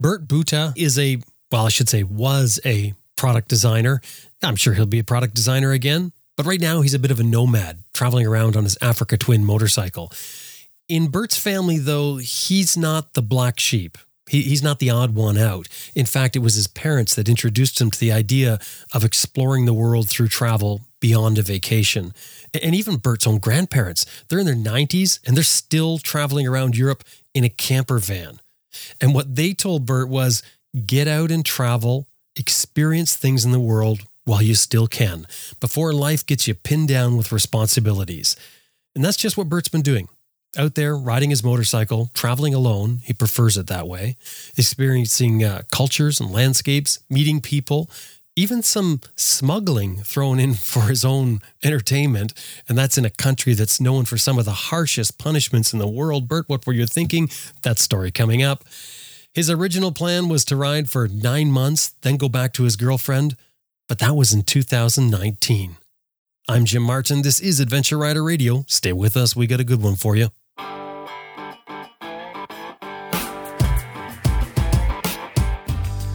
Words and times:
Bert 0.00 0.28
Boute 0.28 0.74
is 0.76 0.96
a, 0.96 1.18
well, 1.50 1.66
I 1.66 1.70
should 1.70 1.88
say, 1.88 2.04
was 2.04 2.60
a 2.64 2.94
product 3.16 3.48
designer. 3.48 4.00
I'm 4.44 4.54
sure 4.54 4.74
he'll 4.74 4.86
be 4.86 5.00
a 5.00 5.04
product 5.04 5.34
designer 5.34 5.72
again, 5.72 6.12
but 6.36 6.46
right 6.46 6.60
now 6.60 6.82
he's 6.82 6.94
a 6.94 7.00
bit 7.00 7.10
of 7.10 7.18
a 7.18 7.24
nomad, 7.24 7.82
traveling 7.92 8.24
around 8.24 8.56
on 8.56 8.62
his 8.62 8.78
Africa 8.80 9.16
Twin 9.16 9.44
motorcycle. 9.44 10.12
In 10.88 11.08
Bert's 11.08 11.36
family, 11.36 11.78
though, 11.78 12.18
he's 12.18 12.76
not 12.76 13.14
the 13.14 13.22
black 13.22 13.58
sheep. 13.58 13.98
He, 14.28 14.42
he's 14.42 14.62
not 14.62 14.78
the 14.78 14.90
odd 14.90 15.16
one 15.16 15.36
out. 15.36 15.66
In 15.96 16.06
fact, 16.06 16.36
it 16.36 16.40
was 16.40 16.54
his 16.54 16.68
parents 16.68 17.16
that 17.16 17.28
introduced 17.28 17.80
him 17.80 17.90
to 17.90 17.98
the 17.98 18.12
idea 18.12 18.60
of 18.94 19.04
exploring 19.04 19.64
the 19.64 19.74
world 19.74 20.08
through 20.08 20.28
travel 20.28 20.82
beyond 21.00 21.38
a 21.38 21.42
vacation. 21.42 22.12
And 22.62 22.74
even 22.74 22.98
Bert's 22.98 23.26
own 23.26 23.38
grandparents, 23.38 24.06
they're 24.28 24.38
in 24.38 24.46
their 24.46 24.54
90s 24.54 25.18
and 25.26 25.36
they're 25.36 25.42
still 25.42 25.98
traveling 25.98 26.46
around 26.46 26.76
Europe 26.76 27.02
in 27.34 27.42
a 27.42 27.48
camper 27.48 27.98
van. 27.98 28.40
And 29.00 29.14
what 29.14 29.36
they 29.36 29.52
told 29.52 29.86
Bert 29.86 30.08
was 30.08 30.42
get 30.86 31.08
out 31.08 31.30
and 31.30 31.44
travel, 31.44 32.06
experience 32.36 33.16
things 33.16 33.44
in 33.44 33.52
the 33.52 33.60
world 33.60 34.00
while 34.24 34.42
you 34.42 34.54
still 34.54 34.86
can, 34.86 35.26
before 35.60 35.92
life 35.92 36.24
gets 36.26 36.46
you 36.46 36.54
pinned 36.54 36.88
down 36.88 37.16
with 37.16 37.32
responsibilities. 37.32 38.36
And 38.94 39.04
that's 39.04 39.16
just 39.16 39.36
what 39.36 39.48
Bert's 39.48 39.68
been 39.68 39.82
doing 39.82 40.08
out 40.56 40.74
there 40.74 40.96
riding 40.96 41.30
his 41.30 41.44
motorcycle, 41.44 42.10
traveling 42.14 42.54
alone. 42.54 43.00
He 43.04 43.12
prefers 43.12 43.56
it 43.56 43.66
that 43.66 43.86
way, 43.86 44.16
experiencing 44.56 45.44
uh, 45.44 45.62
cultures 45.70 46.20
and 46.20 46.30
landscapes, 46.30 46.98
meeting 47.10 47.40
people, 47.40 47.90
even 48.38 48.62
some 48.62 49.00
smuggling 49.16 49.96
thrown 49.96 50.38
in 50.38 50.54
for 50.54 50.82
his 50.82 51.04
own 51.04 51.40
entertainment. 51.64 52.32
And 52.68 52.78
that's 52.78 52.96
in 52.96 53.04
a 53.04 53.10
country 53.10 53.52
that's 53.52 53.80
known 53.80 54.04
for 54.04 54.16
some 54.16 54.38
of 54.38 54.44
the 54.44 54.52
harshest 54.52 55.18
punishments 55.18 55.72
in 55.72 55.80
the 55.80 55.88
world. 55.88 56.28
Bert, 56.28 56.48
what 56.48 56.64
were 56.64 56.72
you 56.72 56.86
thinking? 56.86 57.28
That 57.62 57.80
story 57.80 58.12
coming 58.12 58.44
up. 58.44 58.62
His 59.34 59.50
original 59.50 59.90
plan 59.90 60.28
was 60.28 60.44
to 60.46 60.56
ride 60.56 60.88
for 60.88 61.08
nine 61.08 61.50
months, 61.50 61.94
then 62.02 62.16
go 62.16 62.28
back 62.28 62.52
to 62.54 62.62
his 62.62 62.76
girlfriend, 62.76 63.36
but 63.88 63.98
that 63.98 64.14
was 64.14 64.32
in 64.32 64.42
2019. 64.42 65.76
I'm 66.48 66.64
Jim 66.64 66.82
Martin. 66.82 67.22
This 67.22 67.40
is 67.40 67.58
Adventure 67.58 67.98
Rider 67.98 68.22
Radio. 68.22 68.64
Stay 68.68 68.92
with 68.92 69.16
us. 69.16 69.34
We 69.34 69.48
got 69.48 69.60
a 69.60 69.64
good 69.64 69.82
one 69.82 69.96
for 69.96 70.14
you. 70.14 70.28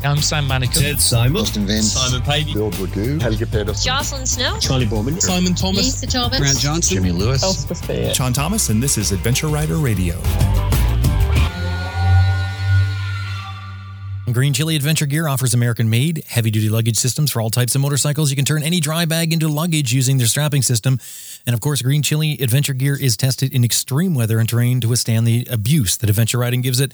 I'm 0.06 0.18
Sam 0.18 0.50
Manicom. 0.50 0.82
Ted 0.82 1.00
Simon. 1.00 1.38
Justin 1.38 1.66
Vince. 1.66 1.94
Simon 1.94 2.22
Pavey. 2.24 2.54
Bill 2.54 2.70
Dragoo. 2.72 3.22
Helge 3.22 3.50
Pedersen. 3.50 3.90
Jocelyn 3.90 4.26
Snow. 4.26 4.60
Charley 4.60 4.86
Boorman. 4.86 5.22
Simon 5.22 5.56
Thomas. 5.56 5.78
Lisa 5.78 6.08
Thomas. 6.08 6.40
Grant 6.40 6.60
Johnson. 6.60 6.96
Jimmy 6.96 7.12
Lewis. 7.12 7.42
Elspeth 7.42 7.86
Faye. 7.86 8.12
Sean 8.14 8.34
Thomas, 8.34 8.68
and 8.68 8.84
this 8.84 8.98
is 8.98 9.14
Adventure 9.14 9.48
Rider 9.48 9.78
Radio. 9.78 10.20
Green 14.34 14.52
Chili 14.52 14.76
Adventure 14.76 15.06
Gear 15.06 15.28
offers 15.28 15.54
American 15.54 15.90
made, 15.90 16.24
heavy 16.28 16.50
duty 16.50 16.68
luggage 16.68 16.98
systems 16.98 17.32
for 17.32 17.40
all 17.40 17.52
types 17.52 17.76
of 17.76 17.82
motorcycles. 17.82 18.32
You 18.32 18.36
can 18.36 18.46
turn 18.46 18.64
any 18.64 18.80
dry 18.80 19.06
bag 19.06 19.32
into 19.32 19.48
luggage 19.48 19.94
using 19.94 20.18
their 20.18 20.26
strapping 20.28 20.64
system. 20.64 21.00
And 21.46 21.54
of 21.54 21.62
course, 21.62 21.82
Green 21.84 22.02
Chili 22.02 22.38
Adventure 22.42 22.74
Gear 22.74 22.98
is 23.00 23.16
tested 23.16 23.54
in 23.54 23.64
extreme 23.64 24.16
weather 24.16 24.40
and 24.40 24.50
terrain 24.50 24.82
to 24.82 24.88
withstand 24.88 25.28
the 25.28 25.48
abuse 25.52 25.98
that 25.98 26.10
adventure 26.10 26.40
riding 26.40 26.62
gives 26.62 26.80
it. 26.80 26.94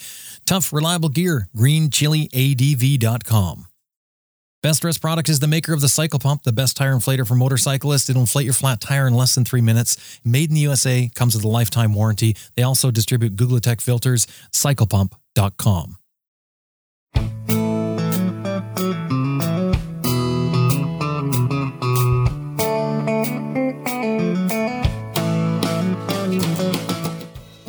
Tough, 0.50 0.74
reliable 0.74 1.10
gear. 1.10 1.48
GreenChiliADV.com. 1.56 3.68
Best 4.64 4.84
Rest 4.84 5.00
product 5.00 5.30
is 5.30 5.40
the 5.40 5.48
maker 5.48 5.76
of 5.76 5.82
the 5.82 5.88
Cycle 5.88 6.18
Pump, 6.18 6.42
the 6.42 6.52
best 6.52 6.76
tire 6.76 6.96
inflator 6.96 7.28
for 7.28 7.36
motorcyclists. 7.36 8.10
It'll 8.10 8.24
inflate 8.24 8.46
your 8.46 8.56
flat 8.56 8.82
tire 8.82 9.06
in 9.06 9.14
less 9.14 9.36
than 9.36 9.46
three 9.46 9.62
minutes. 9.62 10.20
Made 10.26 10.50
in 10.50 10.56
the 10.56 10.62
USA, 10.62 11.12
comes 11.14 11.36
with 11.36 11.46
a 11.46 11.48
lifetime 11.48 11.94
warranty. 11.94 12.36
They 12.56 12.64
also 12.64 12.90
distribute 12.90 13.36
Googletech 13.36 13.80
filters. 13.80 14.26
CyclePump.com. 14.52 15.99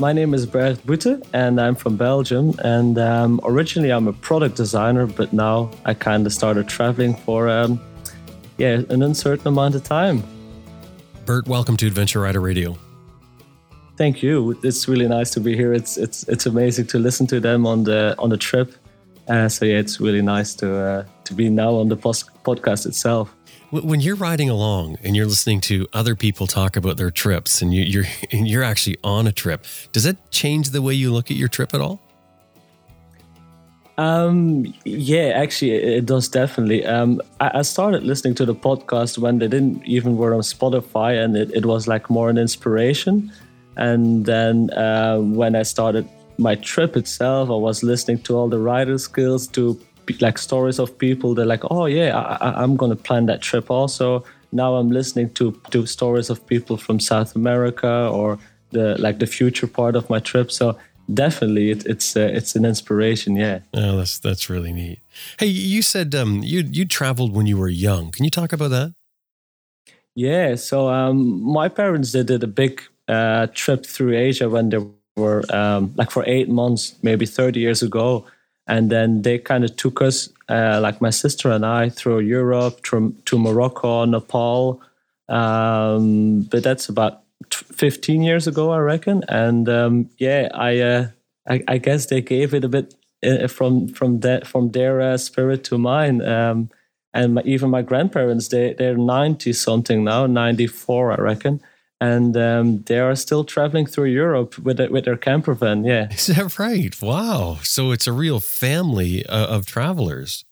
My 0.01 0.15
name 0.15 0.33
is 0.33 0.47
Bert 0.47 0.79
Boute 0.87 1.23
and 1.35 1.61
I'm 1.61 1.75
from 1.75 1.99
Belgium. 1.99 2.55
And 2.65 2.97
um, 2.99 3.39
originally 3.45 3.93
I'm 3.93 4.09
a 4.09 4.15
product 4.15 4.57
designer, 4.57 5.07
but 5.07 5.35
now 5.35 5.71
I 5.85 5.93
kind 5.93 6.27
of 6.27 6.33
started 6.33 6.71
traveling 6.71 7.15
for 7.15 7.51
um, 7.51 7.79
yeah 8.57 8.81
an 8.89 9.03
uncertain 9.03 9.47
amount 9.47 9.75
of 9.75 9.85
time. 9.85 10.25
Bert, 11.27 11.47
welcome 11.47 11.77
to 11.77 11.87
Adventure 11.87 12.21
Rider 12.21 12.41
Radio. 12.41 12.79
Thank 13.99 14.23
you. 14.23 14.59
It's 14.63 14.89
really 14.89 15.07
nice 15.07 15.33
to 15.33 15.41
be 15.41 15.55
here. 15.55 15.75
It's 15.75 15.99
it's 15.99 16.27
it's 16.29 16.47
amazing 16.47 16.87
to 16.87 16.99
listen 16.99 17.27
to 17.27 17.39
them 17.39 17.67
on 17.67 17.85
the 17.85 18.15
on 18.19 18.31
the 18.31 18.39
trip. 18.39 18.73
Uh, 19.29 19.51
so 19.51 19.67
yeah, 19.67 19.77
it's 19.77 20.01
really 20.01 20.23
nice 20.23 20.55
to 20.55 20.77
uh, 20.77 21.05
to 21.25 21.35
be 21.35 21.51
now 21.51 21.75
on 21.75 21.91
the 21.91 21.97
pos- 21.97 22.31
podcast 22.43 22.87
itself. 22.87 23.37
Wh- 23.71 23.85
When 23.85 24.01
you're 24.01 24.17
riding 24.17 24.51
along 24.51 24.99
and 25.03 25.17
you're 25.17 25.27
listening 25.27 25.61
to 25.63 25.87
other 25.93 26.15
people 26.15 26.47
talk 26.47 26.77
about 26.77 26.97
their 26.97 27.11
trips, 27.11 27.63
and 27.63 27.73
you, 27.73 27.83
you're 27.83 28.05
and 28.33 28.49
you're 28.49 28.63
actually 28.65 28.97
on 29.03 29.27
a 29.27 29.33
trip, 29.33 29.65
does 29.93 30.05
that 30.05 30.31
change 30.31 30.71
the 30.71 30.83
way 30.83 30.95
you 30.95 31.13
look 31.13 31.31
at 31.31 31.37
your 31.37 31.49
trip 31.49 31.75
at 31.75 31.81
all? 31.81 32.01
Um, 33.99 34.73
yeah, 34.85 35.33
actually, 35.35 35.73
it 35.73 36.07
does 36.07 36.27
definitely. 36.29 36.87
Um, 36.87 37.21
I, 37.39 37.59
I 37.59 37.63
started 37.63 38.03
listening 38.03 38.35
to 38.37 38.47
the 38.47 38.55
podcast 38.55 39.19
when 39.19 39.39
they 39.39 39.49
didn't 39.49 39.85
even 39.85 40.17
were 40.17 40.33
on 40.33 40.41
Spotify, 40.41 41.23
and 41.23 41.37
it, 41.37 41.51
it 41.53 41.67
was 41.67 41.87
like 41.87 42.09
more 42.09 42.31
an 42.31 42.39
inspiration. 42.39 43.31
And 43.77 44.25
then 44.25 44.71
uh, 44.71 45.19
when 45.19 45.55
I 45.55 45.65
started 45.65 46.09
my 46.39 46.55
trip 46.55 46.97
itself, 46.97 47.51
I 47.51 47.55
was 47.55 47.83
listening 47.83 48.23
to 48.23 48.37
all 48.37 48.49
the 48.49 48.59
rider 48.59 48.97
skills, 48.97 49.47
to 49.49 49.79
like 50.21 50.39
stories 50.39 50.79
of 50.79 50.97
people. 50.99 51.35
They're 51.35 51.47
like, 51.47 51.65
"Oh 51.71 51.87
yeah, 51.87 52.19
I, 52.19 52.51
I, 52.51 52.63
I'm 52.63 52.77
gonna 52.77 52.97
plan 52.97 53.27
that 53.27 53.41
trip." 53.41 53.71
Also, 53.71 54.25
now 54.53 54.75
I'm 54.75 54.91
listening 54.91 55.31
to 55.35 55.53
to 55.71 55.87
stories 55.87 56.31
of 56.31 56.47
people 56.47 56.77
from 56.77 57.01
South 57.01 57.37
America 57.37 58.09
or 58.09 58.39
the 58.71 58.97
like 58.99 59.19
the 59.19 59.27
future 59.27 59.67
part 59.67 59.97
of 59.97 60.09
my 60.11 60.19
trip. 60.19 60.51
So 60.51 60.77
definitely, 61.13 61.71
it, 61.71 61.87
it's 61.87 62.17
uh, 62.17 62.31
it's 62.33 62.57
an 62.57 62.65
inspiration. 62.65 63.37
Yeah. 63.37 63.61
Oh, 63.75 63.97
that's 63.97 64.19
that's 64.19 64.51
really 64.51 64.73
neat. 64.73 65.01
Hey, 65.39 65.47
you 65.47 65.83
said 65.83 66.15
um, 66.15 66.43
you 66.43 66.65
you 66.71 66.85
traveled 66.85 67.35
when 67.35 67.47
you 67.47 67.57
were 67.57 67.69
young. 67.69 68.11
Can 68.11 68.25
you 68.25 68.31
talk 68.31 68.53
about 68.53 68.71
that? 68.71 68.95
Yeah, 70.15 70.57
so 70.57 70.89
um, 70.89 71.43
my 71.43 71.69
parents 71.69 72.13
they 72.13 72.23
did 72.23 72.43
a 72.43 72.49
big 72.49 72.83
uh, 73.09 73.47
trip 73.55 73.87
through 73.87 74.17
Asia 74.17 74.49
when 74.49 74.71
they 74.71 74.79
were 75.17 75.43
um, 75.55 75.93
like 75.97 76.11
for 76.11 76.25
eight 76.27 76.49
months, 76.49 76.97
maybe 77.03 77.27
thirty 77.27 77.61
years 77.61 77.83
ago, 77.83 78.27
and 78.71 78.89
then 78.89 79.23
they 79.23 79.37
kind 79.39 79.65
of 79.65 79.75
took 79.75 80.01
us, 80.01 80.29
uh, 80.49 80.79
like 80.81 81.01
my 81.01 81.11
sister 81.11 81.51
and 81.51 81.67
I, 81.67 81.89
through 81.89 82.21
Europe, 82.21 82.87
through, 82.87 83.15
to 83.25 83.37
Morocco, 83.37 84.05
Nepal. 84.05 84.81
Um, 85.29 86.43
but 86.43 86.63
that's 86.63 86.89
about 86.89 87.23
t- 87.51 87.67
fifteen 87.73 88.23
years 88.23 88.47
ago, 88.47 88.71
I 88.71 88.79
reckon. 88.79 89.25
And 89.29 89.69
um, 89.69 90.09
yeah, 90.19 90.49
I, 90.55 90.79
uh, 90.79 91.09
I 91.49 91.63
I 91.67 91.79
guess 91.79 92.07
they 92.07 92.21
gave 92.21 92.55
it 92.55 92.65
a 92.65 92.69
bit 92.69 92.95
uh, 93.27 93.49
from 93.49 93.89
from 93.89 94.21
that 94.21 94.47
from 94.47 94.71
their 94.71 95.01
uh, 95.01 95.17
spirit 95.17 95.65
to 95.65 95.77
mine. 95.77 96.23
Um, 96.23 96.71
and 97.13 97.35
my, 97.35 97.43
even 97.45 97.71
my 97.71 97.83
grandparents 97.83 98.49
they 98.49 98.75
they're 98.75 98.97
90 98.97 99.53
something 99.53 100.05
now 100.05 100.27
94 100.27 101.13
i 101.13 101.17
reckon 101.17 101.61
and 102.01 102.37
um, 102.37 102.83
they 102.87 102.99
are 102.99 103.15
still 103.17 103.45
traveling 103.45 103.87
through 103.87 104.07
europe 104.11 104.59
with 104.59 104.81
with 104.91 105.05
their 105.05 105.17
camper 105.19 105.55
van 105.55 105.85
yeah 105.85 106.09
Is 106.11 106.27
that 106.27 106.59
right? 106.59 106.95
Wow. 107.03 107.59
So 107.63 107.93
it's 107.93 108.07
a 108.07 108.13
real 108.13 108.41
family 108.41 109.25
uh, 109.27 109.47
of 109.57 109.67
travelers. 109.67 110.45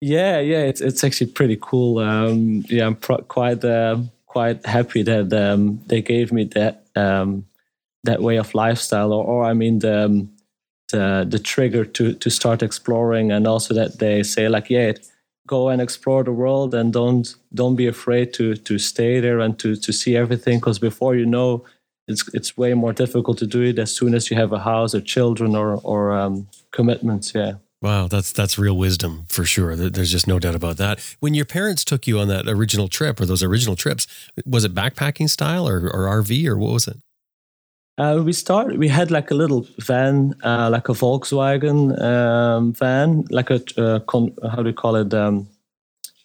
yeah 0.00 0.38
yeah 0.40 0.62
it's, 0.70 0.80
it's 0.80 1.02
actually 1.04 1.30
pretty 1.32 1.58
cool 1.60 1.98
um, 1.98 2.64
yeah 2.68 2.86
i'm 2.86 2.94
pro- 2.96 3.24
quite 3.28 3.64
uh, 3.64 3.96
quite 4.26 4.64
happy 4.66 5.02
that 5.02 5.32
um, 5.32 5.80
they 5.86 6.00
gave 6.02 6.32
me 6.32 6.44
that 6.44 6.84
um, 6.94 7.44
that 8.04 8.22
way 8.22 8.36
of 8.38 8.54
lifestyle 8.54 9.12
or, 9.12 9.24
or 9.24 9.44
i 9.44 9.52
mean 9.54 9.80
the 9.80 10.04
um, 10.04 10.30
the, 10.92 11.26
the 11.28 11.38
trigger 11.38 11.84
to 11.84 12.14
to 12.14 12.30
start 12.30 12.62
exploring 12.62 13.32
and 13.32 13.46
also 13.46 13.74
that 13.74 13.98
they 13.98 14.22
say 14.22 14.48
like 14.48 14.70
yeah 14.70 14.92
go 15.48 15.68
and 15.68 15.82
explore 15.82 16.22
the 16.22 16.32
world 16.32 16.74
and 16.74 16.92
don't 16.92 17.34
don't 17.52 17.74
be 17.74 17.88
afraid 17.88 18.32
to 18.34 18.54
to 18.54 18.78
stay 18.78 19.18
there 19.18 19.40
and 19.40 19.58
to 19.58 19.74
to 19.74 19.92
see 19.92 20.16
everything 20.16 20.58
because 20.60 20.78
before 20.78 21.16
you 21.16 21.26
know 21.26 21.64
it's 22.06 22.22
it's 22.34 22.56
way 22.56 22.74
more 22.74 22.92
difficult 22.92 23.38
to 23.38 23.46
do 23.46 23.62
it 23.62 23.78
as 23.78 23.92
soon 23.92 24.14
as 24.14 24.30
you 24.30 24.36
have 24.36 24.52
a 24.52 24.60
house 24.60 24.94
or 24.94 25.00
children 25.00 25.56
or 25.56 25.80
or 25.82 26.12
um, 26.12 26.46
commitments 26.70 27.32
yeah 27.34 27.54
Wow, 27.80 28.08
that's 28.08 28.32
that's 28.32 28.58
real 28.58 28.76
wisdom 28.76 29.24
for 29.28 29.44
sure. 29.44 29.76
There's 29.76 30.10
just 30.10 30.26
no 30.26 30.40
doubt 30.40 30.56
about 30.56 30.78
that. 30.78 30.98
When 31.20 31.34
your 31.34 31.44
parents 31.44 31.84
took 31.84 32.08
you 32.08 32.18
on 32.18 32.26
that 32.26 32.48
original 32.48 32.88
trip 32.88 33.20
or 33.20 33.26
those 33.26 33.42
original 33.42 33.76
trips, 33.76 34.08
was 34.44 34.64
it 34.64 34.74
backpacking 34.74 35.30
style 35.30 35.68
or, 35.68 35.88
or 35.88 36.22
RV 36.22 36.44
or 36.46 36.58
what 36.58 36.72
was 36.72 36.88
it? 36.88 36.96
Uh, 37.98 38.22
we 38.24 38.32
started. 38.32 38.78
We 38.78 38.88
had 38.88 39.10
like 39.10 39.32
a 39.32 39.34
little 39.34 39.66
van, 39.78 40.34
uh, 40.44 40.70
like 40.70 40.88
a 40.88 40.92
Volkswagen 40.92 42.00
um, 42.00 42.72
van, 42.72 43.24
like 43.30 43.50
a 43.50 43.60
uh, 43.76 43.98
con- 44.00 44.36
how 44.52 44.62
do 44.62 44.68
you 44.68 44.74
call 44.74 44.94
it? 44.94 45.12
Um, 45.12 45.48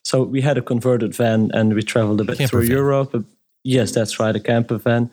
so 0.03 0.21
we 0.21 0.41
had 0.41 0.57
a 0.57 0.61
converted 0.61 1.15
van, 1.15 1.49
and 1.51 1.73
we 1.73 1.81
traveled 1.81 2.21
a 2.21 2.23
bit 2.23 2.37
Camper 2.37 2.49
through 2.49 2.67
van. 2.67 2.71
Europe. 2.71 3.25
Yes, 3.63 3.91
that's 3.91 4.19
right, 4.19 4.35
a 4.35 4.39
camper 4.39 4.77
van. 4.77 5.09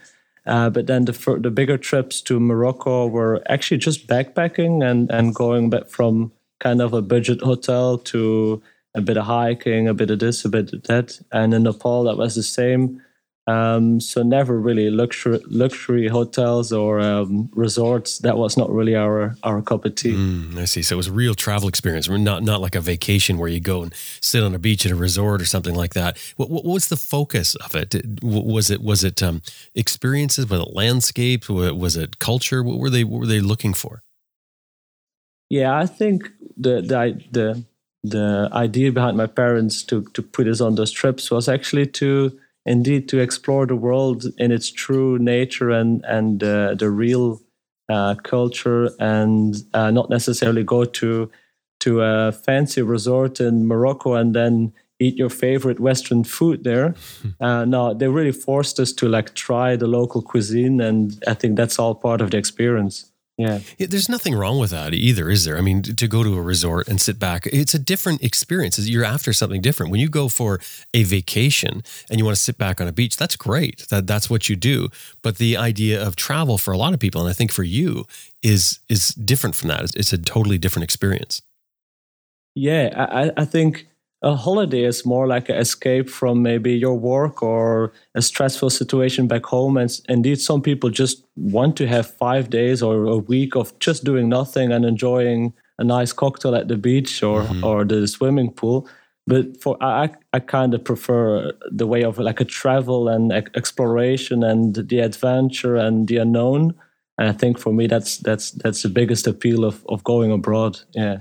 Uh, 0.46 0.68
but 0.68 0.86
then 0.86 1.06
the 1.06 1.38
the 1.40 1.50
bigger 1.50 1.78
trips 1.78 2.20
to 2.22 2.38
Morocco 2.38 3.06
were 3.06 3.42
actually 3.48 3.78
just 3.78 4.06
backpacking 4.06 4.84
and 4.84 5.10
and 5.10 5.34
going 5.34 5.70
back 5.70 5.88
from 5.88 6.30
kind 6.58 6.82
of 6.82 6.92
a 6.92 7.00
budget 7.00 7.40
hotel 7.40 7.96
to 7.96 8.62
a 8.94 9.00
bit 9.00 9.16
of 9.16 9.24
hiking, 9.24 9.88
a 9.88 9.94
bit 9.94 10.10
of 10.10 10.18
this, 10.18 10.44
a 10.44 10.48
bit 10.48 10.72
of 10.74 10.82
that. 10.82 11.20
And 11.32 11.54
in 11.54 11.62
Nepal, 11.62 12.04
that 12.04 12.18
was 12.18 12.34
the 12.34 12.42
same. 12.42 13.00
Um, 13.46 14.00
so 14.00 14.22
never 14.22 14.60
really 14.60 14.90
luxury 14.90 15.40
luxury 15.48 16.08
hotels 16.08 16.72
or 16.72 17.00
um, 17.00 17.50
resorts. 17.54 18.18
That 18.18 18.36
was 18.36 18.56
not 18.56 18.70
really 18.70 18.94
our 18.94 19.34
our 19.42 19.62
cup 19.62 19.84
of 19.84 19.94
tea. 19.94 20.12
Mm, 20.12 20.58
I 20.58 20.66
see. 20.66 20.82
So 20.82 20.94
it 20.94 20.98
was 20.98 21.08
a 21.08 21.12
real 21.12 21.34
travel 21.34 21.68
experience, 21.68 22.08
not 22.08 22.42
not 22.42 22.60
like 22.60 22.74
a 22.74 22.80
vacation 22.80 23.38
where 23.38 23.48
you 23.48 23.58
go 23.58 23.82
and 23.82 23.94
sit 24.20 24.42
on 24.42 24.54
a 24.54 24.58
beach 24.58 24.84
at 24.84 24.92
a 24.92 24.96
resort 24.96 25.40
or 25.40 25.46
something 25.46 25.74
like 25.74 25.94
that. 25.94 26.18
What, 26.36 26.50
what 26.50 26.64
was 26.64 26.88
the 26.88 26.96
focus 26.96 27.54
of 27.56 27.74
it? 27.74 27.94
Was 28.22 28.70
it 28.70 28.82
was 28.82 29.02
it 29.02 29.22
um, 29.22 29.42
experiences? 29.74 30.48
Was 30.48 30.60
it 30.60 30.74
landscape? 30.74 31.48
Was 31.48 31.96
it 31.96 32.18
culture? 32.18 32.62
What 32.62 32.78
were 32.78 32.90
they 32.90 33.04
what 33.04 33.20
were 33.20 33.26
they 33.26 33.40
looking 33.40 33.74
for? 33.74 34.02
Yeah, 35.48 35.76
I 35.76 35.86
think 35.86 36.30
the 36.56 36.82
the 36.82 37.20
the 37.32 37.64
the 38.04 38.48
idea 38.52 38.92
behind 38.92 39.16
my 39.16 39.26
parents 39.26 39.82
to 39.84 40.04
to 40.12 40.22
put 40.22 40.46
us 40.46 40.60
on 40.60 40.74
those 40.74 40.92
trips 40.92 41.30
was 41.30 41.48
actually 41.48 41.86
to 41.86 42.38
indeed 42.66 43.08
to 43.08 43.18
explore 43.18 43.66
the 43.66 43.76
world 43.76 44.24
in 44.38 44.52
its 44.52 44.70
true 44.70 45.18
nature 45.18 45.70
and 45.70 46.04
and 46.04 46.42
uh, 46.42 46.74
the 46.74 46.90
real 46.90 47.40
uh, 47.88 48.14
culture 48.16 48.90
and 48.98 49.56
uh, 49.74 49.90
not 49.90 50.10
necessarily 50.10 50.62
go 50.62 50.84
to 50.84 51.30
to 51.80 52.02
a 52.02 52.30
fancy 52.32 52.82
resort 52.82 53.40
in 53.40 53.66
Morocco 53.66 54.14
and 54.14 54.34
then 54.34 54.72
eat 55.00 55.16
your 55.16 55.30
favorite 55.30 55.80
Western 55.80 56.24
food 56.24 56.64
there. 56.64 56.94
Uh, 57.40 57.64
no, 57.64 57.94
they 57.94 58.06
really 58.06 58.32
forced 58.32 58.78
us 58.78 58.92
to 58.92 59.08
like 59.08 59.34
try 59.34 59.74
the 59.74 59.86
local 59.86 60.20
cuisine, 60.20 60.78
and 60.78 61.22
I 61.26 61.32
think 61.32 61.56
that's 61.56 61.78
all 61.78 61.94
part 61.94 62.20
of 62.20 62.30
the 62.30 62.36
experience. 62.36 63.09
Yeah. 63.40 63.60
yeah. 63.78 63.86
There's 63.88 64.08
nothing 64.08 64.34
wrong 64.34 64.58
with 64.58 64.70
that 64.70 64.92
either, 64.92 65.30
is 65.30 65.46
there? 65.46 65.56
I 65.56 65.62
mean, 65.62 65.82
to 65.82 66.06
go 66.06 66.22
to 66.22 66.36
a 66.36 66.42
resort 66.42 66.88
and 66.88 67.00
sit 67.00 67.18
back, 67.18 67.46
it's 67.46 67.72
a 67.72 67.78
different 67.78 68.22
experience. 68.22 68.78
You're 68.78 69.04
after 69.04 69.32
something 69.32 69.62
different. 69.62 69.90
When 69.90 70.00
you 70.00 70.10
go 70.10 70.28
for 70.28 70.60
a 70.92 71.04
vacation 71.04 71.82
and 72.10 72.18
you 72.18 72.24
want 72.26 72.36
to 72.36 72.42
sit 72.42 72.58
back 72.58 72.82
on 72.82 72.86
a 72.86 72.92
beach, 72.92 73.16
that's 73.16 73.36
great. 73.36 73.88
That 73.88 74.06
that's 74.06 74.28
what 74.28 74.50
you 74.50 74.56
do. 74.56 74.90
But 75.22 75.38
the 75.38 75.56
idea 75.56 76.06
of 76.06 76.16
travel 76.16 76.58
for 76.58 76.72
a 76.72 76.76
lot 76.76 76.92
of 76.92 77.00
people, 77.00 77.22
and 77.22 77.30
I 77.30 77.32
think 77.32 77.50
for 77.50 77.62
you, 77.62 78.06
is 78.42 78.80
is 78.90 79.08
different 79.14 79.56
from 79.56 79.68
that. 79.68 79.84
It's, 79.84 79.94
it's 79.96 80.12
a 80.12 80.18
totally 80.18 80.58
different 80.58 80.84
experience. 80.84 81.40
Yeah, 82.54 83.06
I, 83.10 83.42
I 83.42 83.44
think 83.46 83.86
a 84.22 84.36
holiday 84.36 84.84
is 84.84 85.06
more 85.06 85.26
like 85.26 85.48
an 85.48 85.56
escape 85.56 86.08
from 86.08 86.42
maybe 86.42 86.72
your 86.72 86.94
work 86.94 87.42
or 87.42 87.92
a 88.14 88.20
stressful 88.20 88.68
situation 88.68 89.26
back 89.26 89.46
home. 89.46 89.76
And 89.78 89.90
indeed, 90.08 90.40
some 90.40 90.60
people 90.60 90.90
just 90.90 91.24
want 91.36 91.76
to 91.78 91.86
have 91.86 92.14
five 92.18 92.50
days 92.50 92.82
or 92.82 93.06
a 93.06 93.16
week 93.16 93.56
of 93.56 93.78
just 93.78 94.04
doing 94.04 94.28
nothing 94.28 94.72
and 94.72 94.84
enjoying 94.84 95.54
a 95.78 95.84
nice 95.84 96.12
cocktail 96.12 96.54
at 96.54 96.68
the 96.68 96.76
beach 96.76 97.22
or, 97.22 97.42
mm-hmm. 97.42 97.64
or 97.64 97.84
the 97.84 98.06
swimming 98.06 98.52
pool. 98.52 98.86
But 99.26 99.60
for 99.62 99.82
I, 99.82 100.10
I 100.32 100.40
kind 100.40 100.74
of 100.74 100.84
prefer 100.84 101.52
the 101.70 101.86
way 101.86 102.02
of 102.02 102.18
like 102.18 102.40
a 102.40 102.44
travel 102.44 103.08
and 103.08 103.32
exploration 103.32 104.42
and 104.42 104.74
the 104.74 104.98
adventure 104.98 105.76
and 105.76 106.08
the 106.08 106.18
unknown. 106.18 106.74
And 107.16 107.28
I 107.28 107.32
think 107.32 107.58
for 107.58 107.72
me, 107.72 107.86
that's 107.86 108.18
that's 108.18 108.50
that's 108.50 108.82
the 108.82 108.88
biggest 108.88 109.26
appeal 109.26 109.64
of 109.64 109.84
of 109.88 110.04
going 110.04 110.32
abroad. 110.32 110.80
Yeah 110.92 111.20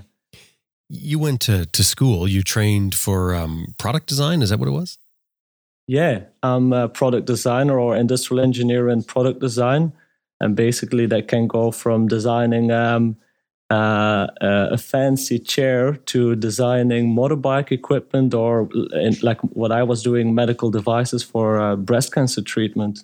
you 0.90 1.20
went 1.20 1.40
to, 1.42 1.66
to 1.66 1.84
school, 1.84 2.26
you 2.26 2.42
trained 2.42 2.96
for 2.96 3.32
um, 3.32 3.74
product 3.78 4.08
design. 4.08 4.42
Is 4.42 4.50
that 4.50 4.58
what 4.58 4.68
it 4.68 4.72
was? 4.72 4.98
Yeah, 5.86 6.24
I'm 6.42 6.72
a 6.72 6.88
product 6.88 7.26
designer 7.26 7.78
or 7.78 7.96
industrial 7.96 8.42
engineer 8.42 8.88
in 8.88 9.04
product 9.04 9.40
design. 9.40 9.92
And 10.40 10.56
basically, 10.56 11.06
that 11.06 11.28
can 11.28 11.46
go 11.46 11.70
from 11.70 12.08
designing 12.08 12.72
um, 12.72 13.16
uh, 13.70 14.26
a 14.40 14.78
fancy 14.78 15.38
chair 15.38 15.94
to 15.94 16.34
designing 16.34 17.14
motorbike 17.14 17.70
equipment 17.70 18.34
or 18.34 18.68
in, 18.92 19.16
like 19.22 19.40
what 19.42 19.70
I 19.70 19.82
was 19.84 20.02
doing, 20.02 20.34
medical 20.34 20.70
devices 20.70 21.22
for 21.22 21.60
uh, 21.60 21.76
breast 21.76 22.12
cancer 22.12 22.42
treatment. 22.42 23.00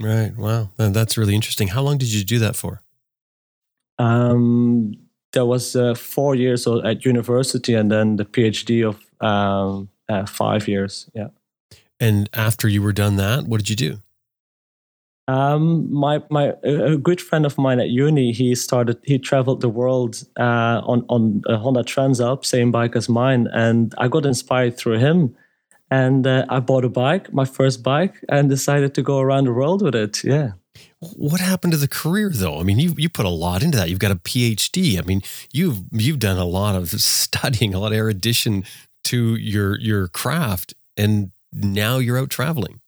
Right. 0.00 0.34
Wow. 0.36 0.70
That's 0.78 1.18
really 1.18 1.34
interesting. 1.34 1.68
How 1.68 1.82
long 1.82 1.98
did 1.98 2.12
you 2.12 2.24
do 2.24 2.38
that 2.38 2.56
for? 2.56 2.82
Um, 3.98 4.94
there 5.32 5.46
was 5.46 5.76
uh, 5.76 5.94
four 5.94 6.34
years 6.34 6.66
at 6.66 7.04
university 7.04 7.74
and 7.74 7.90
then 7.90 8.16
the 8.16 8.24
PhD 8.24 8.86
of 8.86 8.98
um, 9.20 9.88
uh, 10.08 10.26
five 10.26 10.66
years. 10.68 11.08
Yeah. 11.14 11.28
And 12.00 12.28
after 12.32 12.68
you 12.68 12.82
were 12.82 12.92
done 12.92 13.16
that, 13.16 13.44
what 13.44 13.58
did 13.58 13.70
you 13.70 13.76
do? 13.76 14.00
Um, 15.28 15.92
my 15.92 16.22
my 16.28 16.54
a 16.64 16.96
good 16.96 17.20
friend 17.20 17.46
of 17.46 17.56
mine 17.56 17.78
at 17.78 17.90
uni, 17.90 18.32
he 18.32 18.54
started 18.56 18.98
he 19.04 19.16
traveled 19.16 19.60
the 19.60 19.68
world 19.68 20.24
uh, 20.36 20.80
on 20.84 21.04
on 21.08 21.42
a 21.46 21.56
Honda 21.56 21.84
Transalp, 21.84 22.44
same 22.44 22.72
bike 22.72 22.96
as 22.96 23.08
mine, 23.08 23.46
and 23.52 23.94
I 23.98 24.08
got 24.08 24.26
inspired 24.26 24.76
through 24.76 24.98
him. 24.98 25.36
And 25.92 26.26
uh, 26.26 26.46
I 26.48 26.60
bought 26.60 26.84
a 26.84 26.88
bike, 26.88 27.32
my 27.32 27.44
first 27.44 27.82
bike, 27.82 28.24
and 28.28 28.48
decided 28.48 28.94
to 28.94 29.02
go 29.02 29.18
around 29.18 29.44
the 29.44 29.52
world 29.52 29.82
with 29.82 29.94
it. 29.94 30.24
Yeah. 30.24 30.52
What 31.00 31.40
happened 31.40 31.72
to 31.72 31.78
the 31.78 31.88
career 31.88 32.30
though? 32.32 32.60
I 32.60 32.62
mean, 32.62 32.78
you 32.78 32.94
you 32.96 33.08
put 33.08 33.26
a 33.26 33.30
lot 33.30 33.62
into 33.62 33.78
that. 33.78 33.90
You've 33.90 33.98
got 33.98 34.10
a 34.10 34.16
PhD. 34.16 34.98
I 34.98 35.02
mean, 35.02 35.22
you've 35.52 35.82
you've 35.90 36.18
done 36.18 36.38
a 36.38 36.44
lot 36.44 36.76
of 36.76 36.90
studying, 36.90 37.74
a 37.74 37.78
lot 37.78 37.92
of 37.92 37.98
erudition 37.98 38.64
to 39.04 39.36
your 39.36 39.78
your 39.78 40.08
craft, 40.08 40.74
and 40.96 41.32
now 41.52 41.98
you're 41.98 42.18
out 42.18 42.30
traveling. 42.30 42.80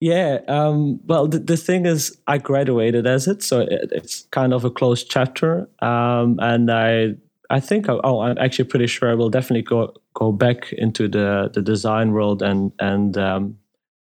Yeah. 0.00 0.38
Um, 0.48 1.00
well, 1.04 1.26
the, 1.28 1.38
the 1.40 1.58
thing 1.58 1.84
is, 1.84 2.16
I 2.26 2.38
graduated 2.38 3.06
as 3.06 3.28
it, 3.28 3.42
so 3.42 3.60
it, 3.60 3.90
it's 3.92 4.22
kind 4.30 4.54
of 4.54 4.64
a 4.64 4.70
closed 4.70 5.10
chapter. 5.10 5.68
Um, 5.80 6.38
and 6.40 6.70
I 6.70 7.16
I 7.50 7.60
think 7.60 7.86
oh, 7.88 8.20
I'm 8.20 8.38
actually 8.38 8.66
pretty 8.66 8.86
sure 8.86 9.10
I 9.10 9.14
will 9.14 9.28
definitely 9.28 9.62
go 9.62 9.92
go 10.14 10.32
back 10.32 10.72
into 10.72 11.08
the 11.08 11.50
the 11.52 11.60
design 11.60 12.12
world 12.12 12.42
and 12.42 12.72
and 12.78 13.18
um, 13.18 13.58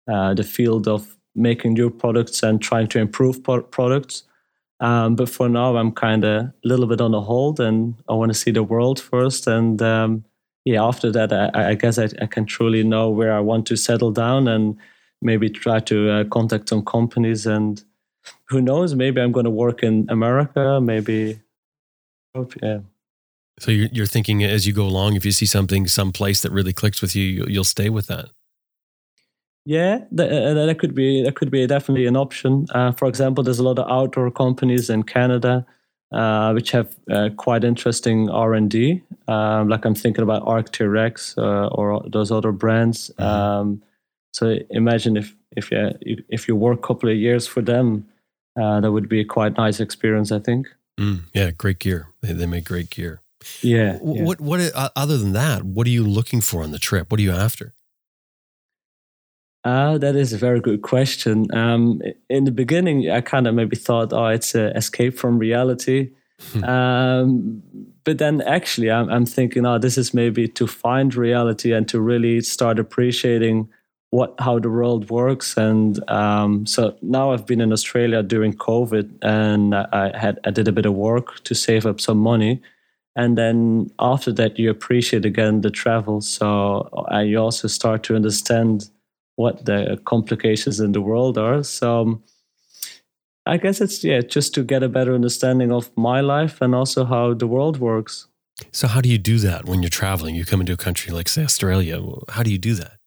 uh, 0.07 0.35
the 0.35 0.45
field 0.45 0.87
of 0.87 1.18
making 1.39 1.75
new 1.75 1.91
products 1.91 2.43
and 2.43 2.61
trying 2.61 2.89
to 2.89 2.99
improve 2.99 3.43
products. 3.43 4.25
Um, 4.81 5.17
but 5.17 5.29
for 5.29 5.49
now, 5.49 5.77
I'm 5.77 5.93
kind 5.93 6.25
of 6.25 6.45
a 6.45 6.53
little 6.65 6.87
bit 6.87 7.01
on 7.01 7.15
a 7.15 7.21
hold, 7.21 7.59
and 7.59 7.95
I 8.09 8.15
want 8.15 8.31
to 8.31 8.39
see 8.39 8.53
the 8.53 8.63
world 8.63 9.01
first. 9.01 9.47
And 9.47 9.83
um, 9.83 10.25
yeah, 10.65 10.85
after 10.85 11.11
that, 11.13 11.33
I, 11.33 11.71
I 11.71 11.75
guess 11.75 11.99
I, 11.99 12.09
I, 12.21 12.27
can 12.27 12.45
truly 12.45 12.85
know 12.85 13.11
where 13.11 13.33
I 13.33 13.41
want 13.41 13.67
to 13.69 13.77
settle 13.77 14.13
down 14.13 14.47
and 14.47 14.77
maybe 15.21 15.51
try 15.51 15.81
to 15.81 16.11
uh, 16.11 16.25
contact 16.25 16.69
some 16.69 16.85
companies. 16.85 17.47
And 17.47 17.83
who 18.45 18.61
knows, 18.61 18.95
maybe 18.95 19.21
I'm 19.21 19.33
going 19.33 19.45
to 19.45 19.51
work 19.51 19.83
in 19.83 20.07
America, 20.09 20.81
maybe 20.81 21.41
Yeah. 22.63 22.81
So 23.61 23.73
you're, 23.73 23.89
you're 23.91 24.07
thinking 24.07 24.45
as 24.45 24.67
you 24.67 24.73
go 24.73 24.85
along, 24.85 25.17
if 25.17 25.25
you 25.25 25.33
see 25.33 25.47
something, 25.47 25.89
some 25.89 26.13
place 26.13 26.43
that 26.43 26.53
really 26.53 26.73
clicks 26.73 27.03
with 27.03 27.17
you, 27.17 27.45
you'll 27.49 27.65
stay 27.65 27.89
with 27.89 28.07
that. 28.07 28.29
Yeah, 29.65 30.05
that, 30.13 30.33
uh, 30.33 30.67
that 30.67 30.79
could 30.79 30.95
be 30.95 31.23
that 31.23 31.35
could 31.35 31.51
be 31.51 31.67
definitely 31.67 32.07
an 32.07 32.17
option. 32.17 32.67
Uh, 32.71 32.93
for 32.93 33.07
example, 33.07 33.45
there's 33.45 33.59
a 33.59 33.65
lot 33.65 33.79
of 33.79 33.91
outdoor 33.91 34.31
companies 34.31 34.89
in 34.89 35.03
Canada 35.03 35.67
uh, 36.13 36.53
which 36.53 36.71
have 36.71 36.97
uh, 37.11 37.29
quite 37.37 37.65
interesting 37.65 38.31
R 38.31 38.55
and 38.55 38.71
D. 38.71 39.03
Um, 39.27 39.69
like 39.69 39.85
I'm 39.85 39.95
thinking 39.95 40.23
about 40.23 40.45
Arc'teryx 40.45 41.37
uh, 41.37 41.69
or 41.69 42.03
those 42.09 42.31
other 42.33 42.53
brands. 42.53 43.11
Mm-hmm. 43.19 43.23
Um, 43.23 43.83
so 44.33 44.57
imagine 44.71 45.17
if 45.17 45.35
if 45.57 45.71
you 45.71 45.91
if 46.29 46.49
you 46.49 46.57
work 46.57 46.79
a 46.79 46.87
couple 46.87 47.11
of 47.11 47.17
years 47.17 47.47
for 47.47 47.61
them, 47.61 48.09
uh, 48.61 48.81
that 48.81 48.93
would 48.93 49.09
be 49.09 49.21
a 49.21 49.25
quite 49.25 49.57
nice 49.57 49.81
experience. 49.81 50.33
I 50.33 50.39
think. 50.39 50.69
Mm, 50.99 51.25
yeah, 51.35 51.51
great 51.51 51.79
gear. 51.79 52.09
They, 52.23 52.33
they 52.33 52.47
make 52.47 52.65
great 52.65 52.91
gear. 52.91 53.21
Yeah, 53.63 53.99
yeah. 54.03 54.25
What 54.25 54.41
what 54.41 54.73
other 54.97 55.19
than 55.19 55.33
that? 55.35 55.63
What 55.63 55.87
are 55.87 55.91
you 55.91 56.05
looking 56.05 56.41
for 56.41 56.63
on 56.63 56.73
the 56.73 56.79
trip? 56.79 57.11
What 57.11 57.21
are 57.21 57.23
you 57.23 57.33
after? 57.33 57.75
Uh, 59.69 59.99
that 59.99 60.17
is 60.17 60.33
a 60.33 60.39
very 60.39 60.61
good 60.61 60.81
question. 60.81 61.47
Um, 61.55 62.01
in 62.31 62.45
the 62.45 62.51
beginning, 62.51 63.11
I 63.11 63.21
kind 63.21 63.47
of 63.47 63.55
maybe 63.55 63.77
thought, 63.77 64.15
oh, 64.15 64.29
it's 64.29 64.55
an 64.55 64.75
escape 64.75 65.19
from 65.19 65.39
reality. 65.39 66.11
Hmm. 66.53 66.65
um, 66.65 67.63
but 68.05 68.17
then 68.17 68.41
actually, 68.43 68.91
I'm, 68.91 69.11
I'm, 69.11 69.27
thinking, 69.27 69.67
oh, 69.67 69.77
this 69.77 69.99
is 69.99 70.15
maybe 70.15 70.49
to 70.49 70.67
find 70.67 71.15
reality 71.15 71.73
and 71.73 71.87
to 71.89 72.01
really 72.01 72.41
start 72.41 72.79
appreciating 72.79 73.69
what 74.11 74.35
how 74.39 74.59
the 74.59 74.71
world 74.71 75.11
works. 75.11 75.57
And 75.59 75.99
um, 76.09 76.65
so 76.65 76.97
now 77.03 77.33
I've 77.33 77.45
been 77.45 77.61
in 77.61 77.73
Australia 77.73 78.23
during 78.23 78.55
COVID, 78.55 79.19
and 79.21 79.75
I 79.75 80.17
had 80.17 80.39
I 80.47 80.51
did 80.51 80.69
a 80.69 80.73
bit 80.73 80.87
of 80.87 80.95
work 80.95 81.43
to 81.45 81.55
save 81.55 81.85
up 81.85 82.01
some 82.01 82.19
money. 82.19 82.63
And 83.17 83.37
then 83.37 83.91
after 83.99 84.33
that, 84.35 84.59
you 84.59 84.71
appreciate 84.71 85.27
again 85.27 85.61
the 85.61 85.71
travel. 85.71 86.21
So 86.23 86.89
uh, 87.13 87.19
you 87.19 87.39
also 87.39 87.69
start 87.69 88.05
to 88.05 88.17
understand 88.17 88.89
what 89.39 89.65
the 89.65 90.01
complications 90.05 90.81
in 90.81 90.91
the 90.91 91.01
world 91.01 91.39
are. 91.39 91.63
So 91.63 92.01
um, 92.01 92.23
I 93.47 93.57
guess 93.57 93.81
it's 93.81 94.03
yeah, 94.03 94.21
just 94.21 94.53
to 94.55 94.65
get 94.65 94.83
a 94.83 94.89
better 94.89 95.15
understanding 95.15 95.71
of 95.71 95.97
my 95.97 96.21
life 96.21 96.61
and 96.61 96.75
also 96.75 97.05
how 97.05 97.35
the 97.35 97.47
world 97.47 97.79
works. 97.79 98.27
So 98.73 98.89
how 98.89 99.01
do 99.01 99.09
you 99.09 99.17
do 99.17 99.39
that 99.39 99.67
when 99.67 99.81
you're 99.81 99.91
traveling? 99.91 100.35
You 100.35 100.45
come 100.45 100.61
into 100.61 100.73
a 100.73 100.77
country 100.77 101.13
like 101.13 101.29
say 101.29 101.45
Australia. 101.45 102.03
How 102.31 102.43
do 102.43 102.51
you 102.51 102.59
do 102.59 102.75
that? 102.75 102.98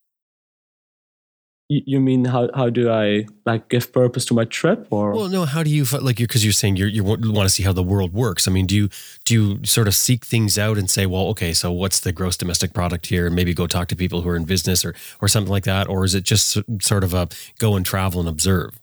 You 1.85 2.01
mean 2.01 2.25
how, 2.25 2.49
how 2.53 2.69
do 2.69 2.91
I 2.91 3.25
like 3.45 3.69
give 3.69 3.93
purpose 3.93 4.25
to 4.25 4.33
my 4.33 4.43
trip 4.43 4.87
or? 4.89 5.13
Well, 5.13 5.29
no. 5.29 5.45
How 5.45 5.63
do 5.63 5.69
you 5.69 5.85
like? 5.85 6.19
You 6.19 6.27
Because 6.27 6.43
you're 6.43 6.51
saying 6.51 6.75
you're, 6.75 6.89
you 6.89 7.03
want 7.03 7.23
to 7.23 7.49
see 7.49 7.63
how 7.63 7.71
the 7.71 7.83
world 7.83 8.13
works. 8.13 8.47
I 8.47 8.51
mean, 8.51 8.65
do 8.65 8.75
you 8.75 8.89
do 9.23 9.33
you 9.33 9.65
sort 9.65 9.87
of 9.87 9.95
seek 9.95 10.25
things 10.25 10.57
out 10.57 10.77
and 10.77 10.89
say, 10.89 11.05
well, 11.05 11.27
okay, 11.27 11.53
so 11.53 11.71
what's 11.71 12.01
the 12.01 12.11
gross 12.11 12.35
domestic 12.35 12.73
product 12.73 13.07
here, 13.07 13.27
and 13.27 13.35
maybe 13.35 13.53
go 13.53 13.67
talk 13.67 13.87
to 13.87 13.95
people 13.95 14.21
who 14.21 14.29
are 14.29 14.35
in 14.35 14.43
business 14.43 14.83
or 14.83 14.93
or 15.21 15.27
something 15.29 15.51
like 15.51 15.63
that, 15.63 15.87
or 15.87 16.03
is 16.03 16.13
it 16.13 16.23
just 16.23 16.57
sort 16.81 17.03
of 17.03 17.13
a 17.13 17.29
go 17.57 17.75
and 17.75 17.85
travel 17.85 18.19
and 18.19 18.27
observe? 18.27 18.77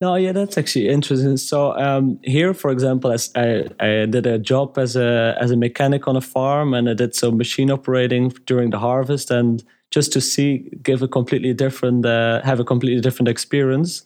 No, 0.00 0.14
yeah, 0.14 0.32
that's 0.32 0.58
actually 0.58 0.88
interesting. 0.88 1.38
So 1.38 1.76
um, 1.78 2.20
here, 2.22 2.52
for 2.52 2.70
example, 2.70 3.12
as 3.12 3.30
I, 3.34 3.68
I 3.80 4.06
did 4.06 4.26
a 4.26 4.38
job 4.38 4.76
as 4.78 4.94
a 4.94 5.36
as 5.40 5.50
a 5.50 5.56
mechanic 5.56 6.06
on 6.08 6.16
a 6.16 6.20
farm, 6.20 6.74
and 6.74 6.88
I 6.88 6.94
did 6.94 7.14
some 7.14 7.36
machine 7.36 7.70
operating 7.70 8.28
during 8.46 8.70
the 8.70 8.78
harvest, 8.78 9.30
and 9.30 9.62
just 9.90 10.12
to 10.12 10.20
see, 10.20 10.70
give 10.82 11.02
a 11.02 11.08
completely 11.08 11.54
different, 11.54 12.04
uh, 12.04 12.42
have 12.42 12.60
a 12.60 12.64
completely 12.64 13.00
different 13.00 13.28
experience, 13.28 14.04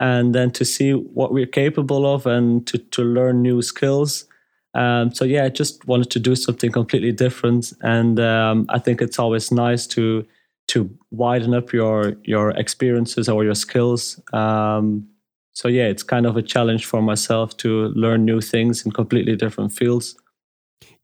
and 0.00 0.34
then 0.34 0.50
to 0.52 0.64
see 0.64 0.92
what 0.92 1.32
we're 1.32 1.46
capable 1.46 2.06
of 2.06 2.26
and 2.26 2.66
to, 2.66 2.78
to 2.78 3.02
learn 3.02 3.42
new 3.42 3.62
skills. 3.62 4.26
Um, 4.74 5.12
so 5.14 5.24
yeah, 5.24 5.44
I 5.44 5.48
just 5.48 5.86
wanted 5.86 6.10
to 6.10 6.20
do 6.20 6.36
something 6.36 6.70
completely 6.70 7.12
different, 7.12 7.72
and 7.80 8.20
um, 8.20 8.66
I 8.68 8.78
think 8.78 9.00
it's 9.00 9.18
always 9.18 9.50
nice 9.50 9.86
to 9.88 10.26
to 10.68 10.90
widen 11.10 11.54
up 11.54 11.72
your 11.72 12.14
your 12.24 12.50
experiences 12.50 13.28
or 13.28 13.44
your 13.44 13.54
skills. 13.54 14.20
Um, 14.32 15.08
so 15.54 15.68
yeah, 15.68 15.84
it's 15.86 16.02
kind 16.02 16.26
of 16.26 16.36
a 16.36 16.42
challenge 16.42 16.84
for 16.84 17.00
myself 17.00 17.56
to 17.58 17.88
learn 17.94 18.26
new 18.26 18.42
things 18.42 18.84
in 18.84 18.92
completely 18.92 19.36
different 19.36 19.72
fields. 19.72 20.14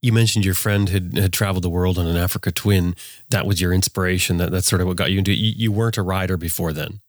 You 0.03 0.13
mentioned 0.13 0.45
your 0.45 0.55
friend 0.55 0.89
had, 0.89 1.17
had 1.17 1.33
traveled 1.33 1.63
the 1.63 1.71
world 1.71 1.97
on 1.97 2.09
an 2.09 2.17
Africa 2.17 2.51
Twin. 2.51 2.97
That 3.31 3.47
was 3.47 3.61
your 3.61 3.73
inspiration. 3.73 4.37
That 4.37 4.51
that's 4.51 4.67
sort 4.67 4.83
of 4.83 4.89
what 4.89 4.97
got 4.97 5.13
you 5.13 5.19
into. 5.19 5.33
You, 5.33 5.53
you 5.57 5.73
weren't 5.73 5.97
a 5.97 6.03
rider 6.03 6.37
before 6.37 6.73
then. 6.73 7.01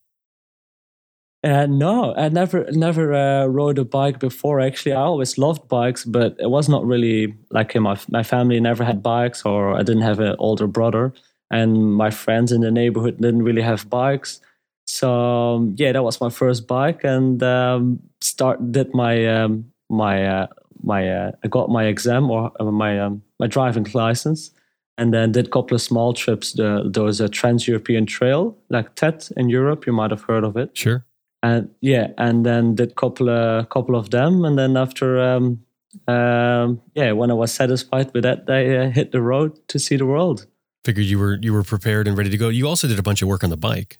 Uh, 1.43 1.65
no, 1.65 2.15
I 2.15 2.29
never 2.29 2.71
never 2.71 3.13
uh, 3.13 3.45
rode 3.47 3.77
a 3.77 3.83
bike 3.83 4.19
before. 4.19 4.61
Actually, 4.61 4.93
I 4.93 5.01
always 5.01 5.37
loved 5.37 5.67
bikes, 5.67 6.05
but 6.05 6.37
it 6.39 6.49
was 6.49 6.69
not 6.69 6.85
really 6.85 7.35
like 7.49 7.75
my 7.75 7.97
my 8.09 8.23
family 8.23 8.59
never 8.61 8.85
had 8.85 9.03
bikes, 9.03 9.43
or 9.43 9.73
I 9.73 9.83
didn't 9.83 10.03
have 10.03 10.19
an 10.19 10.35
older 10.39 10.67
brother, 10.67 11.13
and 11.51 11.95
my 11.95 12.11
friends 12.11 12.51
in 12.51 12.61
the 12.61 12.71
neighborhood 12.71 13.19
didn't 13.19 13.43
really 13.43 13.63
have 13.63 13.89
bikes. 13.89 14.39
So 14.87 15.11
um, 15.11 15.75
yeah, 15.77 15.91
that 15.91 16.03
was 16.03 16.21
my 16.21 16.29
first 16.29 16.65
bike, 16.65 17.03
and 17.03 17.41
um, 17.43 17.99
start 18.21 18.71
did 18.71 18.93
my 18.93 19.25
um, 19.27 19.71
my 19.89 20.25
uh, 20.25 20.47
my 20.83 21.09
uh, 21.09 21.31
I 21.43 21.47
got 21.47 21.69
my 21.69 21.85
exam 21.85 22.29
or 22.29 22.51
uh, 22.59 22.65
my 22.65 22.99
um, 22.99 23.23
my 23.39 23.47
driving 23.47 23.87
license, 23.93 24.51
and 24.97 25.13
then 25.13 25.31
did 25.31 25.47
a 25.47 25.49
couple 25.49 25.75
of 25.75 25.81
small 25.81 26.13
trips. 26.13 26.53
The, 26.53 26.89
there 26.91 27.03
was 27.03 27.21
a 27.21 27.29
Trans 27.29 27.67
European 27.67 28.05
Trail, 28.05 28.57
like 28.69 28.95
TET 28.95 29.29
in 29.37 29.49
Europe. 29.49 29.85
You 29.87 29.93
might 29.93 30.11
have 30.11 30.21
heard 30.21 30.43
of 30.43 30.57
it. 30.57 30.77
Sure. 30.77 31.05
And 31.41 31.69
yeah, 31.81 32.07
and 32.17 32.45
then 32.45 32.75
did 32.75 32.95
couple 32.95 33.29
a 33.29 33.65
couple 33.69 33.95
of 33.95 34.11
them, 34.11 34.45
and 34.45 34.57
then 34.57 34.77
after 34.77 35.19
um, 35.19 35.63
um, 36.07 36.81
yeah, 36.95 37.11
when 37.11 37.31
I 37.31 37.33
was 37.33 37.53
satisfied 37.53 38.13
with 38.13 38.23
that, 38.23 38.49
I 38.49 38.75
uh, 38.75 38.89
hit 38.89 39.11
the 39.11 39.21
road 39.21 39.67
to 39.67 39.79
see 39.79 39.97
the 39.97 40.05
world. 40.05 40.47
Figured 40.85 41.05
you 41.05 41.19
were 41.19 41.37
you 41.41 41.53
were 41.53 41.63
prepared 41.63 42.07
and 42.07 42.17
ready 42.17 42.29
to 42.29 42.37
go. 42.37 42.49
You 42.49 42.67
also 42.67 42.87
did 42.87 42.99
a 42.99 43.03
bunch 43.03 43.21
of 43.21 43.27
work 43.27 43.43
on 43.43 43.49
the 43.49 43.57
bike. 43.57 43.99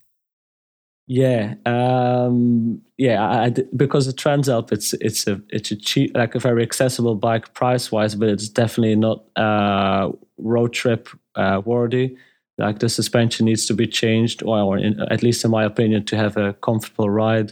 Yeah, 1.06 1.56
um, 1.66 2.82
yeah. 2.98 3.22
I, 3.30 3.50
because 3.76 4.06
the 4.06 4.14
Transalp, 4.14 4.72
it's 4.72 4.94
it's 4.94 5.28
a 5.28 5.42
it's 5.50 5.72
a 5.72 5.76
cheap, 5.76 6.16
like 6.16 6.34
a 6.34 6.40
very 6.40 6.64
accessible 6.64 7.16
bike 7.16 7.54
price 7.54 7.92
wise, 7.92 8.16
but 8.16 8.30
it's 8.30 8.48
definitely 8.48 8.96
not 8.96 9.26
uh, 9.36 10.12
road 10.38 10.72
trip 10.72 11.10
uh, 11.36 11.62
worthy. 11.66 12.16
Like 12.58 12.80
the 12.80 12.88
suspension 12.88 13.46
needs 13.48 13.66
to 13.66 13.74
be 13.74 13.88
changed, 13.88 14.44
or, 14.44 14.78
in, 14.78 15.00
at 15.12 15.24
least 15.24 15.44
in 15.44 15.52
my 15.52 15.66
opinion, 15.66 16.06
to 16.06 16.16
have 16.16 16.38
a 16.38 16.54
comfortable 16.54 17.10
ride. 17.10 17.52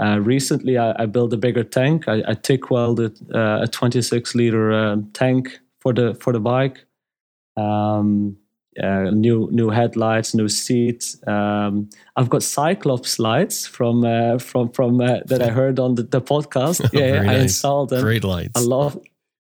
Uh, 0.00 0.18
recently, 0.20 0.76
I, 0.76 1.02
I, 1.02 1.06
built 1.06 1.32
a 1.32 1.36
bigger 1.36 1.64
tank. 1.64 2.08
I, 2.08 2.22
I 2.26 2.34
TIG 2.34 2.70
welded 2.70 3.16
uh, 3.34 3.60
a 3.62 3.68
26 3.68 4.34
liter 4.34 4.72
um, 4.72 5.10
tank 5.12 5.58
for 5.80 5.92
the 5.92 6.14
for 6.14 6.32
the 6.32 6.40
bike. 6.40 6.84
Um, 7.56 8.36
uh, 8.82 9.10
new 9.10 9.48
new 9.52 9.70
headlights, 9.70 10.34
new 10.34 10.48
seats. 10.48 11.16
Um, 11.26 11.88
I've 12.16 12.28
got 12.28 12.42
Cyclops 12.42 13.18
lights 13.18 13.66
from 13.66 14.04
uh, 14.04 14.38
from 14.38 14.70
from 14.70 15.00
uh, 15.00 15.20
that 15.26 15.42
I 15.42 15.50
heard 15.50 15.78
on 15.78 15.94
the, 15.94 16.02
the 16.02 16.20
podcast. 16.20 16.80
Yeah, 16.92 17.24
I 17.30 17.34
installed 17.38 17.90
them. 17.90 18.02
Great 18.02 18.24
lights. 18.24 18.52
I 18.56 18.60
love. 18.60 18.98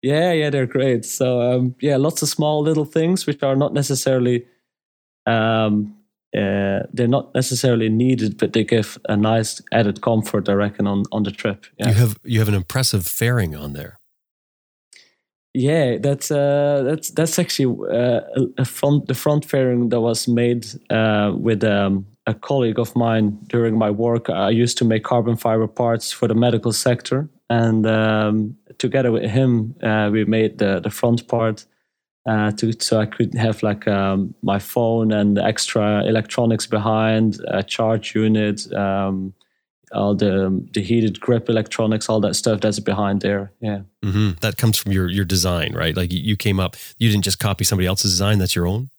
Yeah, 0.01 0.31
yeah, 0.31 0.49
they're 0.49 0.67
great. 0.67 1.05
So 1.05 1.41
um, 1.41 1.75
yeah, 1.81 1.97
lots 1.97 2.21
of 2.21 2.29
small 2.29 2.61
little 2.61 2.85
things 2.85 3.25
which 3.25 3.43
are 3.43 3.55
not 3.55 3.73
necessarily 3.73 4.45
um, 5.25 5.97
uh, 6.35 6.83
they're 6.93 7.07
not 7.07 7.33
necessarily 7.33 7.89
needed, 7.89 8.37
but 8.37 8.53
they 8.53 8.63
give 8.63 8.97
a 9.07 9.15
nice 9.15 9.61
added 9.71 10.01
comfort. 10.01 10.49
I 10.49 10.53
reckon 10.53 10.87
on 10.87 11.03
on 11.11 11.23
the 11.23 11.31
trip. 11.31 11.65
Yeah. 11.77 11.89
You 11.89 11.93
have 11.93 12.17
you 12.23 12.39
have 12.39 12.47
an 12.47 12.53
impressive 12.53 13.05
fairing 13.07 13.55
on 13.55 13.73
there. 13.73 13.99
Yeah, 15.57 15.97
that's 15.97 16.29
uh, 16.29 16.83
that's 16.85 17.09
that's 17.09 17.39
actually 17.39 17.75
uh, 17.89 18.21
a 18.59 18.65
the 19.07 19.15
front 19.15 19.43
fairing 19.43 19.89
that 19.89 20.01
was 20.01 20.27
made 20.27 20.67
uh, 20.91 21.31
with 21.35 21.63
um, 21.63 22.05
a 22.27 22.35
colleague 22.35 22.77
of 22.77 22.95
mine 22.95 23.39
during 23.47 23.75
my 23.75 23.89
work. 23.89 24.29
I 24.29 24.51
used 24.51 24.77
to 24.77 24.85
make 24.85 25.03
carbon 25.03 25.35
fiber 25.35 25.65
parts 25.65 26.11
for 26.11 26.27
the 26.27 26.35
medical 26.35 26.71
sector, 26.73 27.27
and 27.49 27.87
um, 27.87 28.55
together 28.77 29.11
with 29.11 29.31
him, 29.31 29.73
uh, 29.81 30.11
we 30.11 30.25
made 30.25 30.59
the 30.59 30.79
the 30.79 30.91
front 30.91 31.27
part 31.27 31.65
uh, 32.29 32.51
to 32.51 32.71
so 32.79 32.99
I 32.99 33.07
could 33.07 33.33
have 33.33 33.63
like 33.63 33.87
um, 33.87 34.35
my 34.43 34.59
phone 34.59 35.11
and 35.11 35.39
extra 35.39 36.05
electronics 36.05 36.67
behind, 36.67 37.39
a 37.47 37.63
charge 37.63 38.13
unit. 38.13 38.71
Um, 38.73 39.33
all 39.91 40.15
the 40.15 40.65
the 40.73 40.81
heated 40.81 41.19
grip 41.19 41.49
electronics, 41.49 42.09
all 42.09 42.19
that 42.21 42.35
stuff 42.35 42.61
that's 42.61 42.79
behind 42.79 43.21
there. 43.21 43.51
Yeah, 43.61 43.81
mm-hmm. 44.03 44.31
that 44.41 44.57
comes 44.57 44.77
from 44.77 44.91
your 44.91 45.09
your 45.09 45.25
design, 45.25 45.73
right? 45.73 45.95
Like 45.95 46.11
you 46.11 46.35
came 46.35 46.59
up, 46.59 46.75
you 46.97 47.09
didn't 47.09 47.23
just 47.23 47.39
copy 47.39 47.63
somebody 47.63 47.87
else's 47.87 48.11
design; 48.11 48.39
that's 48.39 48.55
your 48.55 48.67
own. 48.67 48.89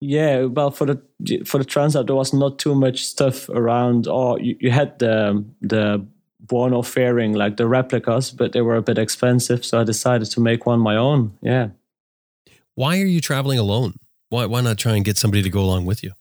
Yeah, 0.00 0.46
well, 0.46 0.70
for 0.70 0.86
the 0.86 1.44
for 1.44 1.58
the 1.58 1.64
Transalp, 1.64 2.06
there 2.06 2.16
was 2.16 2.32
not 2.32 2.58
too 2.58 2.74
much 2.74 3.04
stuff 3.04 3.48
around. 3.48 4.08
Or 4.08 4.32
oh, 4.32 4.36
you, 4.36 4.56
you 4.58 4.70
had 4.70 4.98
the 4.98 5.44
the 5.60 6.04
Buono 6.40 6.82
fairing, 6.82 7.34
like 7.34 7.56
the 7.56 7.68
replicas, 7.68 8.32
but 8.32 8.52
they 8.52 8.62
were 8.62 8.76
a 8.76 8.82
bit 8.82 8.98
expensive, 8.98 9.64
so 9.64 9.80
I 9.80 9.84
decided 9.84 10.28
to 10.32 10.40
make 10.40 10.66
one 10.66 10.80
my 10.80 10.96
own. 10.96 11.38
Yeah. 11.40 11.68
Why 12.74 13.00
are 13.00 13.06
you 13.06 13.20
traveling 13.20 13.58
alone? 13.58 13.94
Why 14.28 14.46
why 14.46 14.60
not 14.60 14.78
try 14.78 14.96
and 14.96 15.04
get 15.04 15.18
somebody 15.18 15.42
to 15.42 15.50
go 15.50 15.60
along 15.60 15.84
with 15.84 16.02
you? 16.02 16.12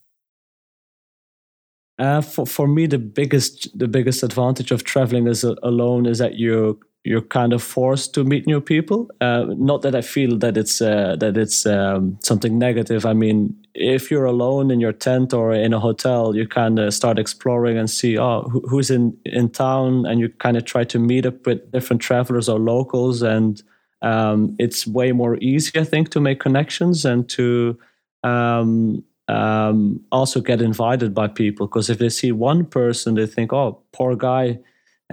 Uh, 2.01 2.19
for 2.19 2.47
for 2.47 2.67
me, 2.67 2.87
the 2.87 2.97
biggest 2.97 3.77
the 3.77 3.87
biggest 3.87 4.23
advantage 4.23 4.71
of 4.71 4.83
traveling 4.83 5.27
as 5.27 5.43
a, 5.43 5.55
alone 5.61 6.07
is 6.07 6.17
that 6.17 6.33
you 6.33 6.79
you're 7.03 7.21
kind 7.21 7.53
of 7.53 7.61
forced 7.61 8.13
to 8.15 8.23
meet 8.23 8.47
new 8.47 8.59
people. 8.59 9.07
Uh, 9.21 9.45
not 9.57 9.83
that 9.83 9.93
I 9.93 10.01
feel 10.01 10.37
that 10.39 10.57
it's 10.57 10.81
uh, 10.81 11.15
that 11.19 11.37
it's 11.37 11.65
um, 11.67 12.17
something 12.23 12.57
negative. 12.57 13.05
I 13.05 13.13
mean, 13.13 13.55
if 13.75 14.09
you're 14.09 14.25
alone 14.25 14.71
in 14.71 14.79
your 14.79 14.93
tent 14.93 15.31
or 15.31 15.53
in 15.53 15.73
a 15.73 15.79
hotel, 15.79 16.35
you 16.35 16.47
kind 16.47 16.79
of 16.79 16.91
start 16.91 17.19
exploring 17.19 17.77
and 17.77 17.87
see 17.87 18.17
oh 18.17 18.49
who, 18.49 18.61
who's 18.67 18.89
in 18.89 19.15
in 19.25 19.49
town, 19.49 20.07
and 20.07 20.19
you 20.19 20.29
kind 20.39 20.57
of 20.57 20.65
try 20.65 20.83
to 20.85 20.97
meet 20.97 21.27
up 21.27 21.45
with 21.45 21.71
different 21.71 22.01
travelers 22.01 22.49
or 22.49 22.57
locals, 22.59 23.21
and 23.21 23.61
um, 24.01 24.55
it's 24.57 24.87
way 24.87 25.11
more 25.11 25.37
easy, 25.37 25.79
I 25.79 25.83
think, 25.83 26.09
to 26.09 26.19
make 26.19 26.39
connections 26.39 27.05
and 27.05 27.29
to 27.29 27.77
um, 28.23 29.03
um, 29.31 30.01
also 30.11 30.41
get 30.41 30.61
invited 30.61 31.13
by 31.13 31.27
people 31.27 31.67
because 31.67 31.89
if 31.89 31.97
they 31.99 32.09
see 32.09 32.31
one 32.31 32.65
person, 32.65 33.15
they 33.15 33.27
think, 33.27 33.53
"Oh, 33.53 33.81
poor 33.93 34.15
guy." 34.15 34.59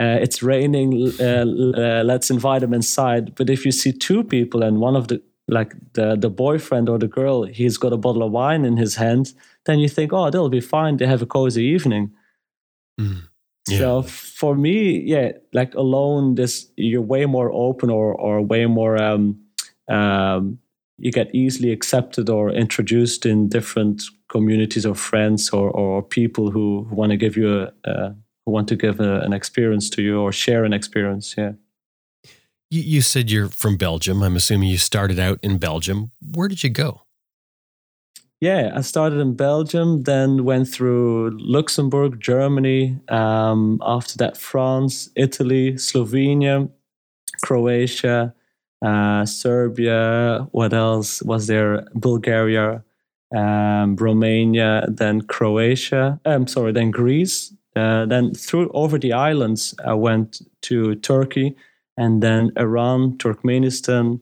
Uh, 0.01 0.19
it's 0.23 0.43
raining. 0.43 1.13
Uh, 1.21 1.45
uh, 1.77 2.03
let's 2.05 2.31
invite 2.31 2.63
him 2.63 2.73
inside. 2.73 3.35
But 3.35 3.51
if 3.51 3.65
you 3.67 3.73
see 3.73 3.93
two 3.93 4.23
people 4.23 4.63
and 4.63 4.81
one 4.81 4.97
of 4.97 5.09
the 5.09 5.21
like 5.49 5.75
the 5.95 6.17
the 6.17 6.31
boyfriend 6.31 6.89
or 6.89 6.99
the 6.99 7.09
girl, 7.09 7.45
he's 7.45 7.79
got 7.79 7.93
a 7.93 7.97
bottle 7.97 8.23
of 8.23 8.33
wine 8.33 8.65
in 8.65 8.77
his 8.77 8.97
hand, 8.97 9.33
then 9.65 9.79
you 9.79 9.89
think, 9.89 10.13
oh, 10.13 10.31
they'll 10.31 10.49
be 10.49 10.61
fine. 10.61 10.97
They 10.97 11.07
have 11.07 11.23
a 11.23 11.27
cozy 11.27 11.65
evening. 11.65 12.13
Mm. 13.01 13.29
Yeah. 13.69 13.79
So 13.79 14.03
for 14.03 14.55
me, 14.55 15.01
yeah, 15.01 15.33
like 15.53 15.75
alone, 15.75 16.35
this 16.37 16.67
you're 16.77 17.03
way 17.03 17.27
more 17.27 17.51
open 17.53 17.91
or 17.91 18.15
or 18.15 18.41
way 18.41 18.67
more 18.67 18.97
um, 19.03 19.41
um, 19.89 20.59
you 20.99 21.12
get 21.12 21.35
easily 21.35 21.73
accepted 21.73 22.28
or 22.28 22.50
introduced 22.50 23.25
in 23.25 23.49
different 23.49 24.02
communities 24.28 24.85
or 24.85 24.95
friends 24.95 25.50
or, 25.50 25.71
or 25.71 26.02
people 26.02 26.50
who, 26.50 26.85
who 26.85 26.95
want 26.95 27.11
to 27.11 27.17
give 27.17 27.37
you 27.37 27.61
a, 27.61 27.73
a 27.85 28.14
who 28.45 28.52
want 28.52 28.69
to 28.69 28.76
give 28.76 29.00
a, 29.00 29.21
an 29.21 29.33
experience 29.33 29.90
to 29.90 30.02
you 30.02 30.21
or 30.21 30.33
share 30.33 30.64
an 30.64 30.73
experience. 30.73 31.35
Yeah. 31.37 31.52
You, 32.71 32.83
you 32.83 33.00
said 33.00 33.31
you're 33.31 33.49
from 33.49 33.76
Belgium. 33.76 34.23
I'm 34.23 34.37
assuming 34.37 34.69
you 34.69 34.78
started 34.78 35.19
out 35.19 35.38
in 35.43 35.59
Belgium. 35.59 36.11
Where 36.21 36.49
did 36.49 36.62
you 36.62 36.71
go? 36.71 37.02
Yeah, 38.40 38.71
I 38.75 38.83
started 38.83 39.19
in 39.19 39.35
Belgium, 39.35 40.05
then 40.05 40.45
went 40.45 40.69
through 40.69 41.37
Luxembourg, 41.40 42.21
Germany, 42.21 43.00
um, 43.09 43.81
after 43.85 44.17
that, 44.19 44.37
France, 44.37 45.11
Italy, 45.17 45.73
Slovenia, 45.73 46.71
Croatia, 47.43 48.33
uh, 48.82 49.25
Serbia. 49.26 50.47
What 50.52 50.73
else 50.73 51.23
was 51.23 51.47
there? 51.47 51.85
Bulgaria. 51.94 52.85
um, 53.35 53.97
Romania, 53.97 54.87
then 54.88 55.23
Croatia. 55.23 56.20
I'm 56.25 56.42
um, 56.42 56.47
sorry, 56.47 56.73
then 56.73 56.90
Greece. 56.90 57.52
Uh, 57.76 58.06
then 58.06 58.35
through 58.35 58.70
over 58.70 58.99
the 58.99 59.12
islands, 59.12 59.75
I 59.85 59.94
went 59.94 60.40
to 60.62 60.94
Turkey, 60.97 61.54
and 61.97 62.23
then 62.23 62.52
Iran, 62.56 63.18
Turkmenistan, 63.18 64.20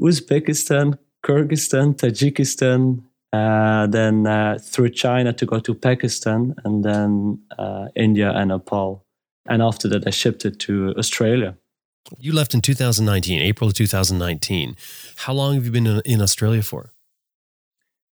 Uzbekistan, 0.00 0.98
Kyrgyzstan, 1.24 1.94
Tajikistan, 1.94 3.02
uh, 3.32 3.86
then 3.86 4.26
uh, 4.26 4.58
through 4.60 4.90
China 4.90 5.32
to 5.32 5.46
go 5.46 5.60
to 5.60 5.74
Pakistan, 5.74 6.54
and 6.64 6.84
then 6.84 7.40
uh, 7.58 7.86
India 7.96 8.32
and 8.32 8.48
Nepal. 8.48 9.04
And 9.48 9.62
after 9.62 9.88
that, 9.88 10.06
I 10.06 10.10
shipped 10.10 10.44
it 10.44 10.58
to 10.60 10.94
Australia. 10.98 11.56
You 12.18 12.32
left 12.32 12.54
in 12.54 12.60
2019, 12.60 13.40
April 13.40 13.68
of 13.68 13.74
2019. 13.74 14.76
How 15.16 15.32
long 15.32 15.54
have 15.54 15.64
you 15.64 15.70
been 15.70 16.02
in, 16.04 16.20
Australia 16.20 16.62
for? 16.62 16.92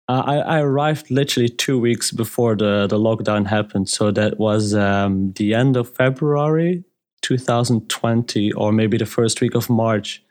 Uh, 0.07 0.23
I, 0.25 0.37
I, 0.37 0.59
arrived 0.59 1.11
literally 1.11 1.49
two 1.49 1.79
weeks 1.79 2.11
before 2.11 2.55
the, 2.55 2.87
the 2.87 2.97
lockdown 2.97 3.45
happened. 3.45 3.89
So 3.89 4.11
that 4.11 4.39
was 4.39 4.73
um, 4.73 5.33
the 5.33 5.53
end 5.53 5.77
of 5.77 5.93
February 5.95 6.83
2020, 7.21 8.51
or 8.53 8.71
maybe 8.71 8.97
the 8.97 9.05
first 9.05 9.41
week 9.41 9.53
of 9.55 9.69
March. 9.69 10.23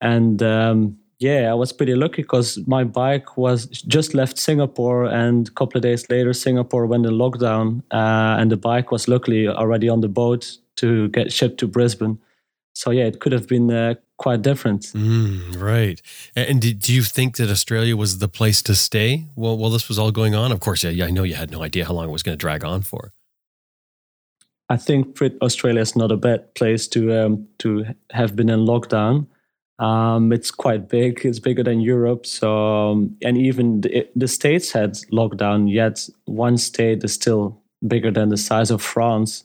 And 0.00 0.42
um, 0.42 0.98
yeah, 1.18 1.50
I 1.50 1.54
was 1.54 1.72
pretty 1.72 1.94
lucky 1.94 2.22
because 2.22 2.58
my 2.66 2.84
bike 2.84 3.36
was 3.36 3.66
just 3.66 4.14
left 4.14 4.38
Singapore, 4.38 5.06
and 5.06 5.48
a 5.48 5.52
couple 5.52 5.78
of 5.78 5.82
days 5.82 6.08
later, 6.10 6.32
Singapore 6.32 6.86
went 6.86 7.06
in 7.06 7.12
lockdown, 7.12 7.82
uh, 7.90 8.36
and 8.38 8.50
the 8.50 8.56
bike 8.56 8.90
was 8.90 9.08
luckily 9.08 9.48
already 9.48 9.88
on 9.88 10.00
the 10.00 10.08
boat 10.08 10.58
to 10.76 11.08
get 11.08 11.32
shipped 11.32 11.58
to 11.58 11.66
Brisbane. 11.66 12.18
So 12.74 12.90
yeah, 12.90 13.04
it 13.04 13.20
could 13.20 13.32
have 13.32 13.46
been 13.46 13.70
uh, 13.70 13.94
quite 14.18 14.42
different. 14.42 14.82
Mm, 14.94 15.60
right. 15.60 16.02
And 16.34 16.60
did, 16.60 16.80
do 16.80 16.92
you 16.92 17.02
think 17.02 17.36
that 17.36 17.50
Australia 17.50 17.96
was 17.96 18.18
the 18.18 18.28
place 18.28 18.62
to 18.62 18.74
stay 18.74 19.26
while, 19.34 19.56
while 19.56 19.70
this 19.70 19.88
was 19.88 19.98
all 19.98 20.10
going 20.10 20.34
on? 20.34 20.52
Of 20.52 20.60
course, 20.60 20.84
yeah, 20.84 20.90
yeah, 20.90 21.06
I 21.06 21.10
know 21.10 21.22
you 21.22 21.34
had 21.34 21.50
no 21.50 21.62
idea 21.62 21.84
how 21.84 21.94
long 21.94 22.08
it 22.08 22.12
was 22.12 22.22
going 22.22 22.36
to 22.36 22.40
drag 22.40 22.64
on 22.64 22.82
for. 22.82 23.12
I 24.68 24.76
think 24.76 25.20
Australia 25.42 25.80
is 25.80 25.94
not 25.94 26.10
a 26.10 26.16
bad 26.16 26.54
place 26.54 26.88
to 26.88 27.12
um, 27.12 27.46
to 27.58 27.84
have 28.10 28.34
been 28.34 28.48
in 28.48 28.60
lockdown. 28.60 29.26
Um, 29.78 30.32
it's 30.32 30.50
quite 30.50 30.88
big. 30.88 31.24
It's 31.24 31.40
bigger 31.40 31.62
than 31.62 31.80
Europe. 31.80 32.26
So, 32.26 32.90
um, 32.90 33.16
and 33.22 33.36
even 33.36 33.80
the, 33.80 34.08
the, 34.14 34.28
states 34.28 34.70
had 34.70 34.92
lockdown. 35.12 35.70
Yet 35.70 36.08
one 36.26 36.56
state 36.58 37.02
is 37.02 37.12
still 37.12 37.60
bigger 37.86 38.12
than 38.12 38.28
the 38.28 38.36
size 38.36 38.70
of 38.70 38.80
France. 38.80 39.44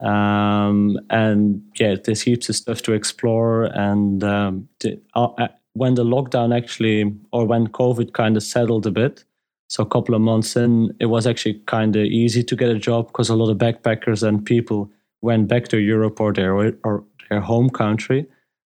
Um, 0.00 0.98
and 1.10 1.62
yeah, 1.78 1.96
there's 2.02 2.22
heaps 2.22 2.48
of 2.48 2.56
stuff 2.56 2.82
to 2.82 2.92
explore. 2.92 3.64
And 3.64 4.22
um, 4.22 4.68
uh, 5.14 5.24
uh, 5.24 5.48
when 5.72 5.94
the 5.94 6.04
lockdown 6.04 6.56
actually, 6.56 7.12
or 7.32 7.46
when 7.46 7.68
COVID 7.68 8.12
kind 8.12 8.36
of 8.36 8.42
settled 8.42 8.86
a 8.86 8.90
bit, 8.90 9.24
so 9.68 9.82
a 9.82 9.86
couple 9.86 10.14
of 10.14 10.20
months 10.20 10.56
in, 10.56 10.94
it 10.98 11.06
was 11.06 11.26
actually 11.26 11.60
kind 11.66 11.94
of 11.94 12.04
easy 12.04 12.42
to 12.42 12.56
get 12.56 12.70
a 12.70 12.78
job 12.78 13.08
because 13.08 13.28
a 13.28 13.36
lot 13.36 13.50
of 13.50 13.58
backpackers 13.58 14.26
and 14.26 14.44
people 14.44 14.90
went 15.20 15.48
back 15.48 15.68
to 15.68 15.78
Europe 15.78 16.20
or 16.20 16.32
their 16.32 16.54
or 16.56 17.04
their 17.28 17.40
home 17.40 17.68
country. 17.68 18.26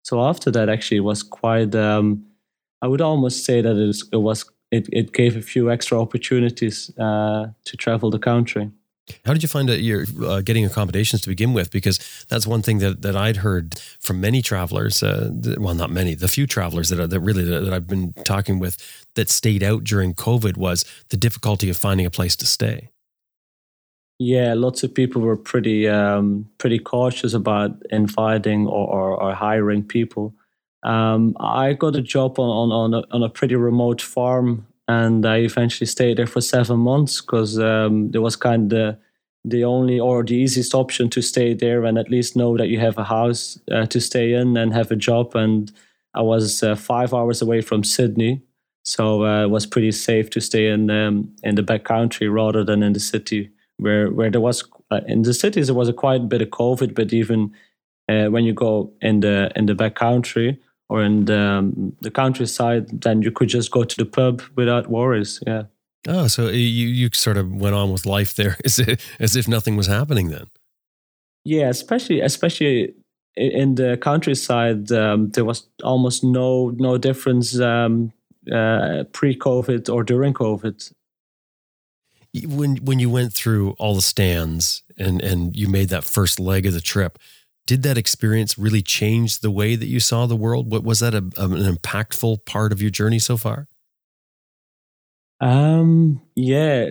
So 0.04 0.22
after 0.22 0.52
that, 0.52 0.70
actually, 0.70 0.98
it 0.98 1.02
was 1.02 1.24
quite. 1.24 1.74
Um, 1.74 2.26
I 2.82 2.88
would 2.88 3.02
almost 3.02 3.46
say 3.46 3.62
that 3.62 3.76
it 4.12 4.18
was. 4.18 4.46
It, 4.72 4.90
it 4.92 5.14
gave 5.14 5.38
a 5.38 5.42
few 5.42 5.72
extra 5.72 6.02
opportunities 6.02 6.92
uh, 6.98 7.48
to 7.66 7.78
travel 7.78 8.10
the 8.10 8.20
country. 8.20 8.72
How 9.26 9.34
did 9.34 9.44
you 9.44 9.50
find 9.50 9.68
that 9.68 9.82
you're 9.82 10.06
uh, 10.24 10.42
getting 10.42 10.66
accommodations 10.66 11.22
to 11.22 11.30
begin 11.30 11.54
with? 11.54 11.72
Because 11.72 12.00
that's 12.30 12.48
one 12.48 12.62
thing 12.62 12.80
that, 12.80 13.02
that 13.02 13.16
I'd 13.16 13.38
heard 13.38 13.78
from 14.00 14.22
many 14.22 14.42
travelers. 14.42 15.04
Uh, 15.04 15.30
well, 15.58 15.76
not 15.76 15.92
many, 15.92 16.16
the 16.16 16.30
few 16.30 16.48
travelers 16.48 16.90
that, 16.90 17.00
are, 17.00 17.08
that 17.08 17.20
really 17.20 17.44
that, 17.44 17.74
I've 17.74 17.88
been 17.88 18.14
talking 18.24 18.60
with 18.60 18.78
that 19.16 19.30
stayed 19.30 19.62
out 19.62 19.84
during 19.84 20.14
COVID 20.14 20.58
was 20.58 20.86
the 21.10 21.18
difficulty 21.18 21.70
of 21.70 21.78
finding 21.78 22.06
a 22.06 22.10
place 22.10 22.36
to 22.38 22.46
stay. 22.46 22.90
Yeah, 24.20 24.54
lots 24.54 24.84
of 24.84 24.94
people 24.94 25.22
were 25.22 25.36
pretty 25.36 25.88
um, 25.88 26.50
pretty 26.58 26.80
cautious 26.80 27.34
about 27.34 27.72
inviting 27.90 28.68
or, 28.68 28.88
or, 28.88 29.22
or 29.22 29.34
hiring 29.34 29.84
people. 29.84 30.34
Um, 30.84 31.36
I 31.40 31.74
got 31.74 31.96
a 31.96 32.02
job 32.02 32.40
on 32.40 32.50
on, 32.50 32.94
on 32.94 33.04
a, 33.04 33.16
on, 33.16 33.24
a, 33.24 33.30
pretty 33.30 33.56
remote 33.56 34.02
farm, 34.02 34.68
and 34.94 35.26
I 35.26 35.38
eventually 35.38 35.88
stayed 35.88 36.18
there 36.18 36.28
for 36.28 36.42
seven 36.42 36.80
months 36.80 37.22
because 37.22 37.60
um, 37.60 38.12
there 38.12 38.22
was 38.22 38.36
kind 38.36 38.72
of 38.74 38.98
the, 39.46 39.64
only 39.64 40.00
or 40.00 40.24
the 40.24 40.36
easiest 40.36 40.74
option 40.74 41.10
to 41.10 41.22
stay 41.22 41.54
there 41.54 41.84
and 41.86 41.98
at 41.98 42.10
least 42.10 42.36
know 42.36 42.58
that 42.58 42.68
you 42.68 42.80
have 42.80 42.98
a 42.98 43.04
house 43.04 43.60
uh, 43.72 43.86
to 43.88 44.00
stay 44.00 44.34
in 44.34 44.58
and 44.58 44.74
have 44.74 44.92
a 44.92 44.96
job. 44.96 45.36
And 45.36 45.72
I 46.14 46.22
was 46.22 46.64
uh, 46.64 46.76
five 46.76 47.14
hours 47.14 47.42
away 47.42 47.62
from 47.62 47.84
Sydney, 47.84 48.42
so 48.84 49.26
uh, 49.26 49.44
it 49.44 49.50
was 49.50 49.66
pretty 49.66 49.92
safe 49.92 50.30
to 50.32 50.42
stay 50.42 50.68
in 50.68 50.90
um, 50.90 51.36
in 51.44 51.56
the 51.56 51.64
back 51.64 51.84
country 51.86 52.28
rather 52.28 52.64
than 52.64 52.84
in 52.84 52.94
the 52.94 53.00
city 53.00 53.50
where 53.78 54.12
where 54.12 54.30
there 54.30 54.42
was 54.42 54.64
uh, 54.92 55.02
in 55.08 55.24
the 55.24 55.34
cities 55.34 55.68
there 55.68 55.76
was 55.76 55.90
a 55.90 55.94
quite 55.94 56.22
a 56.22 56.26
bit 56.26 56.42
of 56.42 56.50
COVID, 56.50 56.94
but 56.94 57.14
even 57.14 57.52
uh, 58.10 58.28
when 58.28 58.44
you 58.44 58.54
go 58.54 58.94
in 59.02 59.22
the 59.22 59.52
in 59.56 59.66
the 59.66 59.76
back 59.76 59.96
country 59.96 60.60
or 60.90 61.04
in 61.04 61.26
the, 61.26 61.40
um, 61.40 61.96
the 62.02 62.12
countryside, 62.12 63.02
then 63.02 63.22
you 63.22 63.32
could 63.32 63.50
just 63.50 63.72
go 63.72 63.84
to 63.84 63.96
the 63.98 64.06
pub 64.06 64.42
without 64.56 64.90
worries. 64.90 65.40
Yeah. 65.46 65.64
Oh, 66.08 66.28
so 66.28 66.50
you 66.50 66.88
you 66.88 67.10
sort 67.14 67.38
of 67.38 67.50
went 67.50 67.76
on 67.76 67.92
with 67.92 68.06
life 68.06 68.36
there 68.36 68.58
as 68.66 68.80
if, 68.80 69.16
as 69.20 69.36
if 69.36 69.48
nothing 69.48 69.78
was 69.78 69.88
happening 69.88 70.30
then. 70.30 70.48
Yeah, 71.46 71.70
especially 71.70 72.20
especially 72.22 72.94
in 73.36 73.76
the 73.76 73.98
countryside, 73.98 74.92
um, 74.92 75.30
there 75.30 75.46
was 75.46 75.68
almost 75.84 76.24
no 76.24 76.72
no 76.76 76.98
difference 76.98 77.58
um, 77.60 78.12
uh, 78.52 79.06
pre-COVID 79.14 79.94
or 79.94 80.04
during 80.04 80.34
COVID 80.34 80.92
when 82.46 82.78
when 82.78 83.00
you 83.00 83.10
went 83.10 83.34
through 83.34 83.72
all 83.72 83.96
the 83.96 84.02
stands 84.02 84.84
and 84.98 85.22
and 85.22 85.56
you 85.56 85.68
made 85.68 85.90
that 85.90 86.04
first 86.04 86.40
leg 86.40 86.66
of 86.66 86.74
the 86.74 86.82
trip 86.82 87.20
did 87.66 87.84
that 87.84 87.98
experience 87.98 88.58
really 88.58 88.82
change 88.82 89.40
the 89.40 89.52
way 89.52 89.76
that 89.76 89.88
you 89.88 90.00
saw 90.00 90.26
the 90.26 90.36
world? 90.36 90.72
What 90.72 90.84
was 90.84 91.00
that 91.00 91.14
a, 91.14 91.20
an 91.38 91.76
impactful 91.76 92.46
part 92.46 92.72
of 92.72 92.82
your 92.82 92.92
journey 92.92 93.20
so 93.20 93.38
far? 93.38 93.68
Um 95.42 96.22
yeah 96.36 96.90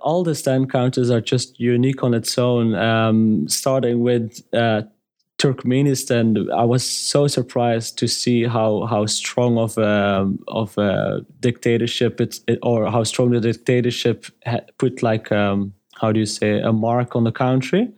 all 0.00 0.22
the 0.24 0.34
stand 0.34 0.70
counters 0.70 1.10
are 1.10 1.20
just 1.20 1.60
unique 1.60 2.02
on 2.02 2.14
its 2.14 2.38
own. 2.38 2.74
Um 2.74 3.48
starting 3.48 4.00
with 4.00 4.40
uh 4.54 4.82
Turkmenistan, 5.38 6.50
I 6.52 6.64
was 6.64 6.88
so 6.88 7.26
surprised 7.26 7.98
to 7.98 8.08
see 8.08 8.44
how 8.44 8.86
how 8.86 9.04
strong 9.06 9.58
of 9.58 9.76
a 9.76 10.32
of 10.48 10.78
a 10.78 11.20
dictatorship 11.40 12.20
it's 12.20 12.40
it, 12.46 12.58
or 12.62 12.90
how 12.90 13.02
strong 13.04 13.30
the 13.30 13.40
dictatorship 13.40 14.26
put 14.78 15.02
like 15.02 15.30
um, 15.32 15.74
how 15.96 16.12
do 16.12 16.20
you 16.20 16.26
say 16.26 16.60
a 16.60 16.72
mark 16.72 17.16
on 17.16 17.24
the 17.24 17.32
country. 17.32 17.92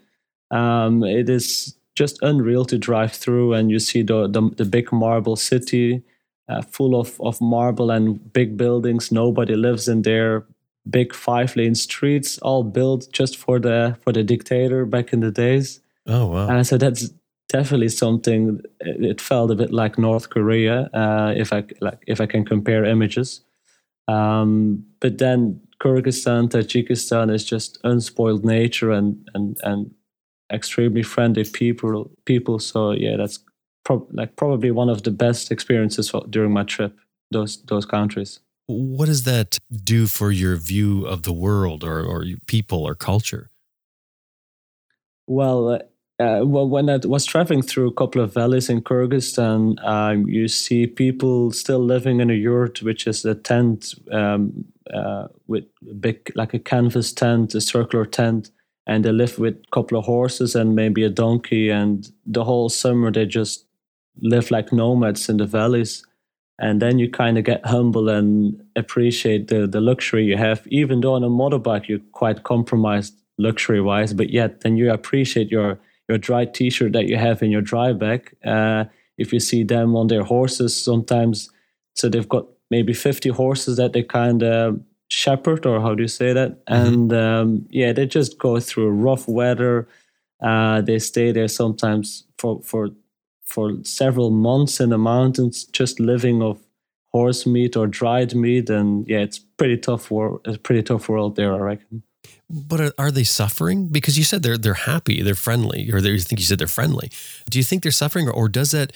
Um, 0.51 1.05
it 1.05 1.29
is 1.29 1.76
just 1.97 2.23
unreal 2.23 2.65
to 2.67 2.79
drive 2.79 3.13
through, 3.13 3.55
and 3.55 3.71
you 3.71 3.81
see 3.81 4.03
the 4.03 4.29
the, 4.29 4.51
the 4.57 4.65
big 4.65 4.93
marble 4.93 5.37
city 5.37 6.03
uh, 6.49 6.63
full 6.63 6.99
of 6.99 7.21
of 7.21 7.41
marble 7.41 7.91
and 7.91 8.33
big 8.33 8.57
buildings. 8.57 9.11
Nobody 9.11 9.57
lives 9.57 9.89
in 9.89 10.03
there. 10.03 10.45
Big 10.89 11.13
five 11.13 11.57
lane 11.57 11.75
streets, 11.75 12.39
all 12.39 12.63
built 12.63 13.09
just 13.13 13.37
for 13.37 13.59
the 13.59 13.99
for 14.03 14.13
the 14.13 14.23
dictator 14.23 14.87
back 14.87 15.13
in 15.13 15.19
the 15.19 15.33
days. 15.33 15.81
Oh 16.07 16.27
wow! 16.27 16.49
And 16.49 16.65
so 16.65 16.79
that's 16.79 17.11
definitely 17.49 17.89
something. 17.89 18.61
It 18.79 19.21
felt 19.21 19.51
a 19.51 19.57
bit 19.57 19.73
like 19.73 19.99
North 19.99 20.31
Korea, 20.31 20.89
uh, 20.95 21.35
if 21.37 21.53
I 21.53 21.65
like 21.81 21.99
if 22.07 22.21
I 22.21 22.27
can 22.27 22.45
compare 22.45 22.85
images. 22.85 23.41
Um, 24.07 24.87
but 25.01 25.19
then 25.19 25.61
Kyrgyzstan, 25.81 26.51
Tajikistan 26.51 27.35
is 27.35 27.45
just 27.45 27.79
unspoiled 27.83 28.45
nature 28.45 28.93
and 28.93 29.29
and 29.35 29.57
and 29.65 29.91
extremely 30.53 31.03
friendly 31.03 31.45
people. 31.45 32.11
People, 32.25 32.59
so 32.59 32.93
yeah, 32.93 33.17
that's 33.17 33.39
pro- 33.85 34.07
like 34.13 34.37
probably 34.37 34.71
one 34.71 34.89
of 34.89 35.03
the 35.03 35.11
best 35.11 35.51
experiences 35.51 36.11
for, 36.11 36.25
during 36.29 36.53
my 36.53 36.65
trip. 36.65 36.97
Those 37.31 37.63
those 37.65 37.85
countries. 37.85 38.41
What 38.69 39.07
does 39.07 39.23
that 39.25 39.59
do 39.85 40.07
for 40.07 40.31
your 40.31 40.57
view 40.57 41.07
of 41.07 41.23
the 41.23 41.33
world, 41.33 41.85
or 41.85 42.05
or 42.05 42.25
people, 42.47 42.85
or 42.85 42.95
culture? 42.95 43.51
Well, 45.27 45.81
uh, 46.19 46.41
well, 46.45 46.67
when 46.69 46.89
I 46.89 46.99
was 47.05 47.27
traveling 47.27 47.63
through 47.63 47.89
a 47.89 47.93
couple 47.93 48.23
of 48.23 48.33
valleys 48.33 48.71
in 48.71 48.81
Kyrgyzstan, 48.81 49.77
um, 49.85 50.27
you 50.27 50.49
see 50.49 50.87
people 50.87 51.51
still 51.51 51.81
living 51.81 52.21
in 52.21 52.31
a 52.31 52.35
yurt, 52.35 52.81
which 52.83 53.07
is 53.07 53.25
a 53.25 53.35
tent 53.35 53.95
um, 54.13 54.65
uh, 54.95 55.27
with 55.47 55.65
big, 56.01 56.33
like 56.35 56.55
a 56.55 56.59
canvas 56.59 57.13
tent, 57.13 57.55
a 57.55 57.61
circular 57.61 58.07
tent, 58.07 58.51
and 58.87 59.05
they 59.05 59.13
live 59.13 59.39
with 59.39 59.55
a 59.55 59.71
couple 59.73 59.99
of 59.99 60.05
horses 60.05 60.55
and 60.55 60.77
maybe 60.77 61.03
a 61.05 61.11
donkey. 61.11 61.71
And 61.71 62.11
the 62.25 62.45
whole 62.45 62.69
summer 62.69 63.11
they 63.11 63.27
just 63.27 63.67
live 64.21 64.51
like 64.51 64.73
nomads 64.73 65.29
in 65.29 65.37
the 65.39 65.47
valleys. 65.47 66.05
And 66.59 66.81
then 66.81 66.99
you 66.99 67.11
kind 67.11 67.37
of 67.37 67.45
get 67.45 67.67
humble 67.67 68.09
and 68.09 68.63
appreciate 68.77 69.49
the, 69.49 69.67
the 69.67 69.81
luxury 69.81 70.25
you 70.25 70.37
have. 70.37 70.67
Even 70.69 71.01
though 71.01 71.15
on 71.15 71.25
a 71.25 71.29
motorbike 71.29 71.89
you're 71.89 71.99
quite 72.13 72.45
compromised 72.45 73.15
luxury 73.39 73.81
wise, 73.81 74.15
but 74.15 74.31
yet 74.31 74.61
then 74.61 74.77
you 74.77 74.91
appreciate 74.91 75.51
your 75.51 75.79
your 76.09 76.19
dry 76.19 76.45
t-shirt 76.45 76.93
that 76.93 77.09
you 77.09 77.17
have 77.17 77.43
in 77.43 77.51
your 77.51 77.61
dry 77.61 77.93
bag. 77.93 78.35
Uh, 78.45 78.85
if 79.19 79.33
you 79.33 79.41
see 79.41 79.65
them 79.65 79.97
on 79.97 80.07
their 80.07 80.23
horses, 80.23 80.81
sometimes 80.81 81.51
so 81.95 82.09
they've 82.09 82.29
got 82.29 82.47
maybe 82.71 82.93
50 82.93 83.31
horses 83.31 83.77
that 83.77 83.93
they 83.93 84.03
kind 84.03 84.43
of 84.43 84.81
shepherd, 85.09 85.67
or 85.67 85.81
how 85.81 85.95
do 85.95 86.03
you 86.03 86.09
say 86.09 86.33
that? 86.33 86.65
Mm-hmm. 86.67 86.87
And 86.87 87.13
um, 87.13 87.67
yeah, 87.71 87.93
they 87.93 88.07
just 88.07 88.39
go 88.39 88.61
through 88.61 88.91
rough 88.91 89.29
weather. 89.29 89.89
Uh, 90.43 90.81
they 90.83 90.99
stay 90.99 91.33
there 91.33 91.49
sometimes 91.49 92.25
for 92.39 92.61
for 92.63 92.91
for 93.45 93.73
several 93.85 94.31
months 94.31 94.81
in 94.81 94.91
the 94.91 94.99
mountains, 94.99 95.65
just 95.65 96.01
living 96.01 96.43
of 96.43 96.59
horse 97.13 97.47
meat 97.47 97.77
or 97.77 97.87
dried 97.87 98.35
meat, 98.35 98.69
and 98.69 99.09
yeah, 99.09 99.21
it's 99.21 99.39
pretty 99.39 99.77
tough 99.77 100.11
world. 100.11 100.41
It's 100.45 100.59
pretty 100.59 100.83
tough 100.83 101.09
world 101.09 101.37
there, 101.37 101.55
I 101.55 101.59
reckon. 101.59 102.03
But 102.49 102.81
are, 102.81 102.93
are, 102.99 103.11
they 103.11 103.25
suffering? 103.25 103.89
Because 103.89 104.19
you 104.19 104.25
said 104.25 104.43
they're 104.43 104.59
they're 104.59 104.75
happy, 104.75 105.23
they're 105.23 105.35
friendly, 105.35 105.91
or 105.93 105.99
you 105.99 106.19
think 106.21 106.41
you 106.41 106.47
said 106.47 106.59
they're 106.59 106.67
friendly. 106.67 107.11
Do 107.49 107.59
you 107.59 107.65
think 107.65 107.83
they're 107.83 107.93
suffering, 107.93 108.29
or, 108.29 108.33
or 108.33 108.49
does 108.49 108.73
that 108.73 108.93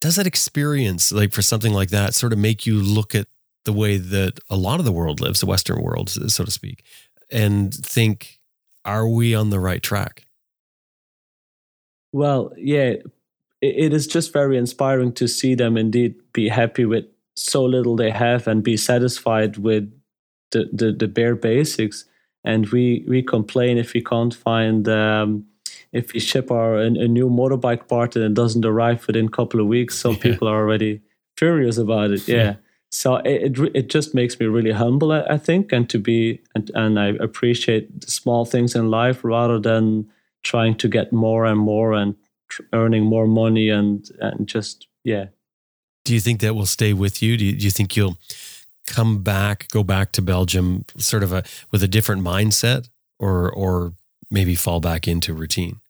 does 0.00 0.16
that 0.16 0.26
experience, 0.26 1.12
like 1.12 1.32
for 1.32 1.42
something 1.42 1.72
like 1.72 1.90
that, 1.90 2.14
sort 2.14 2.32
of 2.32 2.38
make 2.38 2.66
you 2.66 2.76
look 2.76 3.14
at 3.14 3.26
the 3.64 3.72
way 3.72 3.96
that 3.96 4.40
a 4.50 4.56
lot 4.56 4.78
of 4.78 4.84
the 4.84 4.92
world 4.92 5.20
lives, 5.20 5.40
the 5.40 5.46
Western 5.46 5.82
world, 5.82 6.10
so 6.10 6.44
to 6.44 6.50
speak, 6.50 6.84
and 7.30 7.72
think, 7.72 8.40
are 8.84 9.08
we 9.08 9.34
on 9.34 9.50
the 9.50 9.60
right 9.60 9.82
track? 9.82 10.24
Well, 12.12 12.52
yeah, 12.56 12.94
it 13.60 13.92
is 13.92 14.06
just 14.06 14.32
very 14.32 14.58
inspiring 14.58 15.12
to 15.14 15.26
see 15.26 15.54
them 15.54 15.76
indeed 15.76 16.14
be 16.32 16.48
happy 16.48 16.84
with 16.84 17.06
so 17.34 17.64
little 17.64 17.96
they 17.96 18.10
have 18.10 18.46
and 18.46 18.62
be 18.62 18.76
satisfied 18.76 19.56
with 19.56 19.90
the, 20.52 20.68
the, 20.72 20.92
the 20.92 21.08
bare 21.08 21.34
basics 21.34 22.04
and 22.44 22.68
we 22.68 23.04
we 23.08 23.22
complain 23.22 23.78
if 23.78 23.94
we 23.94 24.02
can't 24.02 24.34
find 24.34 24.88
um, 24.88 25.46
if 25.92 26.12
we 26.12 26.20
ship 26.20 26.50
our 26.50 26.76
a, 26.76 26.86
a, 26.86 27.08
new 27.08 27.28
motorbike 27.28 27.88
part 27.88 28.14
and 28.14 28.24
it 28.24 28.34
doesn't 28.34 28.64
arrive 28.64 29.04
within 29.06 29.26
a 29.26 29.30
couple 29.30 29.60
of 29.60 29.66
weeks 29.66 29.98
some 29.98 30.14
yeah. 30.14 30.22
people 30.22 30.46
are 30.46 30.58
already 30.58 31.00
furious 31.36 31.78
about 31.78 32.10
it 32.10 32.28
yeah, 32.28 32.36
yeah. 32.36 32.54
So 32.94 33.16
it, 33.16 33.58
it, 33.58 33.70
it 33.74 33.88
just 33.88 34.14
makes 34.14 34.38
me 34.38 34.46
really 34.46 34.72
humble 34.72 35.12
I, 35.12 35.22
I 35.22 35.38
think 35.38 35.72
and 35.72 35.88
to 35.90 35.98
be 35.98 36.40
and, 36.54 36.70
and 36.74 36.98
I 36.98 37.08
appreciate 37.20 38.00
the 38.00 38.10
small 38.10 38.44
things 38.44 38.74
in 38.74 38.90
life 38.90 39.24
rather 39.24 39.58
than 39.58 40.10
trying 40.42 40.76
to 40.76 40.88
get 40.88 41.12
more 41.12 41.44
and 41.44 41.58
more 41.58 41.92
and 41.92 42.14
tr- 42.48 42.62
earning 42.72 43.04
more 43.04 43.26
money 43.26 43.68
and 43.68 44.08
and 44.20 44.46
just 44.46 44.86
yeah 45.04 45.26
do 46.04 46.14
you 46.14 46.20
think 46.20 46.40
that 46.40 46.54
will 46.54 46.66
stay 46.66 46.92
with 46.92 47.22
you 47.22 47.36
do 47.36 47.44
you, 47.44 47.52
do 47.56 47.64
you 47.64 47.70
think 47.70 47.96
you'll 47.96 48.16
come 48.86 49.22
back, 49.22 49.68
go 49.70 49.82
back 49.82 50.12
to 50.12 50.22
Belgium, 50.22 50.84
sort 50.98 51.22
of 51.22 51.32
a 51.32 51.42
with 51.70 51.82
a 51.82 51.88
different 51.88 52.22
mindset, 52.22 52.88
or 53.18 53.50
or 53.50 53.94
maybe 54.30 54.54
fall 54.54 54.80
back 54.80 55.08
into 55.08 55.32
routine? 55.32 55.80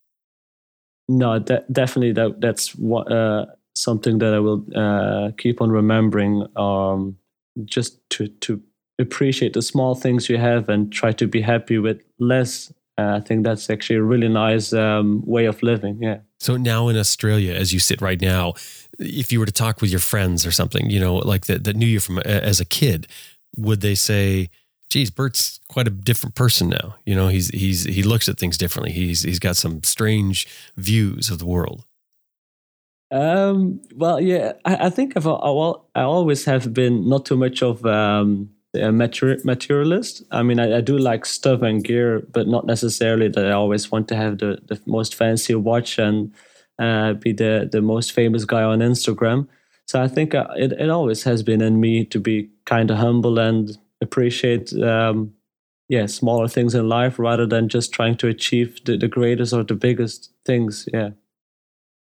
No, 1.09 1.39
de- 1.39 1.65
definitely 1.71 2.13
that 2.13 2.41
that's 2.41 2.75
what 2.75 3.11
uh, 3.11 3.47
something 3.75 4.19
that 4.19 4.35
I 4.35 4.39
will 4.39 4.65
uh, 4.75 5.31
keep 5.37 5.61
on 5.61 5.71
remembering. 5.71 6.47
Um, 6.57 7.17
just 7.65 7.99
to 8.11 8.29
to 8.29 8.61
appreciate 8.99 9.53
the 9.53 9.63
small 9.63 9.95
things 9.95 10.29
you 10.29 10.39
have 10.39 10.69
and 10.69 10.93
try 10.93 11.13
to 11.13 11.27
be 11.27 11.41
happy 11.41 11.79
with 11.79 12.03
less. 12.19 12.73
Uh, 12.97 13.17
I 13.17 13.21
think 13.21 13.45
that's 13.45 13.69
actually 13.71 13.97
a 13.97 14.03
really 14.03 14.29
nice 14.29 14.73
um, 14.73 15.23
way 15.27 15.47
of 15.47 15.63
living. 15.63 16.01
Yeah. 16.01 16.19
So 16.39 16.57
now 16.57 16.87
in 16.89 16.97
Australia, 16.97 17.53
as 17.53 17.73
you 17.73 17.81
sit 17.81 18.01
right 18.01 18.21
now, 18.21 18.55
if 19.01 19.33
you 19.33 19.41
were 19.41 19.47
to 19.47 19.53
talk 19.53 19.81
with 19.81 19.91
your 19.91 20.01
friends 20.01 20.47
or 20.47 20.53
something, 20.53 20.91
you 20.91 21.01
know, 21.01 21.17
like 21.17 21.47
that, 21.47 21.65
that 21.65 21.75
knew 21.75 21.87
you 21.87 21.99
from 21.99 22.19
as 22.19 22.61
a 22.61 22.65
kid, 22.65 23.09
would 23.57 23.81
they 23.81 23.97
say, 23.97 24.49
geez, 24.91 25.11
Bert's 25.11 25.59
quite 25.69 25.89
a 25.89 25.91
different 25.91 26.37
person 26.37 26.69
now. 26.69 26.95
You 27.05 27.17
know, 27.17 27.27
he's, 27.29 27.49
he's, 27.49 27.83
he 27.83 28.05
looks 28.05 28.29
at 28.29 28.39
things 28.39 28.57
differently. 28.57 28.93
He's, 28.93 29.23
he's 29.23 29.41
got 29.41 29.57
some 29.57 29.83
strange 29.83 30.47
views 30.77 31.31
of 31.31 31.41
the 31.41 31.47
world. 31.47 31.85
Um, 33.15 33.81
well, 33.95 34.21
yeah, 34.21 34.55
I, 34.65 34.87
I 34.87 34.91
think 34.91 35.17
I've, 35.17 35.27
I, 35.29 35.31
I 35.95 36.03
always 36.03 36.45
have 36.47 36.75
been 36.75 37.09
not 37.09 37.25
too 37.25 37.37
much 37.37 37.63
of, 37.63 37.87
um, 37.87 38.51
a 38.75 38.91
materialist. 38.91 40.25
I 40.33 40.43
mean, 40.43 40.59
I, 40.59 40.79
I, 40.79 40.81
do 40.81 40.99
like 40.99 41.25
stuff 41.25 41.63
and 41.63 41.85
gear, 41.85 42.27
but 42.33 42.49
not 42.49 42.67
necessarily 42.67 43.29
that 43.29 43.47
I 43.47 43.53
always 43.53 43.93
want 43.93 44.09
to 44.09 44.17
have 44.17 44.39
the, 44.39 44.59
the 44.67 44.81
most 44.85 45.15
fancy 45.15 45.55
watch 45.55 45.97
and 45.97 46.33
uh, 46.81 47.13
be 47.13 47.33
the 47.33 47.69
the 47.71 47.81
most 47.81 48.11
famous 48.11 48.45
guy 48.45 48.65
on 48.65 48.81
Instagram. 48.81 49.47
So 49.87 50.03
I 50.03 50.09
think 50.09 50.35
uh, 50.35 50.49
it 50.57 50.73
it 50.73 50.91
always 50.91 51.23
has 51.23 51.45
been 51.45 51.63
in 51.63 51.79
me 51.79 52.05
to 52.07 52.19
be 52.19 52.51
kind 52.65 52.91
of 52.91 52.99
humble 52.99 53.39
and 53.39 53.79
appreciate 54.01 54.73
um, 54.83 55.35
yeah 55.89 56.07
smaller 56.07 56.49
things 56.49 56.75
in 56.75 56.89
life 56.89 57.17
rather 57.19 57.47
than 57.47 57.69
just 57.69 57.93
trying 57.93 58.17
to 58.17 58.27
achieve 58.27 58.81
the, 58.87 58.97
the 58.97 59.07
greatest 59.07 59.53
or 59.53 59.63
the 59.63 59.77
biggest 59.77 60.33
things. 60.45 60.89
Yeah. 60.93 61.11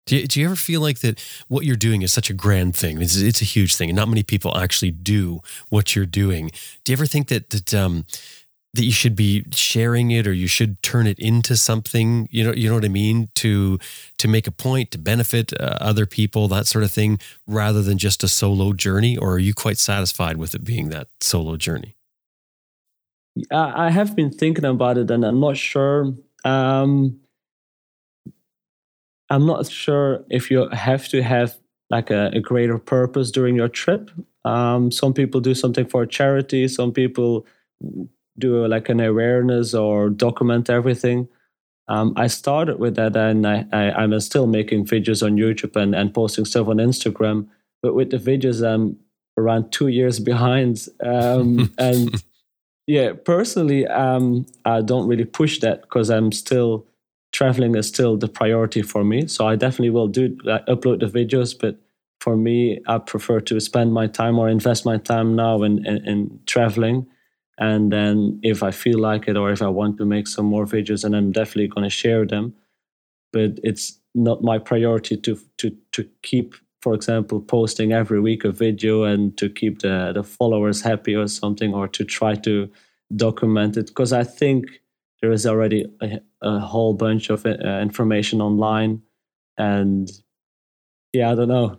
Do 0.06 0.16
you, 0.16 0.26
do 0.26 0.40
you 0.40 0.46
ever 0.46 0.56
feel 0.56 0.80
like 0.80 1.00
that 1.00 1.20
what 1.48 1.64
you're 1.64 1.76
doing 1.76 2.02
is 2.02 2.12
such 2.12 2.30
a 2.30 2.34
grand 2.34 2.76
thing? 2.76 3.02
It's, 3.02 3.16
it's 3.16 3.42
a 3.42 3.44
huge 3.44 3.74
thing, 3.74 3.90
and 3.90 3.96
not 3.96 4.08
many 4.08 4.22
people 4.22 4.56
actually 4.56 4.92
do 4.92 5.40
what 5.68 5.96
you're 5.96 6.06
doing. 6.06 6.52
Do 6.84 6.92
you 6.92 6.96
ever 6.96 7.06
think 7.06 7.28
that 7.28 7.50
that 7.50 7.74
um, 7.74 8.06
that 8.76 8.84
you 8.84 8.92
should 8.92 9.16
be 9.16 9.44
sharing 9.52 10.10
it 10.10 10.26
or 10.26 10.32
you 10.32 10.46
should 10.46 10.80
turn 10.82 11.06
it 11.06 11.18
into 11.18 11.56
something 11.56 12.28
you 12.30 12.44
know 12.44 12.52
you 12.52 12.68
know 12.68 12.74
what 12.74 12.84
i 12.84 12.88
mean 12.88 13.28
to 13.34 13.78
to 14.18 14.28
make 14.28 14.46
a 14.46 14.50
point 14.50 14.90
to 14.90 14.98
benefit 14.98 15.52
uh, 15.58 15.76
other 15.80 16.06
people 16.06 16.46
that 16.48 16.66
sort 16.66 16.84
of 16.84 16.90
thing 16.90 17.18
rather 17.46 17.82
than 17.82 17.98
just 17.98 18.22
a 18.22 18.28
solo 18.28 18.72
journey 18.72 19.16
or 19.16 19.32
are 19.32 19.38
you 19.38 19.54
quite 19.54 19.78
satisfied 19.78 20.36
with 20.36 20.54
it 20.54 20.62
being 20.62 20.90
that 20.90 21.08
solo 21.20 21.56
journey 21.56 21.96
i 23.50 23.90
have 23.90 24.14
been 24.14 24.30
thinking 24.30 24.64
about 24.64 24.98
it 24.98 25.10
and 25.10 25.24
i'm 25.24 25.40
not 25.40 25.56
sure 25.56 26.12
um 26.44 27.18
i'm 29.30 29.46
not 29.46 29.70
sure 29.70 30.24
if 30.30 30.50
you 30.50 30.68
have 30.70 31.08
to 31.08 31.22
have 31.22 31.56
like 31.90 32.10
a, 32.10 32.30
a 32.34 32.40
greater 32.40 32.78
purpose 32.78 33.30
during 33.30 33.54
your 33.54 33.68
trip 33.68 34.10
um 34.44 34.90
some 34.90 35.12
people 35.12 35.40
do 35.40 35.54
something 35.54 35.86
for 35.86 36.02
a 36.02 36.06
charity 36.06 36.66
some 36.68 36.92
people 36.92 37.46
do 38.38 38.66
like 38.66 38.88
an 38.88 39.00
awareness 39.00 39.74
or 39.74 40.10
document 40.10 40.70
everything. 40.70 41.28
Um, 41.88 42.14
I 42.16 42.26
started 42.26 42.78
with 42.78 42.96
that 42.96 43.16
and 43.16 43.46
I, 43.46 43.64
I, 43.72 44.02
am 44.02 44.18
still 44.20 44.46
making 44.46 44.86
videos 44.86 45.24
on 45.24 45.36
YouTube 45.36 45.76
and, 45.76 45.94
and 45.94 46.12
posting 46.12 46.44
stuff 46.44 46.66
on 46.66 46.78
Instagram. 46.78 47.46
But 47.80 47.94
with 47.94 48.10
the 48.10 48.16
videos, 48.16 48.66
I'm 48.66 48.98
around 49.38 49.70
two 49.70 49.86
years 49.86 50.18
behind. 50.18 50.84
Um, 51.04 51.72
and 51.78 52.22
yeah, 52.88 53.12
personally, 53.12 53.86
um, 53.86 54.46
I 54.64 54.80
don't 54.80 55.06
really 55.06 55.24
push 55.24 55.60
that 55.60 55.82
because 55.82 56.10
I'm 56.10 56.32
still 56.32 56.86
traveling 57.36 57.74
is 57.76 57.86
still 57.88 58.16
the 58.16 58.28
priority 58.28 58.82
for 58.82 59.02
me. 59.04 59.26
So 59.26 59.46
I 59.46 59.56
definitely 59.56 59.90
will 59.90 60.08
do 60.08 60.36
upload 60.74 61.00
the 61.00 61.10
videos. 61.18 61.50
But 61.58 61.74
for 62.20 62.36
me, 62.36 62.80
I 62.86 62.98
prefer 62.98 63.40
to 63.40 63.60
spend 63.60 63.92
my 63.92 64.06
time 64.06 64.38
or 64.38 64.48
invest 64.48 64.86
my 64.86 64.96
time 64.96 65.36
now 65.36 65.62
in, 65.62 65.84
in, 65.86 65.98
in 66.08 66.40
traveling 66.46 67.06
and 67.58 67.90
then 67.92 68.38
if 68.42 68.62
i 68.62 68.70
feel 68.70 68.98
like 68.98 69.28
it 69.28 69.36
or 69.36 69.50
if 69.50 69.62
i 69.62 69.68
want 69.68 69.96
to 69.96 70.04
make 70.04 70.26
some 70.28 70.46
more 70.46 70.66
videos 70.66 71.04
and 71.04 71.16
i'm 71.16 71.32
definitely 71.32 71.68
going 71.68 71.84
to 71.84 71.90
share 71.90 72.26
them 72.26 72.54
but 73.32 73.58
it's 73.62 73.98
not 74.14 74.42
my 74.42 74.58
priority 74.58 75.16
to 75.16 75.38
to 75.56 75.74
to 75.92 76.08
keep 76.22 76.54
for 76.82 76.94
example 76.94 77.40
posting 77.40 77.92
every 77.92 78.20
week 78.20 78.44
a 78.44 78.52
video 78.52 79.04
and 79.04 79.36
to 79.38 79.48
keep 79.48 79.80
the 79.80 80.12
the 80.14 80.22
followers 80.22 80.82
happy 80.82 81.14
or 81.14 81.26
something 81.26 81.72
or 81.72 81.88
to 81.88 82.04
try 82.04 82.34
to 82.34 82.70
document 83.14 83.76
it 83.76 83.86
because 83.86 84.12
i 84.12 84.24
think 84.24 84.66
there 85.20 85.32
is 85.32 85.46
already 85.46 85.86
a, 86.02 86.20
a 86.42 86.58
whole 86.58 86.94
bunch 86.94 87.30
of 87.30 87.44
uh, 87.46 87.50
information 87.80 88.40
online 88.40 89.02
and 89.58 90.10
yeah 91.12 91.30
i 91.30 91.34
don't 91.34 91.48
know 91.48 91.76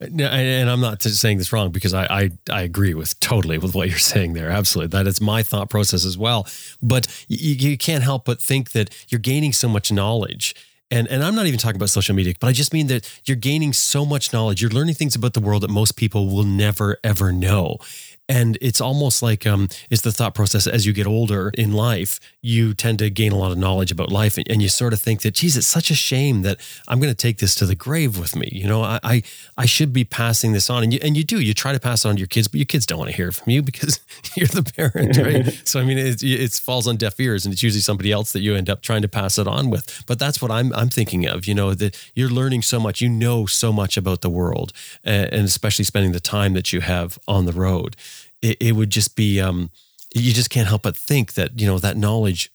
and 0.00 0.70
I'm 0.70 0.80
not 0.80 1.02
saying 1.02 1.38
this 1.38 1.52
wrong 1.52 1.70
because 1.70 1.94
I, 1.94 2.04
I, 2.04 2.30
I 2.50 2.62
agree 2.62 2.94
with 2.94 3.18
totally 3.20 3.58
with 3.58 3.74
what 3.74 3.88
you're 3.88 3.98
saying 3.98 4.34
there. 4.34 4.50
Absolutely, 4.50 4.96
that 4.98 5.06
is 5.06 5.20
my 5.20 5.42
thought 5.42 5.70
process 5.70 6.04
as 6.04 6.18
well. 6.18 6.46
But 6.82 7.06
you, 7.28 7.70
you 7.70 7.78
can't 7.78 8.02
help 8.02 8.24
but 8.24 8.40
think 8.40 8.72
that 8.72 8.94
you're 9.08 9.20
gaining 9.20 9.52
so 9.52 9.68
much 9.68 9.90
knowledge. 9.92 10.54
And, 10.90 11.08
and 11.08 11.24
I'm 11.24 11.34
not 11.34 11.46
even 11.46 11.58
talking 11.58 11.76
about 11.76 11.90
social 11.90 12.14
media, 12.14 12.34
but 12.38 12.48
I 12.48 12.52
just 12.52 12.72
mean 12.72 12.88
that 12.88 13.10
you're 13.24 13.36
gaining 13.36 13.72
so 13.72 14.04
much 14.04 14.32
knowledge. 14.32 14.60
You're 14.60 14.70
learning 14.70 14.94
things 14.94 15.16
about 15.16 15.32
the 15.32 15.40
world 15.40 15.62
that 15.62 15.70
most 15.70 15.96
people 15.96 16.28
will 16.28 16.44
never, 16.44 16.98
ever 17.02 17.32
know 17.32 17.78
and 18.28 18.56
it's 18.60 18.80
almost 18.80 19.22
like 19.22 19.46
um, 19.46 19.68
it's 19.90 20.02
the 20.02 20.12
thought 20.12 20.34
process 20.34 20.66
as 20.66 20.86
you 20.86 20.92
get 20.92 21.06
older 21.06 21.50
in 21.56 21.72
life 21.72 22.20
you 22.40 22.74
tend 22.74 22.98
to 22.98 23.10
gain 23.10 23.32
a 23.32 23.36
lot 23.36 23.52
of 23.52 23.58
knowledge 23.58 23.90
about 23.90 24.10
life 24.10 24.36
and, 24.36 24.48
and 24.50 24.62
you 24.62 24.68
sort 24.68 24.92
of 24.92 25.00
think 25.00 25.22
that 25.22 25.34
geez 25.34 25.56
it's 25.56 25.66
such 25.66 25.90
a 25.90 25.94
shame 25.94 26.42
that 26.42 26.58
i'm 26.88 27.00
going 27.00 27.10
to 27.10 27.16
take 27.16 27.38
this 27.38 27.54
to 27.54 27.66
the 27.66 27.74
grave 27.74 28.18
with 28.18 28.36
me. 28.36 28.48
You 28.52 28.66
know 28.66 28.82
I, 28.82 29.00
I, 29.02 29.22
I 29.56 29.66
should 29.66 29.92
be 29.92 30.04
passing 30.04 30.52
this 30.52 30.70
on 30.70 30.82
and 30.82 30.92
you 30.92 30.98
and 31.02 31.16
you 31.16 31.24
do 31.24 31.40
you 31.40 31.54
try 31.54 31.72
to 31.72 31.80
pass 31.80 32.04
it 32.04 32.08
on 32.08 32.16
to 32.16 32.20
your 32.20 32.28
kids 32.28 32.48
but 32.48 32.58
your 32.58 32.66
kids 32.66 32.86
don't 32.86 32.98
want 32.98 33.10
to 33.10 33.16
hear 33.16 33.32
from 33.32 33.50
you 33.50 33.62
because 33.70 34.00
you're 34.36 34.48
the 34.48 34.62
parent 34.62 35.16
right? 35.16 35.60
So 35.64 35.80
i 35.80 35.84
mean 35.84 35.98
it, 35.98 36.22
it 36.22 36.52
falls 36.52 36.86
on 36.86 36.96
deaf 36.96 37.18
ears 37.18 37.44
and 37.44 37.52
it's 37.52 37.62
usually 37.62 37.80
somebody 37.80 38.12
else 38.12 38.32
that 38.32 38.40
you 38.40 38.54
end 38.54 38.68
up 38.70 38.82
trying 38.82 39.02
to 39.02 39.08
pass 39.08 39.38
it 39.38 39.46
on 39.46 39.70
with. 39.70 40.04
But 40.06 40.18
that's 40.18 40.40
what 40.40 40.50
i'm 40.50 40.72
i'm 40.74 40.88
thinking 40.88 41.26
of 41.26 41.46
you 41.46 41.54
know 41.54 41.74
that 41.74 41.96
you're 42.14 42.30
learning 42.30 42.62
so 42.62 42.80
much 42.80 43.00
you 43.00 43.08
know 43.08 43.46
so 43.46 43.72
much 43.72 43.96
about 43.96 44.20
the 44.20 44.30
world 44.30 44.72
and 45.02 45.32
especially 45.32 45.84
spending 45.84 46.12
the 46.12 46.20
time 46.20 46.54
that 46.54 46.72
you 46.72 46.80
have 46.80 47.18
on 47.26 47.46
the 47.46 47.52
road 47.52 47.96
it, 48.44 48.58
it 48.60 48.72
would 48.72 48.90
just 48.90 49.16
be 49.16 49.40
um, 49.40 49.70
you 50.14 50.32
just 50.32 50.50
can't 50.50 50.68
help 50.68 50.82
but 50.82 50.96
think 50.96 51.34
that 51.34 51.60
you 51.60 51.66
know 51.66 51.78
that 51.78 51.96
knowledge 51.96 52.52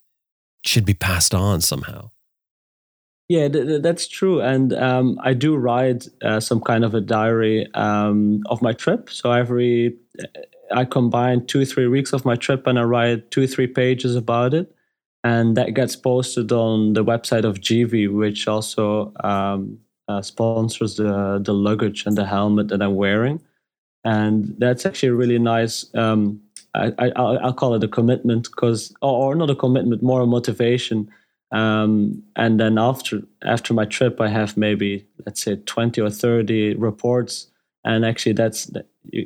should 0.65 0.85
be 0.85 0.93
passed 0.93 1.33
on 1.33 1.61
somehow. 1.61 2.11
Yeah, 3.27 3.47
th- 3.47 3.67
th- 3.67 3.81
that's 3.81 4.07
true, 4.07 4.41
and 4.41 4.73
um, 4.73 5.19
I 5.23 5.33
do 5.33 5.55
write 5.55 6.07
uh, 6.23 6.39
some 6.39 6.61
kind 6.61 6.83
of 6.83 6.95
a 6.95 7.01
diary 7.01 7.67
um, 7.73 8.43
of 8.47 8.61
my 8.61 8.73
trip. 8.73 9.09
So 9.09 9.31
every 9.31 9.97
I 10.71 10.85
combine 10.85 11.45
two 11.45 11.65
three 11.65 11.87
weeks 11.87 12.13
of 12.13 12.25
my 12.25 12.35
trip 12.35 12.67
and 12.67 12.79
I 12.79 12.83
write 12.83 13.31
two 13.31 13.47
three 13.47 13.67
pages 13.67 14.15
about 14.15 14.53
it, 14.53 14.73
and 15.23 15.57
that 15.57 15.73
gets 15.73 15.95
posted 15.95 16.51
on 16.51 16.93
the 16.93 17.03
website 17.03 17.43
of 17.43 17.59
GIVI, 17.59 18.13
which 18.13 18.47
also 18.47 19.13
um, 19.23 19.79
uh, 20.07 20.21
sponsors 20.21 20.95
the 20.95 21.39
the 21.43 21.53
luggage 21.53 22.05
and 22.05 22.17
the 22.17 22.25
helmet 22.25 22.69
that 22.69 22.81
I'm 22.81 22.95
wearing, 22.95 23.41
and 24.03 24.55
that's 24.57 24.85
actually 24.85 25.09
a 25.09 25.13
really 25.13 25.39
nice. 25.39 25.93
Um, 25.95 26.41
I, 26.75 26.93
I 26.99 27.09
I'll 27.15 27.53
call 27.53 27.73
it 27.75 27.83
a 27.83 27.87
commitment 27.87 28.43
because, 28.43 28.93
or, 29.01 29.31
or 29.31 29.35
not 29.35 29.49
a 29.49 29.55
commitment, 29.55 30.03
more 30.03 30.21
a 30.21 30.27
motivation. 30.27 31.09
Um, 31.51 32.23
and 32.35 32.59
then 32.59 32.77
after 32.77 33.21
after 33.43 33.73
my 33.73 33.85
trip, 33.85 34.21
I 34.21 34.27
have 34.27 34.55
maybe 34.55 35.07
let's 35.25 35.41
say 35.41 35.55
twenty 35.65 36.01
or 36.01 36.09
thirty 36.09 36.75
reports, 36.75 37.47
and 37.83 38.05
actually 38.05 38.33
that's 38.33 38.69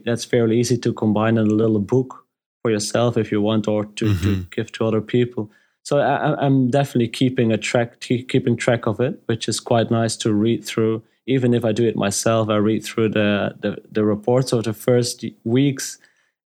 that's 0.05 0.25
fairly 0.25 0.59
easy 0.59 0.77
to 0.77 0.93
combine 0.93 1.38
in 1.38 1.47
a 1.47 1.53
little 1.53 1.79
book 1.79 2.25
for 2.62 2.71
yourself 2.71 3.17
if 3.17 3.31
you 3.31 3.41
want, 3.41 3.67
or 3.67 3.86
to, 3.86 4.05
mm-hmm. 4.05 4.23
to 4.23 4.47
give 4.51 4.71
to 4.71 4.86
other 4.86 5.01
people. 5.01 5.51
So 5.83 5.99
I, 5.99 6.45
am 6.45 6.69
definitely 6.69 7.09
keeping 7.09 7.51
a 7.51 7.57
track, 7.57 7.99
keeping 7.99 8.55
track 8.55 8.88
of 8.88 9.01
it, 9.01 9.21
which 9.25 9.49
is 9.49 9.59
quite 9.59 9.91
nice 9.91 10.15
to 10.17 10.33
read 10.33 10.63
through. 10.63 11.03
Even 11.25 11.53
if 11.53 11.63
I 11.63 11.71
do 11.71 11.88
it 11.88 11.95
myself, 11.95 12.49
I 12.49 12.57
read 12.57 12.83
through 12.83 13.09
the 13.09 13.55
the, 13.59 13.77
the 13.91 14.03
reports 14.03 14.53
of 14.53 14.63
the 14.63 14.73
first 14.73 15.25
weeks 15.43 15.97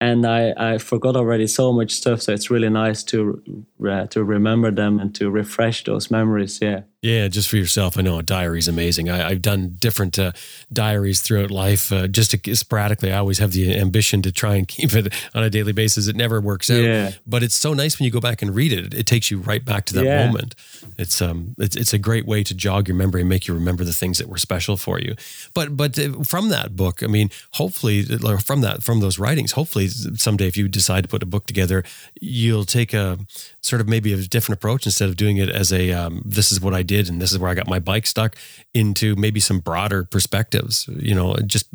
and 0.00 0.26
I, 0.26 0.52
I 0.56 0.78
forgot 0.78 1.16
already 1.16 1.46
so 1.46 1.72
much 1.72 1.92
stuff. 1.92 2.22
So 2.22 2.32
it's 2.32 2.50
really 2.50 2.68
nice 2.68 3.02
to 3.04 3.42
uh, 3.88 4.06
to 4.06 4.22
remember 4.22 4.70
them 4.70 5.00
and 5.00 5.14
to 5.16 5.30
refresh 5.30 5.84
those 5.84 6.10
memories. 6.10 6.60
Yeah. 6.62 6.82
Yeah, 7.00 7.28
just 7.28 7.48
for 7.48 7.56
yourself. 7.56 7.96
I 7.96 8.02
know 8.02 8.18
a 8.18 8.24
diary 8.24 8.58
is 8.58 8.66
amazing. 8.66 9.08
I, 9.08 9.30
have 9.30 9.40
done 9.40 9.76
different 9.78 10.18
uh, 10.18 10.32
diaries 10.72 11.20
throughout 11.20 11.48
life. 11.48 11.92
Uh, 11.92 12.08
just 12.08 12.32
to, 12.32 12.56
sporadically, 12.56 13.12
I 13.12 13.18
always 13.18 13.38
have 13.38 13.52
the 13.52 13.76
ambition 13.78 14.20
to 14.22 14.32
try 14.32 14.56
and 14.56 14.66
keep 14.68 14.92
it 14.94 15.14
on 15.32 15.44
a 15.44 15.50
daily 15.50 15.72
basis. 15.72 16.08
It 16.08 16.16
never 16.16 16.40
works 16.40 16.68
out, 16.70 16.82
yeah. 16.82 17.12
but 17.24 17.44
it's 17.44 17.54
so 17.54 17.72
nice 17.72 17.98
when 17.98 18.06
you 18.06 18.10
go 18.10 18.20
back 18.20 18.42
and 18.42 18.52
read 18.52 18.72
it. 18.72 18.94
It 18.94 19.06
takes 19.06 19.30
you 19.30 19.38
right 19.38 19.64
back 19.64 19.84
to 19.86 19.94
that 19.94 20.04
yeah. 20.04 20.26
moment. 20.26 20.56
It's 20.98 21.22
um, 21.22 21.54
it's 21.58 21.76
it's 21.76 21.92
a 21.92 21.98
great 21.98 22.26
way 22.26 22.42
to 22.42 22.52
jog 22.52 22.88
your 22.88 22.96
memory 22.96 23.20
and 23.20 23.28
make 23.28 23.46
you 23.46 23.54
remember 23.54 23.84
the 23.84 23.92
things 23.92 24.18
that 24.18 24.28
were 24.28 24.38
special 24.38 24.76
for 24.76 24.98
you. 24.98 25.14
But 25.54 25.76
but 25.76 25.96
uh, 25.96 26.24
from 26.24 26.48
that 26.48 26.74
book, 26.74 27.04
I 27.04 27.06
mean, 27.06 27.30
hopefully 27.52 28.02
from 28.02 28.62
that 28.62 28.82
from 28.82 28.98
those 28.98 29.20
writings, 29.20 29.52
hopefully 29.52 29.86
someday 29.88 30.48
if 30.48 30.56
you 30.56 30.66
decide 30.66 31.04
to 31.04 31.08
put 31.08 31.22
a 31.22 31.26
book 31.26 31.46
together, 31.46 31.84
you'll 32.20 32.64
take 32.64 32.92
a 32.92 33.20
sort 33.68 33.80
of 33.80 33.88
maybe 33.88 34.12
a 34.12 34.16
different 34.16 34.58
approach 34.58 34.86
instead 34.86 35.08
of 35.08 35.16
doing 35.16 35.36
it 35.36 35.48
as 35.48 35.72
a 35.72 35.92
um, 35.92 36.22
this 36.24 36.50
is 36.50 36.60
what 36.60 36.74
I 36.74 36.82
did 36.82 37.08
and 37.08 37.20
this 37.20 37.32
is 37.32 37.38
where 37.38 37.50
I 37.50 37.54
got 37.54 37.68
my 37.68 37.78
bike 37.78 38.06
stuck 38.06 38.36
into 38.74 39.14
maybe 39.16 39.40
some 39.40 39.60
broader 39.60 40.04
perspectives. 40.04 40.88
You 40.88 41.14
know, 41.14 41.36
just 41.46 41.66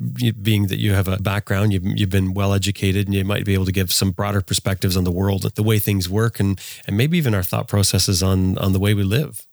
being 0.43 0.67
that 0.67 0.79
you 0.79 0.93
have 0.93 1.07
a 1.07 1.17
background, 1.17 1.73
you've, 1.73 1.85
you've 1.85 2.09
been 2.09 2.33
well 2.33 2.53
educated, 2.53 3.07
and 3.07 3.15
you 3.15 3.23
might 3.23 3.45
be 3.45 3.53
able 3.53 3.65
to 3.65 3.71
give 3.71 3.91
some 3.91 4.11
broader 4.11 4.41
perspectives 4.41 4.97
on 4.97 5.03
the 5.03 5.11
world, 5.11 5.43
the 5.55 5.63
way 5.63 5.79
things 5.79 6.09
work, 6.09 6.39
and 6.39 6.59
and 6.87 6.97
maybe 6.97 7.17
even 7.17 7.33
our 7.33 7.43
thought 7.43 7.67
processes 7.67 8.23
on 8.23 8.57
on 8.57 8.73
the 8.73 8.79
way 8.79 8.93
we 8.93 9.03
live. 9.03 9.45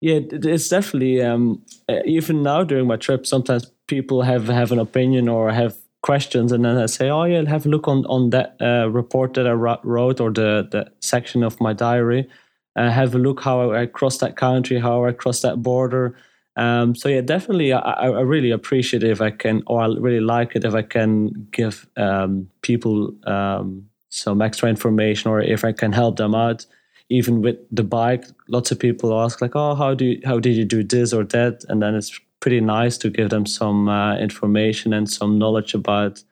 Yeah, 0.00 0.20
it's 0.22 0.68
definitely 0.68 1.22
um, 1.22 1.64
even 2.04 2.42
now 2.42 2.62
during 2.64 2.86
my 2.86 2.96
trip. 2.96 3.26
Sometimes 3.26 3.70
people 3.86 4.22
have 4.22 4.48
have 4.48 4.72
an 4.72 4.78
opinion 4.78 5.28
or 5.28 5.50
have 5.50 5.76
questions 6.04 6.52
and 6.52 6.64
then 6.64 6.76
I 6.76 6.86
say, 6.86 7.08
oh 7.08 7.24
yeah, 7.24 7.48
have 7.48 7.64
a 7.66 7.68
look 7.70 7.88
on 7.88 8.04
on 8.06 8.30
that 8.30 8.56
uh, 8.60 8.90
report 8.90 9.34
that 9.34 9.46
I 9.46 9.52
wrote 9.52 10.20
or 10.20 10.30
the 10.30 10.68
the 10.70 10.92
section 11.00 11.42
of 11.42 11.60
my 11.60 11.72
diary. 11.72 12.28
Uh, 12.76 12.90
have 12.90 13.14
a 13.14 13.18
look 13.18 13.40
how 13.40 13.72
I 13.72 13.86
crossed 13.86 14.20
that 14.20 14.36
country, 14.36 14.80
how 14.80 15.06
I 15.06 15.12
crossed 15.12 15.42
that 15.42 15.62
border. 15.62 16.16
Um, 16.56 16.94
so 16.94 17.08
yeah, 17.08 17.20
definitely, 17.20 17.72
I, 17.72 17.80
I, 17.80 18.20
really 18.20 18.52
appreciate 18.52 19.02
if 19.02 19.20
I 19.20 19.30
can, 19.30 19.62
or 19.66 19.82
I 19.82 19.86
really 19.86 20.20
like 20.20 20.54
it 20.54 20.64
if 20.64 20.74
I 20.74 20.82
can 20.82 21.48
give 21.50 21.88
um, 21.96 22.48
people 22.62 23.12
um, 23.26 23.88
some 24.08 24.40
extra 24.40 24.68
information, 24.68 25.30
or 25.30 25.40
if 25.40 25.64
I 25.64 25.72
can 25.72 25.92
help 25.92 26.16
them 26.16 26.34
out. 26.34 26.66
Even 27.10 27.42
with 27.42 27.56
the 27.70 27.82
bike, 27.84 28.24
lots 28.48 28.70
of 28.72 28.78
people 28.78 29.20
ask 29.20 29.42
like, 29.42 29.56
"Oh, 29.56 29.74
how 29.74 29.94
do 29.94 30.04
you, 30.04 30.20
how 30.24 30.38
did 30.38 30.54
you 30.56 30.64
do 30.64 30.82
this 30.84 31.12
or 31.12 31.24
that?" 31.24 31.64
And 31.68 31.82
then 31.82 31.94
it's 31.94 32.20
pretty 32.44 32.60
nice 32.60 32.98
to 32.98 33.08
give 33.08 33.30
them 33.30 33.46
some 33.46 33.88
uh, 33.88 34.18
information 34.18 34.92
and 34.92 35.08
some 35.08 35.38
knowledge 35.38 35.72
about 35.72 36.22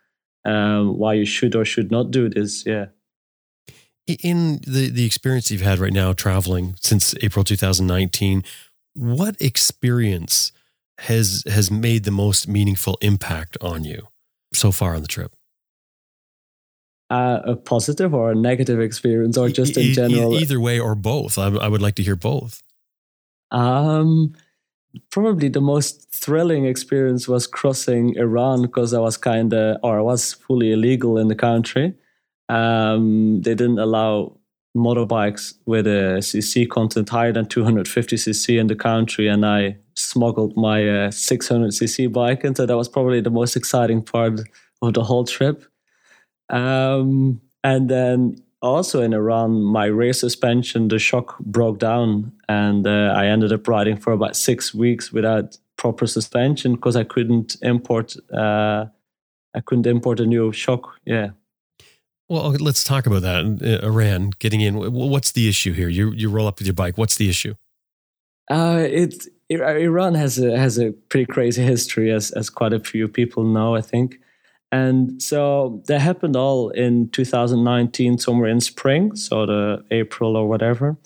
um, 0.44 0.98
why 0.98 1.14
you 1.14 1.25
should 1.25 1.57
or 1.57 1.64
should 1.64 1.90
not 1.90 2.11
do 2.11 2.29
this. 2.29 2.66
Yeah. 2.66 2.88
In 4.07 4.61
the, 4.66 4.90
the 4.90 5.07
experience 5.07 5.51
you've 5.51 5.62
had 5.62 5.79
right 5.79 5.92
now 5.92 6.12
traveling 6.12 6.75
since 6.79 7.14
April 7.22 7.44
2019, 7.46 8.44
what 8.92 9.40
experience 9.40 10.53
has 10.98 11.44
has 11.46 11.70
made 11.70 12.05
the 12.05 12.11
most 12.11 12.46
meaningful 12.46 12.98
impact 13.01 13.57
on 13.62 13.85
you 13.85 14.09
so 14.53 14.70
far 14.70 14.94
on 14.94 15.01
the 15.01 15.09
trip? 15.09 15.33
Uh, 17.09 17.40
a 17.44 17.57
positive 17.57 18.12
or 18.12 18.33
a 18.33 18.35
negative 18.35 18.81
experience, 18.81 19.38
or 19.38 19.48
just 19.48 19.79
in 19.79 19.94
general? 19.94 20.38
Either 20.38 20.61
way, 20.61 20.79
or 20.79 20.94
both. 20.94 21.38
I, 21.38 21.46
I 21.46 21.68
would 21.68 21.81
like 21.81 21.94
to 21.94 22.03
hear 22.03 22.16
both. 22.16 22.62
Um, 23.51 24.35
probably 25.11 25.48
the 25.48 25.61
most 25.61 26.11
thrilling 26.12 26.66
experience 26.66 27.28
was 27.28 27.46
crossing 27.46 28.16
Iran 28.16 28.62
because 28.62 28.94
I 28.94 29.00
was 29.00 29.16
kind 29.16 29.52
of, 29.52 29.78
or 29.83 29.98
I 29.98 30.02
was 30.02 30.33
fully 30.33 30.72
illegal 30.72 31.18
in 31.18 31.28
the 31.28 31.35
country. 31.35 31.94
Um, 32.48 33.40
they 33.42 33.55
didn't 33.55 33.78
allow 33.78 34.38
motorbikes 34.76 35.55
with 35.66 35.87
a 35.87 36.18
cc 36.20 36.68
content 36.70 37.09
higher 37.11 37.33
than 37.33 37.46
250 37.46 38.16
cc 38.16 38.59
in 38.59 38.66
the 38.66 38.74
country, 38.74 39.28
and 39.28 39.44
I 39.44 39.76
smuggled 39.94 40.57
my 40.57 41.07
uh, 41.07 41.11
600 41.11 41.70
cc 41.72 42.12
bike 42.12 42.44
into. 42.44 42.66
That 42.66 42.76
was 42.76 42.88
probably 42.88 43.20
the 43.20 43.31
most 43.31 43.57
exciting 43.57 44.02
part 44.02 44.40
of 44.81 44.94
the 44.94 45.05
whole 45.05 45.24
trip. 45.24 45.64
Um, 46.48 47.40
and 47.64 47.88
then 47.88 48.42
also 48.62 49.03
in 49.03 49.12
Iran, 49.12 49.62
my 49.62 49.87
rear 49.87 50.12
suspension, 50.12 50.88
the 50.88 50.98
shock 50.98 51.38
broke 51.40 51.79
down, 51.79 52.33
and 52.48 52.87
uh, 52.87 53.12
I 53.16 53.27
ended 53.27 53.53
up 53.53 53.66
riding 53.66 53.96
for 53.96 54.12
about 54.12 54.37
six 54.37 54.72
weeks 54.72 55.12
without 55.12 55.59
proper 55.77 56.07
suspension 56.07 56.75
because 56.75 56.96
I 56.96 57.05
couldn't 57.05 57.57
import. 57.62 58.14
Uh, 58.33 58.87
I 59.55 59.61
couldn't 59.61 59.87
import 59.87 60.20
a 60.20 60.27
new 60.27 60.53
shock. 60.53 60.94
Yeah. 61.05 61.31
Well, 62.29 62.51
let's 62.53 62.85
talk 62.85 63.07
about 63.07 63.22
that. 63.22 63.44
Uh, 63.44 63.87
Iran 63.87 64.31
getting 64.38 64.61
in. 64.61 64.92
What's 64.92 65.33
the 65.33 65.48
issue 65.48 65.72
here? 65.72 65.88
You 65.88 66.12
you 66.12 66.31
roll 66.31 66.46
up 66.46 66.59
with 66.59 66.66
your 66.66 66.75
bike. 66.75 66.96
What's 66.96 67.16
the 67.16 67.29
issue? 67.29 67.55
Uh, 68.51 68.87
it 68.88 69.27
Iran 69.51 70.14
has 70.14 70.38
a 70.38 70.57
has 70.57 70.79
a 70.79 70.92
pretty 70.92 71.27
crazy 71.27 71.62
history, 71.62 72.11
as 72.11 72.31
as 72.31 72.48
quite 72.48 72.72
a 72.72 72.81
few 72.81 73.09
people 73.09 73.44
know. 73.44 73.75
I 73.75 73.83
think. 73.83 74.20
And 74.73 75.23
so 75.23 75.83
that 75.87 76.01
happened 76.01 76.35
all 76.35 76.71
in 76.71 77.11
2019, 77.11 78.17
somewhere 78.19 78.49
in 78.49 78.61
spring, 78.61 79.15
so 79.15 79.45
the 79.45 79.85
April 79.91 80.35
or 80.35 80.49
whatever. 80.49 80.97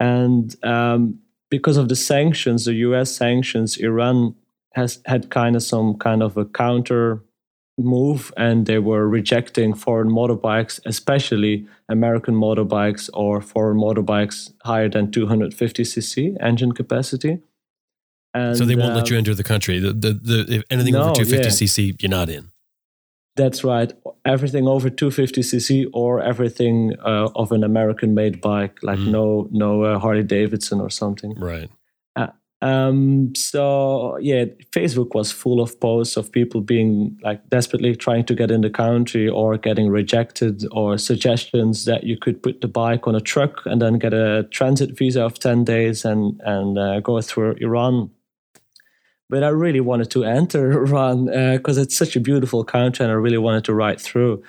And 0.00 0.56
um, 0.64 1.20
because 1.50 1.76
of 1.76 1.90
the 1.90 1.96
sanctions, 1.96 2.64
the 2.64 2.72
US 2.74 3.14
sanctions, 3.14 3.76
Iran 3.76 4.34
has 4.72 5.00
had 5.04 5.30
kind 5.30 5.54
of 5.54 5.62
some 5.62 5.98
kind 5.98 6.22
of 6.22 6.38
a 6.38 6.46
counter 6.46 7.22
move 7.76 8.32
and 8.36 8.66
they 8.66 8.78
were 8.78 9.08
rejecting 9.08 9.74
foreign 9.74 10.08
motorbikes, 10.08 10.80
especially 10.86 11.66
American 11.88 12.34
motorbikes 12.34 13.10
or 13.12 13.40
foreign 13.42 13.78
motorbikes 13.78 14.50
higher 14.64 14.88
than 14.88 15.10
250cc 15.10 16.36
engine 16.40 16.72
capacity. 16.72 17.38
And, 18.32 18.56
so 18.56 18.64
they 18.64 18.76
won't 18.76 18.92
um, 18.92 18.96
let 18.96 19.10
you 19.10 19.18
enter 19.18 19.34
the 19.34 19.44
country. 19.44 19.78
The, 19.78 19.92
the, 19.92 20.12
the 20.12 20.54
if 20.56 20.64
anything 20.70 20.94
no, 20.94 21.10
over 21.10 21.12
250cc, 21.12 22.00
you're 22.00 22.10
not 22.10 22.28
in. 22.28 22.50
That's 23.40 23.64
right. 23.64 23.90
Everything 24.26 24.68
over 24.68 24.90
250cc 24.90 25.86
or 25.94 26.20
everything 26.20 26.94
uh, 27.02 27.30
of 27.34 27.52
an 27.52 27.64
American-made 27.64 28.42
bike, 28.42 28.76
like 28.82 28.98
mm. 28.98 29.10
no 29.10 29.48
no 29.50 29.82
uh, 29.82 29.98
Harley 29.98 30.22
Davidson 30.22 30.78
or 30.78 30.90
something. 30.90 31.32
Right. 31.40 31.70
Uh, 32.16 32.26
um, 32.60 33.34
so 33.34 34.18
yeah, 34.18 34.44
Facebook 34.72 35.14
was 35.14 35.32
full 35.32 35.62
of 35.62 35.80
posts 35.80 36.18
of 36.18 36.30
people 36.30 36.60
being 36.60 37.18
like 37.22 37.40
desperately 37.48 37.96
trying 37.96 38.26
to 38.26 38.34
get 38.34 38.50
in 38.50 38.60
the 38.60 38.68
country 38.68 39.26
or 39.26 39.56
getting 39.56 39.88
rejected, 39.88 40.66
or 40.70 40.98
suggestions 40.98 41.86
that 41.86 42.04
you 42.04 42.18
could 42.18 42.42
put 42.42 42.60
the 42.60 42.68
bike 42.68 43.08
on 43.08 43.14
a 43.14 43.22
truck 43.22 43.64
and 43.64 43.80
then 43.80 43.98
get 43.98 44.12
a 44.12 44.46
transit 44.50 44.98
visa 44.98 45.24
of 45.24 45.38
ten 45.38 45.64
days 45.64 46.04
and 46.04 46.38
and 46.44 46.78
uh, 46.78 47.00
go 47.00 47.22
through 47.22 47.56
Iran 47.62 48.10
but 49.30 49.42
I 49.42 49.48
really 49.48 49.80
wanted 49.80 50.10
to 50.10 50.24
enter 50.24 50.72
Iran 50.84 51.26
because 51.56 51.78
uh, 51.78 51.82
it's 51.82 51.96
such 51.96 52.16
a 52.16 52.20
beautiful 52.20 52.64
country, 52.64 53.04
and 53.04 53.12
I 53.12 53.16
really 53.16 53.38
wanted 53.38 53.64
to 53.64 53.74
ride 53.74 54.00
through. 54.00 54.42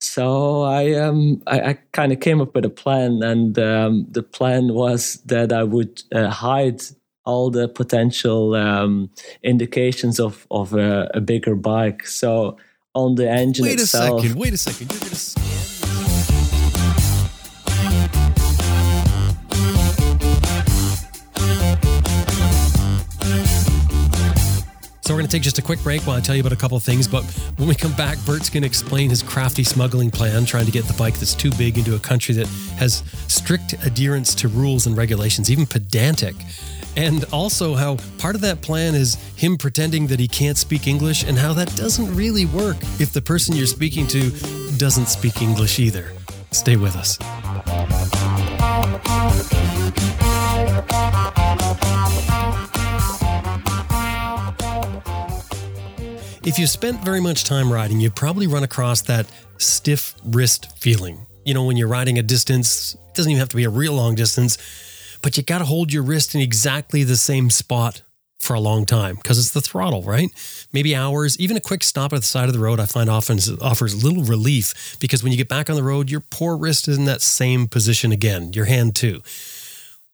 So 0.00 0.62
I 0.62 0.94
um 0.94 1.42
I, 1.46 1.60
I 1.60 1.78
kind 1.92 2.12
of 2.12 2.20
came 2.20 2.40
up 2.40 2.54
with 2.54 2.64
a 2.64 2.70
plan, 2.70 3.22
and 3.22 3.58
um, 3.58 4.06
the 4.10 4.22
plan 4.22 4.72
was 4.72 5.16
that 5.26 5.52
I 5.52 5.64
would 5.64 6.02
uh, 6.14 6.30
hide 6.30 6.80
all 7.26 7.50
the 7.50 7.68
potential 7.68 8.54
um, 8.54 9.10
indications 9.42 10.18
of 10.18 10.46
of 10.50 10.72
a, 10.72 11.10
a, 11.12 11.20
bigger 11.20 11.54
bike. 11.54 12.06
So 12.06 12.56
on 12.94 13.16
the 13.16 13.28
engine 13.28 13.66
wait 13.66 13.78
itself. 13.78 14.22
Wait 14.22 14.24
a 14.24 14.26
second. 14.26 14.38
Wait 14.38 14.54
a 14.54 14.58
second. 14.58 14.90
You're 14.90 15.00
gonna. 15.00 15.69
So 25.10 25.14
we're 25.14 25.22
going 25.22 25.28
to 25.28 25.36
take 25.36 25.42
just 25.42 25.58
a 25.58 25.62
quick 25.62 25.82
break 25.82 26.02
while 26.02 26.16
I 26.16 26.20
tell 26.20 26.36
you 26.36 26.40
about 26.40 26.52
a 26.52 26.56
couple 26.56 26.78
things. 26.78 27.08
But 27.08 27.24
when 27.56 27.68
we 27.68 27.74
come 27.74 27.92
back, 27.94 28.16
Bert's 28.24 28.48
going 28.48 28.62
to 28.62 28.68
explain 28.68 29.10
his 29.10 29.24
crafty 29.24 29.64
smuggling 29.64 30.08
plan, 30.08 30.44
trying 30.44 30.66
to 30.66 30.70
get 30.70 30.84
the 30.84 30.92
bike 30.92 31.14
that's 31.14 31.34
too 31.34 31.50
big 31.58 31.78
into 31.78 31.96
a 31.96 31.98
country 31.98 32.32
that 32.36 32.46
has 32.76 33.02
strict 33.26 33.72
adherence 33.84 34.36
to 34.36 34.46
rules 34.46 34.86
and 34.86 34.96
regulations, 34.96 35.50
even 35.50 35.66
pedantic. 35.66 36.36
And 36.96 37.24
also 37.32 37.74
how 37.74 37.96
part 38.18 38.36
of 38.36 38.40
that 38.42 38.60
plan 38.62 38.94
is 38.94 39.16
him 39.34 39.58
pretending 39.58 40.06
that 40.06 40.20
he 40.20 40.28
can't 40.28 40.56
speak 40.56 40.86
English 40.86 41.24
and 41.24 41.36
how 41.36 41.54
that 41.54 41.74
doesn't 41.74 42.14
really 42.14 42.46
work 42.46 42.76
if 43.00 43.12
the 43.12 43.20
person 43.20 43.56
you're 43.56 43.66
speaking 43.66 44.06
to 44.06 44.30
doesn't 44.78 45.06
speak 45.06 45.42
English 45.42 45.80
either. 45.80 46.12
Stay 46.52 46.76
with 46.76 46.94
us. 46.94 47.18
If 56.50 56.58
you've 56.58 56.68
spent 56.68 57.04
very 57.04 57.20
much 57.20 57.44
time 57.44 57.72
riding, 57.72 58.00
you've 58.00 58.16
probably 58.16 58.48
run 58.48 58.64
across 58.64 59.02
that 59.02 59.24
stiff 59.58 60.16
wrist 60.24 60.76
feeling. 60.80 61.24
You 61.44 61.54
know, 61.54 61.62
when 61.62 61.76
you're 61.76 61.86
riding 61.86 62.18
a 62.18 62.24
distance, 62.24 62.94
it 62.94 63.14
doesn't 63.14 63.30
even 63.30 63.38
have 63.38 63.50
to 63.50 63.56
be 63.56 63.62
a 63.62 63.70
real 63.70 63.92
long 63.92 64.16
distance, 64.16 64.58
but 65.22 65.36
you 65.36 65.44
got 65.44 65.58
to 65.58 65.64
hold 65.64 65.92
your 65.92 66.02
wrist 66.02 66.34
in 66.34 66.40
exactly 66.40 67.04
the 67.04 67.16
same 67.16 67.50
spot 67.50 68.02
for 68.40 68.54
a 68.54 68.58
long 68.58 68.84
time 68.84 69.14
because 69.14 69.38
it's 69.38 69.52
the 69.52 69.60
throttle, 69.60 70.02
right? 70.02 70.28
Maybe 70.72 70.92
hours, 70.92 71.38
even 71.38 71.56
a 71.56 71.60
quick 71.60 71.84
stop 71.84 72.12
at 72.12 72.22
the 72.22 72.26
side 72.26 72.48
of 72.48 72.52
the 72.52 72.58
road, 72.58 72.80
I 72.80 72.86
find 72.86 73.08
often 73.08 73.38
offers 73.60 74.02
little 74.02 74.24
relief 74.24 74.96
because 74.98 75.22
when 75.22 75.30
you 75.30 75.38
get 75.38 75.48
back 75.48 75.70
on 75.70 75.76
the 75.76 75.84
road, 75.84 76.10
your 76.10 76.24
poor 76.32 76.56
wrist 76.56 76.88
is 76.88 76.98
in 76.98 77.04
that 77.04 77.22
same 77.22 77.68
position 77.68 78.10
again, 78.10 78.54
your 78.54 78.64
hand 78.64 78.96
too. 78.96 79.22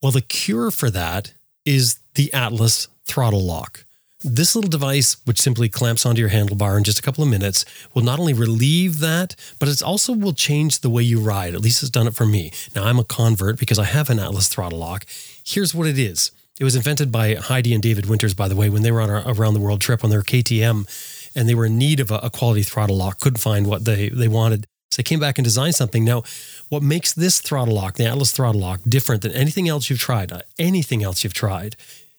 Well, 0.03 0.12
the 0.12 0.20
cure 0.20 0.70
for 0.70 0.90
that 0.90 1.33
is 1.64 1.99
the 2.14 2.31
Atlas 2.35 2.88
throttle 3.07 3.42
lock. 3.42 3.86
This 4.28 4.56
little 4.56 4.68
device, 4.68 5.18
which 5.24 5.40
simply 5.40 5.68
clamps 5.68 6.04
onto 6.04 6.20
your 6.20 6.30
handlebar 6.30 6.76
in 6.76 6.82
just 6.82 6.98
a 6.98 7.02
couple 7.02 7.22
of 7.22 7.30
minutes, 7.30 7.64
will 7.94 8.02
not 8.02 8.18
only 8.18 8.32
relieve 8.32 8.98
that, 8.98 9.36
but 9.60 9.68
it 9.68 9.80
also 9.84 10.12
will 10.12 10.32
change 10.32 10.80
the 10.80 10.90
way 10.90 11.04
you 11.04 11.20
ride. 11.20 11.54
At 11.54 11.60
least 11.60 11.80
it's 11.80 11.90
done 11.90 12.08
it 12.08 12.14
for 12.16 12.26
me. 12.26 12.50
Now, 12.74 12.86
I'm 12.86 12.98
a 12.98 13.04
convert 13.04 13.56
because 13.56 13.78
I 13.78 13.84
have 13.84 14.10
an 14.10 14.18
Atlas 14.18 14.48
throttle 14.48 14.80
lock. 14.80 15.06
Here's 15.44 15.76
what 15.76 15.86
it 15.86 15.96
is 15.96 16.32
it 16.58 16.64
was 16.64 16.74
invented 16.74 17.12
by 17.12 17.36
Heidi 17.36 17.72
and 17.72 17.80
David 17.80 18.06
Winters, 18.06 18.34
by 18.34 18.48
the 18.48 18.56
way, 18.56 18.68
when 18.68 18.82
they 18.82 18.90
were 18.90 19.00
on 19.00 19.10
a 19.10 19.22
around 19.28 19.54
the 19.54 19.60
world 19.60 19.80
trip 19.80 20.02
on 20.02 20.10
their 20.10 20.22
KTM 20.22 21.30
and 21.36 21.48
they 21.48 21.54
were 21.54 21.66
in 21.66 21.78
need 21.78 22.00
of 22.00 22.10
a, 22.10 22.16
a 22.16 22.30
quality 22.30 22.64
throttle 22.64 22.96
lock, 22.96 23.20
couldn't 23.20 23.38
find 23.38 23.68
what 23.68 23.84
they, 23.84 24.08
they 24.08 24.26
wanted. 24.26 24.66
So 24.90 25.02
they 25.02 25.04
came 25.04 25.20
back 25.20 25.38
and 25.38 25.44
designed 25.44 25.76
something. 25.76 26.04
Now, 26.04 26.24
what 26.68 26.82
makes 26.82 27.12
this 27.12 27.40
throttle 27.40 27.74
lock, 27.74 27.94
the 27.94 28.06
Atlas 28.06 28.32
throttle 28.32 28.60
lock, 28.60 28.80
different 28.88 29.22
than 29.22 29.30
anything 29.32 29.68
else 29.68 29.88
you've 29.88 30.00
tried, 30.00 30.32
uh, 30.32 30.40
anything 30.58 31.04
else 31.04 31.22
you've 31.22 31.32
tried, 31.32 31.76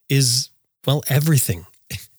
is, 0.07 0.51
well, 0.85 1.03
everything 1.09 1.65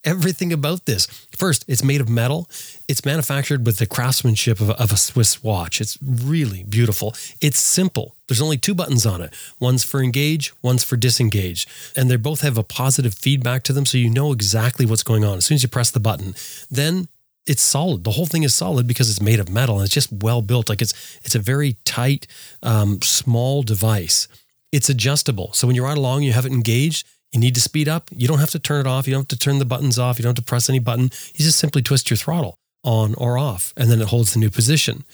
everything 0.09 0.53
about 0.53 0.87
this. 0.87 1.07
First, 1.37 1.65
it's 1.69 1.85
made 1.85 2.01
of 2.01 2.09
metal. 2.09 2.49
It's 2.89 3.05
manufactured 3.05 3.67
with 3.67 3.77
the 3.77 3.87
craftsmanship 3.87 4.59
of 4.61 4.71
a, 4.71 4.83
of 4.83 4.91
a, 4.91 4.97
Swiss 4.97 5.45
watch. 5.45 5.81
It's 5.81 5.99
really 6.03 6.63
beautiful. 6.65 7.15
It's 7.43 7.59
simple. 7.59 8.17
There's 8.27 8.41
only 8.41 8.57
two 8.57 8.75
buttons 8.75 9.05
on 9.05 9.21
it. 9.21 9.35
One's 9.61 9.85
for 9.85 10.03
engage, 10.03 10.53
one's 10.63 10.83
for 10.83 10.97
disengage. 10.97 11.67
And 11.95 12.11
they 12.11 12.17
both 12.17 12.41
have 12.41 12.57
a 12.57 12.63
positive 12.63 13.15
feedback 13.15 13.63
to 13.65 13.73
them 13.73 13.85
so 13.85 13.99
you 13.99 14.09
know 14.09 14.33
exactly 14.33 14.87
what's 14.87 15.03
going 15.03 15.25
on 15.25 15.37
as 15.37 15.45
soon 15.45 15.57
as 15.57 15.63
you 15.63 15.69
press 15.69 15.91
the 15.91 16.01
button. 16.01 16.35
Then 16.71 17.09
it's 17.47 17.63
solid. 17.63 18.05
The 18.05 18.13
whole 18.13 18.27
thing 18.27 18.43
is 18.43 18.55
solid 18.55 18.87
because 18.87 19.11
it's 19.11 19.23
made 19.23 19.41
of 19.41 19.49
metal 19.51 19.77
and 19.77 19.85
it's 19.85 19.95
just 19.95 20.13
well 20.13 20.43
built. 20.43 20.69
Like 20.69 20.83
it's 20.83 20.95
it's 21.25 21.35
a 21.35 21.39
very 21.39 21.77
tight, 21.85 22.27
um, 22.63 23.01
small 23.03 23.63
device. 23.63 24.29
It's 24.73 24.89
adjustable. 24.89 25.53
So 25.55 25.67
when 25.67 25.77
you're 25.77 25.87
ride 25.87 25.97
along, 25.97 26.23
you 26.23 26.33
have 26.33 26.47
it 26.47 26.53
engaged 26.53 27.07
you 27.33 27.41
need 27.41 27.55
to 27.55 27.61
speed 27.61 27.89
up, 27.89 28.09
you 28.11 28.27
don't 28.27 28.39
have 28.39 28.51
to 28.51 28.59
turn 28.59 28.81
it 28.81 28.87
off. 28.87 29.07
You 29.07 29.13
don't 29.13 29.23
have 29.23 29.29
to 29.29 29.39
turn 29.39 29.59
the 29.59 29.65
buttons 29.65 29.99
off. 29.99 30.19
You 30.19 30.23
don't 30.23 30.31
have 30.31 30.45
to 30.45 30.49
press 30.49 30.69
any 30.69 30.79
button. 30.79 31.05
You 31.35 31.45
just 31.45 31.59
simply 31.59 31.83
twist 31.83 32.11
your 32.11 32.17
throttle 32.17 32.59
on 32.85 33.15
or 33.15 33.37
off, 33.37 33.75
and 33.77 33.91
then 33.91 34.01
it 34.01 34.09
holds 34.09 34.33
the 34.33 34.39
new 34.41 34.51
position. 34.51 35.05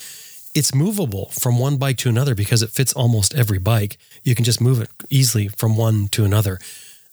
It's 0.55 0.75
movable 0.75 1.31
from 1.31 1.59
one 1.59 1.77
bike 1.79 1.97
to 1.99 2.09
another 2.09 2.35
because 2.37 2.63
it 2.63 2.71
fits 2.71 2.93
almost 2.93 3.35
every 3.35 3.59
bike. 3.59 3.99
You 4.23 4.37
can 4.37 4.45
just 4.45 4.61
move 4.61 4.81
it 4.81 4.89
easily 5.11 5.49
from 5.49 5.77
one 5.77 6.07
to 6.09 6.25
another. 6.25 6.61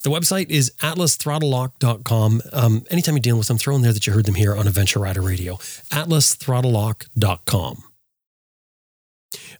The 0.04 0.12
website 0.12 0.50
is 0.50 0.72
atlasthrottlelock.com. 0.82 2.42
Um, 2.54 2.84
anytime 2.90 3.16
you're 3.16 3.22
dealing 3.22 3.40
with 3.40 3.48
them, 3.48 3.58
throw 3.58 3.76
in 3.76 3.82
there 3.82 3.94
that 3.94 4.06
you 4.06 4.14
heard 4.14 4.26
them 4.26 4.36
here 4.36 4.56
on 4.56 4.68
Adventure 4.68 5.00
Rider 5.00 5.22
Radio. 5.22 5.56
atlasthrottlelock.com. 5.92 7.84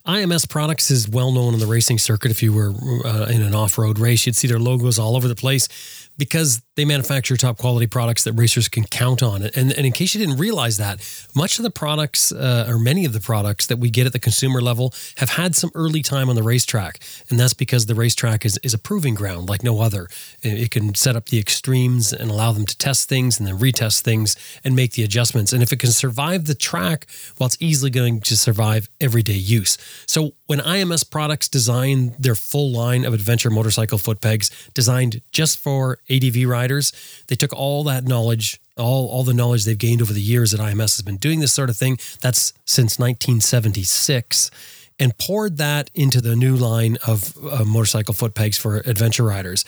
IMS 0.06 0.48
Products 0.48 0.90
is 0.90 1.08
well 1.08 1.30
known 1.30 1.54
in 1.54 1.60
the 1.60 1.66
racing 1.66 1.98
circuit. 1.98 2.32
If 2.32 2.42
you 2.42 2.52
were 2.52 2.72
uh, 3.04 3.26
in 3.26 3.40
an 3.40 3.54
off 3.54 3.78
road 3.78 4.00
race, 4.00 4.26
you'd 4.26 4.34
see 4.34 4.48
their 4.48 4.58
logos 4.58 4.98
all 4.98 5.14
over 5.14 5.28
the 5.28 5.36
place 5.36 6.01
because 6.16 6.62
they 6.76 6.84
manufacture 6.84 7.36
top 7.36 7.58
quality 7.58 7.86
products 7.86 8.24
that 8.24 8.32
racers 8.32 8.68
can 8.68 8.84
count 8.84 9.22
on. 9.22 9.42
And, 9.42 9.72
and 9.72 9.86
in 9.86 9.92
case 9.92 10.14
you 10.14 10.24
didn't 10.24 10.38
realize 10.38 10.78
that, 10.78 11.00
much 11.34 11.58
of 11.58 11.64
the 11.64 11.70
products, 11.70 12.32
uh, 12.32 12.66
or 12.68 12.78
many 12.78 13.04
of 13.04 13.12
the 13.12 13.20
products 13.20 13.66
that 13.66 13.78
we 13.78 13.90
get 13.90 14.06
at 14.06 14.12
the 14.12 14.18
consumer 14.18 14.60
level, 14.60 14.94
have 15.18 15.30
had 15.30 15.54
some 15.54 15.70
early 15.74 16.02
time 16.02 16.30
on 16.30 16.36
the 16.36 16.42
racetrack. 16.42 16.98
And 17.28 17.38
that's 17.38 17.54
because 17.54 17.86
the 17.86 17.94
racetrack 17.94 18.46
is, 18.46 18.58
is 18.62 18.72
a 18.72 18.78
proving 18.78 19.14
ground 19.14 19.48
like 19.48 19.62
no 19.62 19.80
other. 19.80 20.08
It 20.42 20.70
can 20.70 20.94
set 20.94 21.14
up 21.14 21.26
the 21.26 21.38
extremes 21.38 22.12
and 22.12 22.30
allow 22.30 22.52
them 22.52 22.64
to 22.66 22.76
test 22.76 23.08
things 23.08 23.38
and 23.38 23.46
then 23.46 23.58
retest 23.58 24.00
things 24.00 24.34
and 24.64 24.74
make 24.74 24.92
the 24.92 25.04
adjustments. 25.04 25.52
And 25.52 25.62
if 25.62 25.72
it 25.72 25.78
can 25.78 25.90
survive 25.90 26.46
the 26.46 26.54
track, 26.54 27.06
well, 27.38 27.46
it's 27.46 27.58
easily 27.60 27.90
going 27.90 28.20
to 28.22 28.36
survive 28.36 28.88
everyday 29.00 29.34
use. 29.34 29.76
So 30.06 30.32
when 30.46 30.60
IMS 30.60 31.08
products 31.08 31.48
designed 31.48 32.14
their 32.18 32.34
full 32.34 32.72
line 32.72 33.04
of 33.04 33.12
adventure 33.12 33.50
motorcycle 33.50 33.98
foot 33.98 34.20
pegs 34.20 34.50
designed 34.74 35.20
just 35.32 35.58
for 35.58 35.98
ADV 36.10 36.48
riders. 36.48 36.92
They 37.28 37.36
took 37.36 37.52
all 37.52 37.84
that 37.84 38.04
knowledge, 38.04 38.60
all, 38.76 39.08
all 39.08 39.24
the 39.24 39.34
knowledge 39.34 39.64
they've 39.64 39.76
gained 39.78 40.02
over 40.02 40.12
the 40.12 40.20
years 40.20 40.52
that 40.52 40.60
IMS 40.60 40.96
has 40.96 41.02
been 41.02 41.16
doing 41.16 41.40
this 41.40 41.52
sort 41.52 41.70
of 41.70 41.76
thing. 41.76 41.98
That's 42.20 42.52
since 42.64 42.98
1976 42.98 44.50
and 44.98 45.16
poured 45.18 45.56
that 45.56 45.90
into 45.94 46.20
the 46.20 46.36
new 46.36 46.54
line 46.54 46.96
of 47.06 47.36
uh, 47.44 47.64
motorcycle 47.64 48.14
foot 48.14 48.34
pegs 48.34 48.58
for 48.58 48.78
adventure 48.78 49.24
riders. 49.24 49.64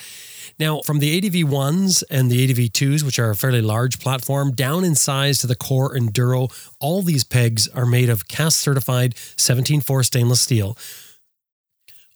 Now, 0.58 0.80
from 0.82 1.00
the 1.00 1.16
ADV 1.16 1.50
1s 1.50 2.04
and 2.08 2.30
the 2.30 2.44
ADV 2.44 2.72
2s, 2.72 3.02
which 3.02 3.18
are 3.18 3.30
a 3.30 3.36
fairly 3.36 3.60
large 3.60 3.98
platform, 3.98 4.52
down 4.52 4.84
in 4.84 4.94
size 4.94 5.38
to 5.38 5.48
the 5.48 5.56
core 5.56 5.96
Enduro, 5.96 6.52
all 6.78 7.02
these 7.02 7.24
pegs 7.24 7.66
are 7.68 7.86
made 7.86 8.08
of 8.08 8.28
CAST 8.28 8.58
certified 8.58 9.14
17.4 9.14 10.04
stainless 10.04 10.40
steel. 10.40 10.78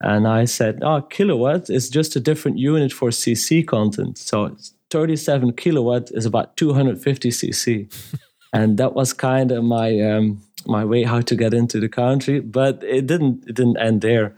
And 0.00 0.28
i 0.28 0.44
said 0.44 0.80
oh 0.82 1.02
kilowatt 1.02 1.70
is 1.70 1.88
just 1.88 2.16
a 2.16 2.20
different 2.20 2.58
unit 2.58 2.92
for 2.92 3.10
cc 3.10 3.66
content. 3.66 4.18
So 4.18 4.56
37 4.90 5.52
kilowatt 5.52 6.10
is 6.12 6.26
about 6.26 6.56
250 6.56 7.30
cc 7.30 8.18
and 8.52 8.78
that 8.78 8.94
was 8.94 9.12
kind 9.12 9.52
of 9.52 9.62
my 9.62 10.00
um, 10.00 10.42
my 10.66 10.84
way 10.84 11.04
how 11.04 11.20
to 11.20 11.36
get 11.36 11.54
into 11.54 11.78
the 11.78 11.88
country 11.88 12.40
but 12.40 12.82
it 12.82 13.06
didn't 13.06 13.44
it 13.46 13.54
didn't 13.54 13.78
end 13.78 14.00
there 14.00 14.34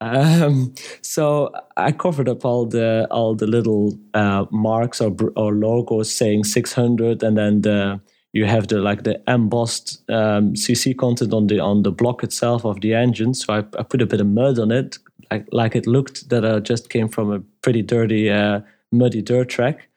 um, 0.00 0.74
so 1.02 1.52
I 1.76 1.92
covered 1.92 2.28
up 2.28 2.44
all 2.44 2.66
the 2.66 3.06
all 3.10 3.34
the 3.34 3.46
little 3.46 3.98
uh, 4.14 4.46
marks 4.50 5.00
or 5.00 5.14
or 5.36 5.52
logos 5.52 6.10
saying 6.10 6.44
600, 6.44 7.22
and 7.22 7.36
then 7.36 7.62
the 7.62 8.00
you 8.32 8.46
have 8.46 8.68
the 8.68 8.78
like 8.78 9.02
the 9.02 9.20
embossed 9.28 10.02
um, 10.10 10.54
CC 10.54 10.96
content 10.96 11.32
on 11.32 11.48
the 11.48 11.60
on 11.60 11.82
the 11.82 11.92
block 11.92 12.22
itself 12.22 12.64
of 12.64 12.80
the 12.80 12.94
engine. 12.94 13.34
So 13.34 13.52
I, 13.52 13.58
I 13.78 13.82
put 13.82 14.02
a 14.02 14.06
bit 14.06 14.20
of 14.20 14.26
mud 14.26 14.58
on 14.58 14.70
it, 14.70 14.98
like 15.30 15.46
like 15.52 15.76
it 15.76 15.86
looked 15.86 16.30
that 16.30 16.44
I 16.44 16.60
just 16.60 16.90
came 16.90 17.08
from 17.08 17.30
a 17.32 17.40
pretty 17.62 17.82
dirty, 17.82 18.30
uh, 18.30 18.60
muddy 18.92 19.22
dirt 19.22 19.48
track. 19.48 19.88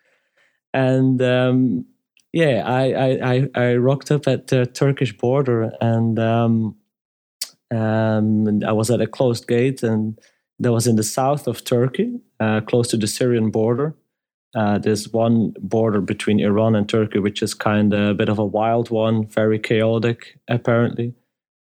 And 0.74 1.22
um, 1.22 1.86
yeah, 2.34 2.64
I, 2.66 2.92
I, 2.92 3.34
I 3.34 3.50
I 3.56 3.76
rocked 3.76 4.12
up 4.12 4.28
at 4.28 4.48
the 4.48 4.66
Turkish 4.66 5.16
border, 5.16 5.72
and 5.80 6.20
um, 6.20 6.76
um, 7.74 8.64
I 8.64 8.72
was 8.72 8.90
at 8.92 9.02
a 9.02 9.08
closed 9.08 9.48
gate, 9.48 9.84
and 9.84 10.20
that 10.60 10.72
was 10.72 10.88
in 10.88 10.96
the 10.96 11.04
south 11.04 11.48
of 11.48 11.64
Turkey, 11.64 12.20
uh, 12.40 12.62
close 12.62 12.88
to 12.90 12.98
the 12.98 13.08
Syrian 13.08 13.50
border 13.52 13.96
uh, 14.56 14.78
there's 14.78 15.12
one 15.12 15.54
border 15.60 16.02
between 16.02 16.40
Iran 16.40 16.76
and 16.76 16.88
Turkey, 16.88 17.20
which 17.20 17.42
is 17.42 17.54
kind 17.54 17.94
of 17.94 18.10
a 18.10 18.14
bit 18.14 18.30
of 18.30 18.38
a 18.38 18.46
wild 18.46 18.90
one, 18.92 19.26
very 19.26 19.58
chaotic, 19.58 20.38
apparently. 20.48 21.14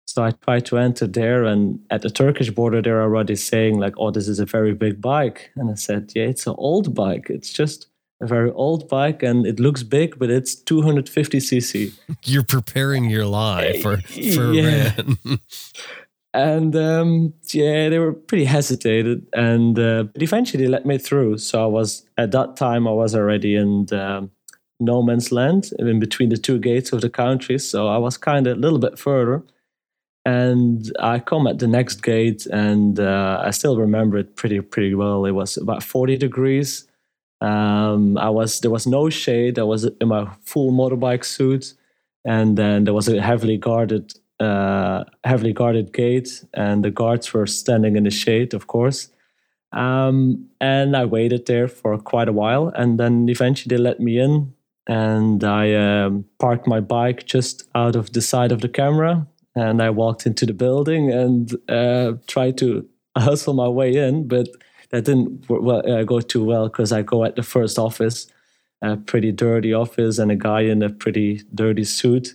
So 0.06 0.24
I 0.24 0.30
tried 0.30 0.64
to 0.66 0.78
enter 0.78 1.06
there, 1.06 1.44
and 1.44 1.80
at 1.90 2.00
the 2.00 2.08
Turkish 2.08 2.50
border, 2.50 2.80
they're 2.80 3.02
already 3.02 3.36
saying, 3.36 3.78
like, 3.78 3.94
oh, 3.98 4.10
this 4.10 4.26
is 4.26 4.40
a 4.40 4.46
very 4.46 4.72
big 4.72 5.02
bike. 5.02 5.50
And 5.54 5.70
I 5.70 5.74
said, 5.74 6.12
yeah, 6.14 6.24
it's 6.24 6.46
an 6.46 6.54
old 6.56 6.94
bike. 6.94 7.26
It's 7.28 7.52
just 7.52 7.88
a 8.22 8.26
very 8.26 8.50
old 8.50 8.88
bike, 8.88 9.22
and 9.22 9.46
it 9.46 9.60
looks 9.60 9.82
big, 9.82 10.18
but 10.18 10.30
it's 10.30 10.54
250 10.54 11.38
cc. 11.38 11.92
You're 12.24 12.42
preparing 12.42 13.10
your 13.10 13.26
lie 13.26 13.82
for, 13.82 13.98
for 13.98 14.52
yeah. 14.54 14.96
and 16.34 16.76
um, 16.76 17.32
yeah, 17.52 17.88
they 17.88 17.98
were 17.98 18.12
pretty 18.12 18.44
hesitated, 18.44 19.26
and 19.32 19.78
uh, 19.78 20.04
but 20.04 20.22
eventually 20.22 20.62
they 20.62 20.68
let 20.68 20.86
me 20.86 20.98
through. 20.98 21.38
So 21.38 21.62
I 21.62 21.66
was 21.66 22.06
at 22.16 22.32
that 22.32 22.56
time 22.56 22.86
I 22.86 22.92
was 22.92 23.14
already 23.14 23.56
in 23.56 23.86
um, 23.92 24.30
no 24.78 25.02
man's 25.02 25.32
land 25.32 25.70
in 25.78 25.98
between 25.98 26.28
the 26.28 26.36
two 26.36 26.58
gates 26.58 26.92
of 26.92 27.00
the 27.00 27.10
country. 27.10 27.58
So 27.58 27.88
I 27.88 27.98
was 27.98 28.16
kind 28.16 28.46
of 28.46 28.58
a 28.58 28.60
little 28.60 28.78
bit 28.78 28.98
further, 28.98 29.42
and 30.24 30.92
I 31.00 31.18
come 31.18 31.46
at 31.46 31.58
the 31.58 31.66
next 31.66 32.02
gate, 32.02 32.46
and 32.46 33.00
uh, 33.00 33.42
I 33.44 33.50
still 33.50 33.78
remember 33.78 34.18
it 34.18 34.36
pretty 34.36 34.60
pretty 34.60 34.94
well. 34.94 35.24
It 35.24 35.32
was 35.32 35.56
about 35.56 35.82
forty 35.82 36.16
degrees. 36.16 36.86
Um, 37.40 38.18
I 38.18 38.28
was 38.28 38.60
there 38.60 38.70
was 38.70 38.86
no 38.86 39.08
shade. 39.08 39.58
I 39.58 39.62
was 39.62 39.84
in 39.84 40.08
my 40.08 40.30
full 40.44 40.72
motorbike 40.72 41.24
suit, 41.24 41.72
and 42.24 42.58
then 42.58 42.84
there 42.84 42.94
was 42.94 43.08
a 43.08 43.22
heavily 43.22 43.56
guarded 43.56 44.12
uh, 44.40 45.04
heavily 45.24 45.52
guarded 45.52 45.92
gate, 45.92 46.44
and 46.54 46.84
the 46.84 46.90
guards 46.90 47.32
were 47.32 47.46
standing 47.46 47.96
in 47.96 48.04
the 48.04 48.10
shade, 48.10 48.54
of 48.54 48.66
course. 48.66 49.10
Um, 49.72 50.48
and 50.60 50.96
I 50.96 51.04
waited 51.04 51.46
there 51.46 51.68
for 51.68 51.98
quite 51.98 52.28
a 52.28 52.32
while, 52.32 52.68
and 52.68 52.98
then 52.98 53.28
eventually 53.28 53.76
they 53.76 53.82
let 53.82 54.00
me 54.00 54.18
in, 54.18 54.54
and 54.86 55.44
I 55.44 55.74
um, 55.74 56.24
parked 56.38 56.66
my 56.66 56.80
bike 56.80 57.26
just 57.26 57.64
out 57.74 57.96
of 57.96 58.12
the 58.12 58.22
side 58.22 58.52
of 58.52 58.60
the 58.60 58.68
camera, 58.68 59.26
and 59.54 59.82
I 59.82 59.90
walked 59.90 60.26
into 60.26 60.46
the 60.46 60.54
building 60.54 61.10
and 61.10 61.54
uh, 61.68 62.12
tried 62.26 62.56
to 62.58 62.88
hustle 63.16 63.54
my 63.54 63.68
way 63.68 63.94
in, 63.96 64.28
but 64.28 64.48
that 64.90 65.04
didn't 65.04 65.48
well, 65.50 65.82
uh, 65.90 66.04
go 66.04 66.20
too 66.20 66.44
well 66.44 66.68
because 66.68 66.92
I 66.92 67.02
go 67.02 67.24
at 67.24 67.36
the 67.36 67.42
first 67.42 67.78
office, 67.78 68.26
a 68.80 68.96
pretty 68.96 69.32
dirty 69.32 69.74
office, 69.74 70.18
and 70.18 70.30
a 70.30 70.36
guy 70.36 70.60
in 70.60 70.82
a 70.82 70.88
pretty 70.88 71.42
dirty 71.54 71.84
suit 71.84 72.34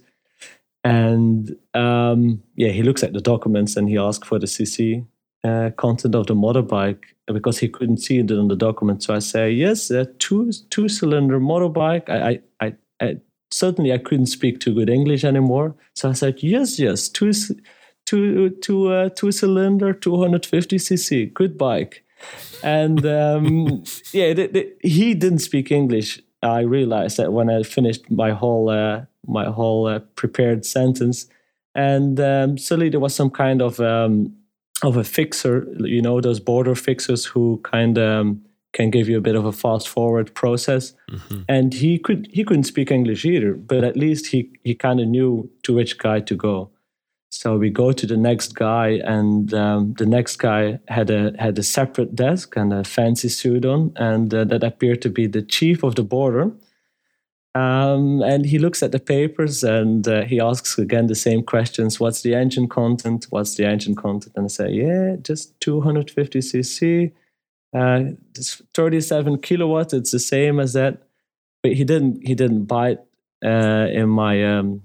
and 0.84 1.56
um, 1.74 2.42
yeah, 2.56 2.70
he 2.70 2.84
looks 2.84 3.04
at 3.04 3.14
the 3.14 3.22
documents 3.22 3.76
and 3.78 3.88
he 3.88 3.98
asks 3.98 4.28
for 4.28 4.40
the 4.40 4.48
CC 4.48 5.06
uh, 5.44 5.72
content 5.78 6.16
of 6.16 6.28
the 6.28 6.36
motorbike 6.36 7.04
because 7.28 7.58
he 7.58 7.70
couldn't 7.70 7.98
see 7.98 8.20
it 8.20 8.32
on 8.32 8.48
the 8.48 8.56
document. 8.56 9.04
So 9.04 9.14
I 9.14 9.20
say, 9.20 9.52
yes, 9.52 9.90
a 9.92 10.06
two 10.06 10.52
two 10.70 10.90
cylinder 10.90 11.40
motorbike. 11.40 12.10
I, 12.10 12.30
I, 12.30 12.40
I, 12.66 12.76
I, 13.02 13.18
certainly 13.52 13.94
I 13.94 13.98
couldn't 13.98 14.28
speak 14.28 14.60
too 14.60 14.74
good 14.74 14.90
English 14.90 15.24
anymore. 15.24 15.76
So 15.96 16.10
I 16.10 16.14
said, 16.14 16.44
yes, 16.44 16.80
yes, 16.80 17.08
two 17.08 17.32
two 18.06 18.50
two 18.50 18.92
uh, 18.92 19.10
two 19.10 19.32
cylinder, 19.32 19.94
two 19.94 20.22
hundred 20.22 20.46
fifty 20.46 20.78
cc, 20.78 21.34
good 21.34 21.58
bike. 21.58 22.04
And 22.62 23.06
um, 23.06 23.84
yeah, 24.12 24.34
he 24.82 25.14
didn't 25.14 25.40
speak 25.40 25.72
English. 25.72 26.22
I 26.44 26.62
realized 26.62 27.18
that 27.18 27.34
when 27.34 27.50
I 27.50 27.64
finished 27.64 28.12
my 28.12 28.32
whole 28.32 28.70
uh, 28.70 29.06
my 29.28 29.46
whole 29.46 29.88
uh, 29.88 30.00
prepared 30.16 30.66
sentence. 30.66 31.28
And 31.76 32.20
um, 32.20 32.58
suddenly 32.58 32.90
there 32.90 33.00
was 33.00 33.16
some 33.16 33.30
kind 33.30 33.62
of 33.62 33.80
um, 33.80 34.36
of 34.84 34.98
a 34.98 35.04
fixer, 35.04 35.68
you 35.80 36.02
know, 36.02 36.22
those 36.22 36.40
border 36.40 36.76
fixers 36.76 37.26
who 37.26 37.60
kind 37.64 37.98
of 37.98 38.22
um, 38.22 38.46
can 38.74 38.90
give 38.90 39.08
you 39.08 39.18
a 39.18 39.22
bit 39.22 39.36
of 39.36 39.46
a 39.46 39.52
fast 39.52 39.88
forward 39.88 40.34
process. 40.34 40.94
Mm-hmm. 41.10 41.42
And 41.48 41.74
he 41.74 41.98
could 41.98 42.28
he 42.32 42.44
couldn't 42.44 42.66
speak 42.66 42.92
English 42.92 43.26
either, 43.26 43.54
but 43.54 43.84
at 43.84 43.98
least 43.98 44.28
he 44.28 44.52
he 44.64 44.76
kind 44.76 45.00
of 45.00 45.08
knew 45.08 45.50
to 45.64 45.74
which 45.74 45.98
guy 45.98 46.20
to 46.20 46.36
go. 46.36 46.70
So 47.34 47.58
we 47.58 47.72
go 47.72 47.92
to 47.92 48.06
the 48.06 48.16
next 48.16 48.54
guy, 48.54 49.00
and 49.04 49.52
um, 49.56 49.96
the 49.98 50.06
next 50.06 50.36
guy 50.36 50.80
had 50.88 51.10
a 51.10 51.34
had 51.40 51.58
a 51.58 51.64
separate 51.64 52.16
desk 52.16 52.56
and 52.56 52.72
a 52.72 52.84
fancy 52.84 53.28
suit 53.28 53.66
on, 53.66 53.92
and 53.96 54.32
uh, 54.32 54.44
that 54.44 54.64
appeared 54.64 55.02
to 55.02 55.10
be 55.10 55.26
the 55.26 55.42
chief 55.42 55.82
of 55.82 55.96
the 55.96 56.04
border. 56.04 56.52
Um, 57.56 58.22
and 58.22 58.46
he 58.46 58.60
looks 58.60 58.84
at 58.84 58.92
the 58.92 59.00
papers 59.00 59.64
and 59.64 60.08
uh, 60.08 60.24
he 60.26 60.40
asks 60.40 60.78
again 60.78 61.08
the 61.08 61.16
same 61.16 61.44
questions 61.44 62.00
What's 62.00 62.22
the 62.22 62.36
engine 62.36 62.68
content? 62.68 63.26
What's 63.30 63.56
the 63.56 63.66
engine 63.66 63.96
content? 63.96 64.34
And 64.36 64.46
I 64.46 64.48
say, 64.48 64.70
Yeah, 64.72 65.16
just 65.22 65.60
250 65.60 66.40
cc, 66.40 67.12
uh, 67.76 68.04
37 68.76 69.40
kilowatts. 69.40 69.94
It's 69.94 70.12
the 70.12 70.20
same 70.20 70.60
as 70.60 70.74
that. 70.74 71.02
But 71.64 71.74
he 71.74 71.84
didn't, 71.84 72.28
he 72.28 72.36
didn't 72.36 72.66
bite 72.66 73.00
uh, 73.44 73.88
in 73.92 74.10
my 74.10 74.58
um, 74.58 74.84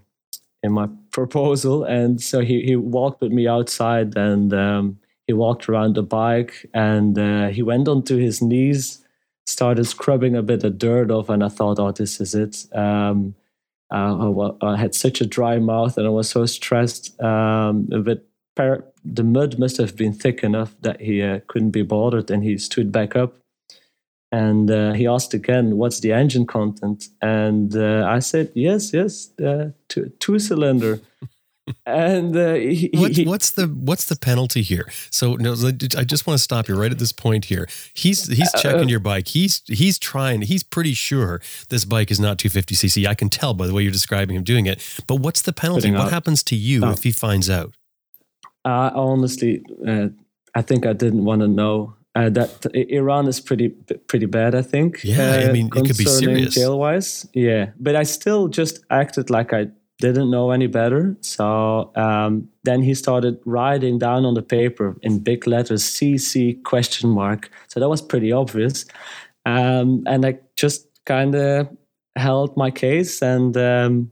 in 0.63 0.73
my 0.73 0.89
proposal. 1.19 1.85
And 1.85 2.21
so 2.21 2.41
he, 2.41 2.63
he 2.63 2.77
walked 2.77 3.21
with 3.21 3.33
me 3.33 3.49
outside 3.49 4.17
and 4.17 4.53
um, 4.53 4.99
he 5.27 5.33
walked 5.33 5.69
around 5.69 5.95
the 5.95 6.03
bike 6.03 6.67
and 6.73 7.19
uh, 7.19 7.49
he 7.49 7.63
went 7.63 7.89
onto 7.89 8.17
his 8.17 8.41
knees 8.41 9.05
started 9.49 9.85
scrubbing 9.87 10.37
a 10.37 10.43
bit 10.43 10.63
of 10.63 10.79
dirt 10.79 11.11
off, 11.11 11.29
and 11.31 11.43
I 11.43 11.49
thought, 11.49 11.79
oh, 11.79 11.91
this 11.91 12.21
is 12.21 12.35
it. 12.35 12.67
Um, 12.75 13.35
uh, 13.91 14.31
I, 14.31 14.73
I, 14.75 14.77
had 14.77 14.95
such 14.95 15.21
a 15.23 15.27
dry 15.27 15.59
mouth, 15.59 15.97
and 15.97 16.07
I 16.07 16.11
was 16.11 16.29
so 16.29 16.45
stressed. 16.45 17.21
Um, 17.23 17.89
but 18.05 18.27
par- 18.55 18.85
the 19.05 19.25
mud 19.25 19.59
must 19.59 19.79
have 19.79 19.97
been 19.97 20.13
thick 20.13 20.45
enough 20.45 20.77
that 20.83 21.01
he 21.01 21.23
uh, 21.23 21.41
couldn't 21.49 21.71
be 21.71 21.83
bothered, 21.83 22.31
and 22.31 22.45
he 22.45 22.59
stood 22.59 22.93
back 22.93 23.17
up. 23.17 23.37
And 24.31 24.71
uh, 24.71 24.93
he 24.93 25.07
asked 25.07 25.33
again, 25.33 25.79
"What's 25.79 26.01
the 26.01 26.13
engine 26.13 26.47
content?" 26.47 27.07
And 27.23 27.75
uh, 27.75 28.05
I 28.07 28.19
said, 28.19 28.53
"Yes, 28.55 28.93
yes, 28.93 29.31
uh, 29.41 29.71
two, 29.89 30.13
two 30.21 30.39
cylinder." 30.39 31.01
and 31.87 32.37
uh, 32.37 32.55
he, 32.55 32.91
what, 32.95 33.17
what's 33.27 33.51
the 33.51 33.67
what's 33.67 34.07
the 34.07 34.17
penalty 34.17 34.63
here? 34.63 34.87
So 35.11 35.35
no, 35.35 35.53
I 35.53 36.05
just 36.05 36.27
want 36.27 36.39
to 36.39 36.43
stop 36.43 36.69
you 36.69 36.79
right 36.79 36.91
at 36.91 36.99
this 36.99 37.13
point 37.13 37.47
here. 37.47 37.69
He's 37.95 38.27
he's 38.29 38.53
uh, 38.55 38.59
checking 38.59 38.85
uh, 38.85 38.89
your 38.89 39.01
bike. 39.01 39.29
He's 39.29 39.63
he's 39.67 39.99
trying. 39.99 40.43
He's 40.43 40.63
pretty 40.63 40.95
sure 40.95 41.41
this 41.69 41.85
bike 41.85 42.11
is 42.11 42.21
not 42.21 42.39
250 42.39 42.75
cc. 42.75 43.07
I 43.07 43.15
can 43.15 43.29
tell 43.29 43.55
by 43.55 43.67
the 43.67 43.75
way 43.75 43.83
you're 43.83 43.93
describing 43.93 44.37
him 44.37 44.45
doing 44.45 44.67
it. 44.67 44.83
But 45.07 45.17
what's 45.17 45.43
the 45.43 45.53
penalty? 45.53 45.91
What 45.91 46.03
out. 46.03 46.11
happens 46.11 46.43
to 46.45 46.57
you 46.57 46.85
if 46.87 47.03
he 47.03 47.13
finds 47.13 47.49
out? 47.49 47.75
I 48.65 48.91
honestly, 48.91 49.65
uh, 49.87 50.09
I 50.55 50.63
think 50.63 50.87
I 50.87 50.93
didn't 50.93 51.25
want 51.25 51.41
to 51.41 51.49
know. 51.49 51.95
Uh, 52.19 52.29
that 52.31 52.67
Iran 52.75 53.29
is 53.29 53.39
pretty 53.39 53.69
pretty 54.09 54.27
bad, 54.27 54.53
I 54.53 54.63
think. 54.63 55.05
Yeah, 55.05 55.47
I 55.49 55.53
mean, 55.53 55.67
it 55.67 55.71
could 55.71 55.97
be 55.97 56.05
serious. 56.05 56.53
Jail 56.53 56.77
wise, 56.77 57.29
yeah. 57.33 57.71
But 57.79 57.95
I 57.95 58.03
still 58.03 58.49
just 58.49 58.81
acted 58.91 59.31
like 59.31 59.53
I 59.53 59.69
didn't 60.01 60.29
know 60.29 60.51
any 60.51 60.67
better. 60.67 61.17
So 61.21 61.93
um, 61.95 62.49
then 62.65 62.83
he 62.83 62.95
started 62.95 63.39
writing 63.45 64.01
down 64.01 64.25
on 64.25 64.35
the 64.35 64.43
paper 64.43 64.97
in 65.03 65.21
big 65.21 65.47
letters 65.47 65.85
CC 65.85 66.61
question 66.65 67.11
mark. 67.11 67.51
So 67.69 67.79
that 67.79 67.89
was 67.89 68.03
pretty 68.03 68.33
obvious. 68.33 68.85
Um, 69.47 70.03
and 70.09 70.27
I 70.27 70.41
just 70.57 70.89
kind 71.07 71.37
of 71.37 71.69
held 72.17 72.57
my 72.57 72.73
case 72.73 73.23
and 73.23 73.57
um, 73.57 74.11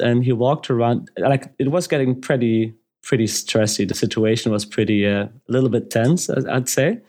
and 0.00 0.22
he 0.22 0.32
walked 0.32 0.70
around 0.70 1.10
like 1.18 1.52
it 1.58 1.72
was 1.72 1.88
getting 1.88 2.20
pretty 2.20 2.74
pretty 3.02 3.26
stressy. 3.26 3.88
The 3.88 3.96
situation 3.96 4.52
was 4.52 4.64
pretty 4.64 5.04
uh, 5.04 5.24
a 5.24 5.30
little 5.48 5.68
bit 5.68 5.90
tense, 5.90 6.30
I'd 6.30 6.68
say. 6.68 7.00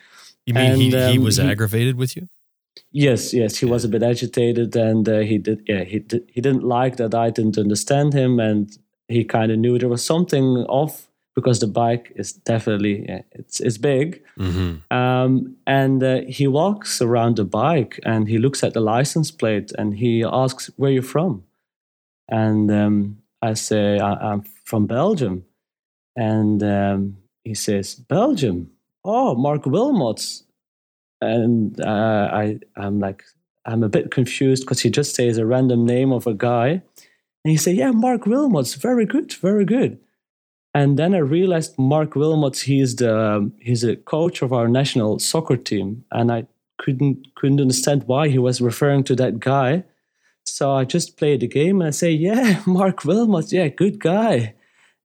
You 0.46 0.54
mean 0.54 0.72
and, 0.72 0.82
he, 0.82 1.12
he 1.12 1.20
was 1.20 1.38
he, 1.38 1.48
aggravated 1.48 1.96
with 1.98 2.16
you? 2.16 2.28
Yes, 2.92 3.34
yes, 3.34 3.58
he 3.58 3.66
was 3.66 3.84
a 3.84 3.90
bit 3.90 4.04
agitated, 4.04 4.76
and 4.76 5.08
uh, 5.08 5.20
he 5.20 5.38
did. 5.38 5.64
Yeah, 5.68 5.84
he 5.84 6.00
did, 6.00 6.30
he 6.34 6.42
didn't 6.42 6.64
like 6.64 6.98
that 6.98 7.14
I 7.14 7.30
didn't 7.30 7.58
understand 7.58 8.14
him, 8.14 8.40
and 8.40 8.70
he 9.08 9.24
kind 9.24 9.52
of 9.52 9.60
knew 9.60 9.78
there 9.78 9.90
was 9.90 10.04
something 10.04 10.66
off 10.68 11.08
because 11.36 11.60
the 11.60 11.68
bike 11.68 12.12
is 12.16 12.34
definitely 12.34 13.06
yeah, 13.08 13.22
it's 13.32 13.60
it's 13.60 13.78
big. 13.78 14.24
Mm-hmm. 14.38 14.94
Um, 14.96 15.56
and 15.66 16.04
uh, 16.04 16.22
he 16.28 16.48
walks 16.48 17.02
around 17.02 17.38
the 17.38 17.46
bike 17.46 18.00
and 18.04 18.28
he 18.28 18.38
looks 18.38 18.64
at 18.64 18.74
the 18.74 18.82
license 18.82 19.32
plate 19.32 19.72
and 19.78 19.96
he 19.96 20.24
asks, 20.24 20.70
"Where 20.78 20.92
you 20.92 21.02
from?" 21.02 21.44
And 22.30 22.72
um, 22.72 23.18
I 23.42 23.54
say, 23.54 24.00
I- 24.00 24.34
am 24.34 24.44
from 24.66 24.88
Belgium," 24.88 25.46
and 26.16 26.64
um, 26.64 27.18
he 27.44 27.54
says, 27.54 27.96
"Belgium." 27.96 28.72
Oh, 29.04 29.36
Marc 29.36 29.64
Wilmots 29.64 30.44
and 31.22 31.80
uh, 31.80 32.30
I 32.34 32.60
I'm 32.76 33.00
like 33.00 33.24
I'm 33.66 33.84
a 33.84 33.90
bit 33.90 34.12
confused 34.12 34.64
because 34.64 34.82
he 34.82 34.90
just 34.90 35.16
says 35.16 35.38
a 35.38 35.46
random 35.46 35.86
name 35.86 36.12
of 36.12 36.26
a 36.26 36.34
guy, 36.34 36.82
And 37.44 37.52
he 37.52 37.58
said, 37.58 37.76
Yeah, 37.76 37.92
Marc 37.92 38.24
Wilmots, 38.24 38.76
very 38.76 39.06
good, 39.06 39.34
very 39.34 39.66
good. 39.66 40.00
And 40.74 40.98
then 40.98 41.14
I 41.14 41.20
realized 41.20 41.78
Marc 41.78 42.12
Wilmots, 42.12 42.62
he's 42.64 42.96
the 42.96 43.18
um, 43.18 43.54
he's 43.60 43.84
a 43.84 43.96
coach 43.96 44.42
of 44.42 44.54
our 44.54 44.68
national 44.68 45.20
soccer 45.20 45.58
team, 45.58 46.06
and 46.12 46.32
I 46.32 46.48
couldn't 46.80 47.28
couldn't 47.36 47.62
understand 47.62 48.04
why 48.08 48.30
he 48.30 48.40
was 48.40 48.62
referring 48.62 49.04
to 49.06 49.16
that 49.18 49.40
guy. 49.40 49.84
So 50.46 50.72
I 50.74 50.86
just 50.86 51.18
played 51.18 51.42
the 51.42 51.48
game 51.48 51.82
and 51.82 51.90
I 51.90 51.92
say, 51.92 52.12
"Yeah, 52.12 52.62
Marc 52.68 53.02
Wilmots, 53.02 53.52
yeah, 53.52 53.68
good 53.68 54.00
guy." 54.00 54.56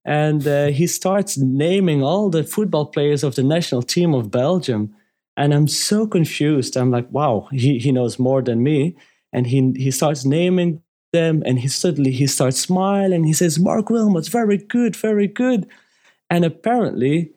And 0.06 0.46
uh, 0.46 0.66
he 0.68 0.86
starts 0.86 1.36
naming 1.36 2.02
all 2.02 2.30
the 2.30 2.44
football 2.44 2.86
players 2.86 3.22
of 3.22 3.34
the 3.34 3.42
national 3.42 3.82
team 3.82 4.14
of 4.14 4.30
Belgium, 4.30 4.94
and 5.36 5.52
I'm 5.52 5.68
so 5.68 6.06
confused. 6.06 6.76
I'm 6.76 6.90
like, 6.90 7.08
"Wow, 7.10 7.48
he 7.52 7.78
he 7.78 7.92
knows 7.92 8.18
more 8.18 8.40
than 8.40 8.62
me." 8.62 8.96
And 9.32 9.46
he 9.46 9.72
he 9.76 9.90
starts 9.90 10.24
naming 10.24 10.80
them 11.12 11.42
and 11.46 11.58
he 11.58 11.68
suddenly 11.68 12.10
he 12.10 12.26
starts 12.26 12.58
smiling 12.58 13.24
he 13.24 13.32
says 13.32 13.58
marc 13.58 13.86
wilmots 13.86 14.28
very 14.28 14.58
good 14.58 14.94
very 14.94 15.26
good 15.26 15.66
and 16.28 16.44
apparently 16.44 17.30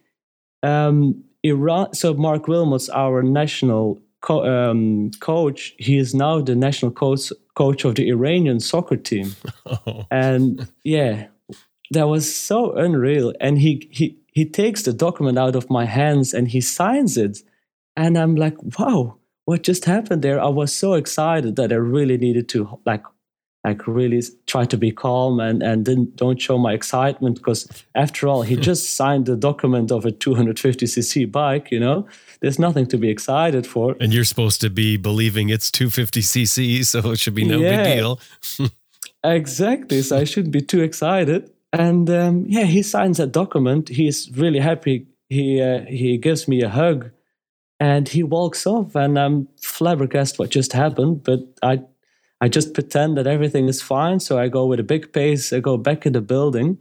um, 0.63 1.23
iran 1.43 1.93
so 1.93 2.13
marc 2.13 2.45
wilmots 2.45 2.89
our 2.93 3.23
national 3.23 3.99
co- 4.21 4.45
um, 4.45 5.11
coach 5.19 5.73
he 5.77 5.97
is 5.97 6.13
now 6.13 6.41
the 6.41 6.55
national 6.55 6.91
coach 6.91 7.31
coach 7.55 7.85
of 7.85 7.95
the 7.95 8.09
iranian 8.09 8.59
soccer 8.59 8.97
team 8.97 9.35
oh. 9.65 10.05
and 10.11 10.67
yeah 10.83 11.27
that 11.91 12.07
was 12.07 12.33
so 12.33 12.73
unreal. 12.73 13.33
And 13.39 13.59
he 13.59 13.87
he 13.91 14.17
he 14.31 14.45
takes 14.45 14.83
the 14.83 14.93
document 14.93 15.37
out 15.37 15.55
of 15.55 15.69
my 15.69 15.85
hands 15.85 16.33
and 16.33 16.47
he 16.47 16.61
signs 16.61 17.17
it. 17.17 17.39
And 17.95 18.17
i'm 18.17 18.35
like 18.35 18.57
wow 18.79 19.19
what 19.49 19.63
just 19.63 19.85
happened 19.85 20.21
there? 20.21 20.39
I 20.39 20.47
was 20.47 20.71
so 20.71 20.93
excited 20.93 21.55
that 21.55 21.71
i 21.71 21.75
really 21.75 22.17
needed 22.17 22.47
to 22.49 22.79
like 22.85 23.03
like 23.63 23.87
really 23.87 24.21
try 24.45 24.63
to 24.65 24.77
be 24.77 24.91
calm 24.91 25.39
and 25.39 25.63
and 25.63 25.83
didn't 25.85 26.15
don't 26.15 26.39
show 26.39 26.57
my 26.57 26.73
excitement 26.73 27.35
because 27.37 27.67
after 27.95 28.27
all 28.27 28.43
he 28.43 28.55
just 28.69 28.95
signed 28.95 29.25
the 29.25 29.35
document 29.35 29.91
of 29.91 30.05
a 30.05 30.11
250cc 30.11 31.31
bike 31.31 31.71
you 31.71 31.79
know? 31.79 32.07
There's 32.41 32.59
nothing 32.59 32.85
to 32.87 32.97
be 32.97 33.09
excited 33.09 33.67
for. 33.67 33.97
And 33.99 34.13
you're 34.13 34.23
supposed 34.23 34.61
to 34.61 34.69
be 34.69 34.95
believing 34.95 35.49
it's 35.49 35.69
250cc 35.71 36.85
so 36.85 37.11
it 37.11 37.19
should 37.19 37.35
be 37.35 37.43
no 37.43 37.59
yeah, 37.59 37.83
big 37.83 37.97
deal. 37.97 38.19
Exactly 39.23 40.01
so 40.01 40.17
i 40.17 40.23
shouldn't 40.23 40.53
be 40.53 40.61
too 40.61 40.81
excited 40.81 41.51
and 41.73 42.09
um, 42.09 42.45
yeah 42.47 42.65
he 42.65 42.81
signs 42.81 43.17
that 43.17 43.31
document 43.31 43.89
he's 43.89 44.29
really 44.35 44.59
happy 44.59 45.07
he 45.29 45.61
uh, 45.61 45.81
he 45.87 46.17
gives 46.17 46.47
me 46.47 46.61
a 46.61 46.69
hug 46.69 47.11
and 47.79 48.09
he 48.09 48.23
walks 48.23 48.65
off 48.65 48.95
and 48.95 49.19
i'm 49.19 49.47
flabbergasted 49.61 50.39
what 50.39 50.49
just 50.49 50.73
happened 50.73 51.23
but 51.23 51.39
i 51.61 51.79
I 52.41 52.47
just 52.47 52.73
pretend 52.73 53.17
that 53.17 53.27
everything 53.27 53.67
is 53.67 53.81
fine. 53.81 54.19
So 54.19 54.39
I 54.39 54.47
go 54.47 54.65
with 54.65 54.79
a 54.79 54.83
big 54.83 55.11
pace, 55.11 55.51
I 55.51 55.59
go 55.59 55.77
back 55.77 56.05
in 56.05 56.13
the 56.13 56.21
building, 56.21 56.77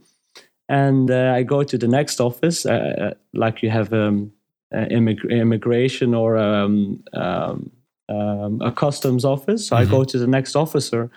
and 0.69 1.11
uh, 1.11 1.33
I 1.35 1.43
go 1.43 1.63
to 1.63 1.77
the 1.77 1.87
next 1.87 2.21
office, 2.21 2.65
uh, 2.65 2.71
uh 2.71 3.13
like 3.33 3.61
you 3.61 3.69
have 3.69 3.91
um, 3.91 4.31
uh, 4.73 4.85
immig- 4.91 5.29
immigration 5.29 6.13
or 6.13 6.37
um, 6.37 7.03
um, 7.13 7.71
um, 8.07 8.61
a 8.61 8.71
customs 8.71 9.25
office. 9.25 9.67
So 9.67 9.75
mm-hmm. 9.75 9.87
I 9.87 9.91
go 9.91 10.03
to 10.03 10.17
the 10.17 10.27
next 10.27 10.55
officer, 10.55 11.11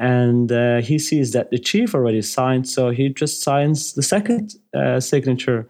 and 0.00 0.50
uh, 0.50 0.80
he 0.80 0.98
sees 0.98 1.32
that 1.32 1.50
the 1.50 1.58
chief 1.58 1.94
already 1.94 2.22
signed. 2.22 2.66
So 2.66 2.88
he 2.88 3.10
just 3.10 3.42
signs 3.42 3.92
the 3.92 4.02
second 4.02 4.54
uh, 4.74 4.98
signature. 4.98 5.68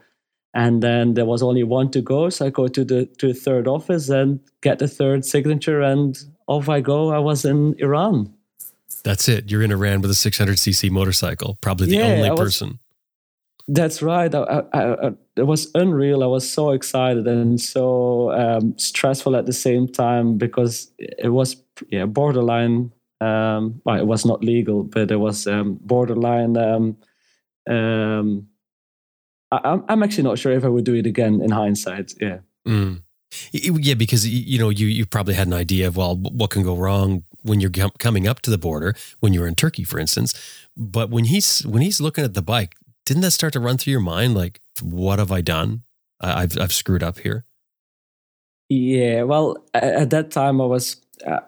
And 0.53 0.81
then 0.81 1.13
there 1.15 1.25
was 1.25 1.43
only 1.43 1.63
one 1.63 1.91
to 1.91 2.01
go, 2.01 2.29
so 2.29 2.45
I 2.47 2.49
go 2.49 2.67
to 2.67 2.83
the 2.83 3.05
to 3.19 3.27
the 3.27 3.33
third 3.33 3.67
office 3.67 4.09
and 4.09 4.39
get 4.61 4.79
the 4.79 4.87
third 4.87 5.23
signature, 5.23 5.79
and 5.79 6.17
off 6.47 6.67
I 6.67 6.81
go. 6.81 7.11
I 7.11 7.19
was 7.19 7.45
in 7.45 7.75
Iran. 7.79 8.33
That's 9.05 9.29
it. 9.29 9.49
You're 9.49 9.63
in 9.63 9.71
Iran 9.71 10.01
with 10.01 10.11
a 10.11 10.13
600cc 10.13 10.91
motorcycle, 10.91 11.57
probably 11.61 11.87
the 11.87 11.95
yeah, 11.95 12.03
only 12.03 12.31
was, 12.31 12.39
person. 12.39 12.79
That's 13.69 14.01
right. 14.01 14.33
I, 14.35 14.63
I, 14.73 15.07
I, 15.07 15.11
it 15.37 15.43
was 15.43 15.71
unreal. 15.73 16.21
I 16.21 16.27
was 16.27 16.49
so 16.49 16.71
excited 16.71 17.25
and 17.27 17.59
so 17.59 18.31
um, 18.33 18.77
stressful 18.77 19.37
at 19.37 19.45
the 19.45 19.53
same 19.53 19.87
time 19.87 20.37
because 20.37 20.91
it 20.97 21.29
was 21.29 21.55
yeah 21.89 22.05
borderline. 22.05 22.91
Um, 23.21 23.81
well, 23.85 23.99
it 23.99 24.07
was 24.07 24.25
not 24.25 24.43
legal, 24.43 24.83
but 24.83 25.11
it 25.11 25.17
was 25.17 25.45
um, 25.45 25.77
borderline. 25.81 26.57
Um, 26.57 26.97
um, 27.69 28.47
I, 29.51 29.79
am 29.87 30.01
actually 30.01 30.23
not 30.23 30.39
sure 30.39 30.51
if 30.51 30.65
I 30.65 30.69
would 30.69 30.85
do 30.85 30.95
it 30.95 31.05
again 31.05 31.41
in 31.41 31.51
hindsight. 31.51 32.13
Yeah. 32.19 32.39
Mm. 32.67 33.03
Yeah, 33.53 33.93
because 33.93 34.27
you 34.27 34.59
know 34.59 34.69
you 34.69 34.87
you 34.87 35.05
probably 35.05 35.35
had 35.35 35.47
an 35.47 35.53
idea 35.53 35.87
of 35.87 35.95
well 35.95 36.17
what 36.17 36.49
can 36.49 36.63
go 36.63 36.75
wrong 36.75 37.23
when 37.43 37.61
you're 37.61 37.71
coming 37.97 38.27
up 38.27 38.41
to 38.41 38.49
the 38.49 38.57
border 38.57 38.93
when 39.21 39.31
you're 39.31 39.47
in 39.47 39.55
Turkey, 39.55 39.85
for 39.85 39.99
instance. 39.99 40.33
But 40.75 41.09
when 41.09 41.25
he's 41.25 41.65
when 41.65 41.81
he's 41.81 42.01
looking 42.01 42.25
at 42.25 42.33
the 42.33 42.41
bike, 42.41 42.75
didn't 43.05 43.21
that 43.21 43.31
start 43.31 43.53
to 43.53 43.59
run 43.59 43.77
through 43.77 43.91
your 43.91 44.01
mind 44.01 44.33
like, 44.33 44.59
what 44.81 45.19
have 45.19 45.31
I 45.31 45.41
done? 45.41 45.83
I've 46.19 46.59
I've 46.59 46.73
screwed 46.73 47.03
up 47.03 47.19
here. 47.19 47.45
Yeah, 48.69 49.23
well, 49.23 49.57
at 49.73 50.11
that 50.11 50.31
time 50.31 50.61
I 50.61 50.65
was 50.65 50.97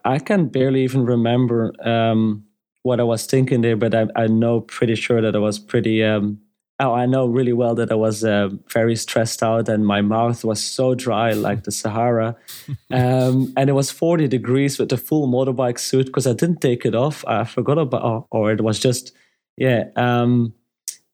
I 0.06 0.20
can 0.20 0.48
barely 0.48 0.84
even 0.84 1.06
remember 1.06 1.74
um, 1.88 2.46
what 2.84 3.00
I 3.00 3.04
was 3.04 3.26
thinking 3.26 3.62
there, 3.62 3.78
but 3.78 3.94
I, 3.96 4.08
I 4.16 4.28
know 4.28 4.62
pretty 4.62 4.96
sure 4.96 5.22
that 5.22 5.36
I 5.36 5.40
was 5.40 5.60
pretty 5.60 6.04
um, 6.04 6.40
Oh, 6.80 6.94
I 6.94 7.06
know 7.06 7.28
really 7.28 7.54
well 7.54 7.76
that 7.76 7.92
I 7.92 7.96
was 7.96 8.26
uh, 8.26 8.50
very 8.68 8.96
stressed 8.96 9.44
out 9.44 9.70
and 9.70 9.86
my 9.86 10.02
mouth 10.02 10.44
was 10.44 10.62
so 10.62 10.96
dry 10.96 11.32
like 11.32 11.64
the 11.64 11.72
Sahara. 11.72 12.36
Um, 12.92 13.52
and 13.58 13.70
it 13.70 13.74
was 13.74 13.90
40 13.90 14.28
degrees 14.28 14.78
with 14.78 14.90
the 14.90 14.98
full 14.98 15.28
motorbike 15.28 15.80
suit 15.80 16.06
because 16.06 16.28
I 16.28 16.34
didn't 16.34 16.62
take 16.62 16.86
it 16.86 16.94
off. 16.94 17.26
I 17.26 17.44
forgot 17.44 17.80
about, 17.80 18.04
oh, 18.04 18.28
or 18.30 18.52
it 18.52 18.62
was 18.62 18.80
just, 18.80 19.14
yeah, 19.58 19.86
um, 19.96 20.54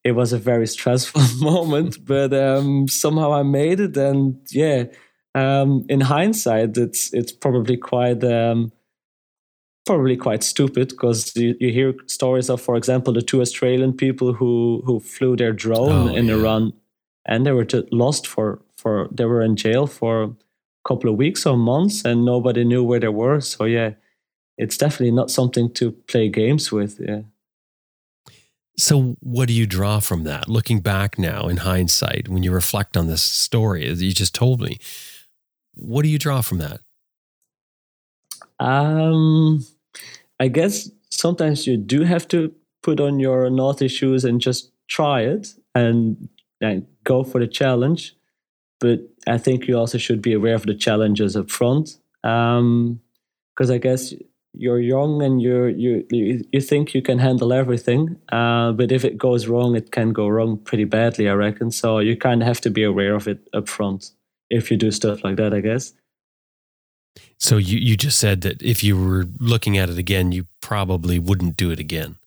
it 0.03 0.11
was 0.11 0.33
a 0.33 0.37
very 0.37 0.67
stressful 0.67 1.21
moment, 1.41 2.03
but 2.05 2.33
um, 2.33 2.87
somehow 2.89 3.33
I 3.33 3.43
made 3.43 3.79
it. 3.79 3.95
And 3.95 4.39
yeah, 4.51 4.85
um, 5.35 5.85
in 5.89 6.01
hindsight, 6.01 6.77
it's 6.77 7.13
it's 7.13 7.31
probably 7.31 7.77
quite 7.77 8.23
um, 8.23 8.71
probably 9.85 10.17
quite 10.17 10.43
stupid 10.43 10.89
because 10.89 11.35
you, 11.35 11.55
you, 11.59 11.71
hear 11.71 11.93
stories 12.05 12.49
of, 12.49 12.61
for 12.61 12.75
example, 12.75 13.13
the 13.13 13.21
two 13.21 13.41
Australian 13.41 13.93
people 13.93 14.33
who 14.33 14.81
who 14.85 14.99
flew 14.99 15.35
their 15.35 15.53
drone 15.53 16.09
oh, 16.09 16.15
in 16.15 16.25
yeah. 16.25 16.35
Iran, 16.35 16.73
and 17.25 17.45
they 17.45 17.51
were 17.51 17.65
just 17.65 17.91
lost 17.91 18.27
for 18.27 18.59
for 18.77 19.07
they 19.11 19.25
were 19.25 19.41
in 19.41 19.55
jail 19.55 19.87
for 19.87 20.23
a 20.23 20.31
couple 20.87 21.09
of 21.09 21.17
weeks 21.17 21.45
or 21.45 21.57
months, 21.57 22.03
and 22.05 22.25
nobody 22.25 22.63
knew 22.63 22.83
where 22.83 22.99
they 22.99 23.09
were. 23.09 23.39
So 23.39 23.65
yeah, 23.65 23.93
it's 24.57 24.77
definitely 24.77 25.11
not 25.11 25.31
something 25.31 25.71
to 25.73 25.91
play 25.91 26.29
games 26.29 26.71
with. 26.71 26.99
Yeah. 26.99 27.21
So, 28.77 29.17
what 29.19 29.49
do 29.49 29.53
you 29.53 29.67
draw 29.67 29.99
from 29.99 30.23
that? 30.23 30.47
Looking 30.47 30.79
back 30.79 31.19
now 31.19 31.49
in 31.49 31.57
hindsight, 31.57 32.29
when 32.29 32.43
you 32.43 32.51
reflect 32.53 32.95
on 32.95 33.07
this 33.07 33.21
story 33.21 33.89
that 33.93 34.03
you 34.03 34.13
just 34.13 34.33
told 34.33 34.61
me, 34.61 34.77
what 35.73 36.03
do 36.03 36.09
you 36.09 36.17
draw 36.17 36.41
from 36.41 36.59
that? 36.59 36.79
Um, 38.59 39.65
I 40.39 40.47
guess 40.47 40.89
sometimes 41.09 41.65
you 41.65 41.77
do 41.77 42.03
have 42.03 42.27
to 42.29 42.53
put 42.83 42.99
on 42.99 43.19
your 43.19 43.49
naughty 43.49 43.87
shoes 43.87 44.25
and 44.25 44.41
just 44.41 44.71
try 44.87 45.21
it 45.21 45.53
and, 45.75 46.29
and 46.61 46.85
go 47.03 47.23
for 47.23 47.39
the 47.39 47.47
challenge. 47.47 48.15
But 48.79 49.01
I 49.27 49.37
think 49.37 49.67
you 49.67 49.77
also 49.77 49.97
should 49.97 50.21
be 50.21 50.33
aware 50.33 50.55
of 50.55 50.65
the 50.65 50.75
challenges 50.75 51.35
up 51.35 51.49
front. 51.49 51.97
Because 52.21 52.59
um, 52.59 53.01
I 53.71 53.77
guess 53.77 54.13
you're 54.53 54.79
young 54.79 55.21
and 55.21 55.41
you 55.41 55.65
you 55.65 56.05
you 56.09 56.61
think 56.61 56.93
you 56.93 57.01
can 57.01 57.19
handle 57.19 57.53
everything, 57.53 58.17
uh, 58.31 58.71
but 58.71 58.91
if 58.91 59.05
it 59.05 59.17
goes 59.17 59.47
wrong, 59.47 59.75
it 59.75 59.91
can 59.91 60.11
go 60.11 60.27
wrong 60.27 60.57
pretty 60.57 60.85
badly. 60.85 61.29
I 61.29 61.33
reckon. 61.33 61.71
So 61.71 61.99
you 61.99 62.17
kind 62.17 62.41
of 62.41 62.47
have 62.47 62.61
to 62.61 62.69
be 62.69 62.83
aware 62.83 63.15
of 63.15 63.27
it 63.27 63.47
up 63.53 63.69
front 63.69 64.11
if 64.49 64.71
you 64.71 64.77
do 64.77 64.91
stuff 64.91 65.23
like 65.23 65.37
that. 65.37 65.53
I 65.53 65.61
guess. 65.61 65.93
So 67.37 67.57
you, 67.57 67.77
you 67.77 67.95
just 67.95 68.19
said 68.19 68.41
that 68.41 68.61
if 68.61 68.83
you 68.83 69.01
were 69.01 69.25
looking 69.39 69.77
at 69.77 69.89
it 69.89 69.97
again, 69.97 70.31
you 70.31 70.45
probably 70.61 71.19
wouldn't 71.19 71.55
do 71.55 71.71
it 71.71 71.79
again. 71.79 72.17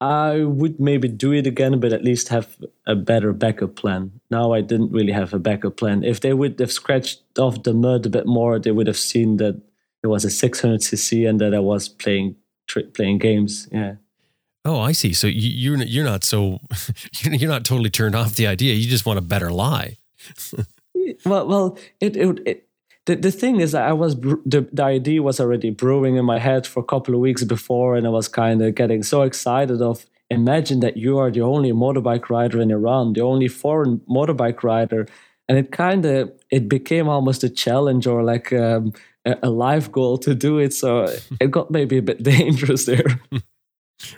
I 0.00 0.44
would 0.44 0.78
maybe 0.78 1.08
do 1.08 1.32
it 1.32 1.46
again, 1.46 1.80
but 1.80 1.92
at 1.92 2.04
least 2.04 2.28
have 2.28 2.56
a 2.86 2.94
better 2.94 3.32
backup 3.32 3.74
plan. 3.74 4.20
Now 4.30 4.52
I 4.52 4.60
didn't 4.60 4.92
really 4.92 5.12
have 5.12 5.32
a 5.32 5.38
backup 5.38 5.76
plan. 5.76 6.04
If 6.04 6.20
they 6.20 6.34
would 6.34 6.58
have 6.60 6.72
scratched 6.72 7.22
off 7.38 7.62
the 7.62 7.72
mud 7.72 8.06
a 8.06 8.10
bit 8.10 8.26
more, 8.26 8.58
they 8.58 8.70
would 8.70 8.86
have 8.86 8.98
seen 8.98 9.38
that 9.38 9.60
it 10.02 10.08
was 10.08 10.24
a 10.24 10.28
600cc 10.28 11.28
and 11.28 11.40
that 11.40 11.54
I 11.54 11.60
was 11.60 11.88
playing 11.88 12.36
playing 12.94 13.18
games. 13.18 13.68
Yeah. 13.72 13.94
Oh, 14.64 14.80
I 14.80 14.92
see. 14.92 15.12
So 15.12 15.26
you're 15.26 15.76
you're 15.78 16.04
not 16.04 16.24
so 16.24 16.60
you're 17.22 17.50
not 17.50 17.64
totally 17.64 17.90
turned 17.90 18.14
off 18.14 18.36
the 18.36 18.46
idea. 18.46 18.74
You 18.74 18.88
just 18.88 19.06
want 19.06 19.18
a 19.18 19.22
better 19.22 19.50
lie. 19.50 19.98
Well, 21.24 21.46
well, 21.46 21.78
it, 22.00 22.16
it, 22.16 22.40
it 22.46 22.68
the, 23.06 23.16
the 23.16 23.30
thing 23.30 23.60
is 23.60 23.74
i 23.74 23.92
was 23.92 24.16
the, 24.16 24.66
the 24.72 24.82
idea 24.82 25.22
was 25.22 25.40
already 25.40 25.70
brewing 25.70 26.16
in 26.16 26.24
my 26.24 26.38
head 26.38 26.66
for 26.66 26.80
a 26.80 26.84
couple 26.84 27.14
of 27.14 27.20
weeks 27.20 27.44
before 27.44 27.96
and 27.96 28.06
i 28.06 28.10
was 28.10 28.28
kind 28.28 28.62
of 28.62 28.74
getting 28.74 29.02
so 29.02 29.22
excited 29.22 29.82
of 29.82 30.06
imagine 30.30 30.80
that 30.80 30.96
you 30.96 31.18
are 31.18 31.30
the 31.30 31.42
only 31.42 31.72
motorbike 31.72 32.30
rider 32.30 32.60
in 32.60 32.70
iran 32.70 33.12
the 33.12 33.20
only 33.20 33.48
foreign 33.48 33.98
motorbike 34.08 34.62
rider 34.62 35.06
and 35.48 35.58
it 35.58 35.70
kind 35.70 36.06
of 36.06 36.32
it 36.50 36.68
became 36.68 37.08
almost 37.08 37.44
a 37.44 37.50
challenge 37.50 38.06
or 38.06 38.22
like 38.22 38.50
um, 38.54 38.92
a, 39.26 39.36
a 39.42 39.50
life 39.50 39.92
goal 39.92 40.16
to 40.16 40.34
do 40.34 40.58
it 40.58 40.72
so 40.72 41.06
it 41.40 41.50
got 41.50 41.70
maybe 41.70 41.98
a 41.98 42.02
bit 42.02 42.22
dangerous 42.34 42.86
there 42.86 43.20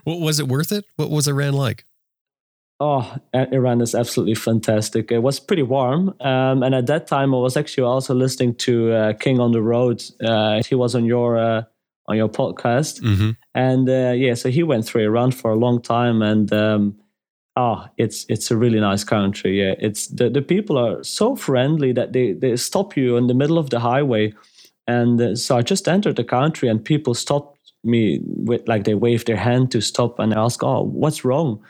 What 0.05 0.21
was 0.21 0.41
it 0.41 0.49
worth 0.49 0.73
it? 0.73 0.85
What 0.97 1.11
was 1.11 1.29
Iran 1.29 1.55
like? 1.55 1.85
Oh, 2.79 3.17
Iran 3.33 3.81
is 3.81 3.95
absolutely 3.95 4.35
fantastic. 4.35 5.11
It 5.11 5.21
was 5.23 5.41
pretty 5.41 5.63
warm, 5.63 6.15
um, 6.21 6.63
and 6.63 6.75
at 6.75 6.87
that 6.89 7.07
time 7.07 7.35
I 7.35 7.39
was 7.39 7.57
actually 7.57 7.85
also 7.85 8.15
listening 8.15 8.55
to 8.57 8.93
uh, 8.93 9.13
King 9.15 9.41
on 9.41 9.53
the 9.53 9.63
Road. 9.63 10.03
Uh, 10.23 10.63
he 10.63 10.75
was 10.75 10.95
on 10.95 11.07
your 11.07 11.39
uh, 11.39 11.63
on 12.07 12.17
your 12.19 12.29
podcast, 12.29 13.01
Mm-hmm. 13.01 13.31
and 13.55 13.89
uh, 13.89 14.13
yeah, 14.15 14.35
so 14.35 14.51
he 14.51 14.63
went 14.63 14.85
through 14.85 15.05
Iran 15.05 15.31
for 15.31 15.51
a 15.51 15.57
long 15.57 15.81
time, 15.81 16.21
and 16.21 16.53
um, 16.53 16.97
oh, 17.57 17.87
it's 17.97 18.27
it's 18.29 18.51
a 18.51 18.57
really 18.59 18.79
nice 18.81 19.05
country. 19.05 19.59
Yeah, 19.59 19.75
it's 19.79 20.09
the 20.09 20.29
the 20.29 20.43
people 20.43 20.77
are 20.77 21.03
so 21.03 21.35
friendly 21.35 21.93
that 21.93 22.13
they 22.13 22.35
they 22.35 22.57
stop 22.57 22.95
you 22.95 23.17
in 23.17 23.27
the 23.27 23.35
middle 23.35 23.57
of 23.57 23.71
the 23.71 23.81
highway, 23.81 24.35
and 24.87 25.19
uh, 25.19 25.35
so 25.35 25.57
I 25.57 25.63
just 25.63 25.89
entered 25.89 26.17
the 26.17 26.25
country, 26.25 26.69
and 26.69 26.85
people 26.85 27.15
stopped 27.15 27.73
me 27.85 28.21
with 28.23 28.69
like 28.69 28.85
they 28.85 28.95
waved 28.95 29.29
their 29.29 29.39
hand 29.39 29.71
to 29.71 29.81
stop 29.81 30.19
and 30.19 30.35
ask, 30.35 30.63
"Oh, 30.63 30.83
what's 30.83 31.25
wrong?" 31.25 31.63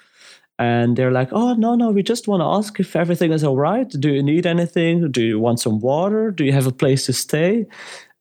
And 0.58 0.96
they're 0.96 1.12
like, 1.12 1.28
"Oh 1.32 1.54
no, 1.54 1.74
no, 1.74 1.90
we 1.90 2.02
just 2.02 2.28
want 2.28 2.40
to 2.40 2.46
ask 2.46 2.80
if 2.80 2.96
everything 2.96 3.32
is 3.32 3.44
all 3.44 3.56
right. 3.56 3.88
Do 3.88 4.10
you 4.10 4.22
need 4.22 4.46
anything? 4.46 5.10
Do 5.10 5.22
you 5.22 5.38
want 5.38 5.60
some 5.60 5.80
water? 5.80 6.30
Do 6.30 6.44
you 6.44 6.52
have 6.52 6.66
a 6.66 6.72
place 6.72 7.06
to 7.06 7.12
stay?" 7.12 7.66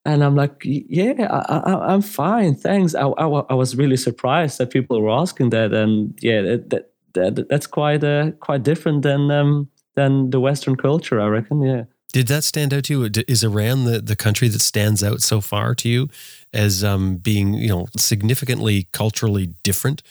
And 0.05 0.23
I'm 0.23 0.35
like, 0.35 0.61
"Yeah, 0.63 1.27
I, 1.29 1.93
am 1.93 2.01
fine, 2.01 2.55
thanks." 2.55 2.93
I, 2.95 3.07
I, 3.07 3.25
I, 3.25 3.53
was 3.53 3.75
really 3.75 3.97
surprised 3.97 4.57
that 4.57 4.69
people 4.71 5.01
were 5.01 5.11
asking 5.11 5.49
that, 5.51 5.73
and 5.73 6.17
yeah, 6.21 6.41
that, 6.41 6.69
that, 6.69 6.91
that 7.13 7.49
that's 7.49 7.67
quite 7.67 8.03
uh, 8.03 8.31
quite 8.39 8.63
different 8.63 9.03
than 9.03 9.31
um, 9.31 9.69
than 9.95 10.29
the 10.29 10.39
Western 10.39 10.75
culture, 10.75 11.21
I 11.21 11.27
reckon. 11.27 11.61
Yeah. 11.61 11.83
Did 12.11 12.27
that 12.27 12.45
stand 12.45 12.73
out 12.73 12.85
to 12.85 12.93
you? 12.93 13.23
Is 13.27 13.43
Iran 13.43 13.83
the, 13.83 13.99
the 13.99 14.15
country 14.15 14.47
that 14.47 14.61
stands 14.61 15.03
out 15.03 15.21
so 15.21 15.41
far 15.41 15.75
to 15.75 15.89
you 15.89 16.07
as 16.53 16.81
um, 16.81 17.17
being, 17.17 17.55
you 17.55 17.67
know, 17.67 17.87
significantly 17.97 18.87
culturally 18.93 19.47
different 19.63 20.01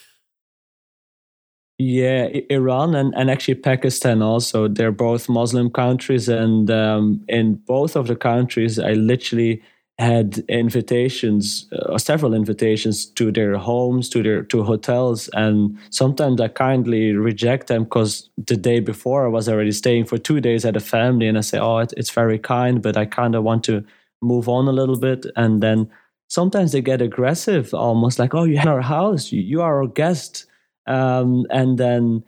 yeah, 1.77 2.29
Iran 2.49 2.95
and, 2.95 3.13
and 3.17 3.29
actually 3.29 3.55
Pakistan 3.55 4.21
also. 4.21 4.67
They're 4.67 4.91
both 4.93 5.27
Muslim 5.27 5.69
countries, 5.69 6.29
and 6.29 6.71
um, 6.71 7.23
in 7.27 7.55
both 7.55 7.95
of 7.97 8.07
the 8.07 8.15
countries, 8.15 8.79
I 8.79 8.93
literally 8.93 9.61
had 9.97 10.39
invitations, 10.49 11.69
uh, 11.71 11.97
several 11.97 12.33
invitations 12.33 13.05
to 13.05 13.31
their 13.31 13.57
homes, 13.57 14.09
to 14.09 14.23
their 14.23 14.43
to 14.43 14.63
hotels, 14.63 15.29
and 15.33 15.77
sometimes 15.89 16.39
I 16.39 16.47
kindly 16.47 17.11
reject 17.13 17.67
them 17.67 17.83
because 17.83 18.29
the 18.37 18.55
day 18.57 18.79
before 18.79 19.25
I 19.25 19.29
was 19.29 19.49
already 19.49 19.71
staying 19.73 20.05
for 20.05 20.17
two 20.17 20.39
days 20.39 20.63
at 20.63 20.77
a 20.77 20.81
family, 20.81 21.27
and 21.27 21.37
I 21.37 21.41
say, 21.41 21.59
"Oh, 21.59 21.79
it, 21.79 21.93
it's 21.97 22.11
very 22.11 22.39
kind, 22.39 22.81
but 22.81 22.95
I 22.95 23.05
kind 23.05 23.35
of 23.35 23.43
want 23.43 23.65
to 23.65 23.83
move 24.21 24.47
on 24.47 24.69
a 24.69 24.71
little 24.71 24.97
bit," 24.97 25.25
and 25.35 25.61
then 25.61 25.89
sometimes 26.29 26.71
they 26.71 26.81
get 26.81 27.01
aggressive, 27.01 27.73
almost 27.73 28.17
like, 28.17 28.33
"Oh, 28.33 28.45
you 28.45 28.57
have 28.59 28.67
our 28.69 28.81
house, 28.81 29.33
you, 29.33 29.41
you 29.41 29.61
are 29.61 29.81
our 29.81 29.87
guest." 29.87 30.45
Um, 30.87 31.45
and 31.49 31.77
then 31.77 32.23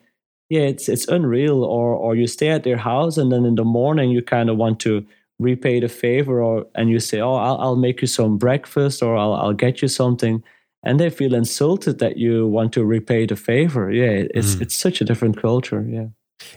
yeah 0.50 0.62
it's 0.62 0.88
it's 0.88 1.08
unreal 1.08 1.64
or 1.64 1.94
or 1.94 2.16
you 2.16 2.28
stay 2.28 2.50
at 2.50 2.64
their 2.64 2.78
house 2.78 3.18
and 3.18 3.32
then 3.32 3.46
in 3.46 3.56
the 3.56 3.66
morning 3.66 4.10
you 4.10 4.22
kind 4.22 4.50
of 4.50 4.58
want 4.58 4.80
to 4.80 5.06
repay 5.40 5.80
the 5.80 5.90
favor 5.90 6.42
or 6.42 6.66
and 6.76 6.90
you 6.90 7.00
say 7.00 7.20
oh 7.20 7.36
I'll, 7.36 7.58
I'll 7.60 7.76
make 7.76 8.02
you 8.02 8.08
some 8.08 8.38
breakfast 8.38 9.04
or 9.04 9.16
I'll, 9.16 9.34
I'll 9.34 9.54
get 9.54 9.82
you 9.82 9.88
something 9.88 10.44
and 10.84 11.00
they 11.00 11.10
feel 11.10 11.34
insulted 11.36 12.00
that 12.00 12.18
you 12.18 12.48
want 12.48 12.72
to 12.74 12.86
repay 12.86 13.26
the 13.26 13.36
favor. 13.36 13.92
Yeah 13.92 14.26
it's 14.34 14.56
mm. 14.56 14.62
it's 14.62 14.76
such 14.76 15.02
a 15.02 15.06
different 15.06 15.40
culture 15.42 15.86
yeah. 15.88 16.08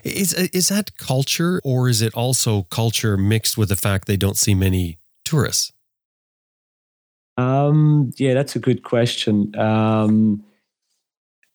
Is 0.03 0.33
is 0.33 0.69
that 0.69 0.97
culture 0.97 1.59
or 1.63 1.89
is 1.89 2.01
it 2.01 2.13
also 2.13 2.63
culture 2.63 3.17
mixed 3.17 3.57
with 3.57 3.69
the 3.69 3.75
fact 3.75 4.07
they 4.07 4.17
don't 4.17 4.37
see 4.37 4.55
many 4.55 4.97
tourists? 5.25 5.71
Um 7.37 8.11
yeah 8.17 8.33
that's 8.33 8.55
a 8.55 8.59
good 8.59 8.83
question. 8.83 9.55
Um 9.59 10.43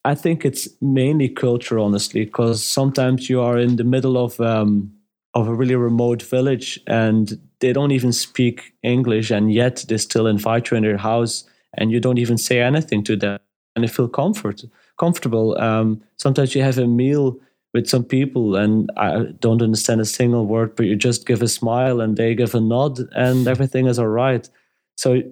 I 0.07 0.15
think 0.15 0.45
it's 0.45 0.69
mainly 0.81 1.29
culture, 1.29 1.81
honestly, 1.81 2.25
because 2.25 2.63
sometimes 2.63 3.29
you 3.29 3.41
are 3.41 3.59
in 3.59 3.75
the 3.75 3.83
middle 3.85 4.17
of 4.17 4.41
um, 4.41 4.93
of 5.35 5.49
a 5.49 5.55
really 5.55 5.75
remote 5.75 6.23
village 6.23 6.81
and 6.87 7.39
they 7.61 7.73
don't 7.73 7.91
even 7.91 8.13
speak 8.13 8.73
English, 8.85 9.33
and 9.33 9.53
yet 9.53 9.85
they 9.89 9.99
still 9.99 10.29
invite 10.29 10.71
you 10.71 10.77
in 10.77 10.85
their 10.85 10.97
house, 10.97 11.45
and 11.77 11.91
you 11.91 11.99
don't 12.01 12.19
even 12.19 12.39
say 12.39 12.61
anything 12.61 13.03
to 13.05 13.17
them, 13.17 13.41
and 13.75 13.83
they 13.83 13.89
feel 13.89 14.09
comfort 14.09 14.63
comfortable. 14.99 15.59
Um, 15.59 16.01
sometimes 16.19 16.55
you 16.55 16.63
have 16.63 16.79
a 16.79 16.87
meal 16.87 17.39
with 17.75 17.89
some 17.89 18.05
people, 18.05 18.57
and 18.57 18.91
I 18.97 19.25
don't 19.41 19.61
understand 19.61 20.01
a 20.01 20.07
single 20.07 20.47
word, 20.47 20.77
but 20.77 20.87
you 20.87 20.97
just 20.97 21.27
give 21.27 21.43
a 21.43 21.49
smile, 21.49 22.01
and 22.01 22.17
they 22.17 22.35
give 22.37 22.55
a 22.55 22.61
nod, 22.61 23.01
and 23.13 23.49
everything 23.49 23.87
is 23.89 23.99
all 23.99 24.09
right. 24.09 24.49
So 24.97 25.23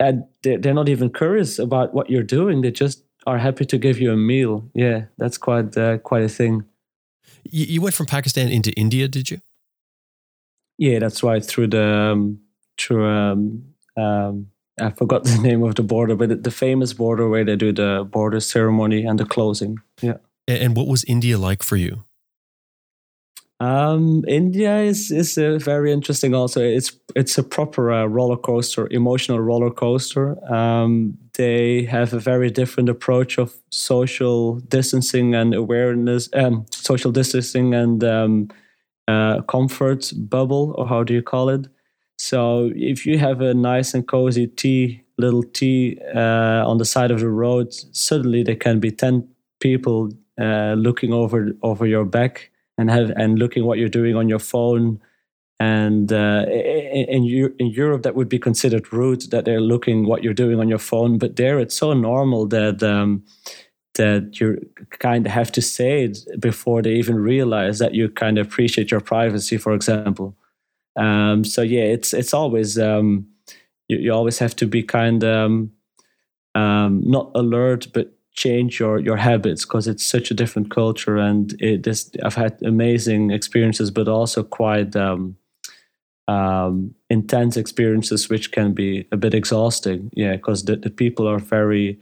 and 0.00 0.24
they're 0.42 0.74
not 0.74 0.88
even 0.88 1.10
curious 1.10 1.60
about 1.60 1.94
what 1.94 2.10
you're 2.10 2.24
doing; 2.24 2.62
they 2.62 2.72
just 2.72 3.03
are 3.26 3.38
happy 3.38 3.64
to 3.66 3.78
give 3.78 3.98
you 3.98 4.12
a 4.12 4.16
meal. 4.16 4.68
Yeah, 4.74 5.06
that's 5.18 5.38
quite 5.38 5.76
uh, 5.76 5.98
quite 5.98 6.24
a 6.24 6.28
thing. 6.28 6.64
You, 7.44 7.66
you 7.66 7.80
went 7.80 7.94
from 7.94 8.06
Pakistan 8.06 8.48
into 8.48 8.70
India, 8.72 9.08
did 9.08 9.30
you? 9.30 9.40
Yeah, 10.78 10.98
that's 10.98 11.22
right. 11.22 11.44
Through 11.44 11.68
the 11.68 11.84
um, 11.84 12.40
through 12.78 13.06
um, 13.06 13.64
um, 13.96 14.48
I 14.80 14.90
forgot 14.90 15.24
the 15.24 15.38
name 15.42 15.62
of 15.62 15.74
the 15.74 15.82
border, 15.82 16.16
but 16.16 16.42
the 16.42 16.50
famous 16.50 16.92
border 16.92 17.28
where 17.28 17.44
they 17.44 17.56
do 17.56 17.72
the 17.72 18.06
border 18.10 18.40
ceremony 18.40 19.04
and 19.04 19.18
the 19.18 19.24
closing. 19.24 19.78
Yeah. 20.00 20.16
And 20.46 20.76
what 20.76 20.88
was 20.88 21.04
India 21.04 21.38
like 21.38 21.62
for 21.62 21.76
you? 21.76 22.04
Um, 23.60 24.24
India 24.26 24.80
is 24.80 25.10
is 25.10 25.36
very 25.36 25.92
interesting. 25.92 26.34
Also, 26.34 26.60
it's 26.60 26.92
it's 27.14 27.38
a 27.38 27.42
proper 27.42 27.92
uh, 27.92 28.04
roller 28.04 28.36
coaster, 28.36 28.88
emotional 28.90 29.40
roller 29.40 29.70
coaster. 29.70 30.36
Um, 30.52 31.16
they 31.36 31.84
have 31.84 32.12
a 32.12 32.18
very 32.18 32.50
different 32.50 32.88
approach 32.88 33.38
of 33.38 33.54
social 33.70 34.60
distancing 34.60 35.34
and 35.34 35.54
awareness, 35.54 36.28
um, 36.34 36.66
social 36.70 37.10
distancing 37.12 37.74
and 37.74 38.04
um, 38.04 38.48
uh, 39.08 39.42
comfort 39.42 40.12
bubble, 40.16 40.74
or 40.78 40.86
how 40.86 41.02
do 41.02 41.14
you 41.14 41.22
call 41.22 41.48
it? 41.48 41.66
So, 42.18 42.70
if 42.74 43.06
you 43.06 43.18
have 43.18 43.40
a 43.40 43.54
nice 43.54 43.94
and 43.94 44.06
cozy 44.06 44.46
tea, 44.46 45.02
little 45.18 45.42
tea 45.42 45.98
uh, 46.14 46.64
on 46.66 46.78
the 46.78 46.84
side 46.84 47.10
of 47.10 47.20
the 47.20 47.28
road, 47.28 47.72
suddenly 47.72 48.42
there 48.42 48.56
can 48.56 48.80
be 48.80 48.90
ten 48.90 49.28
people 49.60 50.10
uh, 50.40 50.74
looking 50.74 51.12
over 51.12 51.50
over 51.62 51.86
your 51.86 52.04
back 52.04 52.50
and 52.78 52.90
have 52.90 53.10
and 53.16 53.38
looking 53.38 53.64
what 53.64 53.78
you're 53.78 53.88
doing 53.88 54.14
on 54.16 54.28
your 54.28 54.38
phone 54.38 55.00
and 55.60 56.12
uh, 56.12 56.44
in, 56.48 57.54
in 57.58 57.66
Europe 57.66 58.02
that 58.02 58.14
would 58.14 58.28
be 58.28 58.38
considered 58.38 58.92
rude 58.92 59.30
that 59.30 59.44
they're 59.44 59.60
looking 59.60 60.06
what 60.06 60.22
you're 60.22 60.34
doing 60.34 60.58
on 60.58 60.68
your 60.68 60.78
phone 60.78 61.18
but 61.18 61.36
there 61.36 61.58
it's 61.58 61.76
so 61.76 61.92
normal 61.92 62.46
that 62.46 62.82
um, 62.82 63.24
that 63.94 64.40
you 64.40 64.58
kind 64.90 65.24
of 65.24 65.32
have 65.32 65.52
to 65.52 65.62
say 65.62 66.04
it 66.04 66.18
before 66.40 66.82
they 66.82 66.94
even 66.94 67.16
realize 67.16 67.78
that 67.78 67.94
you 67.94 68.08
kind 68.08 68.38
of 68.38 68.46
appreciate 68.46 68.90
your 68.90 69.00
privacy 69.00 69.56
for 69.56 69.72
example. 69.72 70.36
Um, 70.96 71.44
so 71.44 71.62
yeah 71.62 71.84
it's 71.84 72.12
it's 72.12 72.34
always 72.34 72.78
um, 72.78 73.26
you, 73.88 73.98
you 73.98 74.12
always 74.12 74.38
have 74.38 74.56
to 74.56 74.66
be 74.66 74.82
kind 74.82 75.22
um, 75.22 75.72
um, 76.54 77.02
not 77.04 77.30
alert 77.34 77.88
but 77.92 78.12
change 78.32 78.80
your 78.80 78.98
your 78.98 79.16
habits 79.16 79.64
because 79.64 79.86
it's 79.86 80.04
such 80.04 80.30
a 80.32 80.34
different 80.34 80.68
culture 80.68 81.16
and 81.16 81.56
i've 82.24 82.34
had 82.34 82.60
amazing 82.62 83.30
experiences 83.30 83.92
but 83.92 84.08
also 84.08 84.42
quite 84.42 84.96
um, 84.96 85.36
um, 86.28 86.94
intense 87.10 87.56
experiences 87.56 88.28
which 88.28 88.50
can 88.52 88.72
be 88.72 89.06
a 89.12 89.16
bit 89.16 89.34
exhausting. 89.34 90.10
Yeah 90.14 90.36
because 90.36 90.64
the, 90.64 90.76
the 90.76 90.90
people 90.90 91.28
are 91.28 91.38
very 91.38 91.98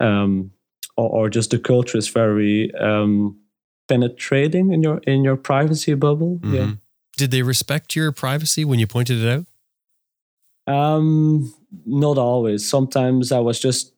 um, 0.00 0.50
or, 0.96 1.08
or, 1.10 1.28
just 1.30 1.50
the 1.50 1.58
culture 1.58 1.98
is 1.98 2.08
very 2.08 2.72
um, 2.74 3.36
penetrating 3.88 4.72
in 4.72 4.82
your 4.82 4.98
in 4.98 5.24
your 5.24 5.36
privacy 5.36 5.94
bubble. 5.94 6.38
Mm-hmm. 6.38 6.54
yeah 6.54 6.70
did 7.16 7.30
they 7.30 7.42
respect 7.42 7.94
your 7.94 8.10
privacy 8.12 8.64
when 8.64 8.78
you 8.78 8.86
pointed 8.86 9.22
it 9.22 9.28
out? 9.28 9.46
Um 10.72 11.54
not 11.86 12.18
always. 12.18 12.68
Sometimes 12.68 13.32
i 13.32 13.38
was 13.38 13.60
just 13.60 13.93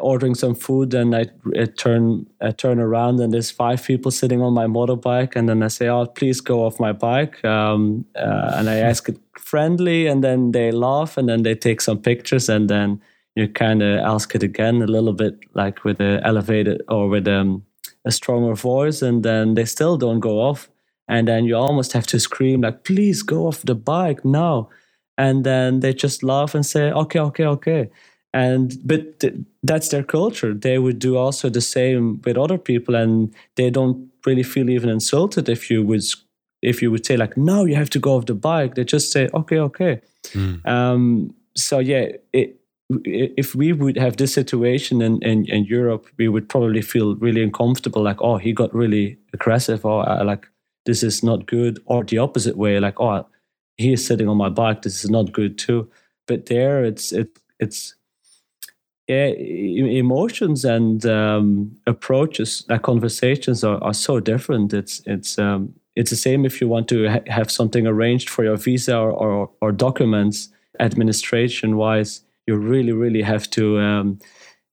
ordering 0.00 0.34
some 0.34 0.54
food 0.54 0.92
and 0.92 1.14
I, 1.14 1.26
I, 1.58 1.66
turn 1.66 2.26
I 2.40 2.50
turn 2.50 2.80
around 2.80 3.20
and 3.20 3.32
there's 3.32 3.50
five 3.50 3.84
people 3.84 4.10
sitting 4.10 4.42
on 4.42 4.52
my 4.52 4.66
motorbike 4.66 5.36
and 5.36 5.48
then 5.48 5.62
I 5.62 5.68
say 5.68 5.88
oh 5.88 6.06
please 6.06 6.40
go 6.40 6.64
off 6.64 6.80
my 6.80 6.92
bike. 6.92 7.44
Um, 7.44 8.04
uh, 8.16 8.52
and 8.54 8.68
I 8.68 8.76
ask 8.76 9.08
it 9.08 9.18
friendly 9.38 10.08
and 10.08 10.24
then 10.24 10.52
they 10.52 10.72
laugh 10.72 11.16
and 11.16 11.28
then 11.28 11.42
they 11.42 11.54
take 11.54 11.80
some 11.80 11.98
pictures 11.98 12.48
and 12.48 12.68
then 12.68 13.00
you 13.36 13.48
kind 13.48 13.82
of 13.82 14.00
ask 14.00 14.34
it 14.34 14.42
again 14.42 14.82
a 14.82 14.86
little 14.86 15.12
bit 15.12 15.38
like 15.54 15.84
with 15.84 16.00
a 16.00 16.20
elevated 16.24 16.82
or 16.88 17.08
with 17.08 17.28
um, 17.28 17.64
a 18.04 18.10
stronger 18.10 18.54
voice 18.54 19.02
and 19.02 19.22
then 19.22 19.54
they 19.54 19.64
still 19.64 19.96
don't 19.96 20.20
go 20.20 20.40
off. 20.40 20.68
And 21.08 21.28
then 21.28 21.44
you 21.44 21.54
almost 21.54 21.92
have 21.92 22.06
to 22.08 22.18
scream 22.18 22.62
like 22.62 22.82
please 22.82 23.22
go 23.22 23.46
off 23.46 23.62
the 23.62 23.76
bike 23.76 24.24
now. 24.24 24.70
And 25.18 25.44
then 25.44 25.80
they 25.80 25.94
just 25.94 26.22
laugh 26.24 26.54
and 26.54 26.66
say 26.66 26.90
okay 26.90 27.20
okay 27.20 27.44
okay 27.44 27.90
and 28.32 28.76
but 28.84 29.20
th- 29.20 29.34
that's 29.62 29.88
their 29.88 30.02
culture 30.02 30.52
they 30.52 30.78
would 30.78 30.98
do 30.98 31.16
also 31.16 31.48
the 31.48 31.60
same 31.60 32.20
with 32.24 32.36
other 32.36 32.58
people 32.58 32.94
and 32.94 33.34
they 33.54 33.70
don't 33.70 34.08
really 34.24 34.42
feel 34.42 34.68
even 34.70 34.88
insulted 34.88 35.48
if 35.48 35.70
you 35.70 35.82
would 35.82 36.02
if 36.62 36.82
you 36.82 36.90
would 36.90 37.06
say 37.06 37.16
like 37.16 37.36
no 37.36 37.64
you 37.64 37.74
have 37.74 37.90
to 37.90 37.98
go 37.98 38.16
off 38.16 38.26
the 38.26 38.34
bike 38.34 38.74
they 38.74 38.84
just 38.84 39.12
say 39.12 39.28
okay 39.34 39.58
okay 39.58 40.00
mm. 40.32 40.66
um, 40.66 41.34
so 41.54 41.78
yeah 41.78 42.08
it, 42.32 42.60
if 42.88 43.54
we 43.54 43.72
would 43.72 43.96
have 43.96 44.16
this 44.16 44.32
situation 44.32 45.02
in, 45.02 45.20
in, 45.22 45.44
in 45.46 45.64
Europe, 45.64 46.06
we 46.18 46.28
would 46.28 46.48
probably 46.48 46.82
feel 46.82 47.16
really 47.16 47.42
uncomfortable. 47.42 48.02
Like, 48.02 48.22
oh, 48.22 48.36
he 48.36 48.52
got 48.52 48.72
really 48.72 49.18
aggressive, 49.32 49.84
or 49.84 50.08
uh, 50.08 50.22
like 50.22 50.46
this 50.84 51.02
is 51.02 51.22
not 51.22 51.46
good, 51.46 51.80
or 51.86 52.04
the 52.04 52.18
opposite 52.18 52.56
way, 52.56 52.78
like, 52.78 53.00
oh, 53.00 53.26
he 53.76 53.92
is 53.92 54.06
sitting 54.06 54.28
on 54.28 54.36
my 54.36 54.48
bike, 54.48 54.82
This 54.82 55.04
is 55.04 55.10
not 55.10 55.32
good 55.32 55.58
too. 55.58 55.90
But 56.26 56.46
there, 56.46 56.84
it's 56.84 57.12
it 57.12 57.38
it's 57.58 57.94
yeah, 57.94 57.95
emotions 59.08 60.64
and 60.64 61.06
um, 61.06 61.76
approaches, 61.86 62.64
like 62.68 62.82
conversations, 62.82 63.62
are, 63.64 63.82
are 63.82 63.94
so 63.94 64.20
different. 64.20 64.72
It's 64.72 65.00
it's 65.06 65.38
um, 65.38 65.74
it's 65.94 66.10
the 66.10 66.16
same 66.16 66.44
if 66.44 66.60
you 66.60 66.68
want 66.68 66.88
to 66.88 67.08
ha- 67.08 67.20
have 67.28 67.50
something 67.50 67.86
arranged 67.86 68.28
for 68.28 68.44
your 68.44 68.56
visa 68.56 68.96
or 68.96 69.12
or, 69.12 69.50
or 69.60 69.72
documents 69.72 70.48
administration 70.80 71.76
wise. 71.76 72.22
You 72.46 72.56
really 72.56 72.92
really 72.92 73.22
have 73.22 73.48
to. 73.50 73.78
Um, 73.78 74.18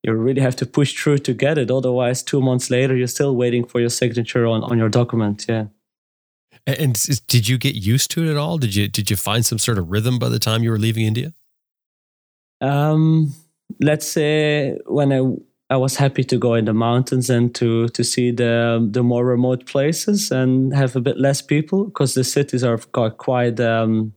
you 0.05 0.11
really 0.13 0.41
have 0.41 0.57
to 0.57 0.65
push 0.65 0.93
through 1.01 1.19
to 1.19 1.33
get 1.33 1.57
it. 1.57 1.71
Otherwise, 1.71 2.21
two 2.23 2.41
months 2.41 2.69
later, 2.69 2.93
you're 2.93 3.07
still 3.07 3.37
waiting 3.37 3.63
for 3.63 3.79
your 3.79 3.89
signature 3.89 4.45
on, 4.45 4.61
on 4.63 4.77
your 4.77 4.89
document. 4.89 5.45
Yeah. 5.47 5.67
And 6.67 6.93
did 7.27 7.47
you 7.47 7.57
get 7.57 7.75
used 7.75 8.11
to 8.11 8.25
it 8.25 8.31
at 8.31 8.37
all? 8.37 8.57
Did 8.57 8.75
you 8.75 8.87
did 8.87 9.09
you 9.09 9.15
find 9.15 9.45
some 9.45 9.59
sort 9.59 9.77
of 9.77 9.91
rhythm 9.91 10.19
by 10.19 10.29
the 10.29 10.39
time 10.39 10.63
you 10.63 10.71
were 10.71 10.79
leaving 10.79 11.05
India? 11.05 11.33
Um, 12.61 13.33
let's 13.79 14.07
say 14.07 14.77
when 14.85 15.11
I 15.11 15.21
I 15.69 15.77
was 15.77 15.95
happy 15.95 16.23
to 16.25 16.37
go 16.37 16.53
in 16.53 16.65
the 16.65 16.73
mountains 16.73 17.29
and 17.29 17.53
to 17.55 17.87
to 17.89 18.03
see 18.03 18.31
the 18.31 18.87
the 18.91 19.01
more 19.01 19.25
remote 19.25 19.65
places 19.65 20.31
and 20.31 20.73
have 20.75 20.95
a 20.95 21.01
bit 21.01 21.17
less 21.17 21.41
people 21.41 21.85
because 21.85 22.13
the 22.13 22.23
cities 22.23 22.63
are 22.63 22.77
quite 22.77 23.59
um, 23.59 24.13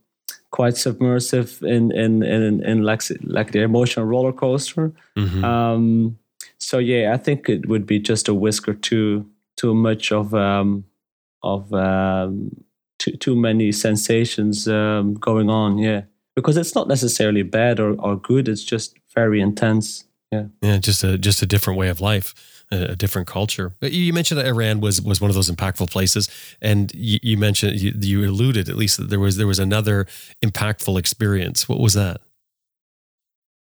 quite 0.50 0.76
submersive 0.76 1.62
in 1.62 1.92
in 1.92 2.22
in, 2.22 2.64
in 2.64 2.82
like 2.82 3.02
like 3.22 3.52
the 3.52 3.62
emotional 3.62 4.06
roller 4.06 4.32
coaster. 4.32 4.92
Mm-hmm. 5.16 5.44
Um, 5.44 6.18
so 6.58 6.78
yeah, 6.78 7.14
I 7.14 7.16
think 7.16 7.48
it 7.48 7.68
would 7.68 7.86
be 7.86 7.98
just 8.00 8.28
a 8.28 8.34
whisker 8.34 8.74
too 8.74 9.26
too 9.56 9.74
much 9.74 10.12
of 10.12 10.34
um, 10.34 10.84
of 11.42 11.72
um, 11.72 12.50
too 12.98 13.16
too 13.16 13.36
many 13.36 13.72
sensations 13.72 14.68
um, 14.68 15.14
going 15.14 15.48
on. 15.48 15.78
Yeah, 15.78 16.02
because 16.34 16.56
it's 16.56 16.74
not 16.74 16.88
necessarily 16.88 17.42
bad 17.42 17.80
or, 17.80 17.94
or 18.00 18.16
good. 18.16 18.48
It's 18.48 18.64
just 18.64 18.94
very 19.16 19.40
intense. 19.40 20.04
Yeah, 20.30 20.46
yeah, 20.60 20.78
just 20.78 21.02
a 21.02 21.18
just 21.18 21.42
a 21.42 21.46
different 21.46 21.78
way 21.78 21.88
of 21.88 22.00
life, 22.00 22.34
a, 22.70 22.96
different 22.96 23.28
culture. 23.28 23.74
You 23.80 24.12
mentioned 24.12 24.38
that 24.38 24.46
Iran 24.46 24.80
was 24.80 25.00
was 25.00 25.20
one 25.20 25.30
of 25.30 25.34
those 25.34 25.50
impactful 25.50 25.90
places, 25.90 26.28
and 26.60 26.92
you, 26.94 27.18
you 27.22 27.36
mentioned 27.36 27.80
you, 27.80 27.92
you 27.96 28.28
alluded 28.28 28.68
at 28.68 28.76
least 28.76 28.96
that 28.98 29.08
there 29.08 29.20
was 29.20 29.36
there 29.36 29.46
was 29.46 29.58
another 29.58 30.06
impactful 30.44 30.98
experience. 30.98 31.68
What 31.68 31.80
was 31.80 31.94
that? 31.94 32.20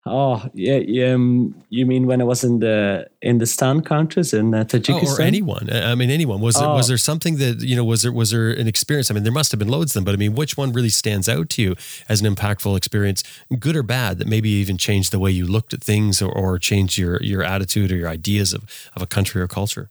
Oh 0.07 0.47
yeah, 0.53 0.77
yeah 0.77 1.15
um, 1.15 1.55
you 1.71 1.87
mean 1.87 2.07
when 2.07 2.21
I 2.21 2.25
was 2.25 2.45
in 2.45 2.59
the 2.59 3.09
in 3.23 3.39
the 3.39 3.47
Stan 3.47 3.81
countries 3.81 4.35
in 4.35 4.55
uh, 4.55 4.65
Tajikistan? 4.65 5.03
Oh, 5.07 5.17
or 5.17 5.23
anyone? 5.23 5.71
I 5.73 5.95
mean, 5.95 6.11
anyone. 6.11 6.43
Was 6.43 6.57
there, 6.57 6.69
was 6.69 6.89
oh. 6.89 6.89
there 6.89 6.99
something 6.99 7.37
that 7.39 7.61
you 7.63 7.75
know? 7.75 7.85
Was 7.85 8.03
there 8.03 8.13
was 8.13 8.31
there 8.31 8.51
an 8.51 8.69
experience? 8.69 9.11
I 9.11 9.15
mean, 9.15 9.23
there 9.23 9.33
must 9.33 9.51
have 9.53 9.59
been 9.59 9.69
loads 9.69 9.93
of 9.93 9.95
them, 9.95 10.05
but 10.05 10.13
I 10.13 10.19
mean, 10.19 10.35
which 10.35 10.59
one 10.59 10.75
really 10.75 10.91
stands 10.91 11.27
out 11.27 11.49
to 11.51 11.63
you 11.63 11.75
as 12.07 12.21
an 12.21 12.35
impactful 12.35 12.77
experience, 12.77 13.25
good 13.59 13.77
or 13.77 13.83
bad, 13.83 14.19
that 14.19 14.29
maybe 14.29 14.51
even 14.51 14.77
changed 14.77 15.11
the 15.11 15.19
way 15.19 15.31
you 15.31 15.47
looked 15.47 15.73
at 15.73 15.83
things 15.83 16.21
or, 16.21 16.31
or 16.31 16.59
changed 16.59 16.99
your 16.99 17.23
your 17.23 17.43
attitude 17.43 17.91
or 17.91 17.97
your 17.97 18.09
ideas 18.09 18.53
of 18.53 18.65
of 18.95 19.01
a 19.01 19.07
country 19.07 19.41
or 19.41 19.49
culture? 19.49 19.91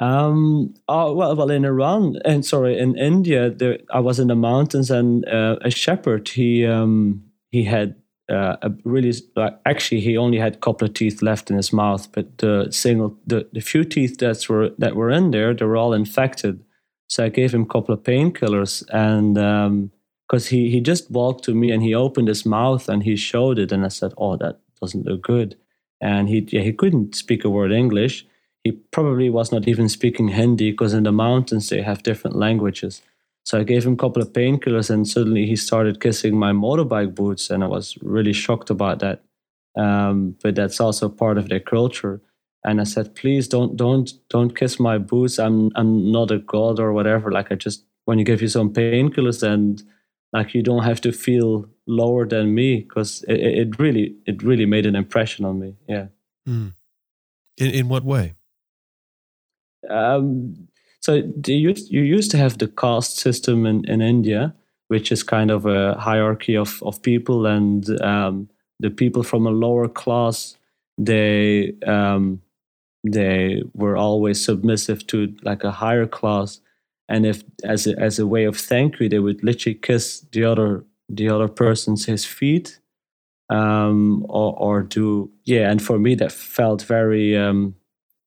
Um. 0.00 0.72
Oh 0.88 1.12
well. 1.12 1.36
Well, 1.36 1.50
in 1.50 1.66
Iran 1.66 2.16
and 2.24 2.46
sorry, 2.46 2.78
in 2.78 2.96
India, 2.96 3.50
there 3.50 3.80
I 3.90 4.00
was 4.00 4.18
in 4.18 4.28
the 4.28 4.36
mountains 4.36 4.90
and 4.90 5.28
uh, 5.28 5.56
a 5.60 5.70
shepherd. 5.70 6.30
He 6.30 6.64
um 6.64 7.24
he 7.50 7.64
had 7.64 7.99
uh, 8.30 8.56
really 8.84 9.12
actually 9.66 10.00
he 10.00 10.16
only 10.16 10.38
had 10.38 10.54
a 10.54 10.58
couple 10.58 10.86
of 10.86 10.94
teeth 10.94 11.20
left 11.22 11.50
in 11.50 11.56
his 11.56 11.72
mouth, 11.72 12.10
but 12.12 12.38
the 12.38 12.68
single 12.70 13.16
the, 13.26 13.48
the 13.52 13.60
few 13.60 13.84
teeth 13.84 14.18
that 14.18 14.48
were 14.48 14.70
that 14.78 14.94
were 14.94 15.10
in 15.10 15.30
there 15.30 15.52
they 15.54 15.64
were 15.64 15.76
all 15.76 15.92
infected. 15.92 16.62
So 17.08 17.24
I 17.24 17.28
gave 17.28 17.52
him 17.52 17.62
a 17.62 17.66
couple 17.66 17.92
of 17.92 18.04
painkillers 18.04 18.84
and 18.92 19.34
because 19.34 20.46
um, 20.46 20.50
he 20.50 20.70
he 20.70 20.80
just 20.80 21.10
walked 21.10 21.44
to 21.44 21.54
me 21.54 21.72
and 21.72 21.82
he 21.82 21.94
opened 21.94 22.28
his 22.28 22.46
mouth 22.46 22.88
and 22.88 23.02
he 23.02 23.16
showed 23.16 23.58
it 23.58 23.72
and 23.72 23.84
I 23.84 23.88
said, 23.88 24.14
oh 24.16 24.36
that 24.36 24.60
doesn't 24.80 25.06
look 25.06 25.22
good, 25.22 25.56
and 26.00 26.28
he 26.28 26.46
yeah, 26.50 26.62
he 26.62 26.72
couldn't 26.72 27.14
speak 27.14 27.44
a 27.44 27.50
word 27.50 27.72
English. 27.72 28.26
He 28.62 28.72
probably 28.72 29.30
was 29.30 29.50
not 29.50 29.66
even 29.66 29.88
speaking 29.88 30.28
Hindi 30.28 30.70
because 30.70 30.94
in 30.94 31.04
the 31.04 31.12
mountains 31.12 31.68
they 31.68 31.82
have 31.82 32.02
different 32.02 32.36
languages. 32.36 33.02
So 33.50 33.58
I 33.58 33.64
gave 33.64 33.84
him 33.84 33.94
a 33.94 33.96
couple 33.96 34.22
of 34.22 34.32
painkillers, 34.32 34.90
and 34.90 35.08
suddenly 35.08 35.44
he 35.44 35.56
started 35.56 36.00
kissing 36.00 36.38
my 36.38 36.52
motorbike 36.52 37.16
boots, 37.16 37.50
and 37.50 37.64
I 37.64 37.66
was 37.66 37.98
really 38.00 38.32
shocked 38.32 38.70
about 38.70 39.00
that. 39.00 39.24
Um, 39.76 40.36
but 40.40 40.54
that's 40.54 40.80
also 40.80 41.08
part 41.08 41.36
of 41.36 41.48
their 41.48 41.58
culture. 41.58 42.20
And 42.62 42.80
I 42.80 42.84
said, 42.84 43.16
please 43.16 43.48
don't 43.48 43.76
don't 43.76 44.08
don't 44.28 44.54
kiss 44.54 44.78
my 44.78 44.98
boots. 44.98 45.40
I'm 45.40 45.72
I'm 45.74 46.12
not 46.12 46.30
a 46.30 46.38
god 46.38 46.78
or 46.78 46.92
whatever. 46.92 47.32
Like 47.32 47.50
I 47.50 47.56
just 47.56 47.84
when 48.04 48.20
you 48.20 48.24
give 48.24 48.40
you 48.40 48.46
some 48.46 48.72
painkillers, 48.72 49.42
and 49.42 49.82
like 50.32 50.54
you 50.54 50.62
don't 50.62 50.84
have 50.84 51.00
to 51.00 51.10
feel 51.10 51.68
lower 51.88 52.28
than 52.28 52.54
me 52.54 52.82
because 52.82 53.24
it, 53.26 53.40
it 53.40 53.78
really 53.80 54.14
it 54.26 54.44
really 54.44 54.66
made 54.66 54.86
an 54.86 54.94
impression 54.94 55.44
on 55.44 55.58
me. 55.58 55.74
Yeah. 55.88 56.06
Mm. 56.48 56.74
In 57.58 57.70
in 57.70 57.88
what 57.88 58.04
way? 58.04 58.34
Um, 59.88 60.68
so 61.00 61.14
you 61.46 61.74
you 61.88 62.02
used 62.02 62.30
to 62.32 62.36
have 62.36 62.58
the 62.58 62.68
caste 62.68 63.16
system 63.16 63.66
in, 63.66 63.84
in 63.88 64.02
India, 64.02 64.54
which 64.88 65.10
is 65.10 65.22
kind 65.22 65.50
of 65.50 65.66
a 65.66 65.94
hierarchy 65.94 66.56
of, 66.56 66.82
of 66.82 67.00
people, 67.02 67.46
and 67.46 67.88
um, 68.02 68.48
the 68.78 68.90
people 68.90 69.22
from 69.22 69.46
a 69.46 69.50
lower 69.50 69.88
class, 69.88 70.56
they 70.98 71.72
um, 71.86 72.42
they 73.02 73.62
were 73.74 73.96
always 73.96 74.44
submissive 74.44 75.06
to 75.06 75.34
like 75.42 75.64
a 75.64 75.70
higher 75.70 76.06
class, 76.06 76.60
and 77.08 77.24
if 77.24 77.42
as 77.64 77.86
a, 77.86 77.98
as 77.98 78.18
a 78.18 78.26
way 78.26 78.44
of 78.44 78.58
thank 78.58 79.00
you, 79.00 79.08
they 79.08 79.20
would 79.20 79.42
literally 79.42 79.74
kiss 79.74 80.20
the 80.32 80.44
other 80.44 80.84
the 81.08 81.30
other 81.30 81.48
person's 81.48 82.04
his 82.04 82.26
feet, 82.26 82.78
um, 83.48 84.26
or 84.28 84.54
or 84.58 84.82
do 84.82 85.30
yeah. 85.44 85.70
And 85.70 85.82
for 85.82 85.98
me, 85.98 86.14
that 86.16 86.32
felt 86.32 86.82
very 86.82 87.36
um, 87.38 87.74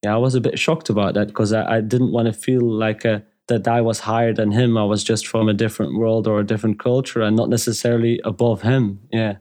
yeah, 0.04 0.14
I 0.14 0.18
was 0.18 0.36
a 0.36 0.42
bit 0.42 0.60
shocked 0.60 0.90
about 0.90 1.14
that 1.14 1.28
because 1.28 1.54
I, 1.54 1.78
I 1.78 1.82
didn't 1.82 2.12
want 2.12 2.28
to 2.28 2.34
feel 2.34 2.62
like 2.62 3.06
a, 3.06 3.16
uh, 3.16 3.20
that 3.48 3.68
I 3.68 3.82
was 3.82 4.00
higher 4.00 4.34
than 4.34 4.52
him. 4.52 4.78
I 4.78 4.86
was 4.86 5.04
just 5.04 5.28
from 5.28 5.50
a 5.50 5.54
different 5.54 5.98
world 5.98 6.28
or 6.28 6.40
a 6.40 6.46
different 6.46 6.80
culture 6.80 7.22
and 7.22 7.36
not 7.36 7.50
necessarily 7.50 8.22
above 8.24 8.62
him. 8.62 9.02
Yeah. 9.12 9.38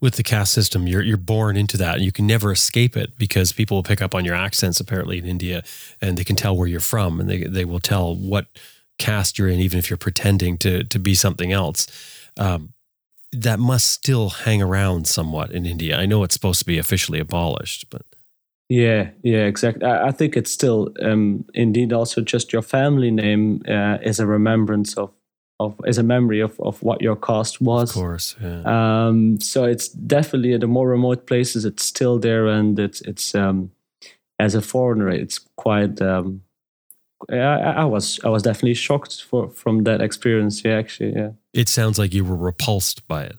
With 0.00 0.14
the 0.14 0.22
caste 0.22 0.52
system, 0.52 0.86
you're 0.86 1.02
you're 1.02 1.18
born 1.18 1.56
into 1.56 1.76
that, 1.76 1.96
and 1.96 2.04
you 2.04 2.12
can 2.12 2.26
never 2.26 2.50
escape 2.50 2.96
it 2.96 3.18
because 3.18 3.52
people 3.52 3.76
will 3.76 3.82
pick 3.82 4.00
up 4.00 4.14
on 4.14 4.24
your 4.24 4.34
accents. 4.34 4.80
Apparently, 4.80 5.18
in 5.18 5.26
India, 5.26 5.62
and 6.00 6.16
they 6.16 6.24
can 6.24 6.36
tell 6.36 6.56
where 6.56 6.66
you're 6.66 6.80
from, 6.80 7.20
and 7.20 7.28
they 7.28 7.42
they 7.42 7.66
will 7.66 7.80
tell 7.80 8.14
what 8.14 8.46
caste 8.98 9.38
you're 9.38 9.48
in, 9.48 9.60
even 9.60 9.78
if 9.78 9.90
you're 9.90 9.98
pretending 9.98 10.56
to 10.58 10.82
to 10.84 10.98
be 10.98 11.14
something 11.14 11.52
else. 11.52 11.86
Um, 12.38 12.72
that 13.32 13.58
must 13.58 13.90
still 13.90 14.30
hang 14.30 14.62
around 14.62 15.06
somewhat 15.06 15.50
in 15.52 15.66
India. 15.66 15.98
I 15.98 16.06
know 16.06 16.22
it's 16.22 16.34
supposed 16.34 16.60
to 16.60 16.66
be 16.66 16.78
officially 16.78 17.18
abolished, 17.18 17.90
but 17.90 18.02
yeah, 18.68 19.10
yeah, 19.22 19.44
exactly. 19.44 19.84
I, 19.84 20.08
I 20.08 20.10
think 20.10 20.36
it's 20.36 20.50
still 20.50 20.92
um, 21.02 21.44
indeed 21.54 21.92
also 21.92 22.20
just 22.20 22.52
your 22.52 22.62
family 22.62 23.10
name 23.10 23.62
uh, 23.68 23.98
is 24.02 24.18
a 24.18 24.26
remembrance 24.26 24.96
of 24.96 25.12
of 25.58 25.80
is 25.86 25.98
a 25.98 26.02
memory 26.02 26.40
of, 26.40 26.58
of 26.60 26.82
what 26.82 27.00
your 27.00 27.16
caste 27.16 27.60
was. 27.60 27.90
Of 27.90 27.94
course, 27.94 28.36
yeah. 28.42 28.62
Um, 28.64 29.40
so 29.40 29.64
it's 29.64 29.88
definitely 29.88 30.56
the 30.58 30.66
more 30.66 30.88
remote 30.88 31.26
places, 31.26 31.64
it's 31.64 31.84
still 31.84 32.18
there, 32.18 32.46
and 32.46 32.78
it's 32.78 33.00
it's 33.02 33.34
um, 33.34 33.70
as 34.38 34.54
a 34.54 34.62
foreigner, 34.62 35.08
it's 35.08 35.38
quite. 35.56 36.02
Um, 36.02 36.42
I, 37.30 37.36
I 37.36 37.84
was 37.84 38.20
I 38.24 38.28
was 38.28 38.42
definitely 38.42 38.74
shocked 38.74 39.22
for 39.22 39.48
from 39.48 39.84
that 39.84 40.00
experience. 40.00 40.64
Yeah, 40.64 40.74
actually, 40.74 41.14
yeah. 41.14 41.30
It 41.54 41.68
sounds 41.68 41.98
like 41.98 42.12
you 42.12 42.24
were 42.24 42.36
repulsed 42.36 43.06
by 43.06 43.24
it 43.24 43.36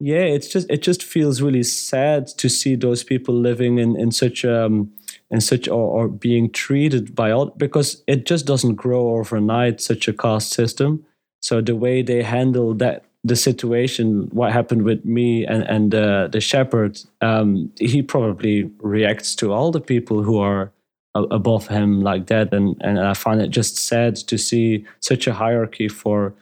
yeah 0.00 0.22
it's 0.22 0.48
just 0.48 0.68
it 0.70 0.82
just 0.82 1.02
feels 1.02 1.40
really 1.40 1.62
sad 1.62 2.26
to 2.26 2.48
see 2.48 2.74
those 2.74 3.04
people 3.04 3.34
living 3.34 3.78
in 3.78 3.96
in 3.96 4.10
such 4.10 4.44
um 4.44 4.90
in 5.30 5.40
such 5.40 5.68
or, 5.68 6.02
or 6.02 6.08
being 6.08 6.50
treated 6.50 7.14
by 7.14 7.30
all 7.30 7.46
because 7.56 8.02
it 8.06 8.26
just 8.26 8.46
doesn't 8.46 8.74
grow 8.74 9.14
overnight 9.16 9.80
such 9.80 10.08
a 10.08 10.12
caste 10.12 10.52
system. 10.52 11.04
So 11.42 11.60
the 11.60 11.76
way 11.76 12.02
they 12.02 12.22
handle 12.22 12.74
that 12.74 13.04
the 13.22 13.36
situation 13.36 14.28
what 14.32 14.52
happened 14.52 14.82
with 14.82 15.04
me 15.04 15.44
and 15.46 15.62
and 15.64 15.94
uh, 15.94 16.28
the 16.28 16.40
shepherd 16.40 16.98
um 17.20 17.70
he 17.78 18.02
probably 18.02 18.70
reacts 18.80 19.34
to 19.36 19.52
all 19.52 19.70
the 19.70 19.80
people 19.80 20.22
who 20.22 20.38
are 20.38 20.72
above 21.14 21.68
him 21.68 22.00
like 22.00 22.26
that. 22.26 22.52
And 22.52 22.76
and 22.80 22.98
i 22.98 23.14
find 23.14 23.40
it 23.40 23.50
just 23.50 23.76
sad 23.76 24.16
to 24.16 24.38
see 24.38 24.84
such 25.00 25.26
a 25.26 25.34
hierarchy 25.34 25.88
for 25.88 26.34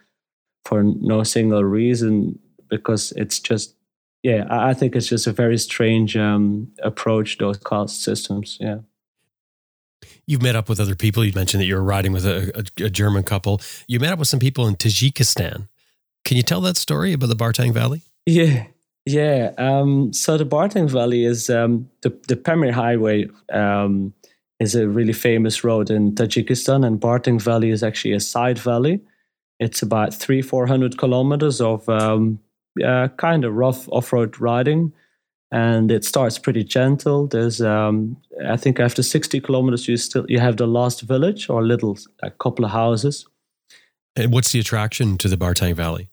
for 0.65 0.83
no 0.83 1.23
single 1.25 1.65
reason 1.65 2.39
because 2.69 3.13
it's 3.13 3.41
just 3.41 3.75
yeah 4.23 4.47
i 4.51 4.75
think 4.75 4.97
it's 4.97 5.09
just 5.09 5.27
a 5.27 5.33
very 5.33 5.59
strange 5.59 6.17
um, 6.17 6.69
approach 6.83 7.39
those 7.39 7.59
caste 7.59 8.03
systems 8.03 8.59
yeah 8.61 8.79
You've 10.27 10.43
met 10.43 10.57
up 10.57 10.69
with 10.69 10.79
other 10.79 10.95
people. 10.95 11.25
You 11.25 11.33
mentioned 11.35 11.63
that 11.63 11.67
you 11.67 11.75
were 11.75 11.83
riding 11.83 12.13
with 12.13 12.27
a, 12.27 12.53
a, 12.55 12.85
a, 12.85 12.91
German 12.91 13.23
couple. 13.23 13.61
You 13.87 13.99
met 13.99 14.13
up 14.13 14.19
with 14.19 14.29
some 14.29 14.39
people 14.39 14.67
in 14.67 14.77
Tajikistan. 14.77 15.69
Can 16.25 16.37
you 16.37 16.43
tell 16.43 16.61
that 16.61 16.77
story 16.77 17.15
about 17.15 17.29
the 17.29 17.37
Bartang 17.37 17.73
Valley? 17.73 18.03
Yeah, 18.27 18.67
Yeah. 19.07 19.53
Um, 19.57 20.13
so 20.13 20.37
the 20.37 20.45
Bartang 20.45 20.91
Valley 20.91 21.25
is 21.25 21.49
um, 21.49 21.89
the 22.03 22.11
the 22.29 22.37
Pamir 22.37 22.73
Highway 22.73 23.29
um, 23.51 24.13
is 24.61 24.75
a 24.75 24.87
really 24.87 25.15
famous 25.15 25.65
road 25.65 25.89
in 25.89 26.15
Tajikistan, 26.15 26.87
and 26.87 27.01
Bartang 27.01 27.41
Valley 27.41 27.71
is 27.71 27.83
actually 27.83 28.13
a 28.13 28.21
side 28.21 28.59
valley. 28.59 29.01
It's 29.59 29.81
about 29.81 30.13
three 30.13 30.43
four 30.43 30.67
hundred 30.67 30.99
kilometers 30.99 31.63
of 31.63 31.89
um, 31.89 32.39
uh, 32.85 33.09
kind 33.17 33.45
of 33.45 33.55
rough 33.55 33.89
off 33.89 34.13
road 34.13 34.41
riding, 34.41 34.93
and 35.51 35.91
it 35.91 36.05
starts 36.05 36.39
pretty 36.39 36.65
gentle. 36.65 37.27
There's 37.27 37.61
um, 37.61 38.17
I 38.47 38.57
think 38.57 38.81
after 38.81 39.03
sixty 39.03 39.41
kilometers, 39.41 39.89
you 39.89 39.97
still 39.97 40.27
you 40.29 40.39
have 40.39 40.57
the 40.57 40.67
last 40.67 41.03
village 41.03 41.49
or 41.49 41.63
little 41.63 41.99
a 42.23 42.31
couple 42.31 42.65
of 42.65 42.71
houses. 42.71 43.27
And 44.17 44.33
what's 44.33 44.53
the 44.53 44.61
attraction 44.61 45.17
to 45.19 45.29
the 45.29 45.37
Bartang 45.37 45.75
Valley? 45.75 46.11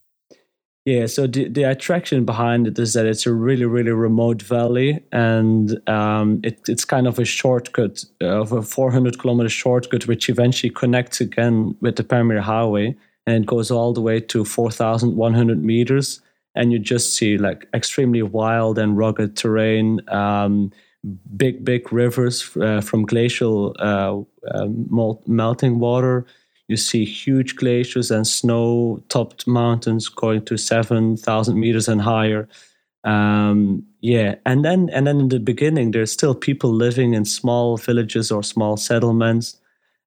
Yeah, 0.86 1.08
so 1.08 1.26
the, 1.26 1.50
the 1.50 1.64
attraction 1.64 2.26
behind 2.26 2.68
it 2.68 2.78
is 2.78 2.94
that 2.94 3.08
it's 3.08 3.26
a 3.26 3.34
really, 3.34 3.66
really 3.66 3.90
remote 3.90 4.44
valley, 4.44 5.04
and 5.12 5.80
um, 5.90 6.42
it, 6.44 6.60
it's 6.68 6.86
kind 6.86 7.08
of 7.08 7.18
a 7.18 7.26
shortcut 7.26 8.06
uh, 8.22 8.42
of 8.42 8.52
a 8.52 8.62
400 8.62 9.18
kilometer 9.18 9.50
shortcut, 9.50 10.08
which 10.08 10.30
eventually 10.30 10.70
connects 10.70 11.20
again 11.20 11.76
with 11.82 11.96
the 11.96 12.04
Pamir 12.04 12.40
Highway, 12.40 12.96
and 13.26 13.44
it 13.44 13.48
goes 13.48 13.72
all 13.72 13.94
the 13.94 14.02
way 14.02 14.20
to 14.20 14.46
4,100 14.46 15.64
meters, 15.64 16.22
and 16.56 16.72
you 16.72 16.80
just 16.80 17.16
see 17.16 17.38
like 17.38 17.68
extremely 17.74 18.22
wild 18.22 18.78
and 18.78 18.98
rugged 18.98 19.36
terrain, 19.36 20.00
um, 20.10 20.72
big, 21.36 21.64
big 21.64 21.92
rivers 21.92 22.56
uh, 22.58 22.82
from 22.82 23.06
glacial 23.06 23.76
uh, 23.80 24.22
um, 24.54 25.20
melting 25.28 25.80
water 25.80 26.26
you 26.68 26.78
see 26.78 27.06
huge 27.06 27.56
glaciers 27.56 28.10
and 28.10 28.26
snow 28.26 29.04
topped 29.10 29.46
mountains 29.46 30.10
going 30.10 30.44
to 30.46 30.58
7,000 30.58 31.60
meters 31.60 31.88
and 31.88 32.02
higher. 32.02 32.48
Um, 33.04 33.86
yeah, 34.02 34.36
and 34.48 34.66
then 34.66 34.90
and 34.90 35.06
then 35.06 35.20
in 35.20 35.30
the 35.30 35.40
beginning, 35.40 35.92
there's 35.92 36.12
still 36.12 36.34
people 36.34 36.72
living 36.72 37.14
in 37.14 37.24
small 37.24 37.78
villages 37.78 38.32
or 38.32 38.42
small 38.42 38.78
settlements, 38.78 39.58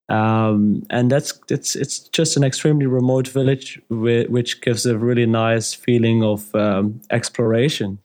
um, 0.09 0.83
and 0.89 1.11
that's 1.11 1.39
it's 1.51 1.77
it's 1.77 1.99
just 1.99 2.37
an 2.37 2.45
extremely 2.45 2.87
remote 2.87 3.29
village, 3.29 3.81
which 3.91 4.61
gives 4.61 4.87
a 4.87 4.97
really 4.97 5.27
nice 5.27 5.75
feeling 5.75 6.23
of 6.23 6.55
um, 6.55 7.01
exploration. 7.11 7.99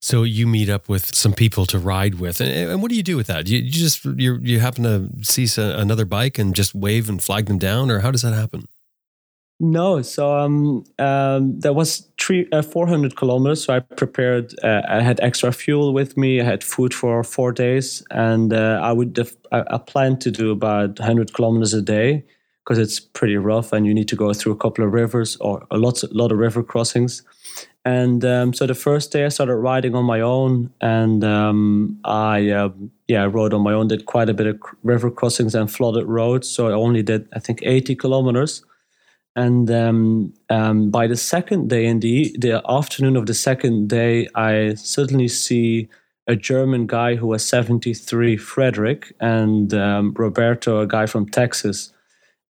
So 0.00 0.22
you 0.22 0.46
meet 0.46 0.68
up 0.68 0.88
with 0.88 1.14
some 1.14 1.32
people 1.32 1.64
to 1.66 1.78
ride 1.78 2.16
with, 2.16 2.40
and, 2.40 2.50
and 2.50 2.82
what 2.82 2.90
do 2.90 2.96
you 2.96 3.02
do 3.02 3.16
with 3.16 3.26
that? 3.28 3.48
You, 3.48 3.60
you 3.60 3.70
just 3.70 4.04
you 4.04 4.38
you 4.42 4.60
happen 4.60 4.84
to 4.84 5.24
see 5.24 5.46
another 5.60 6.04
bike 6.04 6.38
and 6.38 6.54
just 6.54 6.74
wave 6.74 7.08
and 7.08 7.22
flag 7.22 7.46
them 7.46 7.58
down, 7.58 7.90
or 7.90 8.00
how 8.00 8.10
does 8.10 8.22
that 8.22 8.34
happen? 8.34 8.66
No, 9.60 10.02
so 10.02 10.36
um, 10.36 10.84
um, 10.98 11.58
there 11.60 11.72
was 11.72 12.08
three, 12.20 12.48
uh, 12.52 12.60
400 12.60 13.16
kilometers. 13.16 13.64
So 13.64 13.74
I 13.74 13.80
prepared. 13.80 14.52
Uh, 14.62 14.82
I 14.88 15.00
had 15.00 15.20
extra 15.20 15.52
fuel 15.52 15.94
with 15.94 16.16
me. 16.16 16.40
I 16.40 16.44
had 16.44 16.64
food 16.64 16.92
for 16.92 17.22
four 17.22 17.52
days, 17.52 18.02
and 18.10 18.52
uh, 18.52 18.80
I 18.82 18.92
would. 18.92 19.12
Def- 19.12 19.36
I, 19.52 19.62
I 19.70 19.78
planned 19.78 20.20
to 20.22 20.30
do 20.32 20.50
about 20.50 20.98
100 20.98 21.32
kilometers 21.34 21.72
a 21.72 21.80
day 21.82 22.24
because 22.64 22.78
it's 22.78 22.98
pretty 22.98 23.36
rough, 23.36 23.72
and 23.72 23.86
you 23.86 23.94
need 23.94 24.08
to 24.08 24.16
go 24.16 24.32
through 24.32 24.52
a 24.52 24.56
couple 24.56 24.84
of 24.84 24.92
rivers 24.92 25.36
or 25.36 25.64
a 25.70 25.78
lot, 25.78 26.02
a 26.02 26.08
lot 26.10 26.32
of 26.32 26.38
river 26.38 26.62
crossings. 26.64 27.22
And 27.84 28.24
um, 28.24 28.54
so 28.54 28.66
the 28.66 28.74
first 28.74 29.12
day 29.12 29.24
I 29.24 29.28
started 29.28 29.56
riding 29.56 29.94
on 29.94 30.04
my 30.04 30.20
own, 30.20 30.72
and 30.80 31.22
um, 31.22 31.98
I 32.04 32.50
uh, 32.50 32.70
yeah 33.06 33.22
I 33.22 33.26
rode 33.26 33.54
on 33.54 33.62
my 33.62 33.72
own. 33.72 33.86
Did 33.86 34.06
quite 34.06 34.28
a 34.28 34.34
bit 34.34 34.48
of 34.48 34.60
river 34.82 35.10
crossings 35.12 35.54
and 35.54 35.70
flooded 35.70 36.06
roads. 36.06 36.48
So 36.50 36.68
I 36.68 36.72
only 36.72 37.02
did 37.04 37.28
I 37.32 37.38
think 37.38 37.60
80 37.62 37.94
kilometers. 37.94 38.64
And 39.36 39.70
um, 39.70 40.32
um, 40.48 40.90
by 40.90 41.06
the 41.06 41.16
second 41.16 41.68
day, 41.68 41.86
in 41.86 42.00
the 42.00 42.34
the 42.38 42.62
afternoon 42.68 43.16
of 43.16 43.26
the 43.26 43.34
second 43.34 43.88
day, 43.88 44.28
I 44.34 44.74
suddenly 44.74 45.28
see 45.28 45.88
a 46.26 46.36
German 46.36 46.86
guy 46.86 47.16
who 47.16 47.26
was 47.26 47.44
73, 47.46 48.36
Frederick, 48.36 49.12
and 49.20 49.74
um, 49.74 50.14
Roberto, 50.16 50.80
a 50.80 50.86
guy 50.86 51.06
from 51.06 51.28
Texas, 51.28 51.92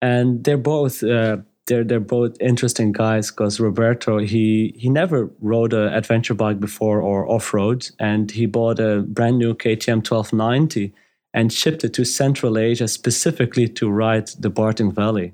and 0.02 0.44
they're 0.44 0.58
both. 0.58 1.04
Uh, 1.04 1.38
they're 1.68 1.84
they're 1.84 2.00
both 2.00 2.36
interesting 2.40 2.92
guys 2.92 3.30
because 3.30 3.60
Roberto 3.60 4.18
he 4.18 4.74
he 4.76 4.90
never 4.90 5.30
rode 5.40 5.74
an 5.74 5.94
adventure 5.94 6.34
bike 6.34 6.60
before 6.60 7.00
or 7.02 7.30
off 7.32 7.54
road, 7.54 7.90
and 8.00 8.32
he 8.32 8.48
bought 8.48 8.80
a 8.80 9.04
brand 9.08 9.38
new 9.38 9.54
KTM 9.54 9.98
1290 9.98 10.94
and 11.34 11.54
shipped 11.54 11.84
it 11.84 11.94
to 11.94 12.04
Central 12.04 12.58
Asia 12.58 12.88
specifically 12.88 13.68
to 13.68 13.90
ride 13.90 14.28
the 14.40 14.52
Bartang 14.52 14.94
Valley. 14.94 15.34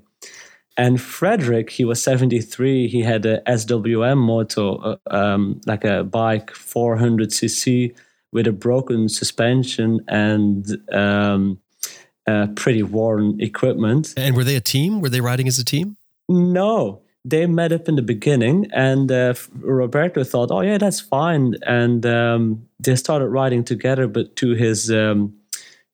And 0.78 1.00
Frederick, 1.00 1.70
he 1.70 1.84
was 1.84 2.00
73. 2.02 2.86
He 2.86 3.02
had 3.02 3.26
a 3.26 3.40
SWM 3.48 4.16
moto, 4.16 4.76
uh, 4.76 4.96
um, 5.10 5.60
like 5.66 5.84
a 5.84 6.04
bike 6.04 6.52
400cc 6.52 7.96
with 8.32 8.46
a 8.46 8.52
broken 8.52 9.08
suspension 9.08 10.00
and 10.06 10.78
um, 10.92 11.58
uh, 12.28 12.46
pretty 12.54 12.84
worn 12.84 13.40
equipment. 13.40 14.14
And 14.16 14.36
were 14.36 14.44
they 14.44 14.54
a 14.54 14.60
team? 14.60 15.00
Were 15.00 15.08
they 15.08 15.20
riding 15.20 15.48
as 15.48 15.58
a 15.58 15.64
team? 15.64 15.96
No, 16.28 17.02
they 17.24 17.46
met 17.46 17.72
up 17.72 17.88
in 17.88 17.96
the 17.96 18.02
beginning, 18.02 18.68
and 18.72 19.10
uh, 19.10 19.34
Roberto 19.54 20.24
thought, 20.24 20.50
"Oh 20.50 20.60
yeah, 20.60 20.76
that's 20.76 21.00
fine," 21.00 21.54
and 21.62 22.04
um, 22.04 22.68
they 22.78 22.96
started 22.96 23.28
riding 23.28 23.64
together. 23.64 24.06
But 24.06 24.36
to 24.36 24.52
his 24.52 24.90
um, 24.90 25.37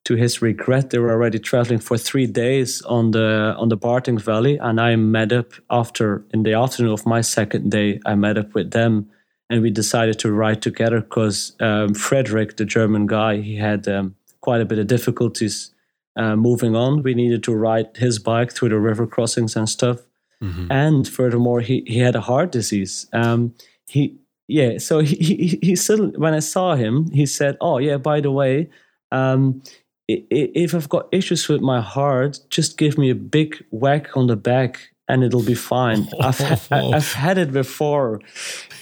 to 0.05 0.17
his 0.17 0.43
regret, 0.43 0.91
they 0.91 0.99
were 0.99 1.11
already 1.11 1.39
traveling 1.39 1.79
for 1.79 1.97
three 1.97 2.27
days 2.27 2.83
on 2.83 3.13
the 3.13 3.55
on 3.59 3.69
the 3.69 3.79
Bartang 3.79 4.21
Valley, 4.21 4.59
and 4.59 4.81
I 4.81 4.97
met 4.97 5.33
up 5.33 5.53
after 5.71 6.25
in 6.33 6.43
the 6.43 6.53
afternoon 6.53 6.93
of 6.93 7.07
my 7.07 7.23
second 7.23 7.71
day. 7.71 8.01
I 8.05 8.15
met 8.15 8.37
up 8.37 8.55
with 8.55 8.73
them, 8.73 9.09
and 9.49 9.63
we 9.63 9.71
decided 9.71 10.19
to 10.21 10.33
ride 10.33 10.61
together 10.61 11.01
because 11.01 11.57
um, 11.61 11.95
Frederick, 11.95 12.57
the 12.57 12.67
German 12.67 13.07
guy, 13.07 13.41
he 13.41 13.57
had 13.57 13.89
um, 13.89 14.15
quite 14.41 14.61
a 14.61 14.67
bit 14.67 14.79
of 14.79 14.87
difficulties 14.87 15.75
uh, 16.17 16.37
moving 16.37 16.77
on. 16.77 17.03
We 17.03 17.15
needed 17.15 17.43
to 17.45 17.55
ride 17.55 17.97
his 17.97 18.19
bike 18.19 18.53
through 18.53 18.71
the 18.71 18.79
river 18.79 19.07
crossings 19.07 19.57
and 19.57 19.69
stuff. 19.69 20.01
Mm-hmm. 20.43 20.71
And 20.71 21.09
furthermore, 21.09 21.61
he, 21.61 21.83
he 21.87 21.99
had 22.01 22.15
a 22.15 22.21
heart 22.21 22.53
disease. 22.53 23.07
Um, 23.13 23.55
he 23.87 24.19
yeah, 24.47 24.77
so 24.77 24.99
he, 24.99 25.17
he 25.17 25.59
he 25.63 25.77
still 25.77 26.09
when 26.11 26.35
I 26.35 26.41
saw 26.41 26.75
him, 26.75 27.11
he 27.11 27.25
said, 27.25 27.57
"Oh 27.63 27.79
yeah, 27.79 27.97
by 27.97 28.21
the 28.21 28.31
way, 28.31 28.69
um, 29.11 29.63
if 30.09 30.75
I've 30.75 30.89
got 30.89 31.09
issues 31.13 31.49
with 31.49 31.61
my 31.61 31.81
heart, 31.81 32.41
just 32.51 32.77
give 32.77 32.99
me 32.99 33.11
a 33.11 33.15
big 33.15 33.65
whack 33.71 34.17
on 34.17 34.27
the 34.27 34.37
back 34.37 34.91
and 35.09 35.23
it'll 35.23 35.43
be 35.43 35.55
fine. 35.55 36.09
I've 36.21 36.39
ha- 36.39 36.61
I've 36.71 37.13
had 37.13 37.39
it 37.39 37.53
before. 37.53 38.21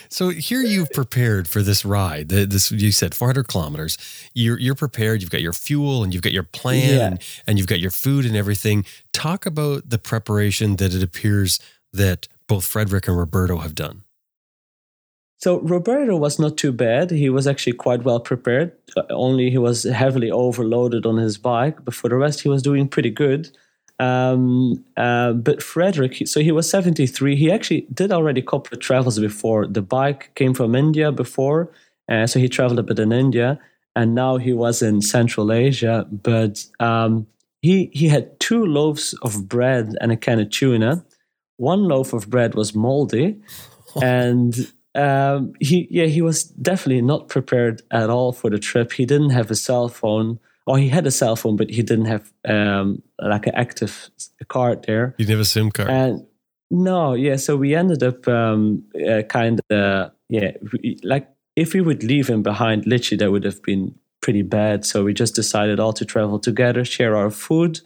So 0.09 0.29
here 0.29 0.61
you've 0.61 0.91
prepared 0.91 1.49
for 1.49 1.63
this 1.63 1.85
ride. 1.85 2.29
This 2.29 2.71
you 2.71 2.93
said 2.93 3.15
400 3.15 3.49
kilometers. 3.49 3.97
You're 4.35 4.59
you're 4.59 4.75
prepared. 4.75 5.23
You've 5.23 5.31
got 5.31 5.43
your 5.43 5.53
fuel 5.53 6.03
and 6.03 6.13
you've 6.13 6.23
got 6.23 6.33
your 6.33 6.43
plan 6.43 6.95
yeah. 6.95 7.07
and, 7.07 7.19
and 7.47 7.59
you've 7.59 7.67
got 7.67 7.81
your 7.81 7.91
food 7.91 8.25
and 8.25 8.37
everything. 8.37 8.85
Talk 9.13 9.47
about 9.47 9.89
the 9.89 9.99
preparation 9.99 10.77
that 10.77 10.95
it 10.95 11.03
appears 11.03 11.61
that 11.93 12.29
both 12.47 12.65
Frederick 12.65 13.09
and 13.09 13.17
Roberto 13.17 13.59
have 13.59 13.75
done. 13.75 14.02
So 15.43 15.59
Roberto 15.59 16.17
was 16.17 16.39
not 16.39 16.57
too 16.57 16.71
bad. 16.71 17.11
He 17.11 17.29
was 17.29 17.49
actually 17.49 17.73
quite 17.73 18.05
well 18.05 18.21
prepared. 18.21 18.71
Uh, 18.97 19.03
only 19.11 19.51
he 19.51 19.59
was 19.59 19.83
heavily 19.83 20.31
overloaded 20.31 21.05
on 21.05 21.17
his 21.17 21.37
bike, 21.37 21.85
but 21.85 21.95
for 21.95 22.09
the 22.09 22.15
rest, 22.15 22.43
he 22.43 22.49
was 22.49 22.63
doing 22.63 22.87
pretty 22.87 23.11
good. 23.11 23.51
Um, 23.99 24.85
uh, 24.97 25.33
but 25.33 25.61
Frederick, 25.61 26.29
so 26.29 26.39
he 26.39 26.53
was 26.53 26.71
73. 26.71 27.35
He 27.35 27.51
actually 27.51 27.89
did 27.93 28.13
already 28.13 28.41
a 28.41 28.45
couple 28.45 28.73
of 28.73 28.79
travels 28.79 29.19
before. 29.19 29.67
The 29.67 29.83
bike 29.83 30.31
came 30.37 30.55
from 30.55 30.77
India 30.77 31.11
before, 31.11 31.73
uh, 32.09 32.29
so 32.29 32.39
he 32.39 32.49
traveled 32.49 32.79
a 32.79 32.85
bit 32.85 33.01
in 33.01 33.11
India, 33.11 33.59
and 33.97 34.15
now 34.15 34.37
he 34.37 34.53
was 34.53 34.81
in 34.81 35.03
Central 35.03 35.51
Asia. 35.51 36.07
But 36.13 36.65
um, 36.79 37.27
he 37.63 37.91
he 37.93 38.07
had 38.07 38.39
two 38.39 38.65
loaves 38.65 39.13
of 39.23 39.49
bread 39.49 39.97
and 40.01 40.13
a 40.13 40.17
can 40.17 40.39
of 40.39 40.51
tuna. 40.51 41.05
One 41.57 41.89
loaf 41.89 42.13
of 42.13 42.31
bread 42.31 42.55
was 42.55 42.77
moldy, 42.77 43.41
and 44.01 44.73
um, 44.95 45.53
he 45.61 45.87
yeah 45.91 46.07
he 46.07 46.23
was 46.23 46.45
definitely 46.45 47.03
not 47.03 47.29
prepared 47.29 47.83
at 47.91 48.11
all 48.11 48.33
for 48.33 48.51
the 48.51 48.59
trip. 48.59 48.93
He 48.93 49.07
didn't 49.07 49.31
have 49.31 49.51
a 49.51 49.55
cell 49.55 49.89
phone 49.89 50.39
or 50.67 50.79
he 50.79 50.89
had 50.89 51.07
a 51.07 51.11
cell 51.11 51.37
phone, 51.37 51.57
but 51.57 51.71
he 51.71 51.83
didn't 51.83 52.07
have 52.07 52.33
um, 52.47 53.03
like 53.19 53.47
an 53.47 53.55
active 53.55 54.11
card 54.49 54.85
there. 54.87 55.15
He 55.19 55.25
didn't 55.25 55.39
have 55.39 55.41
a 55.41 55.45
SIM 55.45 55.71
card. 55.71 55.91
And 55.91 56.27
no, 56.71 57.15
yeah. 57.15 57.37
So 57.37 57.57
we 57.57 57.75
ended 57.75 58.03
up 58.03 58.27
um, 58.29 58.85
uh, 59.09 59.23
kind 59.23 59.61
of 59.71 60.13
yeah, 60.29 60.53
like 61.03 61.29
if 61.57 61.75
we 61.75 61.81
would 61.81 62.03
leave 62.03 62.29
him 62.29 62.43
behind, 62.43 62.87
literally 62.87 63.19
that 63.19 63.31
would 63.31 63.45
have 63.45 63.63
been 63.63 63.95
pretty 64.21 64.43
bad. 64.43 64.85
So 64.87 65.05
we 65.05 65.13
just 65.13 65.35
decided 65.35 65.81
all 65.81 65.93
to 65.93 66.05
travel 66.05 66.39
together, 66.39 66.85
share 66.85 67.17
our 67.17 67.31
food, 67.31 67.81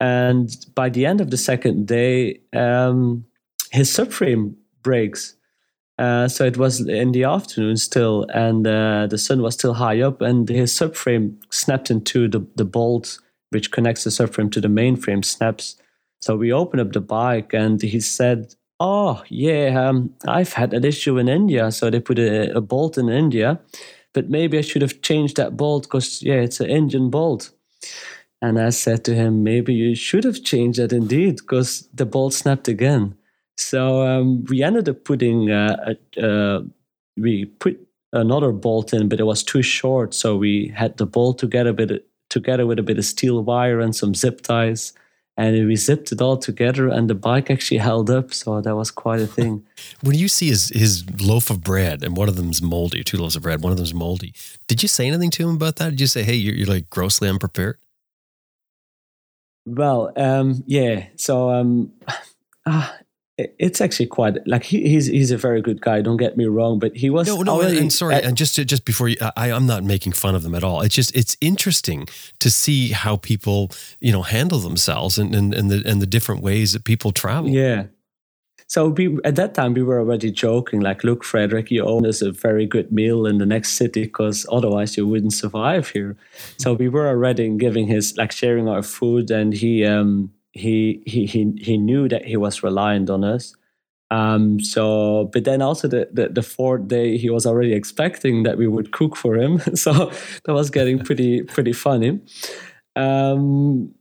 and 0.00 0.54
by 0.74 0.88
the 0.88 1.06
end 1.06 1.20
of 1.20 1.30
the 1.30 1.36
second 1.36 1.86
day, 1.86 2.40
um, 2.54 3.24
his 3.70 3.90
subframe 3.90 4.54
breaks. 4.82 5.34
Uh, 5.98 6.28
so 6.28 6.44
it 6.44 6.58
was 6.58 6.86
in 6.86 7.12
the 7.12 7.24
afternoon 7.24 7.76
still, 7.76 8.26
and 8.34 8.66
uh, 8.66 9.06
the 9.06 9.18
sun 9.18 9.40
was 9.40 9.54
still 9.54 9.74
high 9.74 10.00
up, 10.00 10.20
and 10.20 10.48
his 10.48 10.72
subframe 10.72 11.36
snapped 11.50 11.90
into 11.90 12.28
the, 12.28 12.46
the 12.56 12.64
bolt 12.64 13.18
which 13.50 13.70
connects 13.70 14.04
the 14.04 14.10
subframe 14.10 14.50
to 14.52 14.60
the 14.60 14.68
mainframe 14.68 15.24
snaps. 15.24 15.76
So 16.20 16.36
we 16.36 16.52
opened 16.52 16.80
up 16.80 16.92
the 16.92 17.00
bike, 17.00 17.54
and 17.54 17.80
he 17.80 18.00
said 18.00 18.54
Oh 18.78 19.22
yeah, 19.28 19.88
um, 19.88 20.14
I've 20.28 20.52
had 20.52 20.70
that 20.70 20.84
issue 20.84 21.18
in 21.18 21.28
India. 21.28 21.70
So 21.72 21.90
they 21.90 22.00
put 22.00 22.18
a, 22.18 22.56
a 22.56 22.60
bolt 22.60 22.98
in 22.98 23.08
India, 23.08 23.58
but 24.12 24.28
maybe 24.28 24.58
I 24.58 24.62
should 24.62 24.82
have 24.82 25.00
changed 25.00 25.36
that 25.36 25.56
bolt 25.56 25.84
because 25.84 26.22
yeah, 26.22 26.34
it's 26.34 26.60
an 26.60 26.68
Indian 26.68 27.10
bolt. 27.10 27.50
And 28.42 28.60
I 28.60 28.70
said 28.70 29.04
to 29.06 29.14
him, 29.14 29.42
maybe 29.42 29.72
you 29.72 29.94
should 29.94 30.24
have 30.24 30.44
changed 30.44 30.78
that 30.78 30.92
indeed, 30.92 31.36
because 31.36 31.88
the 31.94 32.04
bolt 32.04 32.34
snapped 32.34 32.68
again. 32.68 33.16
So 33.56 34.06
um, 34.06 34.44
we 34.44 34.62
ended 34.62 34.88
up 34.88 35.04
putting, 35.04 35.50
uh, 35.50 35.94
uh, 36.22 36.60
we 37.16 37.46
put 37.46 37.80
another 38.12 38.52
bolt 38.52 38.92
in, 38.92 39.08
but 39.08 39.20
it 39.20 39.24
was 39.24 39.42
too 39.42 39.62
short. 39.62 40.14
So 40.14 40.36
we 40.36 40.68
had 40.68 40.96
the 40.96 41.06
bolt 41.06 41.38
together, 41.38 41.72
bit, 41.72 42.06
together 42.28 42.66
with 42.66 42.78
a 42.78 42.82
bit 42.82 42.98
of 42.98 43.04
steel 43.04 43.42
wire 43.42 43.80
and 43.80 43.94
some 43.94 44.14
zip 44.14 44.42
ties. 44.42 44.92
And 45.38 45.66
we 45.66 45.76
zipped 45.76 46.12
it 46.12 46.22
all 46.22 46.38
together, 46.38 46.88
and 46.88 47.10
the 47.10 47.14
bike 47.14 47.50
actually 47.50 47.76
held 47.76 48.08
up. 48.08 48.32
So 48.32 48.62
that 48.62 48.74
was 48.74 48.90
quite 48.90 49.20
a 49.20 49.26
thing. 49.26 49.66
when 50.00 50.16
you 50.16 50.28
see 50.28 50.48
his, 50.48 50.70
his 50.70 51.04
loaf 51.20 51.50
of 51.50 51.62
bread, 51.62 52.02
and 52.02 52.16
one 52.16 52.30
of 52.30 52.36
them's 52.36 52.62
moldy, 52.62 53.04
two 53.04 53.18
loaves 53.18 53.36
of 53.36 53.42
bread, 53.42 53.62
one 53.62 53.70
of 53.70 53.76
them's 53.76 53.92
moldy, 53.92 54.32
did 54.66 54.82
you 54.82 54.88
say 54.88 55.06
anything 55.06 55.30
to 55.32 55.46
him 55.46 55.54
about 55.54 55.76
that? 55.76 55.90
Did 55.90 56.00
you 56.00 56.06
say, 56.06 56.22
hey, 56.22 56.32
you're, 56.32 56.54
you're 56.54 56.66
like 56.66 56.88
grossly 56.88 57.28
unprepared? 57.28 57.76
Well, 59.66 60.12
um, 60.16 60.62
yeah. 60.66 61.08
So 61.16 61.50
um, 61.50 61.92
uh, 62.64 62.92
it's 63.38 63.80
actually 63.80 64.06
quite 64.06 64.46
like 64.46 64.64
he, 64.64 64.88
he's 64.88 65.06
he's 65.06 65.30
a 65.30 65.36
very 65.36 65.60
good 65.60 65.80
guy. 65.80 66.00
Don't 66.00 66.16
get 66.16 66.36
me 66.36 66.46
wrong, 66.46 66.78
but 66.78 66.96
he 66.96 67.10
was 67.10 67.26
no 67.26 67.42
no. 67.42 67.52
already, 67.56 67.78
and 67.78 67.92
sorry, 67.92 68.14
and 68.14 68.36
just 68.36 68.56
to, 68.56 68.64
just 68.64 68.84
before 68.84 69.08
you, 69.08 69.16
I, 69.36 69.52
I'm 69.52 69.66
not 69.66 69.84
making 69.84 70.12
fun 70.12 70.34
of 70.34 70.42
them 70.42 70.54
at 70.54 70.64
all. 70.64 70.80
It's 70.80 70.94
just 70.94 71.14
it's 71.14 71.36
interesting 71.40 72.06
to 72.38 72.50
see 72.50 72.92
how 72.92 73.16
people 73.16 73.70
you 74.00 74.12
know 74.12 74.22
handle 74.22 74.58
themselves 74.58 75.18
and 75.18 75.34
and, 75.34 75.52
and 75.54 75.70
the 75.70 75.82
and 75.84 76.00
the 76.00 76.06
different 76.06 76.42
ways 76.42 76.72
that 76.72 76.84
people 76.84 77.12
travel. 77.12 77.50
Yeah, 77.50 77.86
so 78.68 78.88
we 78.88 79.18
at 79.24 79.36
that 79.36 79.54
time 79.54 79.74
we 79.74 79.82
were 79.82 80.00
already 80.00 80.32
joking, 80.32 80.80
like, 80.80 81.04
look, 81.04 81.22
Frederick, 81.22 81.70
you 81.70 81.84
owe 81.84 82.04
us 82.04 82.20
a 82.20 82.32
very 82.32 82.66
good 82.66 82.90
meal 82.90 83.26
in 83.26 83.38
the 83.38 83.46
next 83.46 83.72
city 83.72 84.04
because 84.04 84.44
otherwise 84.50 84.96
you 84.96 85.06
wouldn't 85.06 85.34
survive 85.34 85.90
here. 85.90 86.16
So 86.58 86.72
we 86.72 86.88
were 86.88 87.06
already 87.06 87.48
giving 87.56 87.86
his 87.86 88.16
like 88.16 88.32
sharing 88.32 88.68
our 88.68 88.82
food, 88.82 89.30
and 89.30 89.52
he 89.52 89.84
um 89.84 90.32
he 90.56 91.02
he 91.06 91.26
he 91.26 91.52
he 91.58 91.76
knew 91.76 92.08
that 92.08 92.24
he 92.24 92.36
was 92.36 92.62
reliant 92.62 93.10
on 93.10 93.24
us. 93.24 93.54
Um, 94.10 94.60
so, 94.60 95.30
but 95.32 95.44
then 95.44 95.62
also 95.62 95.88
the, 95.88 96.08
the, 96.12 96.28
the 96.28 96.42
fourth 96.42 96.86
day, 96.86 97.16
he 97.16 97.28
was 97.28 97.44
already 97.44 97.72
expecting 97.72 98.44
that 98.44 98.56
we 98.56 98.68
would 98.68 98.92
cook 98.92 99.16
for 99.16 99.36
him. 99.36 99.60
So 99.74 100.12
that 100.44 100.52
was 100.52 100.70
getting 100.70 100.98
pretty, 100.98 101.42
pretty 101.42 101.72
funny. 101.72 102.20
Um, 102.94 103.92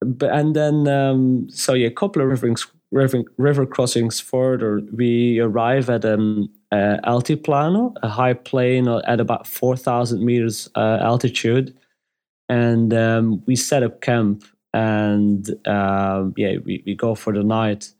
but, 0.00 0.30
and 0.30 0.56
then, 0.56 0.88
um, 0.88 1.48
so 1.50 1.74
yeah, 1.74 1.88
a 1.88 1.92
couple 1.92 2.22
of 2.22 2.28
river, 2.28 2.54
river, 2.90 3.22
river 3.36 3.66
crossings 3.66 4.18
further, 4.18 4.80
we 4.92 5.38
arrive 5.40 5.90
at 5.90 6.04
um, 6.04 6.48
uh, 6.72 6.96
Altiplano, 7.04 7.94
a 8.02 8.08
high 8.08 8.34
plain 8.34 8.88
at 8.88 9.20
about 9.20 9.46
4,000 9.46 10.24
meters 10.24 10.70
uh, 10.74 10.98
altitude. 11.02 11.76
And 12.48 12.92
um, 12.94 13.42
we 13.46 13.56
set 13.56 13.82
up 13.82 14.00
camp 14.00 14.44
and 14.72 15.48
uh, 15.66 16.24
yeah, 16.36 16.56
we, 16.64 16.82
we 16.86 16.94
go 16.94 17.14
for 17.14 17.32
the 17.32 17.42
night. 17.42 17.92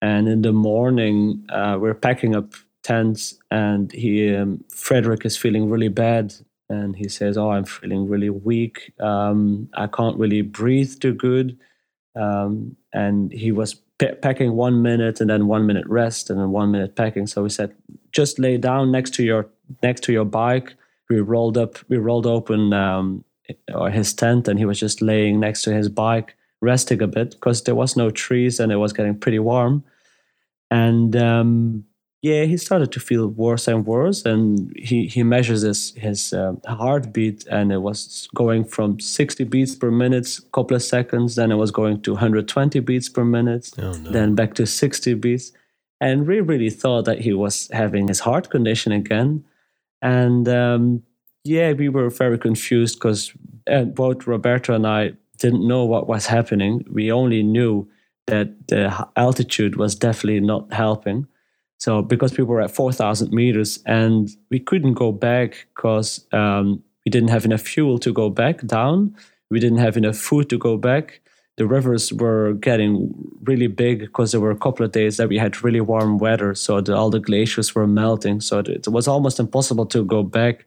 And 0.00 0.26
in 0.26 0.42
the 0.42 0.52
morning, 0.52 1.46
uh, 1.48 1.78
we're 1.80 1.94
packing 1.94 2.34
up 2.34 2.54
tents, 2.82 3.38
and 3.50 3.92
he, 3.92 4.34
um, 4.34 4.64
Frederick, 4.68 5.24
is 5.24 5.36
feeling 5.36 5.70
really 5.70 5.88
bad. 5.88 6.34
And 6.68 6.96
he 6.96 7.08
says, 7.08 7.36
"Oh, 7.36 7.50
I'm 7.50 7.64
feeling 7.64 8.08
really 8.08 8.30
weak. 8.30 8.92
Um, 8.98 9.68
I 9.74 9.86
can't 9.86 10.18
really 10.18 10.42
breathe 10.42 10.98
too 11.00 11.14
good." 11.14 11.58
Um, 12.14 12.76
and 12.92 13.32
he 13.32 13.52
was 13.52 13.76
packing 14.20 14.54
one 14.54 14.82
minute 14.82 15.20
and 15.20 15.30
then 15.30 15.46
one 15.46 15.66
minute 15.66 15.86
rest 15.86 16.30
and 16.30 16.38
then 16.38 16.50
one 16.50 16.70
minute 16.70 16.96
packing. 16.96 17.26
So 17.26 17.42
we 17.42 17.48
said, 17.48 17.74
just 18.10 18.38
lay 18.38 18.56
down 18.56 18.90
next 18.90 19.14
to 19.14 19.22
your 19.22 19.48
next 19.82 20.02
to 20.04 20.12
your 20.12 20.24
bike. 20.24 20.74
We 21.08 21.20
rolled 21.20 21.58
up, 21.58 21.78
we 21.88 21.98
rolled 21.98 22.26
open 22.26 22.72
um, 22.72 23.24
or 23.74 23.90
his 23.90 24.12
tent, 24.14 24.48
and 24.48 24.58
he 24.58 24.64
was 24.64 24.78
just 24.78 25.02
laying 25.02 25.40
next 25.40 25.62
to 25.62 25.74
his 25.74 25.88
bike, 25.88 26.36
resting 26.60 27.02
a 27.02 27.06
bit 27.06 27.32
because 27.32 27.62
there 27.62 27.74
was 27.74 27.96
no 27.96 28.10
trees 28.10 28.60
and 28.60 28.72
it 28.72 28.76
was 28.76 28.92
getting 28.92 29.18
pretty 29.18 29.38
warm. 29.38 29.84
And 30.70 31.14
um, 31.16 31.84
yeah, 32.22 32.44
he 32.44 32.56
started 32.56 32.92
to 32.92 33.00
feel 33.00 33.26
worse 33.26 33.66
and 33.66 33.84
worse, 33.84 34.24
and 34.24 34.72
he 34.76 35.08
he 35.08 35.24
measures 35.24 35.62
his 35.62 35.92
his 35.96 36.32
uh, 36.32 36.54
heartbeat, 36.66 37.44
and 37.48 37.72
it 37.72 37.82
was 37.82 38.28
going 38.32 38.64
from 38.64 39.00
60 39.00 39.42
beats 39.44 39.74
per 39.74 39.90
minute, 39.90 40.38
couple 40.52 40.76
of 40.76 40.84
seconds, 40.84 41.34
then 41.34 41.50
it 41.50 41.56
was 41.56 41.72
going 41.72 42.00
to 42.02 42.12
120 42.12 42.78
beats 42.80 43.08
per 43.08 43.24
minute, 43.24 43.70
oh, 43.78 43.92
no. 43.92 44.10
then 44.10 44.36
back 44.36 44.54
to 44.54 44.66
60 44.66 45.14
beats, 45.14 45.50
and 46.00 46.28
we 46.28 46.40
really 46.40 46.70
thought 46.70 47.06
that 47.06 47.20
he 47.22 47.32
was 47.32 47.68
having 47.72 48.06
his 48.06 48.20
heart 48.20 48.50
condition 48.50 48.92
again, 48.92 49.44
and 50.00 50.48
um, 50.48 51.02
yeah, 51.44 51.72
we 51.72 51.88
were 51.88 52.10
very 52.10 52.38
confused 52.38 52.98
because 52.98 53.32
uh, 53.70 53.84
both 53.84 54.26
Roberto 54.26 54.74
and 54.74 54.86
I 54.86 55.12
didn't 55.38 55.66
know 55.66 55.84
what 55.84 56.08
was 56.08 56.26
happening. 56.26 56.84
We 56.90 57.10
only 57.10 57.42
knew 57.42 57.88
that 58.26 58.68
the 58.68 59.08
altitude 59.16 59.76
was 59.76 59.94
definitely 59.94 60.40
not 60.40 60.72
helping 60.72 61.26
so 61.82 62.00
because 62.00 62.38
we 62.38 62.44
were 62.44 62.60
at 62.60 62.70
4,000 62.70 63.32
meters 63.32 63.80
and 63.86 64.30
we 64.52 64.60
couldn't 64.60 64.94
go 64.94 65.10
back 65.10 65.66
because 65.74 66.24
um, 66.30 66.80
we 67.04 67.10
didn't 67.10 67.30
have 67.30 67.44
enough 67.44 67.62
fuel 67.62 67.98
to 67.98 68.12
go 68.12 68.30
back 68.30 68.64
down, 68.64 69.16
we 69.50 69.58
didn't 69.58 69.78
have 69.78 69.96
enough 69.96 70.16
food 70.16 70.48
to 70.50 70.58
go 70.58 70.76
back. 70.76 71.20
The 71.56 71.66
rivers 71.66 72.12
were 72.12 72.52
getting 72.52 73.12
really 73.42 73.66
big 73.66 73.98
because 73.98 74.30
there 74.30 74.40
were 74.40 74.52
a 74.52 74.56
couple 74.56 74.86
of 74.86 74.92
days 74.92 75.16
that 75.16 75.28
we 75.28 75.38
had 75.38 75.64
really 75.64 75.80
warm 75.80 76.18
weather, 76.18 76.54
so 76.54 76.80
the, 76.80 76.94
all 76.94 77.10
the 77.10 77.18
glaciers 77.18 77.74
were 77.74 77.88
melting. 77.88 78.40
So 78.42 78.60
it 78.60 78.86
was 78.86 79.08
almost 79.08 79.40
impossible 79.40 79.86
to 79.86 80.04
go 80.04 80.22
back, 80.22 80.64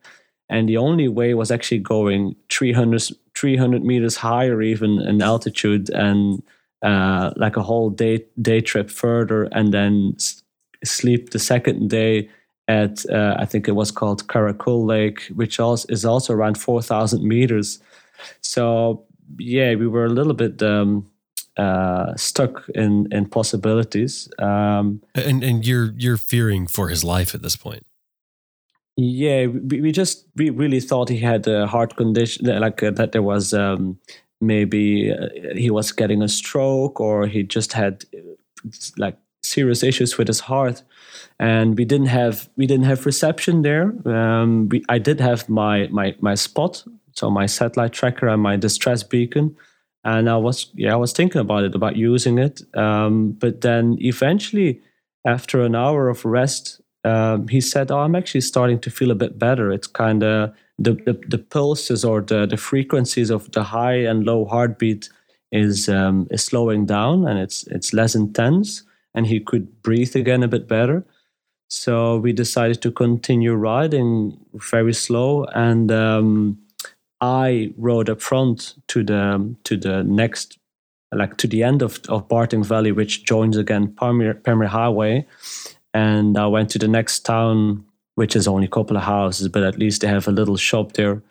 and 0.49 0.69
the 0.69 0.77
only 0.77 1.07
way 1.07 1.33
was 1.33 1.51
actually 1.51 1.79
going 1.79 2.35
300, 2.49 3.01
300 3.35 3.83
meters 3.83 4.17
higher, 4.17 4.61
even 4.61 5.01
in 5.01 5.21
altitude, 5.21 5.89
and 5.89 6.43
uh, 6.81 7.31
like 7.35 7.57
a 7.57 7.63
whole 7.63 7.89
day 7.89 8.23
day 8.41 8.61
trip 8.61 8.89
further, 8.89 9.43
and 9.51 9.73
then 9.73 10.15
sleep 10.83 11.31
the 11.31 11.39
second 11.39 11.89
day 11.89 12.29
at 12.67 13.05
uh, 13.09 13.35
I 13.39 13.45
think 13.45 13.67
it 13.67 13.73
was 13.73 13.91
called 13.91 14.27
Karakul 14.27 14.85
Lake, 14.85 15.21
which 15.33 15.59
also 15.59 15.87
is 15.89 16.05
also 16.05 16.33
around 16.33 16.57
four 16.57 16.81
thousand 16.81 17.23
meters. 17.23 17.79
So 18.41 19.03
yeah, 19.39 19.75
we 19.75 19.87
were 19.87 20.05
a 20.05 20.09
little 20.09 20.33
bit 20.33 20.61
um, 20.61 21.09
uh, 21.57 22.15
stuck 22.15 22.67
in 22.69 23.07
in 23.11 23.25
possibilities. 23.27 24.29
Um, 24.39 25.01
and 25.15 25.43
and 25.43 25.65
you're 25.65 25.93
you're 25.97 26.17
fearing 26.17 26.67
for 26.67 26.89
his 26.89 27.03
life 27.03 27.33
at 27.33 27.41
this 27.41 27.55
point. 27.55 27.85
Yeah, 28.97 29.47
we, 29.47 29.81
we 29.81 29.91
just 29.91 30.25
we 30.35 30.49
really 30.49 30.79
thought 30.79 31.09
he 31.09 31.17
had 31.19 31.47
a 31.47 31.67
heart 31.67 31.97
condition, 31.97 32.45
like 32.45 32.81
uh, 32.81 32.91
that 32.91 33.11
there 33.11 33.21
was 33.21 33.53
um, 33.53 33.99
maybe 34.39 35.11
uh, 35.11 35.27
he 35.55 35.69
was 35.69 35.91
getting 35.91 36.21
a 36.21 36.29
stroke 36.29 36.99
or 37.01 37.27
he 37.27 37.43
just 37.43 37.73
had 37.73 38.05
like 38.97 39.17
serious 39.43 39.83
issues 39.83 40.17
with 40.17 40.27
his 40.27 40.41
heart. 40.41 40.83
And 41.39 41.77
we 41.77 41.83
didn't 41.85 42.07
have 42.07 42.49
we 42.55 42.65
didn't 42.65 42.85
have 42.85 43.05
reception 43.05 43.61
there. 43.63 43.93
Um, 44.05 44.69
we, 44.69 44.83
i 44.87 44.97
did 44.97 45.19
have 45.19 45.49
my 45.49 45.87
my 45.91 46.15
my 46.21 46.35
spot 46.35 46.83
so 47.13 47.29
my 47.29 47.45
satellite 47.45 47.93
tracker 47.93 48.27
and 48.27 48.41
my 48.41 48.55
distress 48.55 49.03
beacon. 49.03 49.55
And 50.05 50.29
i 50.29 50.37
was 50.37 50.67
yeah 50.75 50.93
i 50.93 50.95
was 50.95 51.11
thinking 51.11 51.41
about 51.41 51.65
it 51.65 51.75
about 51.75 51.97
using 51.97 52.37
it. 52.37 52.61
Um, 52.75 53.31
but 53.33 53.61
then 53.61 53.97
eventually 53.99 54.81
after 55.25 55.61
an 55.61 55.75
hour 55.75 56.07
of 56.07 56.23
rest 56.23 56.81
um, 57.05 57.47
he 57.47 57.61
said 57.61 57.91
oh 57.91 57.99
i'm 57.99 58.15
actually 58.15 58.41
starting 58.41 58.79
to 58.79 58.89
feel 58.89 59.11
a 59.11 59.15
bit 59.15 59.37
better 59.39 59.71
it's 59.71 59.87
kind 59.87 60.23
of 60.23 60.53
the, 60.77 60.93
the, 61.05 61.13
the 61.29 61.37
pulses 61.37 62.03
or 62.03 62.19
the, 62.19 62.45
the 62.45 62.57
frequencies 62.57 63.29
of 63.29 63.49
the 63.53 63.63
high 63.63 63.95
and 63.95 64.25
low 64.25 64.43
heartbeat 64.45 65.09
is 65.51 65.87
um, 65.87 66.27
is 66.31 66.43
slowing 66.43 66.85
down 66.85 67.25
and 67.27 67.39
it's 67.39 67.65
it's 67.67 67.93
less 67.93 68.13
intense 68.13 68.83
and 69.15 69.25
he 69.25 69.39
could 69.39 69.81
breathe 69.81 70.15
again 70.15 70.43
a 70.43 70.47
bit 70.47 70.67
better. 70.67 71.03
So 71.69 72.17
we 72.17 72.33
decided 72.33 72.81
to 72.83 72.91
continue 72.91 73.55
riding 73.55 74.37
very 74.53 74.93
slow, 74.93 75.45
and 75.45 75.91
um, 75.91 76.59
I 77.21 77.73
rode 77.77 78.09
up 78.09 78.21
front 78.21 78.75
to 78.89 79.03
the 79.03 79.55
to 79.63 79.77
the 79.77 80.03
next, 80.03 80.59
like 81.11 81.37
to 81.37 81.47
the 81.47 81.63
end 81.63 81.81
of 81.81 81.99
of 82.07 82.27
Bartang 82.27 82.63
Valley, 82.63 82.91
which 82.91 83.25
joins 83.25 83.57
again 83.57 83.87
Pamir, 83.87 84.35
Pamir 84.35 84.67
Highway, 84.67 85.25
and 85.95 86.37
I 86.37 86.45
went 86.47 86.69
to 86.71 86.79
the 86.79 86.89
next 86.89 87.21
town, 87.21 87.85
which 88.15 88.35
is 88.35 88.49
only 88.49 88.65
a 88.65 88.69
couple 88.69 88.97
of 88.97 89.03
houses, 89.03 89.47
but 89.47 89.63
at 89.63 89.79
least 89.79 90.01
they 90.01 90.07
have 90.07 90.27
a 90.27 90.31
little 90.31 90.57
shop 90.57 90.91
there, 90.91 91.23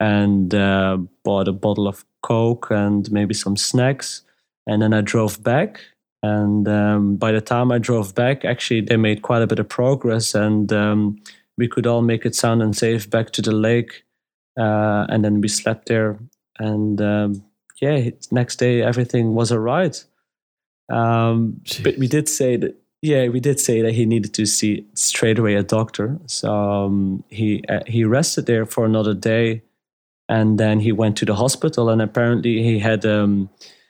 and 0.00 0.52
uh, 0.52 0.98
bought 1.22 1.46
a 1.46 1.52
bottle 1.52 1.86
of 1.86 2.04
Coke 2.20 2.70
and 2.70 3.10
maybe 3.12 3.34
some 3.34 3.56
snacks, 3.56 4.22
and 4.66 4.82
then 4.82 4.92
I 4.92 5.00
drove 5.00 5.42
back. 5.44 5.80
And 6.24 6.66
um, 6.66 7.16
by 7.16 7.30
the 7.30 7.40
time 7.40 7.70
I 7.70 7.78
drove 7.78 8.14
back, 8.14 8.44
actually, 8.44 8.80
they 8.80 8.96
made 8.96 9.22
quite 9.22 9.42
a 9.42 9.46
bit 9.46 9.60
of 9.60 9.68
progress, 9.68 10.34
and 10.34 10.72
um, 10.72 11.22
we 11.56 11.68
could 11.68 11.86
all 11.86 12.02
make 12.02 12.26
it 12.26 12.34
sound 12.34 12.62
and 12.62 12.76
safe 12.76 13.08
back 13.08 13.30
to 13.30 13.42
the 13.42 13.52
lake. 13.52 14.02
Uh, 14.58 15.06
and 15.08 15.24
then 15.24 15.40
we 15.40 15.46
slept 15.46 15.86
there, 15.86 16.18
and 16.58 17.00
um, 17.00 17.44
yeah, 17.80 18.10
next 18.32 18.56
day 18.56 18.82
everything 18.82 19.34
was 19.36 19.52
alright. 19.52 20.04
Um, 20.92 21.60
but 21.84 21.96
we 21.96 22.08
did 22.08 22.28
say 22.28 22.56
that 22.56 22.74
yeah, 23.02 23.28
we 23.28 23.40
did 23.40 23.58
say 23.60 23.82
that 23.82 23.92
he 23.94 24.04
needed 24.06 24.34
to 24.34 24.46
see 24.46 24.84
straight 24.94 25.38
away 25.38 25.54
a 25.54 25.62
doctor. 25.62 26.18
So 26.26 26.52
um, 26.52 27.24
he 27.28 27.64
uh, 27.68 27.80
he 27.86 28.04
rested 28.04 28.46
there 28.46 28.66
for 28.66 28.84
another 28.84 29.14
day, 29.14 29.62
and 30.28 30.58
then 30.58 30.80
he 30.80 30.92
went 30.92 31.16
to 31.18 31.24
the 31.24 31.34
hospital. 31.34 31.88
And 31.88 32.02
apparently, 32.02 32.62
he 32.62 32.78
had 32.78 33.04
um, 33.06 33.48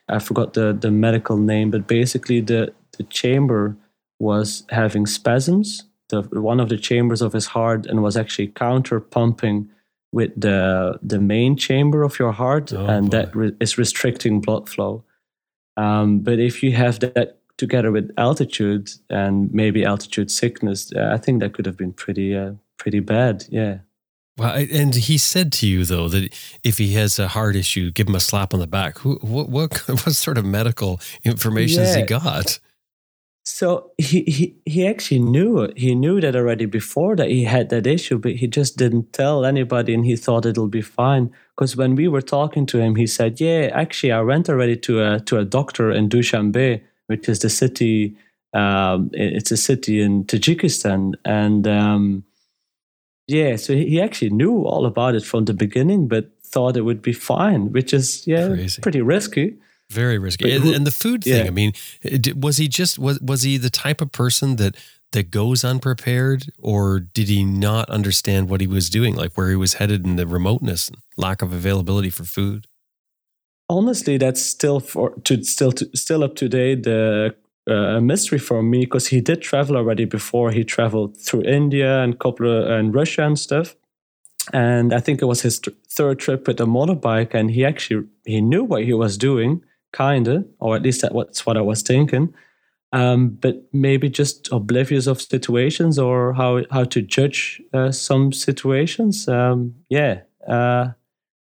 I 0.08 0.18
forgot 0.20 0.54
the 0.54 0.72
the 0.72 0.90
medical 0.90 1.36
name, 1.36 1.70
but 1.70 1.86
basically 1.86 2.40
the 2.40 2.72
the 2.98 3.04
chamber 3.04 3.76
was 4.18 4.64
having 4.70 5.06
spasms. 5.06 5.84
The 6.10 6.22
one 6.40 6.60
of 6.60 6.68
the 6.68 6.76
chambers 6.78 7.22
of 7.22 7.32
his 7.32 7.46
heart 7.46 7.86
and 7.86 8.02
was 8.02 8.16
actually 8.16 8.48
counter 8.48 9.00
pumping 9.00 9.68
with 10.12 10.30
the 10.40 10.98
the 11.02 11.20
main 11.20 11.56
chamber 11.56 12.02
of 12.02 12.18
your 12.18 12.32
heart, 12.32 12.72
Oh, 12.72 12.86
and 12.86 13.10
boy. 13.10 13.16
that 13.16 13.34
re- 13.36 13.56
is 13.60 13.78
restricting 13.78 14.40
blood 14.40 14.68
flow. 14.68 15.02
Um, 15.76 16.18
but 16.20 16.38
if 16.38 16.62
you 16.62 16.72
have 16.72 16.98
that 17.00 17.39
together 17.60 17.92
with 17.92 18.10
altitude 18.16 18.90
and 19.10 19.52
maybe 19.52 19.84
altitude 19.84 20.30
sickness, 20.30 20.90
uh, 20.96 21.10
I 21.12 21.18
think 21.18 21.40
that 21.40 21.52
could 21.52 21.66
have 21.66 21.76
been 21.76 21.92
pretty 21.92 22.34
uh, 22.34 22.52
pretty 22.78 23.00
bad. 23.00 23.44
Yeah. 23.50 23.78
Well, 24.38 24.66
and 24.72 24.94
he 24.94 25.18
said 25.18 25.52
to 25.54 25.66
you 25.66 25.84
though 25.84 26.08
that 26.08 26.34
if 26.64 26.78
he 26.78 26.94
has 26.94 27.18
a 27.18 27.28
heart 27.28 27.56
issue, 27.56 27.90
give 27.90 28.08
him 28.08 28.14
a 28.14 28.20
slap 28.20 28.54
on 28.54 28.60
the 28.60 28.66
back. 28.66 28.98
Who, 28.98 29.18
what, 29.20 29.50
what, 29.50 29.76
what 29.88 30.14
sort 30.14 30.38
of 30.38 30.44
medical 30.46 31.00
information 31.24 31.84
has 31.84 31.94
he 31.94 32.02
got? 32.02 32.58
So 33.44 33.90
he, 33.98 34.22
he 34.22 34.56
he 34.64 34.86
actually 34.86 35.20
knew 35.20 35.60
it. 35.60 35.76
He 35.76 35.94
knew 35.94 36.20
that 36.20 36.36
already 36.36 36.66
before 36.66 37.16
that 37.16 37.28
he 37.28 37.44
had 37.44 37.68
that 37.70 37.86
issue, 37.86 38.18
but 38.18 38.32
he 38.32 38.46
just 38.46 38.76
didn't 38.76 39.12
tell 39.12 39.44
anybody, 39.44 39.94
and 39.94 40.04
he 40.04 40.16
thought 40.16 40.46
it'll 40.46 40.68
be 40.68 40.82
fine. 40.82 41.32
Because 41.56 41.76
when 41.76 41.94
we 41.94 42.06
were 42.06 42.22
talking 42.22 42.66
to 42.66 42.78
him, 42.78 42.94
he 42.96 43.06
said, 43.06 43.40
"Yeah, 43.40 43.70
actually, 43.72 44.12
I 44.12 44.20
went 44.20 44.48
already 44.48 44.76
to 44.76 45.02
a 45.02 45.20
to 45.20 45.38
a 45.38 45.44
doctor 45.44 45.90
in 45.90 46.08
Dushanbe, 46.08 46.80
which 47.10 47.28
is 47.28 47.40
the 47.40 47.50
city. 47.50 48.16
Um, 48.54 49.10
it's 49.12 49.50
a 49.50 49.56
city 49.56 50.00
in 50.00 50.24
Tajikistan, 50.24 51.14
and 51.24 51.66
um, 51.66 52.24
yeah, 53.26 53.56
so 53.56 53.74
he 53.74 54.00
actually 54.00 54.30
knew 54.30 54.62
all 54.64 54.86
about 54.86 55.14
it 55.14 55.24
from 55.24 55.44
the 55.44 55.54
beginning, 55.54 56.08
but 56.08 56.30
thought 56.42 56.76
it 56.76 56.82
would 56.82 57.02
be 57.02 57.12
fine, 57.12 57.72
which 57.72 57.92
is 57.92 58.26
yeah, 58.26 58.48
Crazy. 58.48 58.80
pretty 58.82 59.02
risky. 59.02 59.56
Very 59.90 60.18
risky. 60.18 60.54
And, 60.54 60.64
and 60.66 60.86
the 60.86 60.92
food 60.92 61.24
thing. 61.24 61.44
Yeah. 61.44 61.50
I 61.50 61.50
mean, 61.50 61.72
was 62.36 62.58
he 62.58 62.68
just 62.68 62.98
was 62.98 63.20
was 63.20 63.42
he 63.42 63.56
the 63.56 63.70
type 63.70 64.00
of 64.00 64.12
person 64.12 64.56
that 64.56 64.76
that 65.12 65.30
goes 65.32 65.64
unprepared, 65.64 66.52
or 66.58 67.00
did 67.00 67.28
he 67.28 67.44
not 67.44 67.90
understand 67.90 68.48
what 68.48 68.60
he 68.60 68.68
was 68.68 68.88
doing, 68.88 69.16
like 69.16 69.32
where 69.34 69.50
he 69.50 69.56
was 69.56 69.74
headed, 69.74 70.06
and 70.06 70.18
the 70.18 70.26
remoteness, 70.26 70.88
and 70.88 70.98
lack 71.16 71.42
of 71.42 71.52
availability 71.52 72.10
for 72.10 72.24
food? 72.24 72.66
Honestly 73.70 74.18
that's 74.18 74.44
still 74.44 74.80
for 74.80 75.10
to 75.24 75.42
still 75.44 75.72
to, 75.72 75.88
still 75.94 76.24
up 76.24 76.34
to 76.34 76.48
date 76.48 76.82
the 76.82 77.34
uh, 77.68 77.98
a 77.98 78.00
mystery 78.00 78.38
for 78.38 78.62
me 78.62 78.80
because 78.80 79.06
he 79.06 79.20
did 79.20 79.42
travel 79.42 79.76
already 79.76 80.04
before. 80.04 80.50
He 80.50 80.64
traveled 80.64 81.16
through 81.16 81.44
india 81.44 82.02
and 82.02 82.18
couple 82.18 82.66
and 82.66 82.94
russia 82.94 83.22
and 83.22 83.38
stuff. 83.38 83.76
And 84.52 84.92
i 84.92 85.00
think 85.00 85.22
it 85.22 85.26
was 85.26 85.42
his 85.42 85.60
th- 85.60 85.76
third 85.88 86.18
trip 86.18 86.46
with 86.48 86.60
a 86.60 86.64
motorbike 86.64 87.32
and 87.34 87.50
he 87.50 87.64
actually 87.64 88.06
he 88.24 88.40
knew 88.40 88.64
what 88.64 88.84
he 88.84 88.92
was 88.92 89.16
doing 89.16 89.62
kinda 89.96 90.44
or 90.58 90.76
at 90.76 90.82
least 90.82 91.02
that's 91.02 91.46
what 91.46 91.56
i 91.56 91.62
was 91.62 91.82
thinking. 91.82 92.34
Um, 92.92 93.38
but 93.40 93.54
maybe 93.72 94.08
just 94.10 94.48
oblivious 94.50 95.06
of 95.06 95.22
situations 95.22 95.96
or 95.96 96.32
how 96.32 96.64
how 96.72 96.84
to 96.84 97.00
judge 97.02 97.62
uh, 97.72 97.92
some 97.92 98.32
situations. 98.32 99.28
Um, 99.28 99.74
yeah 99.88 100.22
uh, 100.48 100.88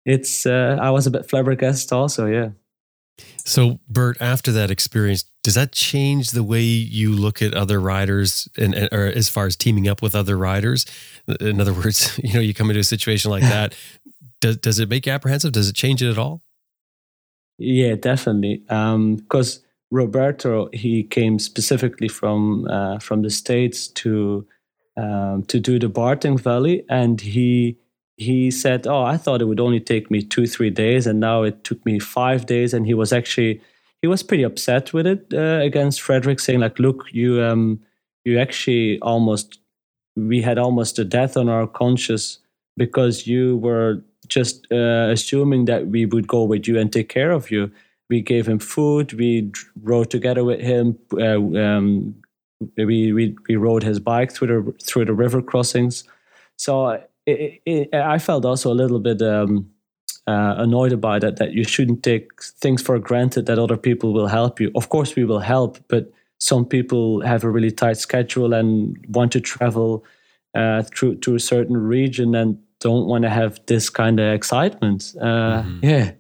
it's 0.06 0.46
uh, 0.46 0.78
I 0.80 0.92
was 0.92 1.08
a 1.08 1.12
bit 1.12 1.30
flabbergasted 1.30 1.92
also, 1.92 2.28
yeah. 2.28 2.50
So, 3.46 3.80
Bert, 3.88 4.18
after 4.20 4.52
that 4.52 4.72
experience, 4.72 5.24
does 5.44 5.56
that 5.56 5.72
change 5.72 6.32
the 6.32 6.44
way 6.44 6.62
you 6.62 7.14
look 7.14 7.42
at 7.42 7.54
other 7.54 7.80
riders, 7.80 8.50
and, 8.58 8.74
and 8.74 8.90
or 8.92 9.06
as 9.06 9.30
far 9.30 9.46
as 9.46 9.56
teaming 9.56 9.88
up 9.88 10.02
with 10.02 10.16
other 10.16 10.38
riders? 10.38 10.86
In 11.40 11.62
other 11.62 11.74
words, 11.74 12.20
you 12.24 12.34
know, 12.34 12.40
you 12.40 12.54
come 12.54 12.70
into 12.70 12.80
a 12.80 12.84
situation 12.84 13.32
like 13.32 13.44
that. 13.44 13.76
Does 14.42 14.58
does 14.58 14.80
it 14.80 14.90
make 14.90 15.06
you 15.06 15.14
apprehensive? 15.14 15.54
Does 15.54 15.70
it 15.70 15.76
change 15.76 16.04
it 16.04 16.12
at 16.12 16.18
all? 16.18 16.44
Yeah, 17.58 17.96
definitely. 17.96 18.58
Because 18.68 19.64
Roberto, 19.92 20.68
he 20.74 21.04
came 21.04 21.40
specifically 21.40 22.10
from 22.10 22.68
uh, 22.68 23.00
from 23.00 23.22
the 23.22 23.30
states 23.30 23.88
to 24.04 24.46
um, 24.98 25.44
to 25.48 25.60
do 25.60 25.80
the 25.80 25.90
Bartang 25.90 26.40
Valley, 26.40 26.84
and 26.90 27.22
he 27.22 27.78
he 28.18 28.52
said, 28.52 28.88
"Oh, 28.88 29.04
I 29.04 29.18
thought 29.18 29.42
it 29.42 29.46
would 29.46 29.60
only 29.60 29.80
take 29.80 30.10
me 30.12 30.22
two 30.22 30.48
three 30.48 30.70
days, 30.70 31.08
and 31.08 31.20
now 31.20 31.44
it 31.44 31.64
took 31.64 31.86
me 31.86 32.00
five 32.00 32.46
days." 32.46 32.74
And 32.74 32.86
he 32.86 32.94
was 32.94 33.12
actually 33.14 33.62
he 34.02 34.08
was 34.08 34.24
pretty 34.24 34.44
upset 34.44 34.94
with 34.94 35.08
it 35.08 35.28
uh, 35.34 35.64
against 35.64 36.02
Frederick, 36.02 36.40
saying 36.40 36.60
like, 36.62 36.80
"Look, 36.80 37.06
you 37.12 37.42
um 37.42 37.80
you 38.24 38.40
actually 38.40 39.00
almost 39.02 39.60
we 40.16 40.42
had 40.42 40.58
almost 40.58 41.00
a 41.00 41.06
death 41.06 41.38
on 41.38 41.50
our 41.50 41.68
conscience 41.68 42.40
because 42.78 43.28
you 43.28 43.58
were 43.58 44.04
just 44.28 44.68
uh, 44.72 45.10
assuming 45.12 45.66
that 45.66 45.88
we 45.88 46.06
would 46.06 46.28
go 46.28 46.44
with 46.44 46.68
you 46.68 46.80
and 46.80 46.92
take 46.92 47.10
care 47.10 47.32
of 47.32 47.52
you." 47.52 47.72
we 48.10 48.22
gave 48.22 48.48
him 48.48 48.60
food. 48.60 49.14
We 49.14 49.52
rode 49.82 50.10
together 50.12 50.44
with 50.44 50.60
him. 50.60 50.98
Uh, 51.14 51.40
um, 51.60 52.16
we, 52.78 53.12
we 53.14 53.36
we 53.48 53.56
rode 53.56 53.84
his 53.84 54.00
bike 54.00 54.32
through 54.32 54.48
the 54.48 54.84
through 54.84 55.06
the 55.06 55.14
river 55.14 55.42
crossings. 55.42 56.04
So 56.58 57.04
it, 57.26 57.62
it, 57.66 57.94
I 57.94 58.20
felt 58.20 58.46
also 58.46 58.72
a 58.72 58.76
little 58.76 59.00
bit 59.00 59.22
um, 59.22 59.70
uh, 60.28 60.56
annoyed 60.58 60.94
about 60.94 61.22
that. 61.22 61.38
That 61.38 61.54
you 61.54 61.64
shouldn't 61.64 62.04
take 62.04 62.42
things 62.44 62.82
for 62.82 63.00
granted 63.00 63.46
that 63.46 63.60
other 63.60 63.78
people 63.78 64.14
will 64.14 64.28
help 64.28 64.60
you. 64.60 64.72
Of 64.76 64.90
course, 64.90 65.16
we 65.16 65.26
will 65.26 65.40
help, 65.40 65.78
but 65.88 66.12
some 66.40 66.66
people 66.66 67.22
have 67.22 67.44
a 67.44 67.50
really 67.50 67.72
tight 67.72 67.98
schedule 67.98 68.54
and 68.54 68.98
want 69.10 69.32
to 69.32 69.40
travel 69.40 70.04
uh, 70.54 70.84
through 70.84 71.16
to 71.16 71.36
a 71.36 71.40
certain 71.40 71.78
region 71.78 72.36
and 72.36 72.58
don't 72.80 73.08
want 73.08 73.24
to 73.24 73.30
have 73.30 73.60
this 73.68 73.90
kind 73.90 74.20
of 74.20 74.34
excitement. 74.34 75.16
Uh, 75.20 75.64
Yeah. 75.82 76.12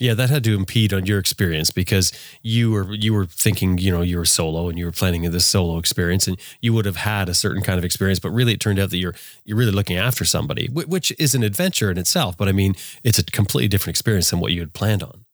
Yeah, 0.00 0.14
that 0.14 0.30
had 0.30 0.44
to 0.44 0.54
impede 0.54 0.92
on 0.92 1.06
your 1.06 1.18
experience 1.18 1.72
because 1.72 2.12
you 2.40 2.70
were 2.70 2.94
you 2.94 3.12
were 3.12 3.26
thinking, 3.26 3.78
you 3.78 3.90
know, 3.90 4.00
you 4.00 4.16
were 4.16 4.24
solo 4.24 4.68
and 4.68 4.78
you 4.78 4.84
were 4.84 4.92
planning 4.92 5.22
this 5.22 5.44
solo 5.44 5.76
experience, 5.76 6.28
and 6.28 6.38
you 6.60 6.72
would 6.72 6.84
have 6.84 6.96
had 6.96 7.28
a 7.28 7.34
certain 7.34 7.62
kind 7.62 7.78
of 7.78 7.84
experience. 7.84 8.20
But 8.20 8.30
really, 8.30 8.52
it 8.52 8.60
turned 8.60 8.78
out 8.78 8.90
that 8.90 8.98
you're 8.98 9.14
you're 9.44 9.56
really 9.56 9.72
looking 9.72 9.96
after 9.96 10.24
somebody, 10.24 10.68
which 10.68 11.12
is 11.18 11.34
an 11.34 11.42
adventure 11.42 11.90
in 11.90 11.98
itself. 11.98 12.36
But 12.36 12.46
I 12.46 12.52
mean, 12.52 12.76
it's 13.02 13.18
a 13.18 13.24
completely 13.24 13.66
different 13.66 13.96
experience 13.96 14.30
than 14.30 14.38
what 14.38 14.52
you 14.52 14.60
had 14.60 14.72
planned 14.72 15.02
on. 15.02 15.24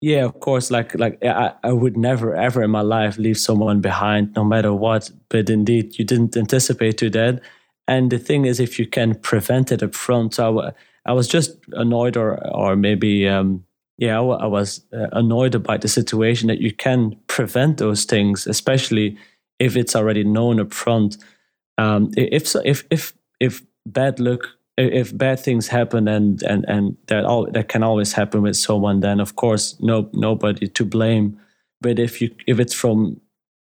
Yeah, 0.00 0.24
of 0.24 0.40
course. 0.40 0.70
Like, 0.70 0.94
like 0.94 1.22
I, 1.24 1.52
I 1.62 1.72
would 1.72 1.96
never 1.96 2.34
ever 2.34 2.62
in 2.62 2.70
my 2.70 2.80
life 2.80 3.18
leave 3.18 3.36
someone 3.38 3.80
behind, 3.82 4.34
no 4.34 4.44
matter 4.44 4.72
what. 4.72 5.10
But 5.28 5.50
indeed, 5.50 5.98
you 5.98 6.06
didn't 6.06 6.36
anticipate 6.36 6.96
to 6.98 7.10
that. 7.10 7.42
And 7.86 8.10
the 8.10 8.18
thing 8.18 8.44
is, 8.46 8.60
if 8.60 8.78
you 8.78 8.86
can 8.86 9.14
prevent 9.16 9.72
it 9.72 9.82
up 9.82 9.94
front, 9.94 10.34
so 10.34 10.60
I, 10.60 10.72
I 11.08 11.12
was 11.12 11.26
just 11.26 11.56
annoyed, 11.72 12.16
or 12.16 12.38
or 12.54 12.76
maybe, 12.76 13.26
um, 13.26 13.64
yeah, 13.96 14.20
I, 14.20 14.46
was 14.46 14.84
uh, 14.92 15.08
annoyed 15.12 15.54
about 15.54 15.80
the 15.80 15.88
situation 15.88 16.48
that 16.48 16.60
you 16.60 16.72
can 16.72 17.16
prevent 17.26 17.78
those 17.78 18.04
things, 18.04 18.46
especially 18.46 19.16
if 19.58 19.76
it's 19.76 19.96
already 19.96 20.22
known 20.22 20.60
up 20.60 20.72
front. 20.72 21.16
Um, 21.78 22.10
if 22.16 22.54
if 22.64 22.84
if 22.90 23.14
if 23.40 23.62
bad 23.86 24.20
luck 24.20 24.40
if 24.78 25.16
bad 25.16 25.40
things 25.40 25.68
happen 25.68 26.06
and 26.06 26.42
and 26.42 26.64
and 26.68 26.96
that 27.08 27.24
all 27.24 27.50
that 27.50 27.68
can 27.68 27.82
always 27.82 28.12
happen 28.12 28.42
with 28.42 28.56
someone 28.56 29.00
then 29.00 29.18
of 29.18 29.34
course 29.34 29.76
no 29.80 30.08
nobody 30.12 30.68
to 30.68 30.84
blame 30.84 31.38
but 31.80 31.98
if 31.98 32.20
you 32.20 32.30
if 32.46 32.60
it's 32.60 32.74
from 32.74 33.20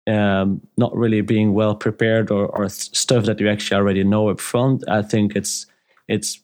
um, 0.08 0.62
not 0.78 0.96
really 0.96 1.22
being 1.22 1.54
well 1.54 1.76
prepared 1.76 2.32
or, 2.32 2.48
or 2.48 2.70
stuff 2.70 3.26
that 3.26 3.40
you 3.40 3.50
actually 3.50 3.78
already 3.78 4.04
know 4.04 4.30
up 4.30 4.40
front 4.42 4.84
i 4.90 5.02
think 5.02 5.36
it's 5.36 5.66
it's 6.10 6.42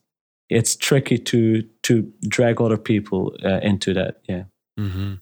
it's 0.49 0.75
tricky 0.75 1.17
to 1.17 1.63
to 1.83 2.11
drag 2.27 2.61
other 2.61 2.77
people 2.77 3.35
uh, 3.43 3.59
into 3.61 3.93
that 3.93 4.21
yeah 4.27 4.43
Mm-hmm. 4.79 5.13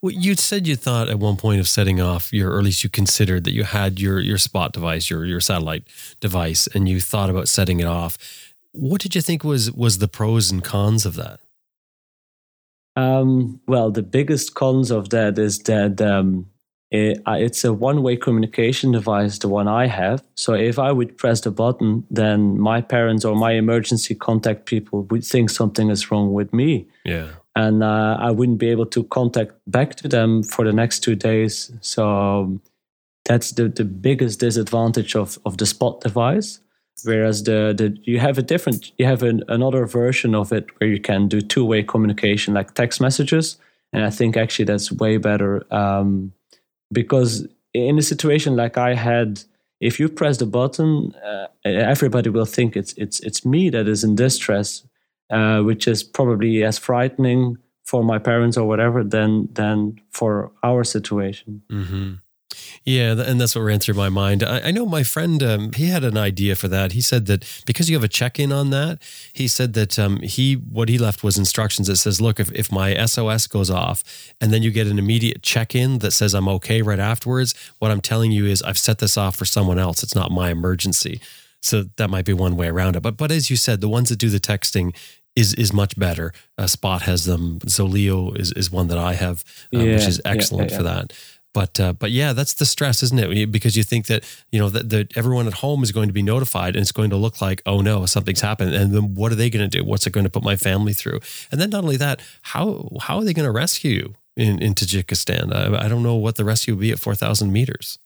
Well, 0.00 0.12
you 0.12 0.34
said 0.34 0.66
you 0.66 0.76
thought 0.76 1.08
at 1.08 1.18
one 1.18 1.36
point 1.36 1.60
of 1.60 1.68
setting 1.68 2.00
off 2.00 2.32
your, 2.32 2.52
or 2.52 2.58
at 2.58 2.64
least 2.64 2.84
you 2.84 2.90
considered 2.90 3.44
that 3.44 3.52
you 3.52 3.64
had 3.64 4.00
your 4.00 4.20
your 4.20 4.38
spot 4.38 4.72
device, 4.72 5.10
your 5.10 5.24
your 5.24 5.40
satellite 5.40 5.84
device, 6.20 6.66
and 6.68 6.88
you 6.88 7.00
thought 7.00 7.30
about 7.30 7.48
setting 7.48 7.80
it 7.80 7.86
off. 7.86 8.18
What 8.72 9.00
did 9.00 9.14
you 9.14 9.20
think 9.20 9.42
was 9.42 9.72
was 9.72 9.98
the 9.98 10.08
pros 10.08 10.50
and 10.50 10.62
cons 10.62 11.06
of 11.06 11.14
that? 11.16 11.40
Um, 12.94 13.60
well, 13.66 13.90
the 13.90 14.02
biggest 14.02 14.54
cons 14.54 14.90
of 14.90 15.10
that 15.10 15.38
is 15.38 15.58
that 15.60 16.00
um, 16.00 16.46
it, 16.90 17.20
uh, 17.26 17.32
it's 17.38 17.64
a 17.64 17.72
one-way 17.72 18.16
communication 18.16 18.92
device, 18.92 19.38
the 19.38 19.48
one 19.48 19.66
I 19.66 19.86
have. 19.88 20.22
So 20.36 20.54
if 20.54 20.78
I 20.78 20.92
would 20.92 21.18
press 21.18 21.40
the 21.40 21.50
button, 21.50 22.04
then 22.10 22.58
my 22.60 22.80
parents 22.80 23.24
or 23.24 23.34
my 23.34 23.52
emergency 23.52 24.14
contact 24.14 24.66
people 24.66 25.02
would 25.10 25.24
think 25.24 25.50
something 25.50 25.90
is 25.90 26.10
wrong 26.10 26.32
with 26.32 26.52
me, 26.52 26.86
Yeah. 27.04 27.28
and 27.54 27.82
uh, 27.82 28.16
I 28.20 28.30
wouldn't 28.30 28.58
be 28.58 28.68
able 28.70 28.86
to 28.86 29.02
contact 29.04 29.52
back 29.66 29.96
to 29.96 30.08
them 30.08 30.42
for 30.42 30.64
the 30.64 30.72
next 30.72 31.00
two 31.00 31.16
days. 31.16 31.72
So 31.80 32.08
um, 32.08 32.60
that's 33.24 33.52
the, 33.52 33.68
the 33.68 33.84
biggest 33.84 34.38
disadvantage 34.40 35.16
of, 35.16 35.38
of 35.44 35.56
the 35.56 35.66
spot 35.66 36.00
device. 36.02 36.60
Whereas 37.04 37.42
the, 37.42 37.74
the 37.76 37.94
you 38.04 38.20
have 38.20 38.38
a 38.38 38.42
different 38.42 38.90
you 38.96 39.04
have 39.06 39.22
an, 39.22 39.42
another 39.48 39.84
version 39.86 40.34
of 40.34 40.50
it 40.52 40.64
where 40.78 40.88
you 40.88 40.98
can 41.00 41.28
do 41.28 41.40
two 41.42 41.64
way 41.64 41.82
communication 41.82 42.54
like 42.54 42.72
text 42.72 43.00
messages, 43.00 43.58
and 43.92 44.02
I 44.02 44.10
think 44.10 44.36
actually 44.36 44.64
that's 44.64 44.90
way 44.90 45.18
better 45.18 45.62
um, 45.74 46.32
because 46.92 47.46
in 47.74 47.98
a 47.98 48.02
situation 48.02 48.56
like 48.56 48.78
I 48.78 48.94
had, 48.94 49.42
if 49.80 50.00
you 50.00 50.08
press 50.08 50.38
the 50.38 50.46
button, 50.46 51.14
uh, 51.24 51.46
everybody 51.64 52.30
will 52.30 52.46
think 52.46 52.76
it's 52.76 52.92
it's 52.94 53.20
it's 53.20 53.44
me 53.44 53.70
that 53.70 53.88
is 53.88 54.04
in 54.04 54.14
distress, 54.14 54.86
uh, 55.30 55.60
which 55.60 55.86
is 55.86 56.02
probably 56.02 56.64
as 56.64 56.78
frightening 56.78 57.58
for 57.84 58.02
my 58.02 58.18
parents 58.18 58.56
or 58.56 58.66
whatever 58.66 59.04
than 59.04 59.48
than 59.52 60.00
for 60.10 60.50
our 60.62 60.84
situation. 60.84 61.62
Mm-hmm. 61.70 62.14
Yeah, 62.84 63.12
and 63.12 63.40
that's 63.40 63.54
what 63.54 63.62
ran 63.62 63.80
through 63.80 63.94
my 63.94 64.08
mind. 64.08 64.42
I, 64.42 64.60
I 64.60 64.70
know 64.70 64.86
my 64.86 65.02
friend, 65.02 65.42
um, 65.42 65.72
he 65.72 65.86
had 65.86 66.04
an 66.04 66.16
idea 66.16 66.54
for 66.54 66.68
that. 66.68 66.92
He 66.92 67.00
said 67.00 67.26
that 67.26 67.62
because 67.66 67.88
you 67.90 67.96
have 67.96 68.04
a 68.04 68.08
check 68.08 68.38
in 68.38 68.52
on 68.52 68.70
that, 68.70 68.98
he 69.32 69.48
said 69.48 69.74
that 69.74 69.98
um, 69.98 70.20
he 70.20 70.54
what 70.54 70.88
he 70.88 70.98
left 70.98 71.24
was 71.24 71.38
instructions 71.38 71.88
that 71.88 71.96
says, 71.96 72.20
look, 72.20 72.38
if, 72.40 72.52
if 72.52 72.70
my 72.70 72.94
SOS 73.06 73.46
goes 73.46 73.70
off 73.70 74.04
and 74.40 74.52
then 74.52 74.62
you 74.62 74.70
get 74.70 74.86
an 74.86 74.98
immediate 74.98 75.42
check 75.42 75.74
in 75.74 75.98
that 75.98 76.12
says 76.12 76.34
I'm 76.34 76.48
okay 76.48 76.82
right 76.82 77.00
afterwards, 77.00 77.54
what 77.78 77.90
I'm 77.90 78.00
telling 78.00 78.32
you 78.32 78.46
is 78.46 78.62
I've 78.62 78.78
set 78.78 78.98
this 78.98 79.16
off 79.16 79.36
for 79.36 79.44
someone 79.44 79.78
else. 79.78 80.02
It's 80.02 80.14
not 80.14 80.30
my 80.30 80.50
emergency. 80.50 81.20
So 81.62 81.84
that 81.96 82.10
might 82.10 82.24
be 82.24 82.32
one 82.32 82.56
way 82.56 82.68
around 82.68 82.96
it. 82.96 83.02
But 83.02 83.16
but 83.16 83.30
as 83.30 83.50
you 83.50 83.56
said, 83.56 83.80
the 83.80 83.88
ones 83.88 84.08
that 84.08 84.18
do 84.18 84.30
the 84.30 84.40
texting 84.40 84.94
is 85.36 85.52
is 85.54 85.72
much 85.72 85.98
better. 85.98 86.32
Uh, 86.56 86.66
Spot 86.66 87.02
has 87.02 87.26
them. 87.26 87.58
Zoleo 87.60 88.36
is 88.36 88.52
is 88.52 88.70
one 88.70 88.88
that 88.88 88.98
I 88.98 89.12
have, 89.14 89.44
um, 89.74 89.80
yeah, 89.80 89.94
which 89.94 90.06
is 90.06 90.20
excellent 90.24 90.70
yeah, 90.70 90.74
yeah, 90.74 90.78
for 90.78 90.82
that. 90.84 91.12
But 91.56 91.80
uh, 91.80 91.94
but 91.94 92.10
yeah, 92.10 92.34
that's 92.34 92.52
the 92.52 92.66
stress, 92.66 93.02
isn't 93.02 93.18
it? 93.18 93.50
Because 93.50 93.78
you 93.78 93.82
think 93.82 94.08
that 94.08 94.24
you 94.52 94.58
know 94.58 94.68
that, 94.68 94.90
that 94.90 95.16
everyone 95.16 95.46
at 95.46 95.54
home 95.54 95.82
is 95.82 95.90
going 95.90 96.06
to 96.06 96.12
be 96.12 96.20
notified, 96.20 96.76
and 96.76 96.82
it's 96.82 96.92
going 96.92 97.08
to 97.08 97.16
look 97.16 97.40
like, 97.40 97.62
oh 97.64 97.80
no, 97.80 98.04
something's 98.04 98.42
happened, 98.42 98.74
and 98.74 98.92
then 98.92 99.14
what 99.14 99.32
are 99.32 99.36
they 99.36 99.48
going 99.48 99.66
to 99.66 99.78
do? 99.78 99.82
What's 99.82 100.06
it 100.06 100.10
going 100.10 100.24
to 100.24 100.30
put 100.30 100.44
my 100.44 100.56
family 100.56 100.92
through? 100.92 101.20
And 101.50 101.58
then 101.58 101.70
not 101.70 101.82
only 101.82 101.96
that, 101.96 102.20
how 102.42 102.90
how 103.00 103.16
are 103.16 103.24
they 103.24 103.32
going 103.32 103.46
to 103.46 103.50
rescue 103.50 103.90
you 103.90 104.14
in 104.36 104.58
in 104.60 104.74
Tajikistan? 104.74 105.50
I, 105.54 105.86
I 105.86 105.88
don't 105.88 106.02
know 106.02 106.16
what 106.16 106.36
the 106.36 106.44
rescue 106.44 106.74
will 106.74 106.82
be 106.82 106.92
at 106.92 106.98
four 106.98 107.14
thousand 107.14 107.54
meters. 107.54 107.98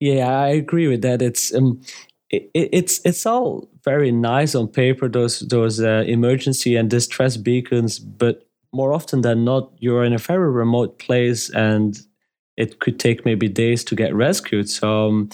Yeah, 0.00 0.26
I 0.26 0.48
agree 0.48 0.88
with 0.88 1.02
that. 1.02 1.20
It's 1.20 1.52
um, 1.54 1.82
it, 2.30 2.50
it's 2.54 3.04
it's 3.04 3.26
all 3.26 3.68
very 3.84 4.10
nice 4.10 4.54
on 4.54 4.68
paper 4.68 5.06
those 5.10 5.40
those 5.40 5.82
uh, 5.82 6.04
emergency 6.06 6.76
and 6.76 6.88
distress 6.88 7.36
beacons, 7.36 7.98
but 7.98 8.46
more 8.72 8.94
often 8.94 9.20
than 9.20 9.44
not, 9.44 9.70
you're 9.80 10.02
in 10.02 10.14
a 10.14 10.18
very 10.18 10.50
remote 10.50 10.98
place 10.98 11.50
and 11.50 12.00
it 12.56 12.80
could 12.80 12.98
take 12.98 13.24
maybe 13.24 13.48
days 13.48 13.84
to 13.84 13.94
get 13.94 14.14
rescued. 14.14 14.68
So 14.68 15.08
um, 15.08 15.28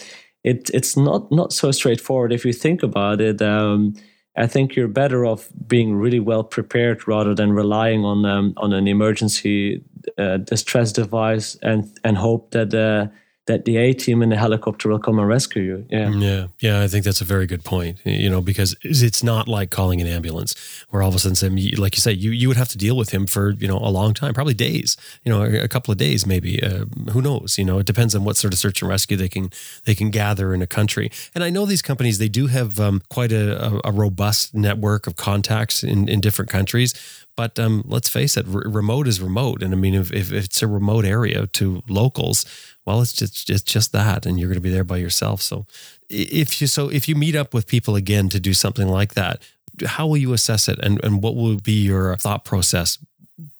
it 0.45 0.71
it's 0.73 0.97
not 0.97 1.31
not 1.31 1.53
so 1.53 1.71
straightforward 1.71 2.33
if 2.33 2.45
you 2.45 2.53
think 2.53 2.83
about 2.83 3.21
it. 3.21 3.43
Um, 3.43 3.95
I 4.37 4.47
think 4.47 4.75
you're 4.75 4.89
better 4.89 5.27
off 5.27 5.49
being 5.67 5.97
really 5.97 6.21
well 6.21 6.45
prepared 6.45 7.07
rather 7.07 7.35
than 7.35 7.53
relying 7.53 8.05
on 8.05 8.25
um, 8.25 8.55
on 8.57 8.73
an 8.73 8.89
emergency 8.89 9.83
uh, 10.19 10.39
distress 10.39 10.93
device 10.93 11.57
and 11.63 11.91
and 12.05 12.17
hope 12.17 12.53
that 12.53 12.75
uh, 12.75 13.09
that 13.47 13.65
the 13.65 13.79
A 13.79 13.93
team 13.93 14.23
in 14.23 14.29
the 14.29 14.37
helicopter 14.37 14.89
will 14.89 14.99
come 14.99 15.19
and 15.19 15.27
rescue 15.27 15.63
you. 15.63 15.87
Yeah. 15.91 16.11
Yeah. 16.11 16.47
Yeah. 16.61 16.83
I 16.83 16.89
think 16.89 17.05
that's 17.05 17.21
a 17.21 17.25
very 17.25 17.47
good 17.47 17.65
point, 17.65 17.99
you 18.05 18.29
know, 18.31 18.41
because 18.41 18.77
it's 18.83 19.23
not 19.23 19.49
like 19.49 19.71
calling 19.71 20.01
an 20.01 20.07
ambulance 20.07 20.55
where 20.91 21.03
all 21.03 21.09
of 21.09 21.15
a 21.15 21.19
sudden, 21.19 21.57
like 21.77 21.97
you 21.97 22.01
say, 22.01 22.13
you, 22.13 22.31
you 22.31 22.49
would 22.49 22.57
have 22.57 22.69
to 22.69 22.79
deal 22.79 22.97
with 22.97 23.11
him 23.11 23.27
for, 23.27 23.51
you 23.53 23.67
know, 23.67 23.79
a 23.79 23.91
long 23.91 24.15
time, 24.15 24.35
probably 24.35 24.55
days, 24.55 24.97
you 25.25 25.33
know, 25.33 25.43
a 25.43 25.69
couple 25.69 25.91
of 25.91 25.99
days, 25.99 26.27
maybe, 26.27 26.63
uh, 26.63 26.85
who 27.13 27.23
knows, 27.23 27.57
you 27.59 27.65
know, 27.65 27.79
it 27.79 27.87
depends 27.87 28.15
on 28.15 28.25
what 28.25 28.37
sort 28.37 28.53
of 28.53 28.59
search 28.59 28.83
and 28.83 28.89
rescue 28.89 29.17
they 29.17 29.29
can, 29.29 29.51
they 29.85 29.95
can 29.95 30.11
gather 30.11 30.55
in 30.55 30.63
a 30.63 30.67
country. 30.67 31.11
And 31.35 31.43
I 31.43 31.51
know 31.51 31.67
these 31.67 31.83
companies, 31.83 32.19
they 32.19 32.29
do 32.29 32.47
have 32.49 32.79
um, 32.79 33.03
quite 33.09 33.33
a, 33.33 33.81
a, 33.85 33.91
robust 33.91 34.55
network 34.55 35.07
of 35.07 35.17
contacts 35.17 35.83
in, 35.83 36.09
in 36.09 36.21
different 36.21 36.51
countries. 36.51 36.95
But 37.37 37.59
um, 37.59 37.83
let's 37.87 38.09
face 38.09 38.37
it, 38.37 38.45
remote 38.47 39.09
is 39.09 39.21
remote. 39.21 39.63
And 39.63 39.73
I 39.73 39.77
mean, 39.77 39.95
if, 39.95 40.13
if 40.13 40.31
it's 40.31 40.63
a 40.63 40.67
remote 40.67 41.05
area 41.05 41.47
to 41.47 41.83
locals, 41.89 42.45
well, 42.91 43.03
it's 43.03 43.13
just 43.13 43.49
it's 43.49 43.63
just 43.63 43.93
that, 43.93 44.27
and 44.27 44.39
you're 44.39 44.49
going 44.49 44.57
to 44.57 44.61
be 44.61 44.71
there 44.71 44.85
by 44.85 44.97
yourself. 44.97 45.41
So 45.43 45.67
if 46.09 46.61
you 46.61 46.67
so 46.67 46.89
if 46.89 47.09
you 47.09 47.15
meet 47.15 47.37
up 47.37 47.55
with 47.55 47.67
people 47.67 47.95
again 47.95 48.29
to 48.31 48.41
do 48.41 48.53
something 48.53 48.89
like 48.89 49.15
that, 49.15 49.41
how 49.87 50.07
will 50.09 50.17
you 50.17 50.33
assess 50.33 50.69
it, 50.69 50.79
and 50.81 51.03
and 51.05 51.23
what 51.23 51.37
will 51.37 51.57
be 51.57 51.81
your 51.85 52.17
thought 52.17 52.45
process 52.45 52.99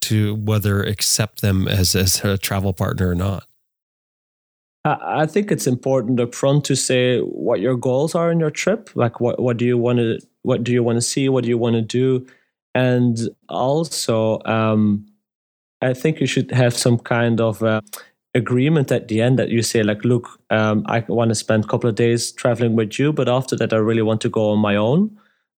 to 0.03 0.35
whether 0.35 0.83
accept 0.83 1.43
them 1.43 1.69
as 1.69 1.95
as 1.95 2.25
a 2.25 2.39
travel 2.39 2.73
partner 2.73 3.09
or 3.09 3.15
not? 3.15 3.47
I 4.85 5.27
think 5.27 5.53
it's 5.53 5.67
important 5.67 6.19
up 6.21 6.35
front 6.35 6.65
to 6.65 6.75
say 6.75 7.21
what 7.21 7.61
your 7.61 7.77
goals 7.77 8.15
are 8.15 8.33
in 8.33 8.41
your 8.41 8.51
trip. 8.51 8.91
Like 8.95 9.21
what 9.21 9.41
what 9.41 9.59
do 9.59 9.65
you 9.65 9.79
want 9.79 9.99
to 9.99 10.19
what 10.43 10.65
do 10.65 10.73
you 10.73 10.83
want 10.83 10.97
to 10.97 11.03
see? 11.03 11.29
What 11.29 11.45
do 11.45 11.51
you 11.51 11.59
want 11.59 11.75
to 11.77 11.83
do? 11.83 12.27
And 12.75 13.29
also, 13.49 14.41
um, 14.45 15.07
I 15.83 15.95
think 15.95 16.21
you 16.21 16.27
should 16.27 16.51
have 16.51 16.77
some 16.77 16.99
kind 16.99 17.41
of 17.41 17.63
uh, 17.63 17.81
agreement 18.35 18.93
at 18.93 19.09
the 19.09 19.21
end 19.21 19.39
that 19.39 19.49
you 19.49 19.63
say 19.63 19.83
like 19.83 20.05
look 20.05 20.41
um, 20.51 20.85
i 20.87 21.05
want 21.09 21.31
to 21.31 21.35
spend 21.35 21.65
a 21.65 21.67
couple 21.67 21.91
of 21.91 21.97
days 21.97 22.31
traveling 22.33 22.77
with 22.77 22.99
you 22.99 23.13
but 23.13 23.29
after 23.29 23.57
that 23.57 23.73
i 23.73 23.77
really 23.77 24.03
want 24.03 24.21
to 24.21 24.29
go 24.29 24.51
on 24.51 24.59
my 24.59 24.77
own. 24.77 25.17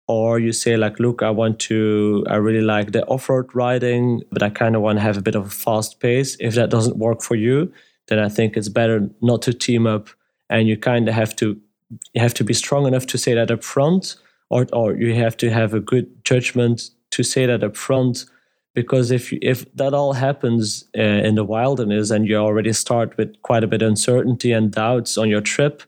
Or 0.08 0.38
you 0.38 0.52
say 0.52 0.76
like 0.76 0.98
look 0.98 1.22
i 1.22 1.30
want 1.30 1.58
to 1.60 2.24
i 2.28 2.36
really 2.36 2.60
like 2.60 2.92
the 2.92 3.04
off-road 3.06 3.54
riding 3.54 4.22
but 4.30 4.42
i 4.42 4.50
kind 4.50 4.74
of 4.74 4.82
want 4.82 4.98
to 4.98 5.02
have 5.02 5.16
a 5.16 5.22
bit 5.22 5.34
of 5.34 5.46
a 5.46 5.50
fast 5.50 6.00
pace. 6.00 6.36
If 6.40 6.54
that 6.54 6.70
doesn't 6.70 6.96
work 6.96 7.22
for 7.22 7.36
you 7.36 7.72
then 8.08 8.18
i 8.18 8.28
think 8.28 8.56
it's 8.56 8.68
better 8.68 9.08
not 9.20 9.42
to 9.42 9.52
team 9.52 9.86
up 9.86 10.08
and 10.50 10.66
you 10.66 10.76
kind 10.76 11.08
of 11.08 11.14
have 11.14 11.36
to 11.36 11.60
you 12.14 12.20
have 12.20 12.34
to 12.34 12.44
be 12.44 12.54
strong 12.54 12.86
enough 12.86 13.06
to 13.06 13.18
say 13.18 13.34
that 13.34 13.50
up 13.50 13.62
front 13.62 14.16
or, 14.50 14.66
or 14.72 14.94
you 14.94 15.14
have 15.14 15.36
to 15.38 15.50
have 15.50 15.72
a 15.72 15.80
good 15.80 16.24
judgment 16.24 16.90
to 17.10 17.22
say 17.22 17.46
that 17.46 17.62
up 17.62 17.76
front 17.76 18.26
because 18.74 19.10
if 19.10 19.32
if 19.34 19.70
that 19.74 19.94
all 19.94 20.12
happens 20.12 20.84
uh, 20.96 21.02
in 21.02 21.34
the 21.34 21.44
wilderness 21.44 22.10
and 22.10 22.26
you 22.26 22.36
already 22.36 22.72
start 22.72 23.16
with 23.16 23.40
quite 23.42 23.64
a 23.64 23.66
bit 23.66 23.82
of 23.82 23.88
uncertainty 23.88 24.52
and 24.52 24.72
doubts 24.72 25.18
on 25.18 25.28
your 25.28 25.40
trip 25.40 25.82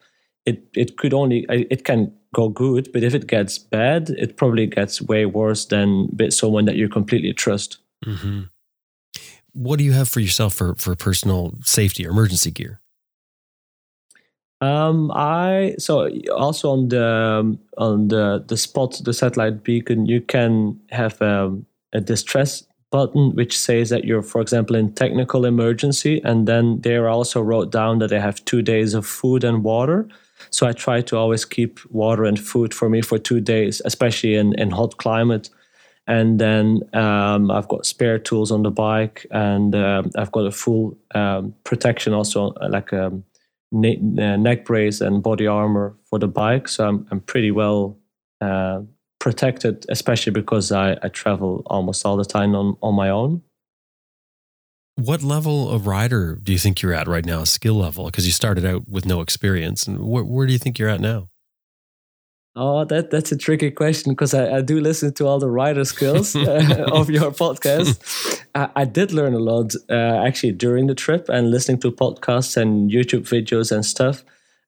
it 0.46 0.62
it 0.74 0.96
could 0.96 1.14
only 1.14 1.46
it 1.48 1.84
can 1.84 2.12
go 2.34 2.48
good 2.48 2.90
but 2.92 3.02
if 3.02 3.14
it 3.14 3.26
gets 3.26 3.58
bad 3.58 4.10
it 4.10 4.36
probably 4.36 4.66
gets 4.66 5.00
way 5.00 5.24
worse 5.24 5.66
than 5.66 6.08
someone 6.30 6.64
that 6.64 6.76
you 6.76 6.88
completely 6.88 7.32
trust 7.32 7.78
mm-hmm. 8.04 8.42
what 9.52 9.78
do 9.78 9.84
you 9.84 9.92
have 9.92 10.08
for 10.08 10.20
yourself 10.20 10.54
for 10.54 10.74
for 10.74 10.94
personal 10.94 11.54
safety 11.62 12.06
or 12.06 12.10
emergency 12.10 12.50
gear 12.50 12.80
um, 14.60 15.10
I 15.14 15.74
so 15.78 16.08
also 16.34 16.70
on 16.70 16.88
the 16.88 17.06
um, 17.06 17.58
on 17.76 18.08
the 18.08 18.42
the 18.46 18.56
spot 18.56 19.00
the 19.04 19.12
satellite 19.12 19.62
beacon 19.62 20.06
you 20.06 20.20
can 20.20 20.80
have 20.90 21.20
um, 21.20 21.66
a 21.92 22.00
distress 22.00 22.64
button 22.94 23.34
which 23.34 23.58
says 23.58 23.88
that 23.90 24.04
you're, 24.04 24.22
for 24.22 24.40
example, 24.40 24.76
in 24.76 24.92
technical 24.92 25.44
emergency. 25.44 26.20
And 26.22 26.46
then 26.46 26.80
there 26.82 27.08
also 27.08 27.40
wrote 27.40 27.72
down 27.72 27.98
that 27.98 28.10
they 28.10 28.20
have 28.20 28.44
two 28.44 28.62
days 28.62 28.94
of 28.94 29.04
food 29.04 29.42
and 29.42 29.64
water. 29.64 30.06
So 30.50 30.68
I 30.68 30.72
try 30.72 31.02
to 31.02 31.16
always 31.16 31.44
keep 31.44 31.80
water 31.90 32.24
and 32.24 32.38
food 32.38 32.72
for 32.72 32.88
me 32.88 33.02
for 33.02 33.18
two 33.18 33.40
days, 33.40 33.82
especially 33.84 34.36
in, 34.36 34.54
in 34.60 34.70
hot 34.70 34.96
climate. 34.98 35.50
And 36.06 36.38
then 36.38 36.82
um, 36.92 37.50
I've 37.50 37.66
got 37.66 37.84
spare 37.84 38.20
tools 38.20 38.52
on 38.52 38.62
the 38.62 38.70
bike, 38.70 39.26
and 39.30 39.74
uh, 39.74 40.02
I've 40.16 40.30
got 40.30 40.46
a 40.46 40.52
full 40.52 40.96
um, 41.14 41.54
protection 41.64 42.12
also, 42.12 42.52
uh, 42.60 42.68
like 42.70 42.92
a 42.92 43.10
ne- 43.72 44.02
uh, 44.18 44.36
neck 44.36 44.64
brace 44.64 45.00
and 45.00 45.22
body 45.22 45.48
armor 45.48 45.96
for 46.04 46.20
the 46.20 46.28
bike. 46.28 46.68
So 46.68 46.86
I'm, 46.86 47.06
I'm 47.10 47.20
pretty 47.20 47.50
well 47.50 47.96
uh, 48.40 48.82
protected, 49.24 49.86
especially 49.88 50.32
because 50.32 50.70
I, 50.70 50.98
I 51.02 51.08
travel 51.08 51.62
almost 51.64 52.04
all 52.04 52.18
the 52.18 52.26
time 52.26 52.54
on, 52.54 52.76
on 52.82 52.94
my 52.94 53.08
own. 53.08 53.40
What 54.96 55.22
level 55.22 55.70
of 55.70 55.86
rider 55.86 56.38
do 56.42 56.52
you 56.52 56.58
think 56.58 56.82
you're 56.82 56.92
at 56.92 57.08
right 57.08 57.24
now, 57.24 57.44
skill 57.44 57.76
level? 57.76 58.04
Because 58.04 58.26
you 58.26 58.32
started 58.32 58.66
out 58.66 58.86
with 58.86 59.06
no 59.06 59.22
experience. 59.22 59.86
And 59.86 59.98
where, 60.00 60.22
where 60.22 60.46
do 60.46 60.52
you 60.52 60.58
think 60.58 60.78
you're 60.78 60.90
at 60.90 61.00
now? 61.00 61.30
Oh, 62.54 62.84
that 62.84 63.10
that's 63.10 63.32
a 63.32 63.36
tricky 63.36 63.70
question 63.70 64.12
because 64.12 64.34
I, 64.34 64.58
I 64.58 64.60
do 64.60 64.78
listen 64.78 65.12
to 65.14 65.26
all 65.26 65.38
the 65.38 65.50
rider 65.50 65.86
skills 65.86 66.36
uh, 66.36 66.86
of 66.92 67.08
your 67.08 67.32
podcast. 67.32 68.44
I, 68.54 68.68
I, 68.76 68.84
did 68.84 69.10
learn 69.10 69.34
a 69.34 69.40
lot 69.40 69.74
uh, 69.90 70.26
actually 70.26 70.52
during 70.52 70.86
the 70.86 70.94
trip 70.94 71.28
and 71.28 71.50
listening 71.50 71.80
to 71.80 71.90
podcasts 71.90 72.56
and 72.56 72.92
YouTube 72.92 73.26
videos 73.26 73.72
and 73.72 73.84
stuff 73.84 74.22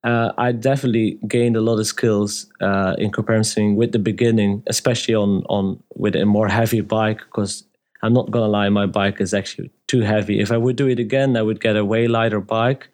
uh, 0.04 0.32
I 0.38 0.52
definitely 0.52 1.18
gained 1.26 1.56
a 1.56 1.60
lot 1.60 1.78
of 1.78 1.86
skills 1.86 2.46
uh, 2.60 2.94
in 2.98 3.10
comparison 3.10 3.76
with 3.76 3.92
the 3.92 3.98
beginning, 3.98 4.62
especially 4.66 5.14
on 5.14 5.42
on 5.48 5.82
with 5.94 6.14
a 6.16 6.24
more 6.24 6.48
heavy 6.48 6.80
bike. 6.80 7.18
Because 7.18 7.64
I'm 8.02 8.12
not 8.12 8.30
gonna 8.30 8.48
lie, 8.48 8.68
my 8.68 8.86
bike 8.86 9.20
is 9.20 9.34
actually 9.34 9.70
too 9.88 10.02
heavy. 10.02 10.40
If 10.40 10.52
I 10.52 10.56
would 10.56 10.76
do 10.76 10.88
it 10.88 10.98
again, 10.98 11.36
I 11.36 11.42
would 11.42 11.60
get 11.60 11.76
a 11.76 11.84
way 11.84 12.06
lighter 12.06 12.40
bike. 12.40 12.88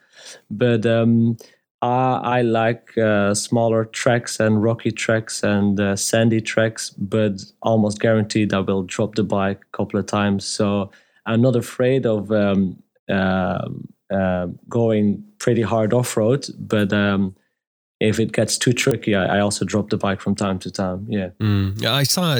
But 0.50 0.86
um, 0.86 1.36
I, 1.82 2.38
I, 2.38 2.42
like 2.42 2.96
uh, 2.96 3.34
smaller 3.34 3.84
tracks 3.84 4.38
and 4.38 4.62
rocky 4.62 4.92
tracks 4.92 5.42
and 5.42 5.80
uh, 5.80 5.96
sandy 5.96 6.40
tracks, 6.40 6.90
but 6.90 7.42
almost 7.60 8.00
guaranteed 8.00 8.54
I 8.54 8.60
will 8.60 8.84
drop 8.84 9.16
the 9.16 9.24
bike 9.24 9.62
a 9.62 9.76
couple 9.76 9.98
of 9.98 10.06
times. 10.06 10.44
So 10.44 10.92
I'm 11.26 11.42
not 11.42 11.56
afraid 11.56 12.06
of 12.06 12.30
um, 12.30 12.82
um 13.08 13.88
uh, 14.12 14.48
going 14.68 15.24
pretty 15.38 15.62
hard 15.62 15.92
off 15.92 16.16
road. 16.16 16.46
But 16.58 16.92
um, 16.92 17.34
if 18.00 18.18
it 18.18 18.32
gets 18.32 18.58
too 18.58 18.72
tricky, 18.72 19.14
I, 19.14 19.36
I 19.36 19.40
also 19.40 19.64
drop 19.64 19.90
the 19.90 19.96
bike 19.96 20.20
from 20.20 20.34
time 20.34 20.58
to 20.60 20.70
time. 20.70 21.06
Yeah. 21.08 21.30
Mm. 21.40 21.84
I 21.84 22.02
saw 22.02 22.36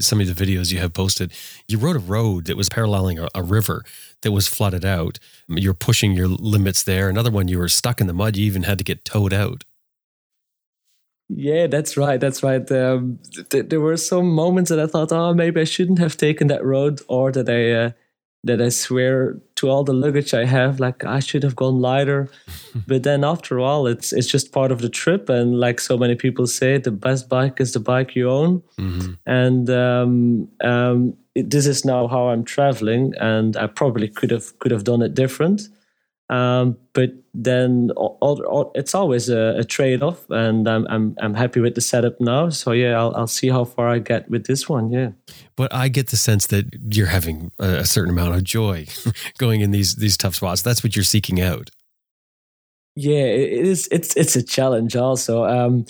some 0.00 0.20
of 0.20 0.26
the 0.26 0.44
videos 0.44 0.72
you 0.72 0.78
have 0.78 0.92
posted. 0.92 1.32
You 1.68 1.78
rode 1.78 1.96
a 1.96 2.00
road 2.00 2.46
that 2.46 2.56
was 2.56 2.68
paralleling 2.68 3.18
a, 3.18 3.28
a, 3.34 3.42
river 3.42 3.84
that 4.22 4.30
was 4.30 4.46
flooded 4.46 4.84
out. 4.84 5.18
You're 5.48 5.74
pushing 5.74 6.12
your 6.12 6.28
limits 6.28 6.84
there. 6.84 7.08
Another 7.08 7.30
one, 7.30 7.48
you 7.48 7.58
were 7.58 7.68
stuck 7.68 8.00
in 8.00 8.06
the 8.06 8.12
mud. 8.12 8.36
You 8.36 8.46
even 8.46 8.62
had 8.62 8.78
to 8.78 8.84
get 8.84 9.04
towed 9.04 9.32
out. 9.32 9.64
Yeah, 11.28 11.66
that's 11.66 11.96
right. 11.96 12.20
That's 12.20 12.42
right. 12.42 12.70
Um, 12.70 13.18
th- 13.50 13.68
there 13.68 13.80
were 13.80 13.96
some 13.96 14.30
moments 14.32 14.70
that 14.70 14.78
I 14.78 14.86
thought, 14.86 15.12
oh, 15.12 15.32
maybe 15.32 15.60
I 15.60 15.64
shouldn't 15.64 15.98
have 15.98 16.16
taken 16.16 16.48
that 16.48 16.64
road, 16.64 17.00
or 17.08 17.32
that 17.32 17.48
I 17.48 17.72
uh, 17.72 17.90
that 18.44 18.60
I 18.60 18.68
swear 18.68 19.40
to 19.62 19.70
all 19.70 19.84
the 19.84 19.92
luggage 19.92 20.34
I 20.34 20.44
have, 20.44 20.80
like 20.80 21.04
I 21.04 21.20
should 21.20 21.44
have 21.44 21.54
gone 21.54 21.80
lighter. 21.80 22.28
but 22.86 23.04
then 23.04 23.22
after 23.24 23.60
all, 23.60 23.86
it's 23.86 24.12
it's 24.12 24.26
just 24.26 24.52
part 24.52 24.72
of 24.72 24.80
the 24.80 24.88
trip, 24.88 25.28
and 25.28 25.58
like 25.60 25.80
so 25.80 25.96
many 25.96 26.16
people 26.16 26.46
say, 26.46 26.78
the 26.78 26.90
best 26.90 27.28
bike 27.28 27.60
is 27.60 27.72
the 27.72 27.80
bike 27.80 28.16
you 28.16 28.28
own. 28.28 28.62
Mm-hmm. 28.76 29.12
And 29.24 29.70
um, 29.70 30.48
um, 30.64 31.14
it, 31.36 31.50
this 31.50 31.66
is 31.66 31.84
now 31.84 32.08
how 32.08 32.28
I'm 32.28 32.44
traveling, 32.44 33.14
and 33.20 33.56
I 33.56 33.68
probably 33.68 34.08
could 34.08 34.32
have 34.32 34.58
could 34.58 34.72
have 34.72 34.84
done 34.84 35.00
it 35.00 35.14
different. 35.14 35.68
Um, 36.32 36.78
but 36.94 37.10
then 37.34 37.90
all, 37.94 38.16
all, 38.22 38.72
it's 38.74 38.94
always 38.94 39.28
a, 39.28 39.58
a 39.58 39.64
trade 39.64 40.02
off, 40.02 40.24
and 40.30 40.66
I'm, 40.66 40.86
I'm 40.88 41.14
I'm 41.20 41.34
happy 41.34 41.60
with 41.60 41.74
the 41.74 41.82
setup 41.82 42.18
now. 42.22 42.48
So 42.48 42.72
yeah, 42.72 42.98
I'll 42.98 43.14
I'll 43.14 43.26
see 43.26 43.50
how 43.50 43.64
far 43.64 43.88
I 43.88 43.98
get 43.98 44.30
with 44.30 44.46
this 44.46 44.66
one. 44.66 44.90
Yeah. 44.90 45.10
But 45.56 45.74
I 45.74 45.88
get 45.88 46.08
the 46.08 46.16
sense 46.16 46.46
that 46.46 46.64
you're 46.90 47.08
having 47.08 47.52
a, 47.58 47.84
certain 47.84 48.10
amount 48.10 48.34
of 48.34 48.44
joy 48.44 48.86
going 49.38 49.60
in 49.60 49.72
these 49.72 49.96
these 49.96 50.16
tough 50.16 50.36
spots. 50.36 50.62
That's 50.62 50.82
what 50.82 50.96
you're 50.96 51.04
seeking 51.04 51.38
out. 51.38 51.68
Yeah, 52.96 53.24
it 53.24 53.66
is. 53.66 53.86
It's 53.92 54.16
it's 54.16 54.34
a 54.34 54.42
challenge 54.42 54.96
also. 54.96 55.44
Um, 55.44 55.84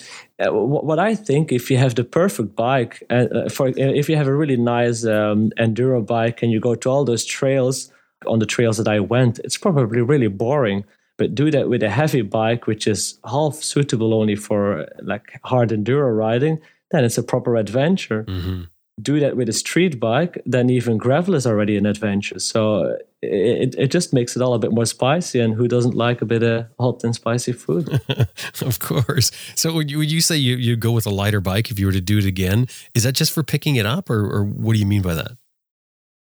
uh, 0.45 0.51
what 0.51 0.99
I 0.99 1.15
think, 1.15 1.53
if 1.53 1.71
you 1.71 1.77
have 1.77 1.95
the 1.95 2.03
perfect 2.03 2.53
bike, 2.53 3.01
uh, 3.09 3.47
for 3.47 3.71
if 3.77 4.09
you 4.09 4.17
have 4.17 4.27
a 4.27 4.35
really 4.35 4.57
nice 4.57 5.05
um, 5.05 5.51
enduro 5.57 6.05
bike 6.05 6.43
and 6.43 6.51
you 6.51 6.59
go 6.59 6.75
to 6.75 6.89
all 6.89 7.05
those 7.05 7.23
trails 7.23 7.93
on 8.25 8.39
the 8.39 8.45
trails 8.45 8.77
that 8.77 8.87
I 8.87 8.99
went, 8.99 9.39
it's 9.39 9.57
probably 9.57 10.01
really 10.01 10.27
boring. 10.27 10.85
But 11.17 11.35
do 11.35 11.51
that 11.51 11.69
with 11.69 11.83
a 11.83 11.89
heavy 11.89 12.21
bike, 12.21 12.65
which 12.65 12.87
is 12.87 13.19
half 13.25 13.55
suitable 13.55 14.13
only 14.13 14.35
for 14.35 14.87
like 15.01 15.39
hard 15.43 15.69
enduro 15.69 16.15
riding, 16.15 16.59
then 16.91 17.03
it's 17.03 17.17
a 17.17 17.23
proper 17.23 17.55
adventure. 17.55 18.23
Mm-hmm. 18.23 18.63
Do 19.01 19.19
that 19.19 19.35
with 19.35 19.49
a 19.49 19.53
street 19.53 19.99
bike, 19.99 20.41
then 20.45 20.69
even 20.69 20.97
gravel 20.97 21.33
is 21.33 21.47
already 21.47 21.77
an 21.77 21.85
adventure. 21.87 22.37
So 22.39 22.97
it, 23.23 23.75
it 23.75 23.87
just 23.87 24.13
makes 24.13 24.35
it 24.35 24.41
all 24.41 24.53
a 24.53 24.59
bit 24.59 24.71
more 24.71 24.85
spicy. 24.85 25.39
And 25.39 25.55
who 25.55 25.67
doesn't 25.67 25.95
like 25.95 26.21
a 26.21 26.25
bit 26.25 26.43
of 26.43 26.67
hot 26.79 27.03
and 27.03 27.15
spicy 27.15 27.53
food? 27.53 28.01
of 28.61 28.79
course. 28.79 29.31
So 29.55 29.73
would 29.73 29.89
you, 29.89 29.97
would 29.99 30.11
you 30.11 30.21
say 30.21 30.37
you, 30.37 30.57
you 30.57 30.75
go 30.75 30.91
with 30.91 31.07
a 31.07 31.11
lighter 31.11 31.41
bike 31.41 31.71
if 31.71 31.79
you 31.79 31.87
were 31.87 31.91
to 31.91 32.01
do 32.01 32.19
it 32.19 32.25
again? 32.25 32.67
Is 32.93 33.03
that 33.03 33.13
just 33.13 33.31
for 33.31 33.41
picking 33.41 33.77
it 33.77 33.85
up, 33.87 34.09
or, 34.09 34.25
or 34.25 34.43
what 34.43 34.73
do 34.73 34.79
you 34.79 34.85
mean 34.85 35.01
by 35.01 35.15
that? 35.15 35.37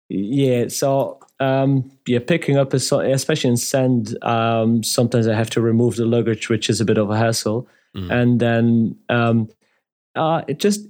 Yeah, 0.07 0.67
so 0.67 1.19
um, 1.39 1.91
yeah, 2.07 2.19
picking 2.19 2.57
up, 2.57 2.73
especially 2.73 3.49
in 3.49 3.57
sand, 3.57 4.17
um, 4.23 4.83
sometimes 4.83 5.27
I 5.27 5.35
have 5.35 5.49
to 5.51 5.61
remove 5.61 5.95
the 5.95 6.05
luggage, 6.05 6.49
which 6.49 6.69
is 6.69 6.79
a 6.79 6.85
bit 6.85 6.97
of 6.97 7.09
a 7.09 7.17
hassle. 7.17 7.67
Mm. 7.95 8.11
And 8.11 8.39
then 8.39 8.95
um, 9.09 9.49
uh, 10.15 10.43
it 10.47 10.59
just, 10.59 10.87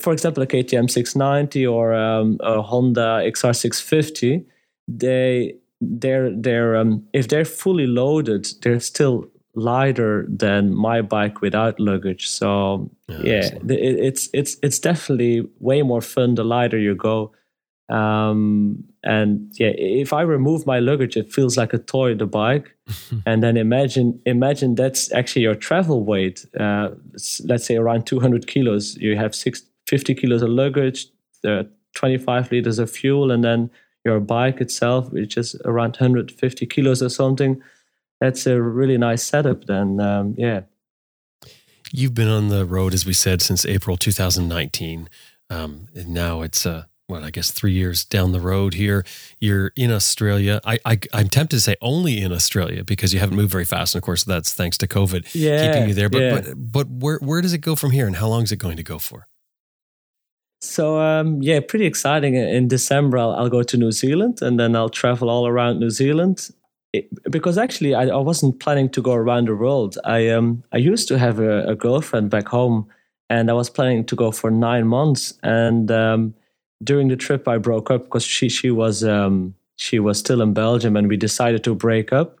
for 0.00 0.12
example, 0.12 0.42
a 0.42 0.46
KTM 0.46 0.90
690 0.90 1.66
or 1.66 1.94
um, 1.94 2.38
a 2.40 2.60
Honda 2.62 3.22
XR650, 3.24 4.44
they 4.88 5.54
they're 5.80 6.34
they're 6.34 6.76
um, 6.76 7.06
if 7.12 7.28
they're 7.28 7.44
fully 7.44 7.86
loaded, 7.86 8.48
they're 8.62 8.80
still 8.80 9.28
lighter 9.54 10.26
than 10.28 10.74
my 10.74 11.02
bike 11.02 11.40
without 11.40 11.78
luggage. 11.78 12.28
So 12.28 12.90
yeah, 13.08 13.18
yeah 13.22 13.50
it, 13.68 14.00
it's 14.00 14.28
it's 14.32 14.56
it's 14.62 14.78
definitely 14.78 15.48
way 15.60 15.82
more 15.82 16.00
fun 16.00 16.34
the 16.34 16.44
lighter 16.44 16.78
you 16.78 16.94
go. 16.94 17.32
Um, 17.88 18.84
and 19.02 19.50
yeah, 19.54 19.72
if 19.76 20.12
I 20.12 20.22
remove 20.22 20.66
my 20.66 20.78
luggage, 20.78 21.16
it 21.16 21.32
feels 21.32 21.56
like 21.56 21.72
a 21.72 21.78
toy, 21.78 22.14
the 22.14 22.26
bike. 22.26 22.74
and 23.26 23.42
then 23.42 23.56
imagine, 23.56 24.20
imagine 24.26 24.74
that's 24.74 25.12
actually 25.12 25.42
your 25.42 25.54
travel 25.54 26.04
weight. 26.04 26.44
Uh, 26.58 26.90
let's 27.44 27.64
say 27.64 27.76
around 27.76 28.06
200 28.06 28.46
kilos. 28.46 28.96
You 28.96 29.16
have 29.16 29.34
six, 29.34 29.62
50 29.86 30.14
kilos 30.14 30.42
of 30.42 30.50
luggage, 30.50 31.06
uh, 31.44 31.64
25 31.94 32.52
liters 32.52 32.78
of 32.78 32.90
fuel, 32.90 33.30
and 33.30 33.42
then 33.42 33.70
your 34.04 34.20
bike 34.20 34.60
itself, 34.60 35.10
which 35.12 35.36
is 35.36 35.56
around 35.64 35.92
150 35.92 36.66
kilos 36.66 37.02
or 37.02 37.08
something. 37.08 37.62
That's 38.20 38.46
a 38.46 38.60
really 38.60 38.98
nice 38.98 39.24
setup. 39.24 39.64
Then, 39.64 40.00
um, 40.00 40.34
yeah. 40.36 40.62
You've 41.92 42.14
been 42.14 42.28
on 42.28 42.48
the 42.48 42.66
road, 42.66 42.92
as 42.92 43.06
we 43.06 43.14
said, 43.14 43.40
since 43.40 43.64
April 43.64 43.96
2019. 43.96 45.08
Um, 45.50 45.88
and 45.94 46.08
now 46.08 46.42
it's 46.42 46.66
uh, 46.66 46.84
what 47.08 47.22
I 47.22 47.30
guess 47.30 47.50
three 47.50 47.72
years 47.72 48.04
down 48.04 48.32
the 48.32 48.40
road 48.40 48.74
here, 48.74 49.04
you're 49.40 49.72
in 49.76 49.90
Australia. 49.90 50.60
I, 50.64 50.78
I 50.84 50.98
am 51.14 51.30
tempted 51.30 51.56
to 51.56 51.60
say 51.60 51.74
only 51.80 52.20
in 52.20 52.32
Australia 52.32 52.84
because 52.84 53.14
you 53.14 53.18
haven't 53.18 53.36
moved 53.36 53.50
very 53.50 53.64
fast, 53.64 53.94
and 53.94 54.02
of 54.02 54.04
course 54.04 54.24
that's 54.24 54.52
thanks 54.52 54.76
to 54.78 54.86
COVID 54.86 55.26
yeah, 55.34 55.72
keeping 55.72 55.88
you 55.88 55.94
there. 55.94 56.10
But 56.10 56.20
yeah. 56.20 56.34
but 56.34 56.72
but 56.72 56.88
where 56.88 57.18
where 57.18 57.40
does 57.40 57.54
it 57.54 57.58
go 57.58 57.74
from 57.74 57.92
here, 57.92 58.06
and 58.06 58.16
how 58.16 58.28
long 58.28 58.42
is 58.42 58.52
it 58.52 58.56
going 58.56 58.76
to 58.76 58.82
go 58.82 58.98
for? 58.98 59.26
So 60.60 61.00
um, 61.00 61.40
yeah, 61.42 61.60
pretty 61.60 61.86
exciting. 61.86 62.34
In 62.34 62.68
December, 62.68 63.16
I'll, 63.16 63.32
I'll, 63.32 63.48
go 63.48 63.62
to 63.62 63.76
New 63.78 63.92
Zealand, 63.92 64.42
and 64.42 64.60
then 64.60 64.76
I'll 64.76 64.90
travel 64.90 65.30
all 65.30 65.46
around 65.46 65.80
New 65.80 65.90
Zealand. 65.90 66.50
It, 66.92 67.08
because 67.30 67.56
actually, 67.56 67.94
I, 67.94 68.08
I, 68.08 68.16
wasn't 68.16 68.60
planning 68.60 68.88
to 68.90 69.00
go 69.00 69.12
around 69.12 69.48
the 69.48 69.56
world. 69.56 69.96
I 70.04 70.28
um 70.28 70.62
I 70.72 70.76
used 70.76 71.08
to 71.08 71.18
have 71.18 71.38
a, 71.38 71.68
a 71.68 71.74
girlfriend 71.74 72.28
back 72.28 72.48
home, 72.48 72.86
and 73.30 73.50
I 73.50 73.54
was 73.54 73.70
planning 73.70 74.04
to 74.04 74.16
go 74.16 74.30
for 74.30 74.50
nine 74.50 74.86
months, 74.86 75.32
and 75.42 75.90
um, 75.90 76.34
during 76.82 77.08
the 77.08 77.16
trip 77.16 77.48
I 77.48 77.58
broke 77.58 77.90
up 77.90 78.04
because 78.04 78.24
she 78.24 78.48
she 78.48 78.70
was 78.70 79.04
um, 79.04 79.54
she 79.76 79.98
was 79.98 80.18
still 80.18 80.42
in 80.42 80.54
Belgium 80.54 80.96
and 80.96 81.08
we 81.08 81.16
decided 81.16 81.64
to 81.64 81.74
break 81.74 82.12
up. 82.12 82.38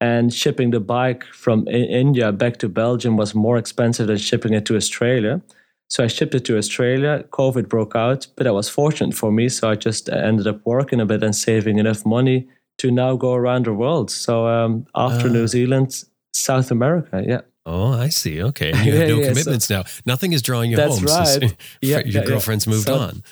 And 0.00 0.34
shipping 0.34 0.70
the 0.70 0.80
bike 0.80 1.24
from 1.26 1.68
India 1.68 2.32
back 2.32 2.56
to 2.58 2.68
Belgium 2.68 3.16
was 3.16 3.36
more 3.36 3.56
expensive 3.56 4.08
than 4.08 4.18
shipping 4.18 4.52
it 4.52 4.66
to 4.66 4.74
Australia. 4.74 5.40
So 5.88 6.02
I 6.02 6.08
shipped 6.08 6.34
it 6.34 6.44
to 6.46 6.56
Australia. 6.56 7.24
COVID 7.30 7.68
broke 7.68 7.94
out, 7.94 8.26
but 8.34 8.44
that 8.44 8.54
was 8.54 8.68
fortunate 8.68 9.14
for 9.14 9.30
me. 9.30 9.48
So 9.48 9.70
I 9.70 9.76
just 9.76 10.08
ended 10.08 10.48
up 10.48 10.60
working 10.64 11.00
a 11.00 11.06
bit 11.06 11.22
and 11.22 11.36
saving 11.36 11.78
enough 11.78 12.04
money 12.04 12.48
to 12.78 12.90
now 12.90 13.14
go 13.14 13.34
around 13.34 13.66
the 13.66 13.74
world. 13.74 14.10
So 14.10 14.48
um, 14.48 14.86
after 14.96 15.28
uh. 15.28 15.32
New 15.32 15.46
Zealand, 15.46 16.02
South 16.32 16.72
America, 16.72 17.22
yeah. 17.24 17.42
Oh, 17.64 17.92
I 17.92 18.08
see. 18.08 18.42
Okay. 18.42 18.72
You 18.84 18.92
have 18.92 19.08
yeah, 19.08 19.14
no 19.14 19.20
yeah, 19.20 19.28
commitments 19.28 19.66
so, 19.66 19.76
now. 19.76 19.84
Nothing 20.04 20.32
is 20.32 20.42
drawing 20.42 20.70
you 20.70 20.76
that's 20.76 20.98
home. 20.98 21.04
Right. 21.04 21.56
yeah, 21.80 22.00
your 22.00 22.24
girlfriend's 22.24 22.66
moved 22.66 22.86
so, 22.86 22.96
on. 22.96 23.22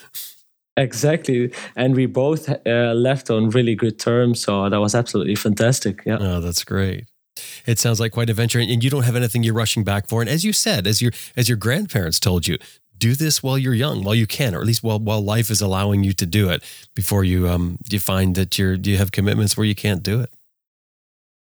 Exactly. 0.76 1.52
And 1.76 1.94
we 1.94 2.06
both 2.06 2.48
uh, 2.66 2.92
left 2.94 3.30
on 3.30 3.50
really 3.50 3.74
good 3.74 3.98
terms. 3.98 4.40
So 4.40 4.68
that 4.68 4.80
was 4.80 4.94
absolutely 4.94 5.34
fantastic. 5.34 6.02
Yeah. 6.06 6.18
Oh, 6.20 6.40
that's 6.40 6.64
great. 6.64 7.06
It 7.66 7.78
sounds 7.78 8.00
like 8.00 8.12
quite 8.12 8.30
a 8.30 8.34
venture, 8.34 8.58
And 8.58 8.82
you 8.82 8.90
don't 8.90 9.04
have 9.04 9.16
anything 9.16 9.42
you're 9.42 9.54
rushing 9.54 9.84
back 9.84 10.06
for. 10.08 10.20
And 10.20 10.30
as 10.30 10.44
you 10.44 10.52
said, 10.52 10.86
as 10.86 11.00
your 11.00 11.12
as 11.36 11.48
your 11.48 11.56
grandparents 11.56 12.20
told 12.20 12.46
you, 12.46 12.58
do 12.96 13.14
this 13.14 13.42
while 13.42 13.58
you're 13.58 13.74
young, 13.74 14.04
while 14.04 14.14
you 14.14 14.26
can, 14.26 14.54
or 14.54 14.60
at 14.60 14.66
least 14.66 14.82
while 14.82 14.98
while 14.98 15.22
life 15.22 15.50
is 15.50 15.60
allowing 15.60 16.04
you 16.04 16.12
to 16.12 16.26
do 16.26 16.50
it 16.50 16.62
before 16.94 17.24
you 17.24 17.48
um 17.48 17.78
you 17.90 17.98
find 17.98 18.34
that 18.34 18.58
you're 18.58 18.74
you 18.74 18.96
have 18.96 19.10
commitments 19.10 19.56
where 19.56 19.66
you 19.66 19.74
can't 19.74 20.02
do 20.02 20.20
it. 20.20 20.30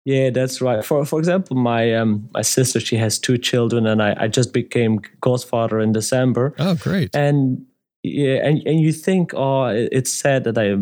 Yeah, 0.03 0.29
that's 0.29 0.61
right. 0.61 0.85
For 0.85 1.05
for 1.05 1.17
example, 1.19 1.55
my 1.55 1.95
um 1.95 2.29
my 2.33 2.41
sister 2.43 2.79
she 2.79 2.97
has 2.97 3.17
two 3.17 3.37
children, 3.37 3.87
and 3.87 4.01
I 4.01 4.15
I 4.19 4.27
just 4.27 4.53
became 4.53 5.01
godfather 5.21 5.79
in 5.79 5.93
December. 5.93 6.53
Oh, 6.59 6.75
great! 6.75 7.15
And 7.15 7.65
yeah, 8.05 8.47
and, 8.47 8.61
and 8.67 8.79
you 8.79 8.91
think, 8.91 9.33
oh, 9.33 9.65
it's 9.65 10.11
sad 10.11 10.43
that 10.43 10.57
I 10.57 10.77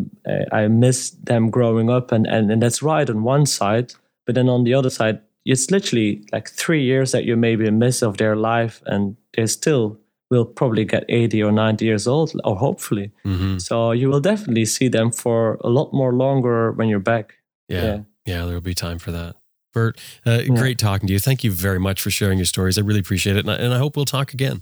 I 0.52 0.68
miss 0.68 1.12
them 1.12 1.50
growing 1.50 1.90
up, 1.90 2.12
and, 2.12 2.28
and 2.28 2.52
and 2.52 2.62
that's 2.62 2.82
right 2.82 3.10
on 3.10 3.24
one 3.24 3.46
side, 3.46 3.94
but 4.26 4.36
then 4.36 4.50
on 4.50 4.64
the 4.64 4.74
other 4.74 4.90
side, 4.90 5.22
it's 5.46 5.72
literally 5.72 6.24
like 6.32 6.50
three 6.50 6.84
years 6.84 7.12
that 7.12 7.26
you 7.26 7.36
maybe 7.36 7.68
a 7.68 7.72
miss 7.72 8.02
of 8.02 8.18
their 8.18 8.36
life, 8.36 8.82
and 8.86 9.16
they 9.36 9.48
still 9.48 9.98
will 10.30 10.46
probably 10.46 10.84
get 10.84 11.06
80 11.10 11.44
or 11.44 11.52
90 11.52 11.86
years 11.86 12.08
old, 12.08 12.34
or 12.44 12.56
hopefully. 12.56 13.12
Mm-hmm. 13.26 13.60
So 13.60 13.92
you 13.92 14.10
will 14.10 14.22
definitely 14.22 14.66
see 14.66 14.88
them 14.88 15.12
for 15.12 15.58
a 15.62 15.70
lot 15.70 15.94
more 15.94 16.14
longer 16.14 16.72
when 16.72 16.90
you're 16.90 17.00
back. 17.00 17.36
Yeah, 17.70 17.84
yeah, 17.84 18.00
yeah 18.26 18.46
there 18.46 18.56
will 18.56 18.62
be 18.62 18.74
time 18.74 19.00
for 19.00 19.12
that. 19.12 19.36
Bert, 19.74 20.00
uh, 20.26 20.42
yeah. 20.44 20.56
great 20.56 20.78
talking 20.78 21.08
to 21.08 21.14
you. 21.14 21.20
Thank 21.20 21.44
you 21.44 21.52
very 21.52 21.80
much 21.80 22.02
for 22.02 22.12
sharing 22.12 22.38
your 22.38 22.46
stories. 22.46 22.78
I 22.78 22.82
really 22.82 23.00
appreciate 23.00 23.38
it, 23.38 23.46
and 23.46 23.52
I, 23.52 23.56
and 23.56 23.74
I 23.74 23.78
hope 23.78 23.96
we'll 23.96 24.06
talk 24.06 24.34
again 24.34 24.62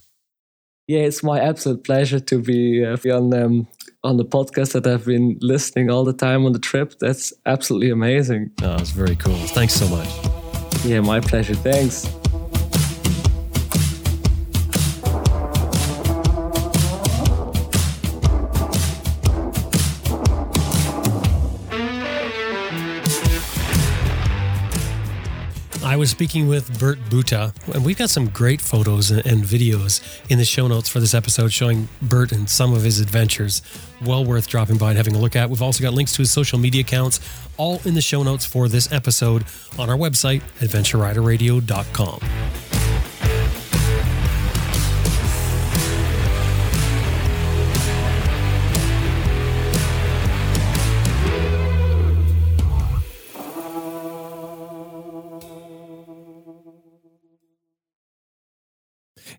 yeah, 0.92 1.00
it's 1.08 1.24
my 1.24 1.40
absolute 1.40 1.84
pleasure 1.86 2.20
to 2.20 2.42
be, 2.42 2.84
uh, 2.86 2.98
on 3.16 3.34
um, 3.34 3.68
on 4.04 4.18
the 4.18 4.26
podcast 4.26 4.74
that 4.74 4.86
I've 4.86 5.06
been 5.06 5.38
listening 5.42 5.90
all 5.90 6.04
the 6.04 6.14
time 6.14 6.46
on 6.46 6.52
the 6.52 6.60
trip. 6.60 6.96
That's 7.00 7.32
absolutely 7.46 7.92
amazing. 7.92 8.52
Oh, 8.62 8.76
it's 8.76 8.90
very 8.90 9.16
cool. 9.16 9.36
Thanks 9.58 9.74
so 9.74 9.88
much. 9.88 10.10
Yeah, 10.84 11.00
my 11.00 11.20
pleasure. 11.22 11.56
Thanks. 11.56 12.21
I 25.84 25.96
was 25.96 26.12
speaking 26.12 26.48
with 26.48 26.80
Bert 26.80 27.00
Boute, 27.10 27.54
and 27.74 27.84
we've 27.84 27.98
got 27.98 28.12
some 28.12 28.30
great 28.30 28.62
photos 28.62 29.10
and 29.10 29.44
videos 29.44 30.00
in 30.30 30.38
the 30.38 30.46
show 30.46 30.68
notes 30.68 30.88
for 30.88 31.00
this 31.00 31.16
episode 31.16 31.52
showing 31.52 31.90
Bert 32.04 32.32
and 32.32 32.48
some 32.48 32.74
of 32.74 32.84
his 32.84 33.00
adventures. 33.00 33.64
Well 34.00 34.24
worth 34.24 34.48
dropping 34.48 34.78
by 34.78 34.90
and 34.90 34.98
having 34.98 35.16
a 35.16 35.20
look 35.20 35.36
at. 35.36 35.50
We've 35.50 35.62
also 35.62 35.82
got 35.82 35.94
links 35.94 36.14
to 36.14 36.22
his 36.22 36.32
social 36.32 36.60
media 36.60 36.82
accounts, 36.82 37.20
all 37.58 37.82
in 37.84 37.96
the 37.96 38.02
show 38.02 38.22
notes 38.22 38.46
for 38.46 38.68
this 38.68 38.92
episode 38.92 39.44
on 39.80 39.90
our 39.90 39.98
website, 39.98 40.44
adventureriderradio.com. 40.60 42.91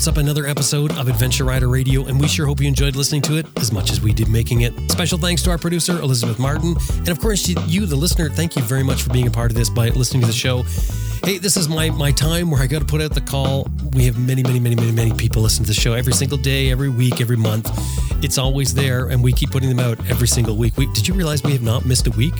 Wraps 0.00 0.08
up 0.08 0.16
another 0.16 0.46
episode 0.46 0.96
of 0.96 1.08
Adventure 1.08 1.44
Rider 1.44 1.68
Radio, 1.68 2.06
and 2.06 2.18
we 2.18 2.26
sure 2.26 2.46
hope 2.46 2.58
you 2.58 2.66
enjoyed 2.66 2.96
listening 2.96 3.20
to 3.20 3.36
it 3.36 3.46
as 3.58 3.70
much 3.70 3.90
as 3.90 4.00
we 4.00 4.14
did 4.14 4.28
making 4.28 4.62
it. 4.62 4.72
Special 4.90 5.18
thanks 5.18 5.42
to 5.42 5.50
our 5.50 5.58
producer, 5.58 6.00
Elizabeth 6.00 6.38
Martin, 6.38 6.74
and 7.00 7.10
of 7.10 7.20
course, 7.20 7.46
you, 7.46 7.84
the 7.84 7.96
listener, 7.96 8.30
thank 8.30 8.56
you 8.56 8.62
very 8.62 8.82
much 8.82 9.02
for 9.02 9.10
being 9.10 9.26
a 9.26 9.30
part 9.30 9.50
of 9.50 9.58
this 9.58 9.68
by 9.68 9.90
listening 9.90 10.22
to 10.22 10.26
the 10.26 10.32
show. 10.32 10.62
Hey, 11.22 11.36
this 11.36 11.58
is 11.58 11.68
my 11.68 11.90
my 11.90 12.12
time 12.12 12.50
where 12.50 12.62
I 12.62 12.66
got 12.66 12.78
to 12.78 12.86
put 12.86 13.02
out 13.02 13.12
the 13.12 13.20
call. 13.20 13.68
We 13.92 14.06
have 14.06 14.18
many, 14.18 14.42
many, 14.42 14.58
many, 14.58 14.74
many, 14.74 14.90
many 14.90 15.12
people 15.12 15.42
listen 15.42 15.64
to 15.64 15.68
the 15.68 15.78
show 15.78 15.92
every 15.92 16.14
single 16.14 16.38
day, 16.38 16.70
every 16.70 16.88
week, 16.88 17.20
every 17.20 17.36
month. 17.36 17.68
It's 18.24 18.38
always 18.38 18.72
there, 18.72 19.10
and 19.10 19.22
we 19.22 19.34
keep 19.34 19.50
putting 19.50 19.68
them 19.68 19.80
out 19.80 19.98
every 20.08 20.28
single 20.28 20.56
week. 20.56 20.78
We, 20.78 20.90
did 20.94 21.06
you 21.08 21.12
realize 21.12 21.42
we 21.42 21.52
have 21.52 21.62
not 21.62 21.84
missed 21.84 22.06
a 22.06 22.12
week? 22.12 22.34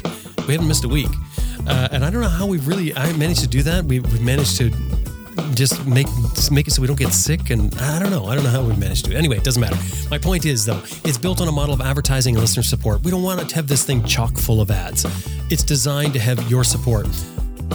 We 0.49 0.55
haven't 0.55 0.69
missed 0.69 0.85
a 0.85 0.89
week, 0.89 1.11
uh, 1.67 1.89
and 1.93 2.07
I 2.07 2.11
don't 2.11 2.23
know 2.23 2.29
how 2.29 2.47
we've 2.47 2.67
really 2.67 2.97
I 2.97 3.13
managed 3.19 3.43
to 3.43 3.49
do 3.49 3.63
that. 3.65 3.85
We, 3.85 4.01
we've 4.01 4.23
managed 4.23 4.57
to 4.57 4.71
just 5.55 5.87
make 5.87 6.07
make 6.51 6.67
it 6.67 6.73
so 6.73 6.83
we 6.83 6.89
don't 6.89 6.99
get 6.99 7.13
sick. 7.13 7.51
And 7.51 7.75
I 7.79 7.99
don't 7.99 8.11
know. 8.11 8.27
I 8.27 8.35
don't 8.35 8.45
know 8.45 8.51
how 8.51 8.63
we 8.63 8.75
managed 8.77 9.05
to. 9.07 9.17
Anyway, 9.17 9.37
it 9.37 9.45
doesn't 9.45 9.61
matter. 9.61 9.77
My 10.11 10.19
point 10.19 10.47
is 10.47 10.65
though, 10.65 10.83
it's 11.05 11.19
built 11.19 11.41
on 11.41 11.49
a 11.49 11.53
model 11.53 11.75
of 11.75 11.81
advertising 11.81 12.35
and 12.35 12.43
listener 12.43 12.63
support. 12.63 13.03
We 13.03 13.11
don't 13.11 13.23
want 13.23 13.49
to 13.49 13.55
have 13.55 13.69
this 13.69 13.85
thing 13.85 14.05
chock 14.05 14.37
full 14.37 14.61
of 14.61 14.71
ads. 14.71 15.05
It's 15.51 15.63
designed 15.63 16.13
to 16.15 16.21
have 16.21 16.51
your 16.51 16.65
support. 16.65 17.07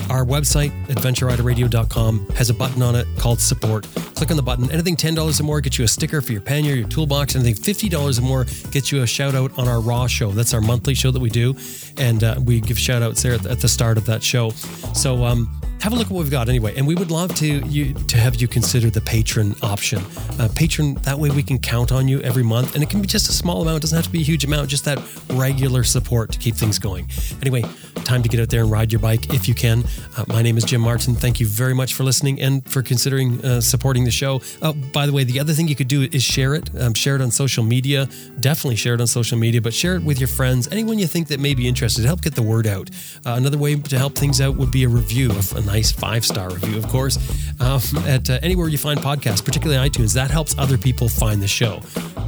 Our 0.10 0.26
website, 0.26 0.72
adventureriderradio.com, 0.88 2.28
has 2.36 2.50
a 2.50 2.54
button 2.54 2.82
on 2.82 2.96
it 2.96 3.08
called 3.18 3.40
support. 3.40 3.88
Click 4.16 4.30
on 4.30 4.38
the 4.38 4.44
button. 4.44 4.70
Anything 4.72 4.96
$10 4.96 5.40
or 5.40 5.44
more 5.44 5.62
gets 5.62 5.80
you 5.80 5.86
a 5.86 5.88
sticker 5.88 6.22
for 6.22 6.32
your 6.32 6.42
pannier, 6.42 6.76
your 6.76 6.88
toolbox. 6.88 7.36
Anything 7.36 7.56
$50 7.56 8.20
or 8.20 8.22
more 8.22 8.44
gets 8.72 8.92
you 8.92 9.02
a 9.02 9.08
shout 9.08 9.36
out 9.36 9.58
on 9.58 9.68
our 9.68 9.80
Raw 9.80 10.06
show. 10.08 10.32
That's 10.32 10.54
our 10.54 10.62
monthly 10.62 10.94
show 10.94 11.12
that 11.12 11.20
we 11.20 11.30
do. 11.30 11.56
And 11.98 12.24
uh, 12.24 12.36
we 12.44 12.62
give 12.62 12.78
shout 12.78 13.02
outs 13.02 13.24
there 13.24 13.34
at 13.34 13.60
the 13.60 13.68
start 13.68 13.98
of 13.98 14.06
that 14.06 14.22
show. 14.22 14.52
So, 14.94 15.24
um, 15.24 15.50
have 15.82 15.94
a 15.94 15.96
look 15.96 16.08
at 16.08 16.12
what 16.12 16.22
we've 16.22 16.32
got 16.32 16.50
anyway. 16.50 16.74
And 16.76 16.88
we 16.88 16.96
would 16.96 17.12
love 17.12 17.36
to 17.36 17.46
you 17.46 17.94
to 17.94 18.18
have 18.18 18.36
you 18.42 18.48
consider 18.48 18.90
the 18.90 19.02
patron 19.02 19.56
option. 19.62 20.02
Uh, 20.40 20.50
patron, 20.56 20.96
that 21.04 21.20
way 21.20 21.30
we 21.30 21.44
can 21.44 21.60
count 21.60 21.92
on 21.92 22.08
you 22.08 22.22
every 22.22 22.44
month. 22.44 22.74
And 22.74 22.84
it 22.84 22.90
can 22.90 23.02
be 23.02 23.08
just 23.08 23.30
a 23.30 23.34
small 23.34 23.62
amount, 23.62 23.78
it 23.78 23.82
doesn't 23.82 23.96
have 23.96 24.06
to 24.06 24.12
be 24.12 24.22
a 24.22 24.24
huge 24.24 24.44
amount, 24.44 24.70
just 24.70 24.86
that 24.86 25.00
regular 25.32 25.84
support 25.84 26.32
to 26.32 26.40
keep 26.40 26.56
things 26.56 26.80
going. 26.80 27.08
Anyway, 27.42 27.64
time 28.04 28.24
to 28.24 28.30
get 28.30 28.40
out 28.40 28.50
there 28.50 28.62
and 28.62 28.72
ride 28.72 28.92
your 28.92 29.00
bike 29.00 29.34
if 29.34 29.48
you 29.48 29.54
can. 29.54 29.84
Uh, 30.18 30.26
my 30.28 30.42
name 30.42 30.58
is 30.58 30.64
Jim 30.64 30.82
Martin. 30.82 31.16
Thank 31.16 31.40
you 31.40 31.48
very 31.48 31.74
much 31.74 31.94
for 31.94 32.04
listening 32.04 32.42
and 32.42 32.68
for 32.70 32.82
considering 32.82 33.44
uh, 33.44 33.62
supporting 33.62 34.06
the 34.06 34.12
show. 34.12 34.42
Oh, 34.62 34.74
by 34.74 35.06
the 35.06 35.14
way, 35.14 35.24
the 35.24 35.40
other 35.40 35.54
thing 35.54 35.68
you 35.68 35.76
could 35.76 35.88
do 35.88 36.04
is 36.12 36.24
share 36.24 36.56
it. 36.56 36.70
Um, 36.80 36.94
share 36.94 37.16
it 37.16 37.22
on 37.22 37.32
social 37.32 37.64
media. 37.64 38.08
Definitely 38.40 38.78
share 38.78 38.94
it 38.94 39.02
on 39.02 39.08
social 39.08 39.38
media, 39.38 39.62
but 39.62 39.74
share 39.74 39.96
it 39.96 40.04
with 40.04 40.20
your 40.20 40.28
friends, 40.28 40.68
anyone 40.72 41.00
you 41.00 41.08
think 41.08 41.28
that 41.28 41.40
may 41.40 41.54
be 41.54 41.68
interested. 41.68 42.06
Help 42.06 42.22
get 42.22 42.36
the 42.36 42.44
word 42.44 42.68
out. 42.68 42.90
Uh, 43.26 43.34
another 43.38 43.58
way 43.58 43.76
to 43.76 43.98
help 43.98 44.16
things 44.16 44.42
out 44.42 44.56
would 44.56 44.72
be 44.72 44.84
a 44.84 44.90
review, 44.90 45.32
a 45.32 45.62
nice 45.66 45.92
five 45.92 46.26
star 46.26 46.50
review, 46.50 46.78
of 46.78 46.88
course, 46.88 47.18
um, 47.60 47.82
at 48.06 48.30
uh, 48.30 48.40
anywhere 48.42 48.68
you 48.68 48.78
find 48.78 49.00
podcasts, 49.00 49.44
particularly 49.44 49.90
iTunes. 49.90 50.14
That 50.14 50.32
helps 50.32 50.58
other 50.58 50.78
people 50.78 51.10
find 51.10 51.42
the 51.42 51.48
show. 51.48 51.82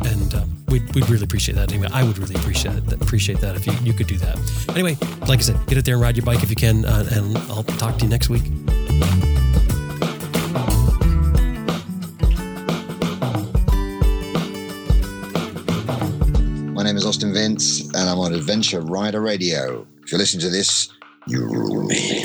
And 0.05 0.33
uh, 0.33 0.45
we'd, 0.67 0.93
we'd 0.95 1.09
really 1.09 1.23
appreciate 1.23 1.55
that. 1.55 1.71
Anyway, 1.71 1.89
I 1.91 2.03
would 2.03 2.17
really 2.17 2.35
appreciate 2.35 2.85
that, 2.85 3.01
appreciate 3.01 3.39
that 3.39 3.55
if 3.55 3.65
you, 3.65 3.73
you 3.83 3.93
could 3.93 4.07
do 4.07 4.17
that. 4.17 4.37
Anyway, 4.69 4.97
like 5.27 5.39
I 5.39 5.43
said, 5.43 5.65
get 5.67 5.77
out 5.77 5.85
there 5.85 5.95
and 5.95 6.03
ride 6.03 6.17
your 6.17 6.25
bike 6.25 6.43
if 6.43 6.49
you 6.49 6.55
can. 6.55 6.85
Uh, 6.85 7.07
and 7.11 7.37
I'll 7.49 7.63
talk 7.63 7.97
to 7.97 8.05
you 8.05 8.09
next 8.09 8.29
week. 8.29 8.43
My 16.73 16.83
name 16.83 16.95
is 16.95 17.05
Austin 17.05 17.33
Vince, 17.33 17.81
and 17.81 18.09
I'm 18.09 18.19
on 18.19 18.33
Adventure 18.33 18.81
Rider 18.81 19.21
Radio. 19.21 19.85
If 20.03 20.11
you're 20.11 20.19
listening 20.19 20.41
to 20.41 20.49
this, 20.49 20.89
you 21.27 21.45
rule 21.45 21.83
me. 21.83 22.23